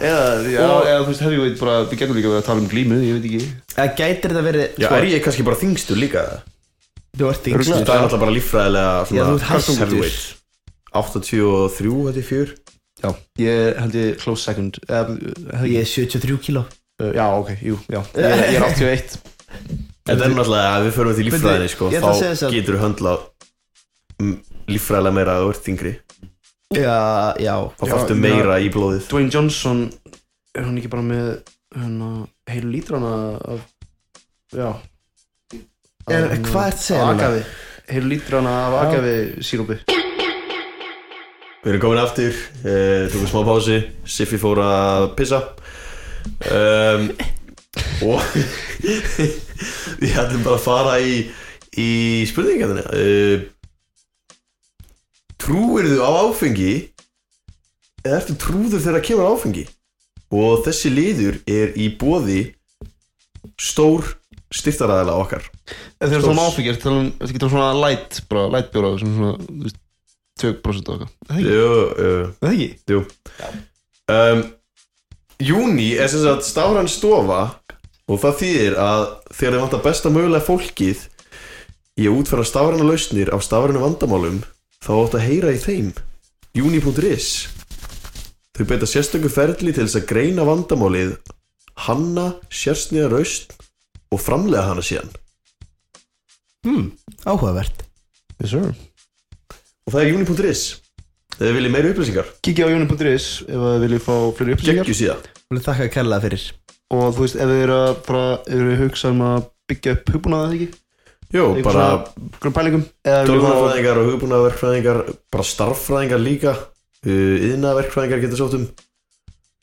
Eða, 0.01 0.26
já, 0.47 0.61
Og- 0.64 0.86
eða 0.86 1.01
þú 1.03 1.09
veist 1.11 1.24
heavyweight 1.26 1.59
bara 1.61 1.76
Við 1.91 1.99
getum 2.01 2.16
líka 2.16 2.30
verið 2.30 2.43
að 2.43 2.49
tala 2.51 2.61
um 2.64 2.68
glímu, 2.70 2.99
ég 3.03 3.16
veit 3.18 3.26
ekki. 3.30 3.49
Það 3.74 3.95
gætir 4.01 4.30
þetta 4.30 4.45
verið 4.47 4.78
Já, 4.80 4.88
er 4.97 5.07
ég 5.11 5.24
kannski 5.24 5.47
bara 5.49 5.59
þingstur 5.61 5.99
líka? 5.99 6.22
Þú 7.18 7.26
ert 7.32 7.41
Það 7.43 7.57
yngstur 7.59 7.91
er 7.91 8.05
alltaf 8.05 8.20
bara 8.22 8.34
líffræðilega 8.36 8.93
Já, 9.11 9.22
þú 9.26 9.34
ert 9.34 9.49
hæstur. 9.51 9.80
heavyweight. 9.82 10.20
83, 10.95 11.91
þetta 12.07 12.20
er 12.22 12.26
fjör. 12.30 12.53
Já, 13.01 13.11
ég 13.41 13.78
held 13.80 13.95
ég 13.99 14.16
close 14.22 14.43
second. 14.45 14.78
Eða, 14.86 15.16
held 15.59 15.70
Ég 15.74 15.80
er 15.82 15.91
73 15.91 16.38
kíló 16.47 16.64
Uh, 17.01 17.13
já, 17.17 17.25
ok, 17.33 17.51
jú, 17.65 17.79
já. 17.89 18.01
Ég, 18.21 18.43
ég 18.53 18.59
er 18.59 18.67
81 18.67 19.15
Þetta 20.11 20.27
er 20.27 20.33
náttúrulega 20.35 20.73
að 20.75 20.85
við 20.85 20.97
förum 20.97 21.15
til 21.17 21.27
líffræðinni 21.29 21.71
sko, 21.73 21.89
þá 21.95 22.51
getur 22.53 22.77
þú 22.77 22.83
höndlað 22.83 23.23
mm, 24.21 24.35
líffræðilega 24.75 25.17
meira 25.17 25.37
að 25.39 25.45
þú 25.47 25.55
ert 25.55 25.69
þingri 25.69 25.95
Já, 26.71 26.99
já. 27.43 27.55
Þá 27.81 27.85
ég 27.91 28.13
meira 28.21 28.61
í 28.63 28.69
blóðið. 28.71 29.09
Dwayne 29.11 29.33
Johnson 29.35 29.81
Er 30.55 30.67
hann 30.69 30.77
ekki 30.79 30.91
bara 30.93 31.03
með 31.03 31.31
hana, 31.75 32.11
heilu 32.51 32.71
lítrana 32.75 33.15
af 33.57 33.65
Já. 34.51 34.69
En 36.11 36.47
hvað 36.47 36.69
ert 36.69 36.79
að 36.79 36.85
segja 36.85 37.07
núna? 37.07 37.17
Agavi 37.17 37.43
Heilu 37.91 38.13
lítrana 38.13 38.53
af 38.69 38.77
agavi 38.85 39.15
sírópi. 39.43 39.81
Við 41.61 41.73
erum 41.73 41.83
komin 41.83 42.01
aftur, 42.01 42.37
uh, 42.63 43.09
tókum 43.11 43.29
smá 43.29 43.43
pási 43.49 43.81
Siffi 44.07 44.39
fór 44.41 44.63
að 44.63 45.09
pissa 45.19 45.41
um, 46.51 47.09
og 48.07 48.21
við 50.01 50.12
hættum 50.16 50.45
bara 50.47 50.57
að 50.59 50.64
fara 50.64 50.95
í 51.05 51.16
í 51.81 51.89
spurningarnir 52.31 52.87
uh, 52.91 53.49
Trúir 55.41 55.87
þú 55.89 55.99
á 56.05 56.11
áfengi 56.29 56.73
eða 58.05 58.16
ertu 58.21 58.35
trúður 58.41 58.83
þegar 58.85 59.05
kemur 59.07 59.27
að 59.29 59.37
áfengi 59.39 59.66
og 60.31 60.64
þessi 60.66 60.91
liður 60.93 61.39
er 61.51 61.73
í 61.81 61.89
bóði 62.01 62.41
stór 63.61 64.05
styrtaræðala 64.55 65.14
okkar 65.23 65.45
Þegar 66.01 66.11
Stórs. 66.11 66.25
svona 66.27 66.47
áfengi, 66.49 66.71
ertu 66.73 66.83
talað 66.85 67.01
um- 67.01 67.12
um 67.21 67.51
svona 67.53 67.71
light 67.79 68.71
bjóra 68.73 68.93
svona, 68.99 69.33
þú 69.47 69.62
veist 69.66 69.81
2% 70.41 70.89
og 70.89 70.95
eitthvað 70.97 71.11
Það 71.29 71.37
ekki? 71.37 71.51
Jú, 71.55 71.66
uh, 72.05 72.25
Það 72.41 72.55
ekki? 72.55 72.68
um, 74.11 74.45
Júni 75.41 75.95
er 75.97 76.11
sem 76.12 76.20
sagt 76.20 76.45
stafræn 76.45 76.88
stofa 76.91 77.41
og 78.05 78.18
það 78.20 78.34
þýðir 78.43 78.74
að 78.76 79.03
þegar 79.32 79.55
þið 79.55 79.62
vantar 79.62 79.82
besta 79.86 80.11
mögulega 80.12 80.45
fólkið 80.45 81.05
í 81.97 82.09
að 82.11 82.16
útfæra 82.18 82.45
stafræna 82.45 82.84
lausnir 82.84 83.30
á 83.32 83.41
stafræna 83.41 83.80
vandamálum 83.80 84.43
þá 84.84 84.91
átt 84.99 85.16
að 85.16 85.24
heyra 85.24 85.55
í 85.57 85.62
þeim. 85.62 85.88
Júni.is 86.53 87.30
Þau 88.53 88.64
beita 88.68 88.91
sérstöku 88.91 89.30
ferli 89.32 89.72
til 89.72 89.86
þess 89.86 89.97
að 90.03 90.09
greina 90.11 90.45
vandamálið 90.45 91.16
hanna 91.86 92.26
sérsniða 92.53 93.09
raust 93.14 93.57
og 94.12 94.20
framlega 94.20 94.66
hana 94.68 94.84
síðan. 94.84 95.09
Hmm, 96.68 96.91
áhugavert. 97.24 97.86
Yes 98.43 98.53
sir. 98.53 98.76
Og 99.88 99.97
það 99.97 100.03
er 100.03 100.12
Júni.is 100.12 100.66
Þegar 101.41 101.49
þið 101.49 101.57
viljið 101.57 101.72
meiri 101.72 101.91
upplýsingar. 101.95 102.26
Kikið 102.45 102.66
á 102.68 102.72
jóni.is 102.74 103.26
ef 103.49 103.61
þið 103.64 103.84
viljið 103.86 104.03
fá 104.05 104.14
fleiri 104.36 104.55
upplýsingar. 104.57 104.84
Geggju 104.84 104.97
síðan 104.99 105.22
Vil 105.51 105.62
þakka 105.64 105.86
kærlega 105.95 106.24
fyrir. 106.26 106.43
Og 106.91 107.07
þú 107.16 107.24
veist, 107.24 107.38
ef 107.41 107.49
þið 107.51 107.62
eru 107.64 107.76
að 107.80 107.95
bara, 108.11 108.24
ef 108.45 108.51
þið 108.51 108.61
eru 108.61 108.74
að 108.76 108.82
hugsa 108.84 109.11
um 109.14 109.22
að 109.24 109.47
byggja 109.70 109.95
upp 109.97 110.12
hugbúnaða 110.14 110.47
eða 110.51 110.59
ekki, 110.61 110.68
Jó, 111.30 111.45
Eitthvað 111.55 111.62
bara 111.62 111.82
svona- 111.86 112.30
grunn 112.43 112.55
pælingum. 112.57 112.84
Eða 113.07 113.18
viljið 113.22 113.29
fá- 113.30 113.50
Tölvunarfræðingar 113.50 113.99
og 114.00 114.07
hugbúnaverkfræðingar 114.11 114.99
bara 115.30 115.45
starffræðingar 115.46 116.21
líka. 116.25 116.54
Uh, 117.07 117.37
yðnaverkfræðingar 117.49 118.21
getur 118.25 118.41
sótt 118.41 118.57
um. 118.58 118.64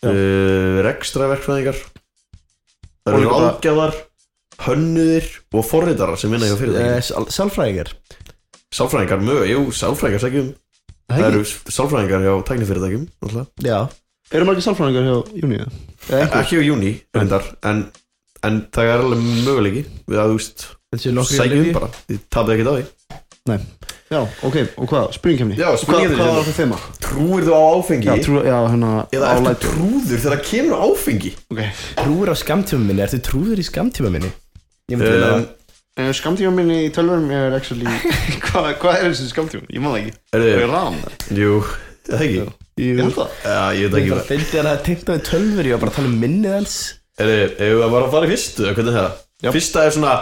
Já. 0.01 0.07
uh, 0.09 0.77
rekstraverkfræðingar 0.87 1.75
það 1.75 3.11
Og 3.11 3.13
eru 3.13 3.19
líka 3.19 3.33
bara- 3.35 3.49
ráðgjafar 3.51 3.93
hönnuðir 4.67 5.27
og 5.53 5.65
forritarar 5.67 6.17
sem 6.17 6.31
vinna 6.31 6.47
hjá 6.47 6.55
Eh, 6.55 6.61
fyrirtæki 6.61 7.03
sál- 7.11 7.29
Sálfræðingar. 7.35 7.91
Sálfræðingar, 8.73 9.19
mjög, 9.27 9.43
jú, 9.51 9.61
sálfræðingar 9.71 10.23
segjum 10.23 10.53
Það 11.07 11.25
eru 11.29 11.43
sálfræðingar 11.47 12.25
hjá 12.25 12.33
tæknifyrirtækjum 12.49 13.05
náttúrulega. 13.07 13.47
Já 13.63 13.79
Eru 14.35 14.45
margir 14.49 14.65
sálfræðingar 14.65 15.05
hjá 15.07 15.15
Júni? 15.41 15.59
eða? 15.61 15.71
Eða 16.07 16.19
einhver? 16.25 16.41
ekki 16.41 16.59
á 16.59 16.63
júni, 16.67 16.91
reyndar 17.15 17.45
en, 17.69 17.85
en 18.43 18.57
það 18.75 18.89
er 18.91 19.03
alveg 19.05 19.21
möguleiki 19.45 19.83
við 20.07 20.19
að 20.23 20.33
þú 20.33 20.39
veist, 20.41 20.65
Þessi 20.95 21.11
nokkri 21.15 21.37
segjum 21.41 21.69
bara 21.75 21.89
þið 22.07 22.19
tapið 22.31 22.53
ekkert 22.57 22.71
á 22.71 22.75
því 22.77 22.85
Já, 24.07 24.21
ok, 24.47 24.55
og 24.79 24.87
hvað? 24.87 25.05
Spurningkefni? 25.17 25.55
Já, 25.59 25.67
spurningkeppni 25.79 26.15
Hvað, 26.15 26.27
hvað 26.27 26.37
var 26.37 26.45
það 26.47 26.57
þema? 26.61 26.77
trúir 27.03 27.43
þú 27.47 27.55
á 27.55 27.61
áfengi 27.75 28.07
Já, 28.07 28.13
trú, 28.23 28.35
já, 28.47 28.57
hérna 28.71 28.91
eða 29.15 29.31
ertu 29.33 29.45
light- 29.47 29.63
trúður 29.65 30.21
þegar 30.21 30.35
það 30.37 30.45
kemur 30.51 30.75
á 30.75 30.79
áfengi 30.87 31.31
Ok 31.51 31.61
Trúur 32.03 32.31
á 32.31 32.35
skamtíma 32.39 32.83
minni, 32.87 33.03
ertu 33.07 33.19
trúður 33.27 33.59
í 33.59 33.65
skamtíma 33.67 34.11
minni? 34.13 34.31
Ég 34.87 34.95
myndi 34.99 35.11
vilja 35.11 35.31
um, 35.35 35.47
það 35.97 36.03
Uh, 36.07 36.11
Skamtíma 36.13 36.51
minni 36.53 36.75
í 36.85 36.89
tölvurum 36.93 37.31
er 37.33 37.55
actually 37.57 37.89
Hvað 38.45 38.67
hva 38.83 38.91
er 38.99 39.07
þessi 39.07 39.31
skamtíma? 39.31 39.63
Ég 39.73 39.81
það 39.81 39.95
ekki 39.97 40.11
Er 40.37 40.43
það 40.61 40.67
ram? 40.69 40.97
Jú, 41.33 41.55
það 42.05 42.21
ekki 42.27 42.43
Ég 42.83 42.99
held 43.01 43.15
það 43.15 43.31
Já, 43.47 43.63
ég 43.73 43.87
veit 43.87 43.97
Ég 43.97 43.97
ekki 44.03 44.11
bara 44.13 44.25
fyndi 44.27 44.59
að 44.61 44.67
það 44.69 44.83
tengt 44.85 45.09
á 45.09 45.13
því 45.15 45.23
tölfur 45.31 45.69
Ég 45.71 45.73
var 45.73 45.81
bara 45.81 45.93
að 45.93 45.97
tala 45.97 46.11
um 46.11 46.19
minnið 46.21 46.53
hans 46.53 46.75
Er 47.17 47.31
þið, 47.31 47.41
ef 47.65 47.73
við 47.73 47.81
bara 47.95 48.03
að 48.05 48.13
fara 48.13 48.29
í 48.29 48.31
fyrstu, 48.35 48.67
eða 48.67 48.75
hvernig 48.77 48.93
er 48.93 48.99
það? 48.99 49.17
Já. 49.47 49.49
Fyrsta 49.57 49.85
er 49.87 49.95
svona 49.97 50.13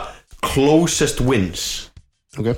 closest 0.48 1.22
wins 1.28 1.66
Ok 2.40 2.50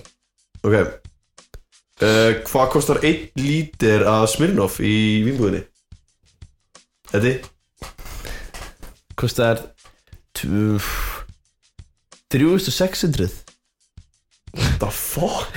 Ok 0.61 0.77
uh, 0.77 2.31
Hvað 2.51 2.69
kostar 2.77 3.01
einn 3.01 3.25
lítir 3.41 4.05
af 4.13 4.27
Smirnoff 4.35 4.77
í 4.85 4.93
vínbúðinni? 5.25 5.65
Þetta? 7.09 7.33
Kostar 9.17 9.65
tv- 10.37 11.06
3600 12.33 13.29
the 14.81 14.89
fuck? 14.91 15.51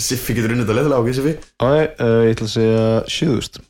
Siffi 0.00 0.34
getur 0.36 0.52
unnið 0.54 0.66
þetta 0.68 0.76
leðilega, 0.80 1.00
ok 1.00 1.10
Siffi? 1.16 1.34
Æ, 1.60 1.68
uh, 1.70 2.22
ég 2.26 2.32
ætla 2.34 2.46
að 2.48 2.54
segja 2.54 2.86
7000 3.08 3.66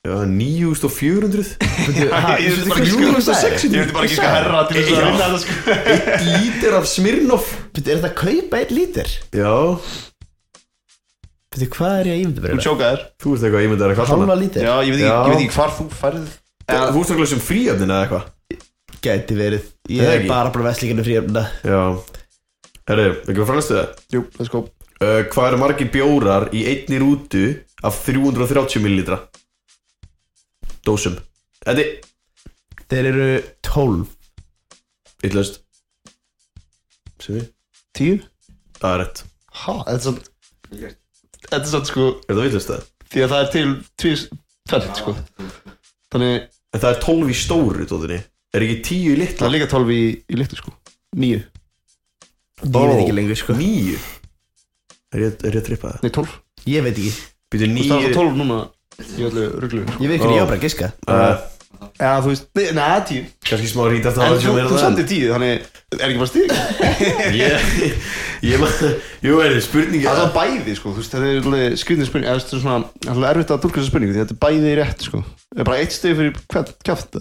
Já, 0.00 0.14
9400 0.24 1.50
Ég 1.60 1.98
veit 2.00 2.08
bara 2.10 2.36
ekki 2.40 2.88
sko 2.88 3.02
Ég 3.04 3.82
veit 3.82 3.90
bara 3.92 4.06
ekki 4.06 4.16
sko 4.16 4.28
herra 4.32 4.62
til 4.70 4.78
þess 4.78 4.92
að 4.96 5.02
vinna 5.04 5.26
þetta 5.26 5.40
sko. 5.42 5.56
Eitt 5.92 6.22
lítir 6.24 6.76
af 6.78 6.86
Smirnoff. 6.88 7.50
Byrju, 7.76 7.84
er 7.84 7.98
þetta 8.00 8.08
að 8.08 8.16
kaupa 8.22 8.62
einn 8.62 8.72
lítir? 8.78 9.10
Já, 9.36 9.52
Byrju, 11.52 11.68
hvað 11.76 11.94
er 12.00 12.08
ég 12.08 12.14
að 12.16 12.22
ímynda 12.24 12.40
Þú 12.40 12.54
mér? 12.54 12.64
tjókaðir 12.64 13.00
þú 13.20 13.34
ert 13.36 13.44
eitthvað 13.44 13.66
ímyndað 13.68 13.92
eitthvað 13.92 14.10
Halva 14.14 14.24
annað. 14.28 14.40
lítir? 14.46 14.64
Já, 14.64 14.74
ég 14.80 14.92
veit 14.94 15.00
ekki, 15.00 15.10
Já. 15.10 15.18
ég 15.20 15.34
veit 15.34 15.44
ekki 15.44 15.56
hvar 15.58 15.72
þú 15.76 15.86
færð 16.00 16.28
Þú 16.70 17.00
ert 17.02 17.10
eitthvað 17.10 17.30
sem 17.34 17.42
fríöfnin 17.50 17.90
eða 17.92 18.02
eitthvað 18.06 18.24
Gæti 19.00 19.36
verið. 19.38 19.68
Ég 19.88 20.04
er 20.04 20.26
bara 20.28 20.50
bara 20.52 20.66
vestlíkinu 20.70 21.04
fríöfna 21.06 21.46
Já 21.64 21.80
Herri, 22.90 23.06
ekki 23.30 23.40
að 23.40 23.48
frænastu 23.48 23.76
það 23.78 24.02
Jú, 24.12 24.20
let's 24.36 24.50
go. 24.52 24.60
Uh, 25.00 25.22
Hvað 25.32 25.46
eru 25.48 25.60
margir 25.62 25.88
bjórar 25.94 26.48
í 26.56 26.64
einni 26.68 26.98
rútu 27.00 27.44
af 27.86 27.96
330 28.04 28.82
millilitra? 28.84 29.22
Dósum. 30.84 31.16
Þetta 31.64 31.84
er 31.84 31.90
Þeir 32.90 33.08
eru 33.12 33.28
12 33.70 34.04
Ítlaust 35.28 35.60
Siffi 37.20 37.46
10? 37.96 38.20
Það 38.80 38.94
er 38.94 39.02
rétt. 39.04 39.22
Ha, 39.60 39.74
þetta 39.86 39.96
er 39.96 40.04
svona 40.04 40.90
Þetta 41.50 41.60
er 41.62 41.68
svona 41.72 41.88
sko 41.90 42.06
Er 42.26 42.34
það 42.36 42.44
vitlaust 42.48 42.72
það? 42.74 42.86
Því 43.10 43.24
að 43.24 43.32
það 43.34 43.44
er 43.46 43.50
til 43.56 43.70
tvís 44.04 44.26
Tvert 44.70 45.00
sko. 45.00 45.16
Þannig 46.12 46.36
En 46.70 46.82
það 46.84 46.90
er 46.92 47.00
12 47.02 47.30
í 47.32 47.36
stóru, 47.40 47.86
tóðinni 47.90 48.20
Er 48.50 48.64
ekki 48.66 48.78
10 48.82 48.94
í 48.98 49.10
það 49.10 49.20
litla? 49.20 49.46
er 49.46 49.54
líka 49.54 49.68
12 49.70 49.92
í, 49.94 50.00
í 50.26 50.40
litlu 50.40 50.58
sko. 50.58 50.72
9 51.14 51.28
Ég 51.30 52.74
veit 52.74 52.98
ekki 53.04 53.14
lengur 53.14 53.38
sko. 53.38 53.54
9 53.56 53.94
Er 55.10 55.22
ég, 55.24 55.38
er 55.46 55.54
ég 55.54 55.62
að 55.62 55.68
trippa 55.68 55.94
það? 55.94 56.02
Nei 56.04 56.12
12 56.16 56.34
Ég 56.70 56.84
veit 56.86 56.98
ekki. 56.98 57.14
Býtu 57.50 57.66
Þú 57.66 57.76
veist 57.78 57.94
það 57.94 58.04
9 58.04 58.10
er 58.10 58.18
12 58.18 58.36
núna. 58.40 58.58
Í 59.00 59.24
öllu 59.30 59.46
rugglu 59.62 59.86
Ég 59.86 60.10
veit 60.10 60.18
ekki, 60.20 60.34
ég 60.34 60.42
var 60.42 60.50
bara 60.50 60.58
að 60.58 60.66
giska. 60.66 60.90
Uh, 61.08 61.38
Já 62.00 62.10
þú 62.20 62.32
veist 62.32 62.48
Nei, 62.56 62.64
nei, 62.76 62.86
10 63.08 63.28
Kannski 63.46 63.68
smá 63.70 63.84
rít 63.88 64.08
eftir 64.08 64.24
En 64.24 64.34
það 64.34 64.42
þú, 64.44 64.64
þú 64.70 64.80
sendir 64.82 65.06
10 65.08 65.30
Þannig 65.34 65.52
Er 65.90 66.02
ekki 66.06 66.20
bara 66.20 66.30
stík 66.30 66.50
Ég 67.40 67.54
Ég 68.50 68.62
maður 68.62 68.96
Jú, 69.24 69.38
er 69.44 69.54
þið 69.54 69.64
spurningi 69.66 70.06
Það 70.06 70.22
er 70.24 70.32
bæði 70.36 70.76
sko 70.78 70.92
Þú 70.92 71.02
veist 71.02 71.14
þetta 71.16 71.30
er 71.30 71.48
alveg 71.50 71.78
skriðin 71.80 72.08
spurning 72.10 72.30
eða, 72.30 72.42
Þetta 72.42 72.58
er 72.58 72.64
svona 72.64 72.78
Það 72.90 73.10
er 73.10 73.14
alveg 73.14 73.30
erfitt 73.32 73.54
að 73.54 73.62
tólka 73.64 73.80
þessa 73.80 73.92
spurningu 73.92 74.16
Því 74.16 74.22
þetta 74.24 74.36
er 74.36 74.42
bæði 74.44 74.74
rétt 74.80 75.06
sko. 75.08 75.22
Það 75.50 75.62
er 75.64 75.70
bara 75.70 75.80
eitt 75.84 75.96
steg 75.96 76.18
fyrir 76.20 76.42
hvern 76.50 76.74
kjátt 76.90 77.20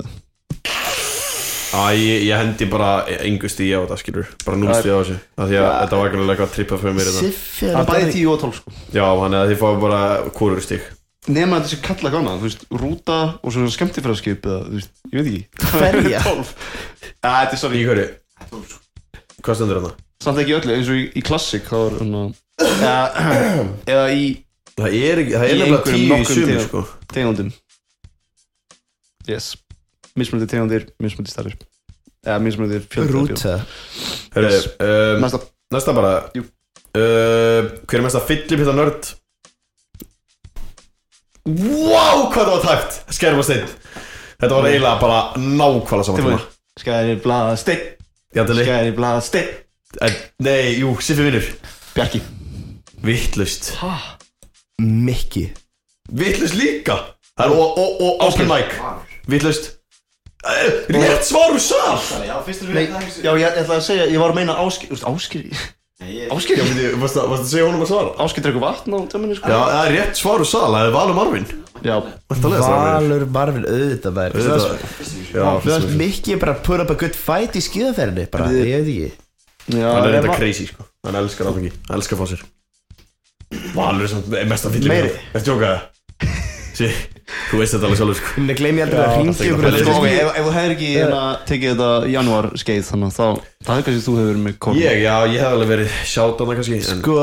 Á, 1.70 1.94
ég, 1.94 2.24
ég 2.26 2.34
hendi 2.34 2.66
bara 2.66 3.04
engusti 3.22 3.68
ég 3.70 3.78
á 3.78 3.86
þetta, 3.86 3.98
skilur. 4.02 4.30
Bara 4.42 4.58
nústi 4.58 4.90
á 4.90 4.98
þessu. 5.00 5.18
Af 5.38 5.50
Því 5.52 5.58
að 5.60 5.68
þetta 5.84 5.98
var 6.00 6.08
ekki 6.10 6.18
alveg 6.20 6.32
eitthvað 6.34 6.54
trippað 6.56 6.80
fyrir 6.82 6.96
mér 6.98 7.10
þetta 7.10 7.22
Siffi 7.28 7.68
Það 7.70 7.82
er 7.82 7.90
bæði 7.92 8.08
10 8.16 8.32
og 8.32 8.40
12 8.44 8.56
sko. 8.58 8.74
Já, 8.96 9.04
hann 9.22 9.36
er 9.38 9.44
að 9.44 9.52
þið 9.52 9.60
fáið 9.62 9.78
bara 9.84 10.00
kórur 10.40 10.64
stík 10.66 10.88
Nema 11.30 11.60
þetta 11.60 11.70
sé 11.70 11.80
kalla 11.86 12.10
gána 12.16 12.34
Þú 12.40 12.48
veist 12.48 12.66
Rúta 12.82 13.18
og 13.46 13.54
svona 13.54 13.74
skemmtifræðskip 13.76 14.48
Eða 14.50 14.60
þú 14.66 14.80
veist 14.80 14.92
Ég 15.14 15.18
veit 15.20 15.30
ekki. 15.30 15.70
Ferja. 15.76 16.22
12 16.26 16.54
Já 17.06 17.30
þetta 17.30 17.54
er 17.54 17.62
sorry. 17.62 17.78
Í 17.84 17.88
hverju? 17.92 18.08
Hvað 19.46 19.60
stendur 19.60 19.78
hérna? 19.82 19.94
Samt 20.26 20.42
ekki 20.42 20.58
öllu 20.58 20.74
eins 20.80 20.90
og 20.90 20.98
í, 20.98 21.06
í 21.14 21.26
klassik 21.30 21.70
Það 21.70 21.86
var 21.86 21.98
hérna 22.00 22.26
Eða 22.66 22.98
Eða 23.94 24.10
í 24.18 24.26
Það 24.80 24.98
er 25.04 25.22
ekki, 25.22 25.34
það 25.38 25.46
er 25.46 25.54
Í 25.54 25.60
nefnilega 25.60 25.78
einhverjum 25.78 25.94
tíu 25.94 26.02
í 26.02 26.10
nokkrum 26.10 26.36
sumir, 26.36 26.50
tegund. 26.50 26.68
sko. 26.70 26.82
tegundum. 27.14 27.50
Yes 29.30 29.50
Mismunandi 30.20 30.52
tegundir 30.52 30.88
Mismunandi 31.02 31.34
starfir 31.34 31.58
Eða 32.26 32.40
mismunandi 32.44 32.82
fjölda 32.92 33.56
um, 34.84 35.22
Næsta. 35.24 35.40
Næsta 35.72 35.94
bara. 35.96 36.14
Jú. 36.36 36.44
uh, 36.98 37.70
Hver 37.88 38.00
er 38.00 38.04
mest 38.04 38.20
að 38.20 38.26
fyllip 38.28 38.60
þetta 38.60 38.76
nörd? 38.76 39.12
Wow, 41.50 42.28
hvað 42.34 42.44
það 42.44 42.52
var 42.52 42.66
tæft 42.66 43.16
Skerma 43.16 43.46
steinn. 43.46 43.72
Þetta 44.40 44.52
var 44.56 44.68
eiginlega 44.70 45.00
bara 45.02 45.22
nákvæmlega 45.40 46.10
saman 46.10 46.44
steinn. 47.60 47.88
Jandeli 48.36 48.68
Skæri 48.68 48.94
blaða 49.00 49.24
steinn. 49.26 49.56
En, 50.06 50.20
Nei, 50.46 50.76
jú, 50.82 50.94
Siffi 51.02 51.26
vinnur 51.26 51.48
Bjarki. 51.96 52.22
Vittlust 53.06 53.72
Mikki. 54.80 55.48
Vittlust 56.12 56.60
líka. 56.60 57.00
Það 57.40 57.48
er 57.48 57.56
og, 57.56 57.80
og, 57.80 58.02
og 58.04 58.24
open 58.28 58.52
mic. 58.52 58.76
Vittlust 59.32 59.79
Rétt 60.40 61.26
svar 61.28 61.52
úr 61.52 61.60
sal 61.60 62.00
Já, 62.24 62.38
fyrst 62.46 62.64
er 62.64 62.70
Nei, 62.72 62.86
við 62.86 62.94
það 62.96 63.26
já, 63.26 63.32
ég 63.42 63.58
ætla 63.60 63.76
að 63.76 63.84
segja 63.90 64.06
Ég 64.08 64.22
var 64.22 64.32
að 64.32 64.38
meina 64.40 64.54
Áskir 64.64 64.88
Þú 64.88 64.96
veist, 64.96 65.08
Áskir 65.10 65.42
Áskir 66.32 66.56
Já, 66.56 66.64
myndi, 66.64 66.86
varstu 67.02 67.26
varstu 67.28 67.44
að 67.44 67.50
segja 67.52 67.66
honum 67.68 67.84
að 67.84 67.90
svara? 67.92 68.14
Áskir 68.24 68.46
drekku 68.46 68.62
vatn 68.64 68.96
á 68.96 69.00
tjömminni 69.12 69.36
sko. 69.36 69.50
Já, 69.52 69.58
það 69.68 69.82
er 69.90 69.92
rétt 69.98 70.22
svar 70.22 70.40
úr 70.46 70.48
sal 70.48 70.70
Það 70.72 70.86
er 70.88 70.94
Valur 70.96 71.18
Marvin. 71.18 71.48
Já. 71.84 71.96
Væntanlega, 72.32 72.62
strákar. 72.64 72.96
Valur? 72.96 73.26
Marvin 73.36 73.66
auðvitað 73.68 74.16
maður. 74.16 74.38
Auðvitað. 74.40 74.86
Já, 75.36 75.44
Þú 75.60 75.74
veist 75.74 75.92
Mikki 76.00 76.34
er 76.38 76.40
bara 76.46 76.56
að 76.56 76.64
put 76.70 76.84
up 76.86 76.94
a 76.96 76.98
good 77.04 77.20
fight 77.20 77.60
í 77.60 77.62
skíðaferðinni 77.68 78.26
Bara, 78.32 78.48
Við- 78.48 78.72
ég 78.72 78.88
veit 78.88 78.94
ekki. 78.96 79.12
Já 79.76 79.86
Hann 79.92 80.00
er 80.00 80.08
ef 80.08 80.16
reynda 80.16 80.32
að- 80.32 80.40
crazy 80.40 80.66
sko. 80.72 80.88
Hann 81.06 81.20
elskar 81.20 81.52
áfengi 81.52 81.72
Hann 81.90 82.00
elskar 82.00 82.16
að 82.16 82.24
fá 82.24 82.28
sér 82.32 82.48
Valur 83.76 84.04
er 84.08 84.12
samt 84.16 84.32
mest 84.54 84.66
að 84.70 84.76
fylla 84.80 84.94
Meiri. 84.96 85.12
Eftir 85.36 85.52
tjóka 85.52 85.68
það 85.76 85.80
Sí, 86.80 86.88
þú 87.50 87.60
veist 87.62 87.76
þetta 87.76 87.88
alveg 87.90 88.00
sjálfur 88.00 88.20
sko. 88.20 88.44
Er 88.44 88.60
gleymi 88.60 88.84
aldrei 88.86 89.00
að 89.00 89.10
það 89.10 89.20
ringi 89.20 89.50
ykkur 89.50 89.78
ok, 89.94 90.08
ef, 90.10 90.32
þú 90.40 90.54
hefur 90.56 90.74
ekki 90.76 90.90
hérna, 90.96 91.22
tekið 91.50 91.72
þetta 91.74 91.90
í 92.10 92.16
janúar 92.16 92.50
skeið 92.64 92.84
þannig 92.90 93.16
þá 93.16 93.26
það 93.68 93.74
er 93.76 93.86
kannski 93.88 94.04
þú 94.06 94.16
hefur 94.20 94.30
verið 94.30 94.44
með 94.48 94.58
kórn 94.66 94.80
Ég, 94.80 94.98
já, 95.04 95.16
ég 95.30 95.40
hef 95.44 95.54
alveg 95.54 95.72
verið 95.74 95.96
sjátt 96.10 96.40
á 96.40 96.44
það 96.44 96.54
kannski 96.60 96.80
en, 96.80 97.00
Sko, 97.00 97.16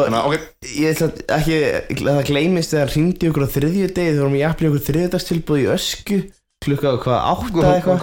ég 0.76 0.96
ætla 0.96 1.10
ekki 1.40 1.60
að 2.06 2.10
það 2.12 2.24
gleymist 2.30 2.74
þegar 2.76 2.94
hringdi 2.96 3.30
ykkur 3.30 3.46
á 3.46 3.54
þriðju 3.56 3.92
degi 3.92 4.10
þegar 4.12 4.24
vorum 4.24 4.40
ég 4.40 4.50
aflið 4.50 4.72
ykkur 4.72 4.86
þriðjudagstilbúð 4.90 5.62
í 5.62 5.68
ösku 5.76 6.18
klukka 6.66 6.90
á 6.90 6.96
hvað, 6.98 7.18
átta 7.30 7.72
eitthvað? 7.76 8.00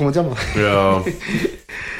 Já. 0.55 0.77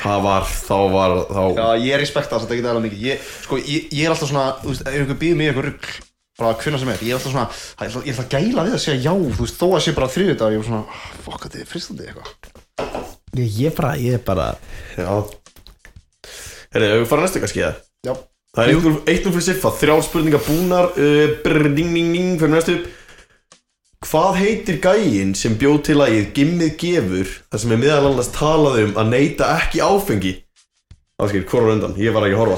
Það 0.04 0.24
var, 0.24 0.48
þá 0.48 0.76
var, 0.94 1.14
þá 1.28 1.42
Já, 1.58 1.68
ég 1.82 2.02
respekta 2.02 2.38
þess 2.38 2.46
að 2.46 2.50
þetta 2.52 2.56
ekki 2.56 2.68
aðeins 2.70 2.86
mikið. 2.88 3.04
Ég, 3.08 3.28
Sko, 3.44 3.60
ég, 3.60 3.88
ég 3.96 4.08
er 4.08 4.14
alltaf 4.14 4.32
svona, 4.32 4.48
eitthvað 6.34 6.50
bara 6.50 6.64
hvenna 6.64 6.80
sem 6.82 6.90
er, 6.90 7.02
ég 7.06 7.14
er 7.14 7.20
alltaf 7.20 7.32
svona 7.32 7.48
ég 7.78 8.08
ég 8.08 8.16
ætla 8.16 8.24
að 8.26 8.34
gæla 8.34 8.66
við 8.66 8.74
að 8.74 8.82
segja 8.82 9.02
já, 9.06 9.14
þú 9.14 9.44
veist, 9.44 9.58
þó 9.60 9.68
að 9.70 9.82
sé 9.86 9.94
bara 9.94 10.10
þriðið 10.10 10.38
dag, 10.40 10.54
ég 10.54 10.60
er 10.60 10.66
svona, 10.66 10.84
ah, 10.90 11.08
fuck, 11.22 11.44
þetta 11.46 11.60
er 11.62 11.70
fristandi 11.70 12.08
eitthvað. 12.10 12.54
Ég, 13.38 13.58
ég 13.60 13.76
bara, 13.78 13.92
ég 13.98 14.18
er 14.18 14.24
bara 14.26 14.48
Já. 14.98 15.14
Herri, 16.74 16.90
ef 16.90 17.04
við 17.04 17.08
fara 17.10 17.26
næstu 17.26 17.42
kannski 17.44 17.62
það 17.62 17.76
Já. 18.04 18.14
Það 18.54 18.70
er 18.70 18.74
1-0 19.14 19.34
fyrir 19.34 19.46
Siffa, 19.48 19.72
þrjár 19.78 20.04
spurningar 20.06 20.44
búnar 20.46 20.90
uh, 20.94 21.24
brr, 21.46 21.70
ding, 21.74 21.94
ding, 21.94 22.12
ding, 22.14 22.36
fyrir 22.42 22.54
næstu 22.54 22.80
Hvað 24.04 24.40
heitir 24.42 24.80
gæinn 24.84 25.32
sem 25.38 25.54
bjóð 25.58 25.78
til 25.88 25.98
lagið 26.02 26.32
Gimmið 26.36 26.74
gefur 26.82 27.30
þar 27.48 27.62
sem 27.64 27.74
er 27.74 27.82
meðal 27.86 28.10
annars 28.10 28.34
talað 28.36 28.82
um 28.84 28.98
að 29.00 29.14
neyta 29.14 29.54
ekki 29.62 29.82
áfengi? 29.86 30.34
Áskil, 31.24 31.46
hvor 31.48 31.64
var 31.64 31.78
undan? 31.78 31.96
Ég 31.98 32.14
var 32.14 32.26
ekki 32.28 32.36
að 32.36 32.44
horfa 32.44 32.58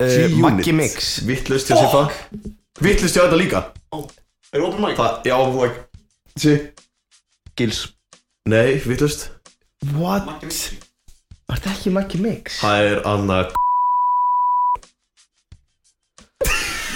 uh, 0.00 0.38
Maggi 0.42 0.72
Mix. 0.76 1.20
Vittlust 1.26 1.70
hjá 1.70 1.78
Siffa 1.80 2.06
Vittlust 2.82 3.16
hjá 3.16 3.24
þetta 3.26 3.40
líka. 3.40 3.62
Er 4.52 4.64
open 4.64 4.82
mic? 4.84 4.96
Það, 4.98 5.20
já, 5.28 5.36
þú 5.52 5.66
ekki 5.66 5.84
Siffi 6.36 6.56
Gils. 7.56 7.84
Nei, 8.46 8.76
vittlust 8.84 9.30
What? 9.96 10.26
Var 11.46 11.58
þetta 11.58 11.72
ekki 11.72 11.92
Maggi 11.94 12.20
Mix? 12.22 12.60
Það 12.62 12.90
er 12.90 13.00
Anna 13.08 13.40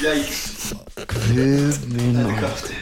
Guð 0.01 1.81
minn 1.93 2.17
áttir 2.21 2.79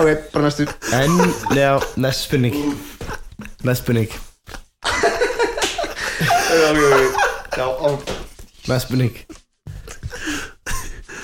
Ok, 0.00 0.08
bara 0.32 0.42
næstu. 0.48 0.66
En, 0.96 1.12
já, 1.54 1.78
næst 1.96 2.26
spurning 2.26 2.56
Næst 3.62 3.82
spurning 3.84 4.10
Næst 8.68 8.86
spurning 8.86 9.14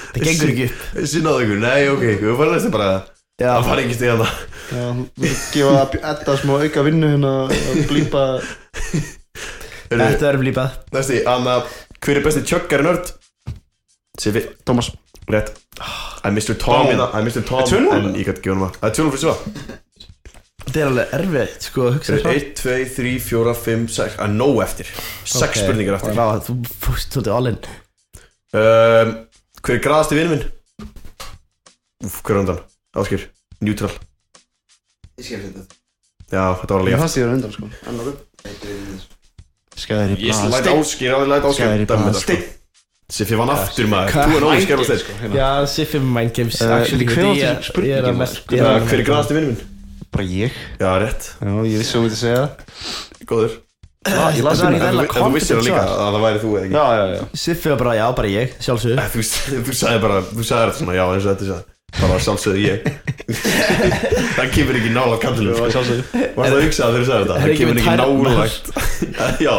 Það 0.08 0.24
gengur 0.24 0.50
ekki 0.50 0.64
upp. 0.66 0.84
Sinnaðu 1.06 1.44
ykkur, 1.44 1.58
nei, 1.62 1.82
ok, 1.92 2.04
við 2.24 2.32
farum 2.40 2.54
næstu 2.56 2.70
bara. 2.74 2.86
Já, 3.38 3.50
Það 3.52 3.66
fara 3.68 3.82
ekki 3.84 3.96
stíð 3.98 4.12
hana 4.14 4.28
Já, 4.68 4.86
þú 4.88 5.04
vilt 5.22 5.44
gefa 5.54 5.82
Edda 6.12 6.32
smá 6.40 6.54
auka 6.64 6.84
vinnu 6.88 7.10
hérna 7.12 7.32
að 7.46 7.82
blípa. 7.90 8.22
Þetta 9.92 10.24
verður 10.24 10.40
blípað 10.42 10.74
Næsti, 10.96 11.20
Anna, 11.30 11.58
hver 12.02 12.18
er 12.20 12.24
besti 12.26 12.42
tjöggari 12.48 12.84
nörd? 12.88 13.12
Sifi, 14.18 14.42
Thomas. 14.66 14.88
Rétt. 15.30 15.52
I 16.26 16.32
Mr. 16.34 16.56
Tom. 16.58 16.88
Boom. 16.88 16.90
hérna, 16.90 17.06
I. 17.14 17.44
Tom 17.46 17.62
Er 17.62 17.68
tvö 17.70 17.84
núll? 17.84 17.94
En 18.00 18.16
ég 18.18 18.26
gæti 18.26 18.42
gefa 18.48 18.56
hann 18.56 18.64
það 18.64 18.72
Það. 18.74 18.88
Er 18.88 18.96
tjónum 18.96 19.14
fyrir 19.14 19.22
svo 19.28 19.34
Þetta 20.68 20.80
er 20.82 20.88
alveg 20.90 21.12
erfitt, 21.16 21.62
sko, 21.64 21.84
að 21.88 21.94
hugsa 21.96 22.16
Það 22.18 22.26
er 22.28 22.38
1, 22.38 22.48
2, 22.60 22.72
3, 22.98 23.12
4, 23.24 23.54
5, 23.64 23.86
6 23.94 24.16
Það 24.18 24.24
er 24.26 24.34
nóg 24.36 24.58
eftir. 24.64 24.90
6 25.32 25.62
spurningar 25.62 25.96
eftir. 25.96 26.16
Vá, 26.18 26.26
þú 26.44 26.56
fórst 26.84 27.16
svolítið 27.16 27.36
all 27.38 27.48
in. 27.52 27.58
Um, 28.52 29.14
Hver 29.64 29.74
er 29.78 29.82
graðasti 29.88 30.18
vinur 30.18 30.34
minn? 30.34 30.44
Úf, 32.04 32.20
hver 32.22 32.36
er 32.36 32.42
undan? 32.44 32.60
Áskir, 33.00 33.24
neutral. 33.64 33.90
Ég 35.18 35.24
skil 35.26 35.40
þetta. 35.46 35.64
Já, 36.28 36.44
þetta 36.60 36.76
var 36.76 36.82
alveg 36.82 36.92
Ég 36.92 36.94
jafn 36.94 37.02
fannst 37.06 37.18
ég 37.18 37.24
verið 37.24 37.38
undan 37.38 37.56
sko. 37.56 37.70
En 37.88 38.02
ok 38.04 39.08
Skæður 39.78 40.12
í 40.12 40.16
Ég 40.28 40.36
blað 40.36 40.52
læt 40.52 40.68
áskir, 40.74 41.08
ég 41.08 41.28
læt 41.32 41.48
áskir 41.48 41.64
Skæður 41.64 41.82
í 41.82 41.88
blað. 41.88 42.06
þetta 42.08 42.22
sko. 42.22 42.54
Siffi 43.08 43.36
vann 43.40 43.48
aftur 43.54 43.86
maður, 43.88 44.12
þú 44.12 44.36
er 44.36 44.44
náðu 44.44 44.64
skjár 44.66 44.80
á 44.82 44.84
þeir 44.84 44.98
sko, 45.00 45.14
hérna. 45.22 45.36
Já, 45.38 45.50
Siffi 45.72 46.00
með 46.02 46.10
Mind 46.18 46.32
Games 46.36 46.58
Eh, 46.60 46.72
actually, 46.76 47.06
ég- 47.06 47.14
ég 47.16 47.42
er 47.48 47.56
að 48.04 48.20
ég 48.52 48.58
er 48.60 48.66
að- 48.68 48.84
Hver 48.90 48.98
er 48.98 49.04
græðasti 49.08 49.32
vinnu 49.38 49.46
minn? 49.54 49.77
Bara 50.12 50.24
ég. 50.24 50.52
Já, 50.80 50.90
rétt, 51.02 51.32
Já, 51.42 51.50
ég 51.68 51.78
vissi 51.82 51.94
að 51.94 51.98
þú 51.98 52.04
myndi 52.06 52.18
segja 52.18 52.42
það. 52.42 52.50
Góður. 53.28 53.56
Já, 54.08 54.20
ég 54.32 54.44
las 54.46 54.58
Það 54.58 54.62
var 54.62 54.72
henni 54.72 54.78
vel 54.80 54.94
þú- 54.94 55.02
að 55.02 55.16
en 55.18 55.24
þú 55.28 55.34
vissir 55.34 55.56
það 55.58 55.66
líka 55.66 55.80
að 55.84 56.12
það 56.14 56.22
væri 56.24 56.38
þú 56.44 56.50
eða 56.52 56.62
ekki? 56.64 56.74
Já, 56.78 56.86
já, 56.98 57.04
já. 57.18 57.24
Siffi 57.42 57.68
var 57.72 57.78
bara, 57.82 57.94
já, 57.98 58.06
bara 58.16 58.28
ég, 58.32 58.54
sjálfsögðu. 58.64 58.98
Eh, 58.98 59.08
Þú, 59.12 59.24
þú 59.68 59.74
sagði 59.80 59.98
bara, 60.06 60.20
þú 60.28 60.44
sagði 60.48 60.62
þetta 60.68 60.78
svona, 60.78 60.94
já 60.98 61.04
eins 61.12 61.26
og 61.26 61.32
þetta 61.34 61.48
sagði 61.50 61.64
Bara 61.98 62.18
sjálfsögðu 62.20 62.60
ég. 62.68 62.78
Það 64.38 64.50
kemur 64.54 64.76
ekki 64.78 64.90
nála 64.92 65.16
kallinu 65.22 65.54
sko. 65.56 65.68
sjálfsögðu. 65.72 66.02
Varst 66.36 66.50
það 66.52 66.56
að 66.58 66.64
hugsa 66.66 66.82
að 66.88 66.96
þú 66.98 67.04
sagði 67.08 67.22
þetta? 67.24 67.36
Það 67.42 67.52
kemur 67.58 67.76
ekki 67.80 67.94
nálægt. 68.00 68.66
Já, 69.44 69.54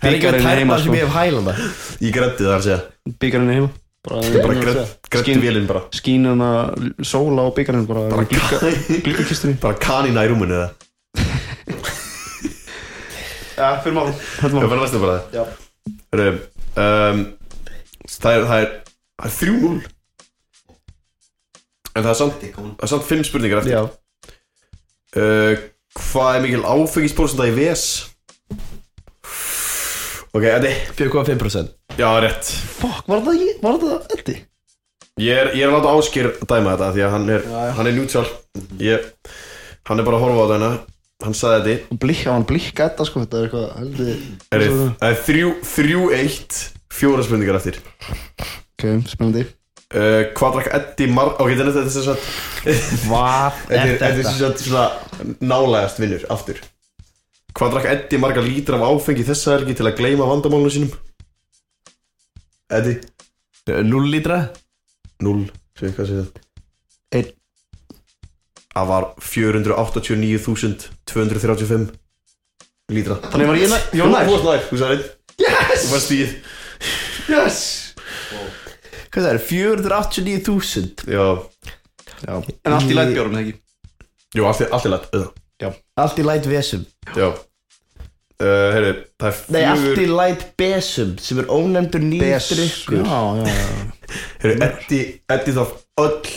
Það 0.00 0.08
er 0.08 0.14
ekki 0.14 0.28
heima, 0.30 0.44
tærnar 0.44 0.78
sem 0.78 0.86
sko. 0.86 0.94
ég 0.94 1.02
hef 1.04 1.14
hælað. 1.18 1.44
Það 1.44 2.06
ég 2.08 2.12
grætti 2.18 2.42
það 2.46 2.54
að 2.58 2.64
segja. 2.68 2.80
Byggarinn 3.24 3.50
er 3.50 3.58
heima 3.58 3.70
Bara, 4.04 4.20
Skín- 5.22 5.40
vélinn 5.40 5.66
bara. 5.66 5.80
Skín 5.96 6.26
hana 6.28 6.48
sóla 7.00 7.46
á 7.48 7.50
byggarinn 7.56 7.86
bara 7.88 8.24
Gluggakistunni 8.28 9.56
Bara 9.62 9.78
kanina 9.80 10.24
í 10.26 10.28
rúminu 10.28 10.58
eða? 10.58 10.68
Já, 13.54 13.68
fyrir 13.84 13.94
mál. 13.96 14.10
Það 14.42 14.56
fyrir 14.68 14.82
næstu 14.82 15.00
bara. 15.00 15.18
Um, 16.74 17.20
Það 18.04 18.32
er, 18.36 18.44
það 18.50 18.62
er, 18.64 18.70
er 19.24 19.32
þrjú 19.38 19.54
núl 19.62 19.78
En 21.94 22.02
það 22.02 22.10
er 22.10 22.18
samt, 22.18 22.40
það 22.58 22.82
er 22.84 22.90
samt 22.90 23.06
fimm 23.06 23.22
spurningar 23.24 23.60
eftir. 23.62 23.76
Uh, 25.14 25.54
Hvað 25.94 26.36
er 26.36 26.42
mikil 26.42 26.64
áfengisprósenda 26.66 27.46
í 27.46 27.52
VS? 27.54 27.84
Ok, 30.34 30.42
Eddi. 30.50 30.70
4,5% 30.98 31.98
Já, 31.98 32.08
rétt. 32.18 32.48
Fuck, 32.80 33.04
var 33.06 33.20
það? 33.22 33.42
Var 33.62 33.76
það 33.84 34.16
Eddi? 34.16 34.34
Ég 35.22 35.36
er, 35.38 35.50
ég 35.54 35.62
er 35.62 35.70
að 35.70 35.76
láta 35.78 35.92
áskýr 35.94 36.26
dæma 36.42 36.72
þetta 36.74 36.88
Því 36.96 37.02
að 37.06 37.12
hann 37.14 37.28
er, 37.30 37.44
hann 37.76 37.86
er 37.86 37.94
neutral. 37.94 38.24
Ég, 38.82 39.04
Hann 39.86 40.00
er 40.02 40.06
bara 40.08 40.18
að 40.18 40.24
horfa 40.26 40.42
á 40.42 40.50
þetta 40.50 40.70
Hann 41.24 41.36
sagði 41.38 41.76
þetta 41.76 41.98
Blikka, 42.02 42.32
hann 42.34 42.46
blikka 42.50 42.88
Edda 42.90 43.06
sko 43.06 43.22
Þetta 43.22 43.38
er 43.38 43.46
eitthvað 43.46 43.68
heldur 43.78 44.10
Er 44.58 44.64
Það 44.66 45.06
er 45.12 45.20
þrjú, 45.28 45.52
þrjú 45.70 46.02
eitt 46.18 46.58
Fjóra 46.94 47.22
spurningar 47.26 47.56
eftir. 47.58 47.78
Ok, 48.74 48.84
spennandi. 49.10 49.46
Uh, 49.94 50.28
Hvað 50.34 50.58
drakk 50.58 50.68
Eddi 50.80 51.08
mar... 51.10 51.32
Ok, 51.42 51.54
þetta 51.54 51.64
er 51.64 51.72
þetta 51.74 51.86
er 51.86 51.94
sem 51.94 52.06
sagt 52.10 53.02
Hvað 53.06 53.58
Þetta 53.70 53.80
er 53.80 53.90
þetta 53.94 54.10
er 54.10 54.18
þetta? 54.18 54.30
sem 54.34 54.42
sagt 54.42 54.66
svona 54.66 55.38
nálægast 55.46 56.02
vinnur 56.02 56.26
aftur 56.34 56.58
Hvað 57.54 57.70
drakk 57.74 57.86
Eddi 57.92 58.16
marga 58.18 58.42
lítra 58.42 58.76
af 58.80 58.84
áfengi 58.90 59.24
þessa 59.26 59.52
helgi 59.58 59.74
til 59.78 59.86
að 59.86 59.96
gleyma 60.00 60.24
vandamálunum 60.26 60.72
sínum? 60.74 60.92
Eddi 62.74 62.94
0 63.86 64.10
lítra? 64.10 64.38
0, 65.22 65.44
segir 65.78 65.94
hvað 65.94 66.06
segir 66.10 66.24
það? 66.24 66.30
Einn. 67.14 67.30
Það 68.74 68.86
var 68.90 69.04
489.235 69.22 71.94
lítra 72.90 73.14
Þannig 73.30 73.46
var 73.48 73.54
ég 73.60 73.70
næ 73.70 73.78
Ég 73.94 74.02
var 74.02 74.10
Þú 74.10 74.10
nær 74.10 74.26
varst 74.32 74.46
nær, 74.48 74.62
þú 74.66 74.76
sagði 74.82 74.98
Yes 75.44 75.78
Þú 75.84 75.88
varst 75.92 76.06
stíð 76.08 76.30
Yes 77.30 77.58
Hvað 79.14 79.22
það 79.22 79.30
er? 79.30 79.38
489.000 79.52 81.06
Já 81.14 81.26
Já 82.26 82.34
En 82.34 82.74
allt 82.74 82.90
í 82.90 82.98
læt 82.98 83.14
bjórum, 83.14 83.38
ekki? 83.44 83.54
Jú, 84.34 84.42
allt 84.50 84.58
er 84.66 84.74
lætt 84.74 84.90
auðvitað. 85.14 85.43
Allt 85.62 86.18
í 86.18 86.24
light 86.26 86.48
vesum. 86.50 86.86
Já. 87.14 87.30
Uh, 88.42 88.70
Heyrðu, 88.74 88.94
það 89.22 89.28
er 89.28 89.36
Nei, 89.54 89.60
allt 89.70 89.84
fjögur 89.84 90.02
í 90.02 90.06
light 90.10 90.40
besum 90.58 91.12
sem 91.22 91.38
er 91.38 91.52
ónefndur 91.54 92.02
nýr 92.02 92.32
drikkur 92.42 93.04
Já, 93.06 93.20
já, 93.38 93.44
já. 93.46 93.68
Heyrðu, 94.42 94.56
Eddi, 94.66 94.98
Eddi 95.30 95.54
þarf 95.54 95.76
öll 96.02 96.32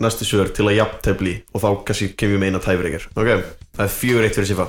næstu 0.00 0.28
svör 0.28 0.52
til 0.54 0.68
að 0.70 0.78
jafntefli 0.78 1.32
og 1.50 1.64
þá 1.64 1.68
kannski 1.88 2.12
kemur 2.14 2.36
við 2.36 2.42
með 2.44 2.52
eina 2.52 2.62
tæfreikar 2.62 3.08
ok, 3.10 3.32
það 3.74 3.82
er 3.84 3.92
fjögur 3.96 4.28
eitt 4.28 4.38
fyrir 4.38 4.50
Sifa 4.52 4.68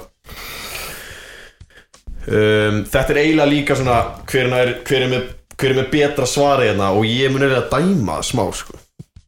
um, 2.26 2.82
þetta 2.90 3.06
er 3.14 3.22
eiginlega 3.24 3.50
líka 3.52 3.78
svona 3.78 4.00
hver 4.34 4.50
er, 4.50 4.74
hver 4.88 5.06
er, 5.06 5.10
með, 5.14 5.30
hver 5.56 5.76
er 5.76 5.80
með 5.84 5.90
betra 5.94 6.28
svari 6.34 6.72
hérna 6.72 6.92
og 6.98 7.06
ég 7.08 7.30
mun 7.30 7.46
eiginlega 7.46 7.70
dæma 7.72 8.18
það 8.20 8.28
smá 8.32 8.44
sko. 8.58 8.82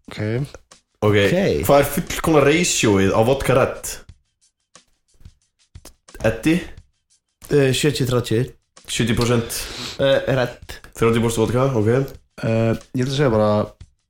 Ok. 0.09 0.19
Ok, 1.03 1.17
hvað 1.67 1.81
er 1.81 1.87
fullkomna 1.97 2.41
ratioið 2.47 3.11
á 3.11 3.21
vodka 3.27 3.55
red 3.57 3.93
Eddi? 6.23 6.55
Uh, 7.51 7.71
70-30 7.75 8.53
70% 8.87 9.57
uh, 9.99 10.19
Redd 10.27 10.77
30% 10.99 11.41
vodka, 11.43 11.65
ok. 11.75 11.89
Uh, 12.43 12.73
ég 12.95 13.03
að 13.11 13.17
segja 13.17 13.31
bara 13.33 13.49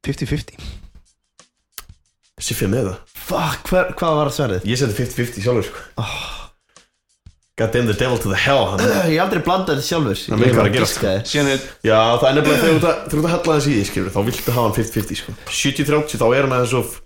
50-50 0.06 0.58
Sifa 2.44 2.66
er 2.66 2.72
með 2.74 2.88
það. 2.90 2.96
Fuck, 3.24 3.70
hver, 3.72 3.92
hvað 3.98 4.16
var 4.20 4.32
svarið? 4.36 4.66
ég 4.68 4.80
seti 4.82 4.96
50-50 4.98 5.46
sjálfur 5.46 5.68
sko. 5.70 5.84
God 7.62 7.70
damn 7.76 7.86
the 7.86 7.94
devil 7.94 8.18
to 8.18 8.32
the 8.32 8.40
hell 8.40 8.66
hann. 8.72 8.82
Uh, 8.82 9.06
ég 9.08 9.18
hef 9.20 9.24
aldrei 9.28 9.44
blandað 9.46 9.78
þetta 9.78 9.88
sjálfur. 9.88 10.22
Það 10.26 10.46
er 10.48 10.62
að 10.64 10.74
gerast, 10.74 10.98
sko. 10.98 11.12
er 11.54 11.68
Já, 11.86 12.00
það 12.20 12.28
er 12.30 12.38
nefnilega 12.40 12.64
þegar 12.64 12.74
þú 12.74 12.80
ert 12.80 12.90
að- 12.90 13.04
hella 13.34 13.58
þessi 13.60 13.70
í 13.74 13.78
því, 13.78 13.86
Þá 14.14 14.20
viltu 14.30 14.56
hafa 14.58 14.66
hann 14.68 14.78
50-50, 14.80 15.20
sko. 15.22 15.36
70-30, 15.62 16.20
þá 16.22 16.26
er 16.34 16.48
hann 16.48 16.56
aðeins 16.58 16.76
of 16.82 16.98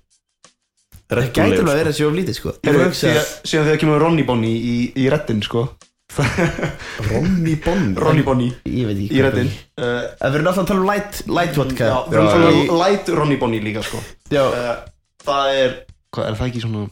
Það 1.08 1.30
gæti 1.32 1.44
alveg 1.62 1.72
að 1.72 1.78
vera 1.82 1.94
svo 1.96 2.10
lítið 2.12 2.38
sko. 2.40 2.56
Síðan, 2.68 3.28
þegar 3.48 3.78
kemur 3.84 4.02
Ronny 4.04 4.26
Bonny 4.28 4.54
í, 4.56 4.76
í 5.00 5.08
reddin 5.12 5.40
sko. 5.46 5.68
Ronny 7.12 7.56
Bonny? 7.64 7.94
Ronny 8.00 8.26
Bonny. 8.26 8.50
Ég 8.68 8.90
veit 8.90 8.98
ekki 8.98 9.18
í 9.20 9.24
reddin. 9.24 9.50
það 9.78 10.38
erum 10.40 10.52
alltaf 10.52 10.64
að 10.66 10.70
tala 10.74 10.84
um 10.84 10.90
light, 10.90 11.24
light 11.32 11.58
vodka. 11.60 11.90
Já, 11.92 11.98
við 12.10 12.18
Já, 12.18 12.22
að 12.26 12.30
tala 12.36 12.52
um 12.52 12.78
light 12.82 13.12
Ronny 13.22 13.40
Bonny 13.40 13.64
líka 13.64 13.84
sko. 13.88 14.04
Já, 14.34 14.44
uh, 14.48 14.78
Það 15.28 15.58
er, 15.60 15.76
hvað 16.16 16.30
er 16.30 16.38
það 16.40 16.52
ekki 16.52 16.64
svona 16.64 16.86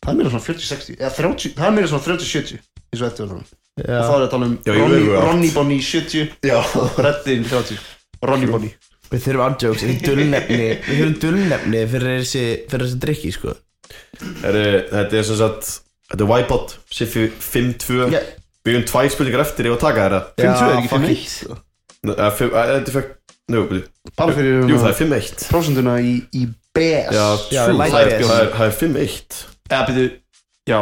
Það 0.00 0.10
er 0.10 0.18
meira 0.18 0.32
svona 0.32 0.46
40-60 0.46 0.98
eða 0.98 1.10
30, 1.16 1.54
það 1.56 1.66
er 1.68 1.74
meira 1.76 1.90
svona 1.90 2.04
30-70 2.06 2.60
eins 2.90 3.02
og 3.02 3.08
eftir 3.08 3.32
og 3.34 3.42
þá 3.80 3.84
já. 3.86 3.98
er 4.02 4.24
að 4.24 4.30
tala 4.34 4.48
um 4.48 4.54
Já, 4.66 4.72
ég 4.74 4.80
Ronny. 4.82 5.00
Ronny 5.24 5.50
Bonny 5.54 5.78
70 5.84 6.32
Já. 6.50 6.58
Reddin 7.06 7.44
30 7.48 7.82
Ronny 8.30 8.50
Bonny 8.50 8.72
Við 9.10 9.24
þurfum 9.24 9.44
andjóks, 9.48 9.82
við 9.82 10.02
þurfum 10.06 11.14
dullnefni 11.24 11.80
fyrir 11.90 12.20
þessi, 12.20 12.44
fyrir 12.70 12.86
þessi 12.86 12.98
drikki 13.02 13.32
sko. 13.34 13.54
Þetta 14.20 15.06
er 15.18 15.24
sem 15.26 15.38
sagt 15.40 15.70
Þetta 16.10 16.24
er 16.24 16.28
Wipeout, 16.30 16.76
Siffi 16.90 17.24
5-2 17.30 18.08
Já. 18.14 18.20
Við 18.66 18.74
erum 18.74 18.84
tvær 18.90 19.08
spurningar 19.14 19.42
eftir 19.44 19.68
ef 19.70 19.76
að 19.76 19.82
taka 19.84 20.06
þetta 20.06 20.20
52 20.42 20.70
er 20.70 20.78
ekki 20.80 20.90
fuck 20.90 21.04
51 21.06 21.10
it. 21.14 21.60
Nei, 22.02 22.14
eh, 22.16 22.30
fimm- 22.38 22.54
eh, 22.54 22.70
Þetta 22.74 22.90
er 22.90 22.96
fekk 22.96 23.16
Nú, 23.50 23.62
fyrir 24.36 24.68
Jú, 24.70 24.76
það 24.78 24.88
er 24.90 24.98
5-1 25.00 25.46
prósenduna 25.50 25.94
í, 26.06 26.12
í 26.38 26.44
BS 26.76 27.14
Já, 27.14 27.26
Já, 27.50 27.62
það 27.66 27.70
er- 27.70 28.10
BS. 28.10 28.26
það 28.30 28.40
er- 28.40 28.52
það 28.54 28.66
er 28.66 28.76
5-1 28.80 29.40
eða 29.70 29.86
byrju 29.90 30.06
já. 30.70 30.80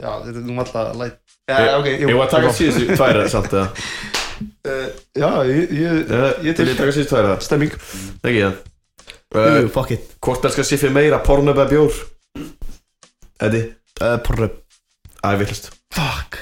Já 0.00 0.10
þetta 0.24 0.36
er 0.36 0.46
nú 0.46 0.56
alltaf 0.62 0.96
light 1.00 1.18
já 1.48 1.76
ok 1.80 1.86
jú, 1.92 2.08
Ég 2.08 2.16
var 2.16 2.26
að 2.26 2.34
taka 2.36 2.54
síðustu 2.56 2.96
tvær 2.96 3.20
samt 3.32 3.52
eða 3.52 3.68
uh, 4.40 4.88
já 5.16 5.28
ég, 5.48 5.72
ég, 5.72 6.10
Eh, 6.10 6.32
ég 6.48 6.56
Til 6.56 6.64
til 6.64 6.72
ég 6.72 6.78
taka 6.80 6.94
síðustu 6.96 7.12
tvær 7.14 7.28
eða 7.30 7.38
stemming. 7.44 7.76
Ekki 8.22 8.42
það 8.42 8.56
Jú, 9.36 9.42
Eh, 9.66 9.68
fuck 9.74 9.90
it. 9.92 10.04
Hvort 10.22 10.44
elskar 10.48 10.64
Siffi 10.64 10.88
meira, 10.94 11.18
pornöf 11.24 11.56
eða 11.58 11.68
bjór? 11.72 11.96
Eddi 13.46 13.62
uh, 14.00 14.16
Porrup 14.24 14.62
Æ, 15.26 15.28
villast 15.40 15.70
Fuck. 15.96 16.38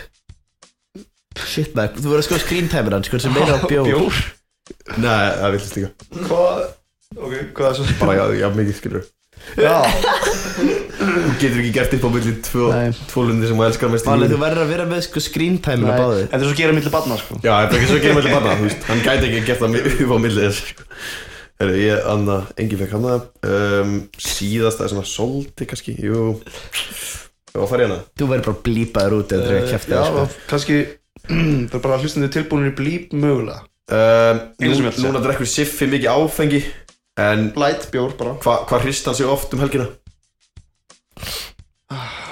Shit 1.45 1.75
maður, 1.75 1.99
þú 2.01 2.11
verður 2.13 2.23
að 2.23 2.27
sko 2.29 2.39
screen 2.45 2.69
timer 2.71 2.95
hann 2.97 3.05
sko 3.07 3.19
sem 3.23 3.35
meira 3.35 3.57
á 3.59 3.67
bjór. 3.67 4.21
Nei, 5.01 5.27
það 5.41 5.55
villast 5.57 5.77
líka. 5.79 5.91
Hvað 6.29 6.63
ok 7.15 7.35
hvað 7.55 7.69
er 7.71 7.77
svo 7.79 7.97
Bara, 8.01 8.15
já, 8.19 8.25
já, 8.43 8.47
mikið 8.59 8.79
skilur 8.79 9.05
Þú 9.55 11.35
getur 11.41 11.61
ekki 11.61 11.73
gert 11.75 11.95
upp 11.97 12.07
á 12.07 12.11
milli 12.15 12.33
tvö 12.47 13.25
lundi 13.29 13.49
sem 13.51 13.59
þú 13.59 13.67
elskar 13.67 13.93
mest 13.93 14.07
í 14.07 14.11
Valið, 14.11 14.33
þú 14.33 14.39
verður 14.41 14.63
að 14.65 14.73
vera 14.73 14.87
með 14.89 15.03
sko 15.07 15.23
screen 15.23 15.59
timer 15.63 15.93
á 15.93 15.95
báðu 16.01 16.23
þetta 16.23 16.39
er 16.39 16.45
svo 16.45 16.55
að 16.55 16.63
gera 16.63 16.77
milli 16.79 16.93
barna 16.95 17.19
sko. 17.21 17.37
Já, 17.43 17.53
þetta 17.53 17.77
er 17.77 17.79
ekki 17.79 17.91
svo 17.91 17.99
að 17.99 18.07
gera 18.07 18.17
mellir 18.19 18.35
barna, 18.35 18.57
þú 18.59 18.69
veist. 18.69 18.89
Hann 18.89 19.05
gæti 19.05 19.29
ekki 19.29 19.43
gert 19.51 19.63
það 19.63 19.77
upp 19.85 20.15
á 20.15 20.19
milli 20.25 20.47
þess 20.47 20.63
sko. 20.73 20.89
Herru, 21.63 21.75
ég, 21.79 22.01
Anna, 22.11 22.39
engin 22.59 22.81
fekk 22.81 22.97
hann 22.97 23.05
það 23.07 23.51
um, 23.51 23.93
Síðasta 24.19 24.87
er 24.87 24.91
svona 24.91 25.07
solti 25.07 25.69
kannski, 25.71 25.95
jú. 26.03 26.33
Já, 27.55 27.61
fara 27.71 27.85
í 27.85 27.87
hana. 27.87 28.01
Þú 28.19 28.31
verður 28.33 28.49
bara 28.49 28.63
blípaður 28.67 29.15
út 29.21 29.35
eða 29.37 29.47
drega 29.47 29.69
kæfti 29.71 29.95
já 29.95 30.01
sko. 30.09 30.25
kannski 30.51 30.81
það 31.71 31.77
er 31.79 31.85
bara 31.85 32.01
hlustandi 32.03 32.31
tilbúinir 32.35 32.73
í 32.73 32.77
blíp 32.81 33.15
mögulega. 33.15 33.63
Um. 33.95 34.41
Núna 35.05 35.21
drekkur 35.23 35.47
Siffi 35.47 35.87
mikið 35.93 36.11
áfengi. 36.11 36.61
En 36.65 36.84
light 37.17 37.91
bjór 37.93 38.13
bara. 38.19 38.35
hvað 38.43 38.65
hva 38.71 38.79
hrist 38.83 39.07
hann 39.07 39.15
sig 39.19 39.27
oft 39.27 39.55
um 39.55 39.61
helgina? 39.63 39.87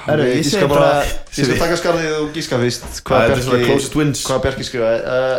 Herru, 0.02 0.24
ég 0.26 0.42
segi 0.46 0.66
bara 0.66 1.04
ég 1.06 1.46
skal 1.46 1.58
taka 1.60 1.76
skarðið 1.78 2.12
og 2.18 2.32
gíska 2.34 2.58
fyrst. 2.58 2.84
Hvað 3.06 3.20
er 3.22 3.28
Bjarki 3.36 3.64
closest 3.68 3.94
wins? 3.98 4.20
hvað 4.26 4.42
Bjarki 4.46 4.64
skrifaði? 4.66 4.98
Uh, 5.06 5.38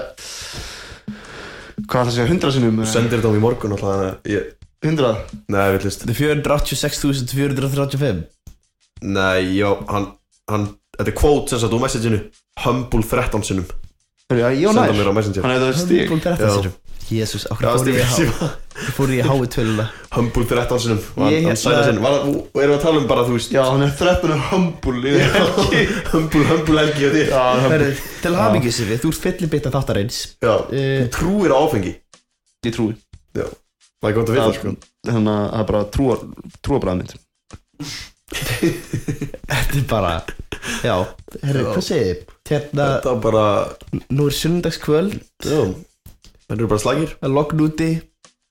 hvað 1.83 2.01
það 2.05 2.13
segja 2.15 2.29
hundra 2.29 2.49
sinnum 2.55 2.79
Þú 2.79 2.85
sendir 2.93 3.17
þetta 3.19 3.27
á 3.27 3.31
mig 3.33 3.41
í 3.41 3.43
morgun 3.43 3.73
alltaf 3.75 3.91
að 3.91 3.97
hundrað? 4.87 5.15
Nei, 5.51 5.67
villist 5.75 5.99
Þetta 6.05 6.13
er 6.13 6.19
486.435 6.21 8.23
Nei, 9.03 9.39
já, 9.57 9.69
hann, 9.89 10.05
hann 10.51 10.65
Þetta 10.95 11.09
er 11.11 11.17
quote 11.17 11.49
sem 11.51 11.59
sagt 11.63 11.73
úr 11.75 11.83
messageinu 11.83 12.19
Humble 12.63 13.03
13 13.09 13.43
sinnum 13.49 13.67
ég 14.31 14.67
Senda 14.71 14.87
nær. 14.87 14.93
Þannig 14.93 15.43
að 15.43 15.59
það 15.59 15.67
er 15.67 15.77
stig. 15.77 16.07
Humble 16.09 16.23
13 16.23 16.47
Já. 16.47 16.55
sinum 16.55 16.73
Jésús, 17.13 17.43
okkur 17.51 17.65
fór 17.67 17.87
ég 17.91 17.97
í 17.99 18.03
síma 18.15 18.31
há- 18.39 18.91
fór 18.95 19.09
ég 19.11 19.19
í 19.19 19.27
hái 19.27 19.47
töluna 19.51 19.85
Humble 20.15 20.45
13 20.47 20.79
sinum 20.79 20.97
Og 20.97 21.03
Ég 21.03 21.11
hann- 21.19 21.33
hann 21.33 21.43
hérna- 21.43 21.59
sæla 21.59 21.83
sinn 21.83 21.99
Var 22.01 22.11
það- 22.11 22.29
Og 22.31 22.61
erum 22.63 22.71
við 22.73 22.77
að 22.77 22.81
tala 22.81 22.97
um 23.01 23.07
bara, 23.07 23.23
þú 23.27 23.33
veist 23.35 23.51
Já, 23.51 23.63
hann 23.69 23.83
er 23.83 23.91
13 23.91 24.31
er 24.31 24.37
humble 24.49 25.11
Humble, 26.13 26.43
humble 26.47 26.79
helgi 26.79 27.05
og 27.05 27.13
Herru, 27.69 27.89
Til 28.23 28.33
hafingi 28.39 28.71
sér 28.71 28.97
þú 29.03 29.07
ert 29.11 29.21
fyllibita 29.25 29.69
þáttarins. 29.69 30.17
Já, 30.41 30.55
Eh, 30.71 31.03
þú 31.03 31.09
trúir 31.11 31.51
á 31.51 31.57
áfengi. 31.59 31.93
Ég 32.65 32.73
trúi. 32.73 32.95
Það 33.35 34.09
er 34.09 34.13
gott 34.13 34.29
að 34.29 34.33
vita, 34.33 34.53
sko. 34.53 34.75
Þannig 35.05 35.27
að 35.27 35.51
það 35.51 35.59
er 35.59 35.63
bara 35.69 35.83
trúar 35.91 36.19
Trúabræða 36.63 36.97
mynd 36.97 37.13
Þetta 38.33 39.75
er 39.77 39.85
bara 39.87 40.23
Já, 40.83 40.95
herru, 41.43 41.63
hvað 41.73 41.85
segið 41.87 42.07
þið? 42.09 42.33
Hérna, 42.49 42.85
Þetta 42.93 43.11
er 43.13 43.19
bara 43.23 43.45
nú 44.13 44.27
er 44.29 44.35
sunnudagskvöld. 44.37 45.15
Já. 45.43 45.59
Það 46.43 46.55
eru 46.57 46.67
bara 46.71 46.83
slagir. 46.83 47.13
Það 47.19 47.29
er 47.29 47.33
logn 47.37 47.63
úti. 47.67 47.89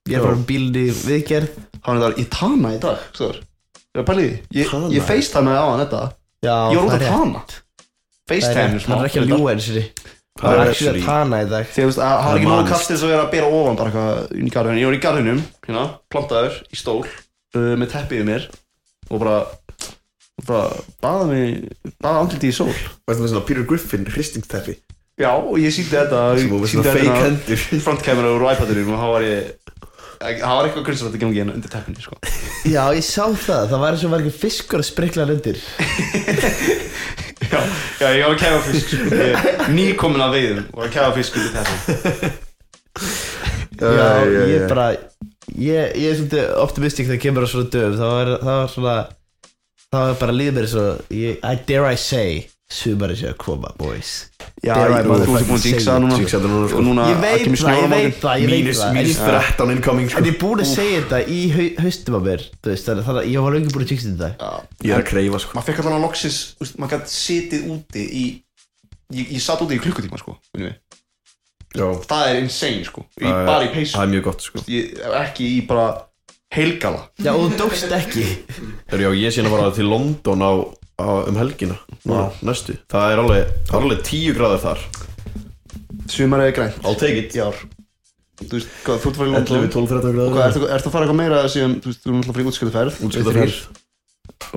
Ég 0.08 0.16
er 0.16 0.18
Já. 0.18 0.22
bara 0.26 0.36
um 0.38 0.44
bílni 0.48 0.84
viðgerð. 0.98 1.58
Hann 1.86 1.98
er 1.98 2.02
þar 2.06 2.16
í 2.18 2.24
Tana 2.30 2.70
í 2.74 2.78
dag 2.82 2.98
Stóður 3.14 3.38
Ég 3.92 4.00
er 4.00 4.06
pælið 4.08 4.24
í 4.24 4.30
því. 4.32 4.38
Ég, 4.60 4.70
Tana? 4.72 4.88
ég 4.96 5.04
facetimeði 5.08 5.60
á 5.62 5.66
hann 5.68 5.82
þetta. 5.82 6.02
Já, 6.42 6.56
Ég 6.72 6.78
var 6.78 6.82
út 6.82 6.90
það 6.90 6.92
að 6.92 6.96
er 6.96 7.02
rétt. 7.02 7.12
Tana 7.12 7.42
Það 7.42 8.32
er 8.32 8.32
Facetime 8.32 8.80
hann 8.86 8.98
er 9.02 9.08
ekki 9.08 9.20
að 9.22 9.30
ljúa 9.32 9.52
og 9.52 9.62
því 9.62 9.82
Það 10.32 10.42
Það 10.42 10.52
er 10.52 10.60
er 10.62 10.70
ekki 10.72 10.86
að 10.92 10.98
tana 11.04 11.38
í 11.42 11.48
dag. 11.52 11.66
Þegar 11.68 11.82
þú 11.82 11.90
veist, 11.92 11.98
að- 12.02 12.20
hann 12.22 12.22
Það 12.22 12.32
er 12.32 12.38
ekki 12.38 12.46
er 12.46 12.52
nóg 12.52 12.62
manst. 12.62 12.72
kastið 12.72 13.02
að 13.02 13.10
vera 13.12 13.24
að 13.26 13.30
bera 13.34 13.48
ofan 13.52 13.76
bara 13.76 13.90
eitthvað 13.90 14.38
inn 14.38 14.46
í 14.46 14.52
garðinu 14.54 14.80
Ég 14.80 14.86
var 14.88 14.96
í 14.96 15.02
garðinum, 15.06 15.40
hérna, 15.66 15.82
plantaður 16.08 16.54
í 16.72 16.76
stól 16.80 17.02
uh, 17.04 17.74
með 17.82 17.88
teppið 17.92 18.22
í 18.22 18.26
mér 18.30 18.46
og 19.12 19.20
bara, 19.20 19.36
bara 20.48 20.80
baða 21.04 21.28
mig, 21.30 21.68
baða 22.02 22.24
andliti 22.24 22.50
í 22.50 22.56
sól. 22.56 22.72
Varstu 23.06 23.22
með 23.24 23.32
svona 23.34 23.46
Peter 23.48 23.66
Griffin 23.68 24.06
hristingsteppi? 24.10 24.76
Já, 25.20 25.30
og 25.36 25.58
ég 25.60 25.74
síndi 25.74 25.92
þetta 25.92 26.22
Sem 26.38 26.48
sýndi 26.48 26.70
svona 26.72 26.84
þetta 26.86 26.94
fake 26.98 27.08
inn 27.10 27.24
hendur. 27.26 27.82
frontkamera 27.84 28.30
úr 28.32 28.46
iPadinu 28.54 28.86
og 28.88 29.02
þá 29.02 29.08
var 29.12 29.26
ég 29.26 29.50
það 30.22 30.54
var 30.56 30.66
eitthvað 30.68 30.84
grunnsalegt 30.86 31.16
að 31.16 31.22
gangi 31.24 31.40
hérna 31.40 31.54
undir 31.56 31.72
teppinu 31.72 32.02
sko. 32.02 32.18
Já, 32.70 32.82
ég 32.94 33.04
sá 33.06 33.24
það, 33.26 33.64
það 33.72 33.80
var 33.82 33.96
eins 33.96 34.04
og 34.06 34.12
var 34.14 34.22
ekki 34.22 34.34
fiskur 34.38 34.82
að 34.82 34.88
sprikla 34.88 35.26
undir. 35.26 35.58
Já, 37.52 37.58
já, 38.00 38.06
ég 38.16 38.22
var 38.22 38.32
að 38.32 38.38
kæfa 38.40 38.60
fisk 38.64 38.92
sko. 38.94 39.16
Nýkomin 39.74 40.22
að 40.24 40.36
veiðum 40.38 40.68
og 40.72 40.84
að 40.86 40.92
kæfa 40.94 41.08
fisk 41.18 41.34
undir 41.40 41.52
teppinu. 41.58 42.30
Já, 43.82 44.06
ég 44.48 44.68
bara 44.70 44.86
Ég, 45.52 45.90
ég 45.98 46.06
er 46.06 46.16
svolítið 46.16 46.52
optimistik 46.62 47.08
þegar 47.10 47.20
kemur 47.26 47.44
á 47.44 47.48
svona 47.50 47.68
döf 47.74 47.96
Það 47.98 48.12
var, 48.14 48.30
það 48.40 48.54
var 48.62 48.70
svona 48.72 48.94
Það 49.92 50.06
var 50.08 50.18
bara 50.22 50.32
líður 50.32 50.54
mér 50.56 50.66
svo 50.72 50.82
ég, 51.12 51.38
I 51.44 51.54
dare 51.68 51.92
I 51.92 51.96
say 52.00 52.48
Sumari 52.72 53.12
sé 53.20 53.26
að 53.28 53.34
koma, 53.42 53.68
boys 53.76 54.12
Já, 54.64 54.72
Dare 54.78 54.94
I 54.94 55.02
ég- 55.02 55.04
þú 55.04 55.12
ert 55.12 55.28
motherfucking 55.28 55.48
búin 55.50 55.58
að 55.58 55.64
say 55.66 55.72
jinxa 55.74 55.96
it. 55.96 56.02
núna 56.02 56.16
Jinxa 56.16 56.38
þetta 56.38 56.50
núna, 56.52 56.68
sko. 56.70 56.78
og 56.78 56.84
núna 56.86 57.04
Ég 57.10 57.18
veit 57.20 57.42
kemur 57.44 57.60
það, 57.60 57.76
ég 57.82 57.90
veit 57.92 58.14
það, 58.22 58.36
ég 58.40 58.48
veit 58.48 58.62
Mínus, 58.62 58.78
það 58.80 58.88
En 58.88 58.96
mínus 58.96 59.18
ég, 59.18 59.26
13 59.28 59.72
incoming 59.74 60.06
en 60.06 60.12
sko. 60.14 60.22
ég 60.22 60.32
er 60.32 60.38
búin 60.40 60.62
að 60.62 60.70
segja 60.72 61.02
þetta 61.02 61.18
í 61.28 61.40
hau- 61.52 61.74
haustum 61.84 62.16
á 62.16 62.20
mér 62.24 62.40
þú 62.62 62.70
veist, 62.72 62.86
Þannig 62.88 63.04
þannig 63.10 63.20
að 63.22 63.28
ég 63.34 63.44
var 63.44 63.52
lengi 63.58 63.72
búin 63.74 63.84
að 63.84 63.92
jinxa 63.92 64.08
þetta 64.12 64.30
Já. 64.32 64.50
Ég 64.88 64.94
er 64.96 65.02
að 65.02 65.08
kreifa 65.12 65.40
sko 65.44 65.52
maður 65.58 65.68
fekk 65.68 65.82
allan 65.84 65.98
að 65.98 66.06
loksis 66.06 66.38
þú 66.56 66.64
veist, 66.64 66.78
maður 66.80 66.94
gæti 66.96 67.12
sitið 67.12 67.68
úti 67.76 68.02
í 68.08 68.24
ég, 69.12 69.26
ég 69.36 69.40
satt 69.44 69.60
úti 69.66 69.76
í 69.76 69.82
klukkutíma 69.84 70.16
sko 70.22 70.38
minnum 70.56 70.72
við. 70.72 70.78
Já 71.76 71.86
það 72.08 72.24
er 72.32 72.40
insane 72.40 72.84
sko 72.88 73.04
í, 73.20 73.28
bara 73.28 73.68
í 73.68 73.70
peysu 73.76 73.96
Það 73.98 74.06
er 74.08 74.12
mjög 74.16 74.24
gott 74.30 74.40
sko 74.48 74.64
ég, 74.72 74.96
ekki 75.20 75.44
í 75.60 75.60
bara 75.68 75.90
heilgala 76.52 77.02
Já, 77.22 77.32
og 77.32 77.46
þú 77.52 77.58
dókst 77.62 77.92
ekki. 77.96 78.24
Þegar 78.90 79.04
já, 79.06 79.10
ég 79.22 79.34
sé 79.34 79.44
að 79.44 79.52
fara 79.54 79.70
til 79.76 79.86
London 79.88 80.44
á, 80.44 80.52
á 81.00 81.08
um 81.30 81.38
helgina. 81.40 81.76
Ná, 82.08 82.18
næstu. 82.44 82.76
Það 82.92 83.12
er 83.14 83.22
alveg, 83.22 83.54
er 83.70 83.78
alveg 83.80 84.02
10 84.08 84.34
gráður 84.36 84.62
þar. 84.66 84.82
Sumar 86.12 86.42
er 86.44 86.52
grænt? 86.56 86.80
I'll 86.84 86.98
take 86.98 87.16
it. 87.22 87.36
Í 87.36 87.40
ár. 87.44 87.56
Þú 88.42 88.56
veist, 88.58 88.70
hvað, 88.82 88.96
þú 89.04 89.10
ert 89.10 89.14
að 89.14 89.20
fara 89.20 89.28
í 89.28 89.34
11, 89.36 89.52
London? 89.52 89.70
12, 89.76 89.90
13 89.92 90.08
og 90.08 90.16
gráður 90.16 90.32
hvað, 90.34 90.46
ertu, 90.50 90.62
ertu 90.76 90.88
að 90.90 90.94
fara 90.96 91.06
eitthvað 91.06 91.20
meira 91.22 91.42
síðan, 91.52 91.76
þú 91.84 91.90
veist, 91.92 92.00
þú 92.02 92.08
erum 92.10 92.22
alltaf 92.22 92.36
fyrir 92.38 92.48
útskjöðu 92.50 92.72
ferð? 92.76 92.96
Útskjöldafærð 93.06 93.60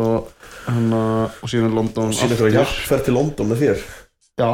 og 0.02 0.32
hann 0.66 0.96
og 0.98 1.52
síðan 1.52 1.76
London 1.78 2.14
Sýn 2.18 2.32
eitthvað 2.34 2.56
hjartferð 2.58 3.04
til 3.06 3.14
London 3.16 3.52
með 3.52 3.62
þér. 3.62 3.84
Já, 4.42 4.50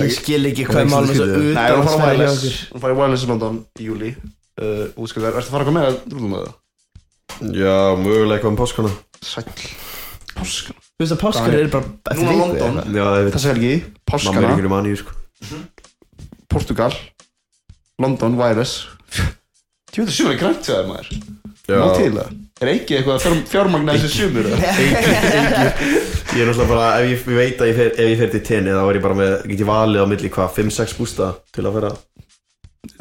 Ég 0.00 0.12
skil 0.14 0.44
ekki 0.50 0.62
er. 0.66 0.68
hvað 0.70 0.82
ekki. 0.84 0.90
Málum 0.92 1.08
svo 1.14 1.24
skrítið. 1.26 1.46
nei, 1.54 1.70
utan 1.70 1.86
fara 1.86 1.94
að 1.94 2.18
wireless. 2.20 2.58
þú 2.74 2.82
fara 2.82 2.94
í 2.94 2.98
wireless 3.00 3.24
í 3.24 3.30
London 3.30 3.56
í 3.78 3.86
júli 3.88 4.10
uh, 4.60 4.84
útskjöðu 5.00 5.24
ferð, 5.26 5.38
ertu 5.40 5.48
að 5.48 5.54
fara 5.54 5.64
eitthvað 5.64 5.76
meira 5.78 5.92
rúðum 6.14 6.34
með 6.34 6.44
það? 6.46 6.56
Já, 7.56 7.74
mögulega 8.00 8.36
eitthvað 8.36 8.52
um 8.52 8.58
páskana. 8.60 8.92
Sæll. 9.24 9.46
Páskana. 10.36 10.84
Þú 10.90 11.04
veist 11.04 11.14
að 11.16 11.22
páskar 11.24 11.56
eru 11.56 11.72
bara 11.72 11.90
eftir 12.12 12.26
Núna 12.26 12.34
viku 12.34 12.44
London. 12.44 12.80
eða. 12.80 12.94
Já, 12.98 13.04
ég 13.20 13.24
veit 13.28 13.36
þessi 13.38 13.50
helgi, 13.54 13.72
Mamma 13.80 13.90
er 13.90 14.10
páskana 14.12 14.52
ykkur 14.54 14.68
í 14.68 14.72
maníu 14.74 15.00
sko. 15.00 15.16
Portugal. 16.50 16.92
London, 18.00 18.36
Virus. 18.40 18.74
Ég 19.90 20.04
veit 20.04 20.10
að 20.10 20.16
sumur 20.16 20.34
er 20.34 20.40
grænt 20.40 20.64
þegar 20.66 20.86
maður. 20.90 21.10
Má 21.70 21.88
til 21.96 22.12
það? 22.16 22.30
Er 22.60 22.68
ekki 22.74 22.96
eitthvað 22.98 23.22
fjár, 23.24 23.36
fjármagna 23.48 23.94
þessi 23.96 24.10
sumur 24.26 24.48
eða? 24.50 24.72
Ég 26.30 26.42
er 26.42 26.50
náttúrulega 26.50 26.66
bara, 26.68 26.88
ef 27.00 27.06
ég, 27.08 27.22
ég 27.32 27.38
veit 27.38 27.62
að 27.62 27.70
ég 27.70 27.78
fer, 27.78 27.92
ef 27.94 28.10
ég 28.10 28.18
fer 28.20 28.32
til 28.34 28.40
tenni 28.50 28.74
þá 28.74 28.82
er 28.84 28.98
ég 28.98 29.04
bara 29.06 29.16
með, 29.16 29.32
get 29.48 29.62
ég 29.62 29.70
valið 29.70 30.04
á 30.04 30.06
milli 30.10 30.30
hvað, 30.34 30.50
5-6 30.58 30.96
bústa 30.98 31.30
til 31.56 31.64
að 31.64 31.78
vera 31.78 31.92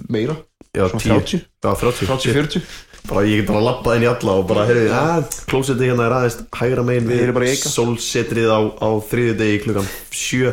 Meira, 0.10 0.38
Já, 0.77 0.85
svona 0.91 1.01
10 1.01 1.09
30, 1.09 1.41
Já, 1.63 1.71
30 1.81 2.05
30, 2.05 2.33
40 2.33 2.61
Bara 3.09 3.23
ég 3.25 3.39
get 3.41 3.47
bara 3.49 3.61
labbað 3.63 3.95
inn 3.97 4.03
í 4.05 4.09
alla 4.11 4.33
og 4.37 4.49
bara, 4.49 4.65
heyrðu, 4.69 4.89
að, 4.93 5.37
klósetti 5.49 5.87
hérna 5.87 6.05
er 6.05 6.15
aðeins 6.17 6.35
hægra 6.59 6.83
megin 6.85 7.07
Við. 7.09 7.63
Sólsetrið 7.73 8.51
á, 8.53 8.59
á 8.77 8.89
þriðju 9.09 9.37
degi 9.39 9.61
klukkan 9.63 9.87
7 10.11 10.51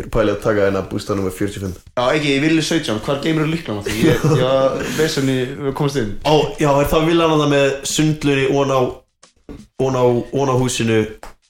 Ég 0.00 0.06
er 0.06 0.10
pælið 0.14 0.36
að 0.36 0.44
taka 0.44 0.66
hérna 0.68 0.82
bústa 0.88 1.16
nummer 1.18 1.34
45 1.34 1.74
Já, 1.98 2.04
ekki, 2.14 2.30
ég 2.36 2.44
vilja 2.44 2.62
17, 2.68 3.00
hvar 3.04 3.18
geymur 3.24 3.44
þú 3.48 3.50
líklan 3.56 3.80
því? 3.84 3.96
Ég, 4.06 4.22
ég 4.38 4.44
var 4.46 4.78
vesenni, 4.96 5.34
við 5.66 5.74
komast 5.76 5.98
inn. 6.00 6.12
Ó, 6.24 6.34
já, 6.62 6.70
er 6.70 6.88
það 6.92 7.08
viljan 7.10 7.34
að 7.34 7.42
það 7.42 7.52
með 7.56 7.66
sundlunni 7.90 8.46
ón 8.54 8.72
á, 8.72 8.80
ón 9.84 9.98
á, 9.98 10.04
ón 10.40 10.52
á 10.52 10.54
húsinu 10.56 11.00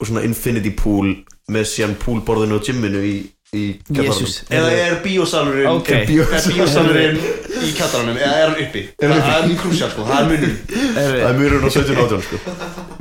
og 0.01 0.09
svona 0.09 0.25
infinity 0.27 0.73
pool 0.75 1.13
með 1.51 1.69
síðan 1.69 1.95
poolborðinu 2.01 2.57
og 2.57 2.65
gymminu 2.67 3.05
í, 3.07 3.15
í 3.51 3.63
Jésús 3.91 4.35
Eða 4.47 4.69
er 4.79 4.93
bíósalurinn 5.03 5.67
Ok. 5.73 5.89
Er 5.91 6.05
bíósalurinn 6.07 7.17
í 7.19 7.71
kattaranum 7.79 8.15
Eða 8.19 8.35
er 8.41 8.51
hann 8.51 8.61
uppi? 8.65 8.83
Það 9.01 9.15
það 9.17 9.33
er 9.37 9.47
mjög 9.49 9.57
krúsjál, 9.65 9.89
sko, 9.91 10.05
það 10.07 10.21
er 10.21 10.29
munum 10.31 10.53
Það 10.95 11.25
er 11.29 11.39
mjög 11.41 11.51
á 11.51 11.69
17 11.75 12.03
átjón, 12.05 12.23
sko. 12.27 12.39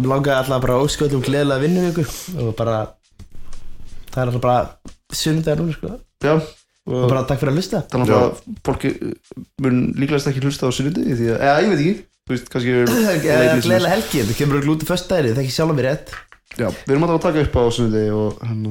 Mér 0.00 0.10
langaði 0.14 0.36
alltaf 0.40 0.64
bara 0.64 0.78
ósköldum 0.84 1.22
gleðilega 1.26 1.62
vinnuviku 1.64 2.06
og 2.46 2.50
bara 2.58 2.78
það 4.10 4.22
er 4.24 4.32
alltaf 4.32 4.42
bara 4.42 4.58
sunnudagur 5.20 5.62
núna 5.64 5.76
sko. 5.76 5.92
Já, 6.24 6.32
og 6.90 6.96
og 6.98 7.10
bara 7.12 7.22
takk 7.28 7.40
fyrir 7.42 7.52
að 7.54 7.58
hlusta. 7.60 7.80
Þannig 7.92 8.12
að 8.16 8.40
fólki 8.66 8.90
mun 9.62 9.80
líklegast 10.00 10.30
ekki 10.30 10.42
hlusta 10.44 10.66
á 10.66 10.70
sunnundi 10.74 11.04
Því 11.14 11.28
að, 11.34 11.44
eða 11.46 11.60
ég 11.62 11.70
veit 11.70 11.82
ekki, 11.84 11.94
þú 12.26 12.34
veist, 12.34 12.50
kannski 12.54 12.74
Eh. 12.80 13.60
Gleðilega 13.62 13.92
helgi, 13.94 14.22
þetta 14.24 14.38
kemur 14.40 14.64
glúti 14.66 14.88
föstudagri, 14.88 15.34
það 15.36 15.44
ekki 15.44 15.54
sjálf 15.54 15.74
mér 15.78 15.88
rétt. 15.90 16.12
Já, 16.58 16.66
við 16.66 16.94
erum 16.96 17.06
alltaf 17.06 17.18
að 17.20 17.26
taka 17.28 17.44
upp 17.46 17.58
á 17.58 17.62
sunnundi 17.76 18.04
og 18.14 18.40
hann, 18.46 18.64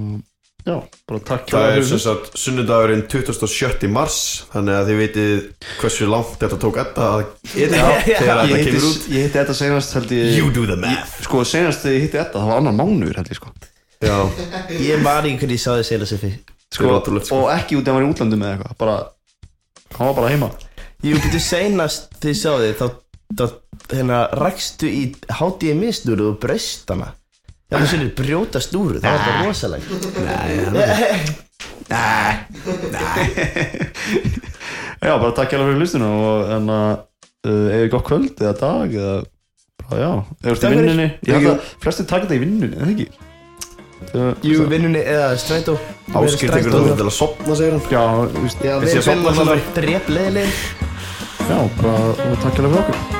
já, 0.69 0.75
bara 1.09 1.19
takk 1.25 1.49
Það 1.51 1.71
er 1.73 1.85
sem 1.89 2.01
sagt 2.03 2.37
sunnudagurinn 2.37 3.01
27. 3.11 3.87
mars 3.93 4.19
Þannig 4.53 4.77
að 4.77 4.91
þið 4.91 4.99
vitið 5.03 5.33
hversu 5.81 6.07
langt 6.11 6.35
þetta 6.43 6.59
tók 6.61 6.79
þetta 6.79 7.07
að 7.09 7.23
edita 7.55 7.89
þegar 8.05 8.41
þetta 8.43 8.61
kemur 8.67 8.87
út. 8.89 9.09
ég 9.09 9.25
hitti 9.25 9.39
þetta 9.39 9.57
senast 9.59 9.97
held 9.97 10.13
ég. 10.15 10.31
You 10.37 10.53
do 10.53 10.67
the 10.69 10.77
math. 10.79 11.17
Sko 11.25 11.43
senast 11.47 11.83
þegar 11.85 11.97
ég 11.97 12.05
hitti 12.07 12.19
þetta, 12.21 12.37
það 12.43 12.51
var 12.53 12.61
annar 12.61 12.77
mánuður 12.79 13.19
held 13.21 13.33
ég 13.33 13.39
sko. 13.41 13.53
Já, 13.99 14.15
Ég 14.79 15.01
man 15.03 15.25
ekki 15.27 15.41
hvernig 15.43 15.57
ég 15.57 15.63
sá 15.65 15.71
þið 15.73 15.87
segla 15.89 16.07
sér 16.07 16.21
fyrir 16.23 16.55
Sko, 16.69 16.91
og 17.35 17.47
ekki 17.51 17.75
út 17.79 17.87
ef 17.87 17.89
hann 17.89 17.97
var 17.97 18.05
í 18.05 18.11
útlandum 18.13 18.43
eða 18.45 18.53
eitthvað 18.55 18.77
Bara, 18.79 18.97
hann 19.97 20.11
var 20.11 20.17
bara 20.21 20.29
heima. 20.31 20.49
Ég 21.03 21.17
byrju 21.19 21.41
seinast 21.43 22.11
þegar 22.19 22.31
ég 22.31 22.39
sá 22.39 22.51
þið 22.61 22.75
þá, 22.79 22.85
þá 23.39 23.45
hérna 23.95 24.19
rakstu 24.39 24.87
í 24.87 25.01
HDMI 25.39 25.91
snúru 25.97 26.29
og 26.31 26.39
braust 26.43 26.87
hana 26.93 27.11
Það 27.69 27.83
svona 27.91 28.09
brjóta 28.17 28.59
snúru, 28.65 28.97
það 29.03 29.11
var 29.13 29.19
þetta 29.25 29.41
rosalega 29.45 29.85
Nei, 31.89 32.33
Já, 34.99 35.13
bara 35.15 35.31
takk 35.37 35.53
hjá 35.53 35.59
fyrir 35.61 35.77
hlustuna 35.79 36.09
og 36.11 36.49
en 36.57 36.71
að 36.73 36.89
uh, 37.47 37.67
ef 37.71 37.83
ég 37.85 37.91
gott 37.93 38.07
kvöld 38.09 38.41
eða 38.43 38.55
dag 38.59 38.95
eða 38.99 39.13
bara 39.85 40.01
já, 40.01 40.09
þú 40.43 40.51
ert 40.53 40.65
í 40.65 40.71
vinnunni? 40.73 41.07
Ég 41.29 41.37
held 41.37 41.51
að 41.53 41.69
flestir 41.85 42.09
taka 42.09 42.27
þetta 42.27 42.37
í 42.37 42.41
vinnunni, 42.43 42.71
eða 42.75 42.89
ekki? 42.93 43.07
Það- 44.09 44.45
Jú, 44.47 44.65
vinnunni 44.71 45.01
eða 45.03 45.29
strætó. 45.41 45.73
Áskilt 46.15 46.53
einhvern 46.55 46.83
veginn 46.85 46.99
til 47.01 47.07
að 47.09 47.15
sopna, 47.19 47.55
segir 47.59 47.73
hann. 47.75 47.85
Já, 47.91 48.03
þú 48.33 48.43
Ég 48.47 48.89
sé 48.89 48.99
að 48.99 49.07
leiðilegin 50.17 50.53
já, 51.49 51.57
bara 51.81 52.35
takk 52.43 52.53
hjá 52.53 52.61
fyrir 52.61 52.77
okkur 52.83 53.18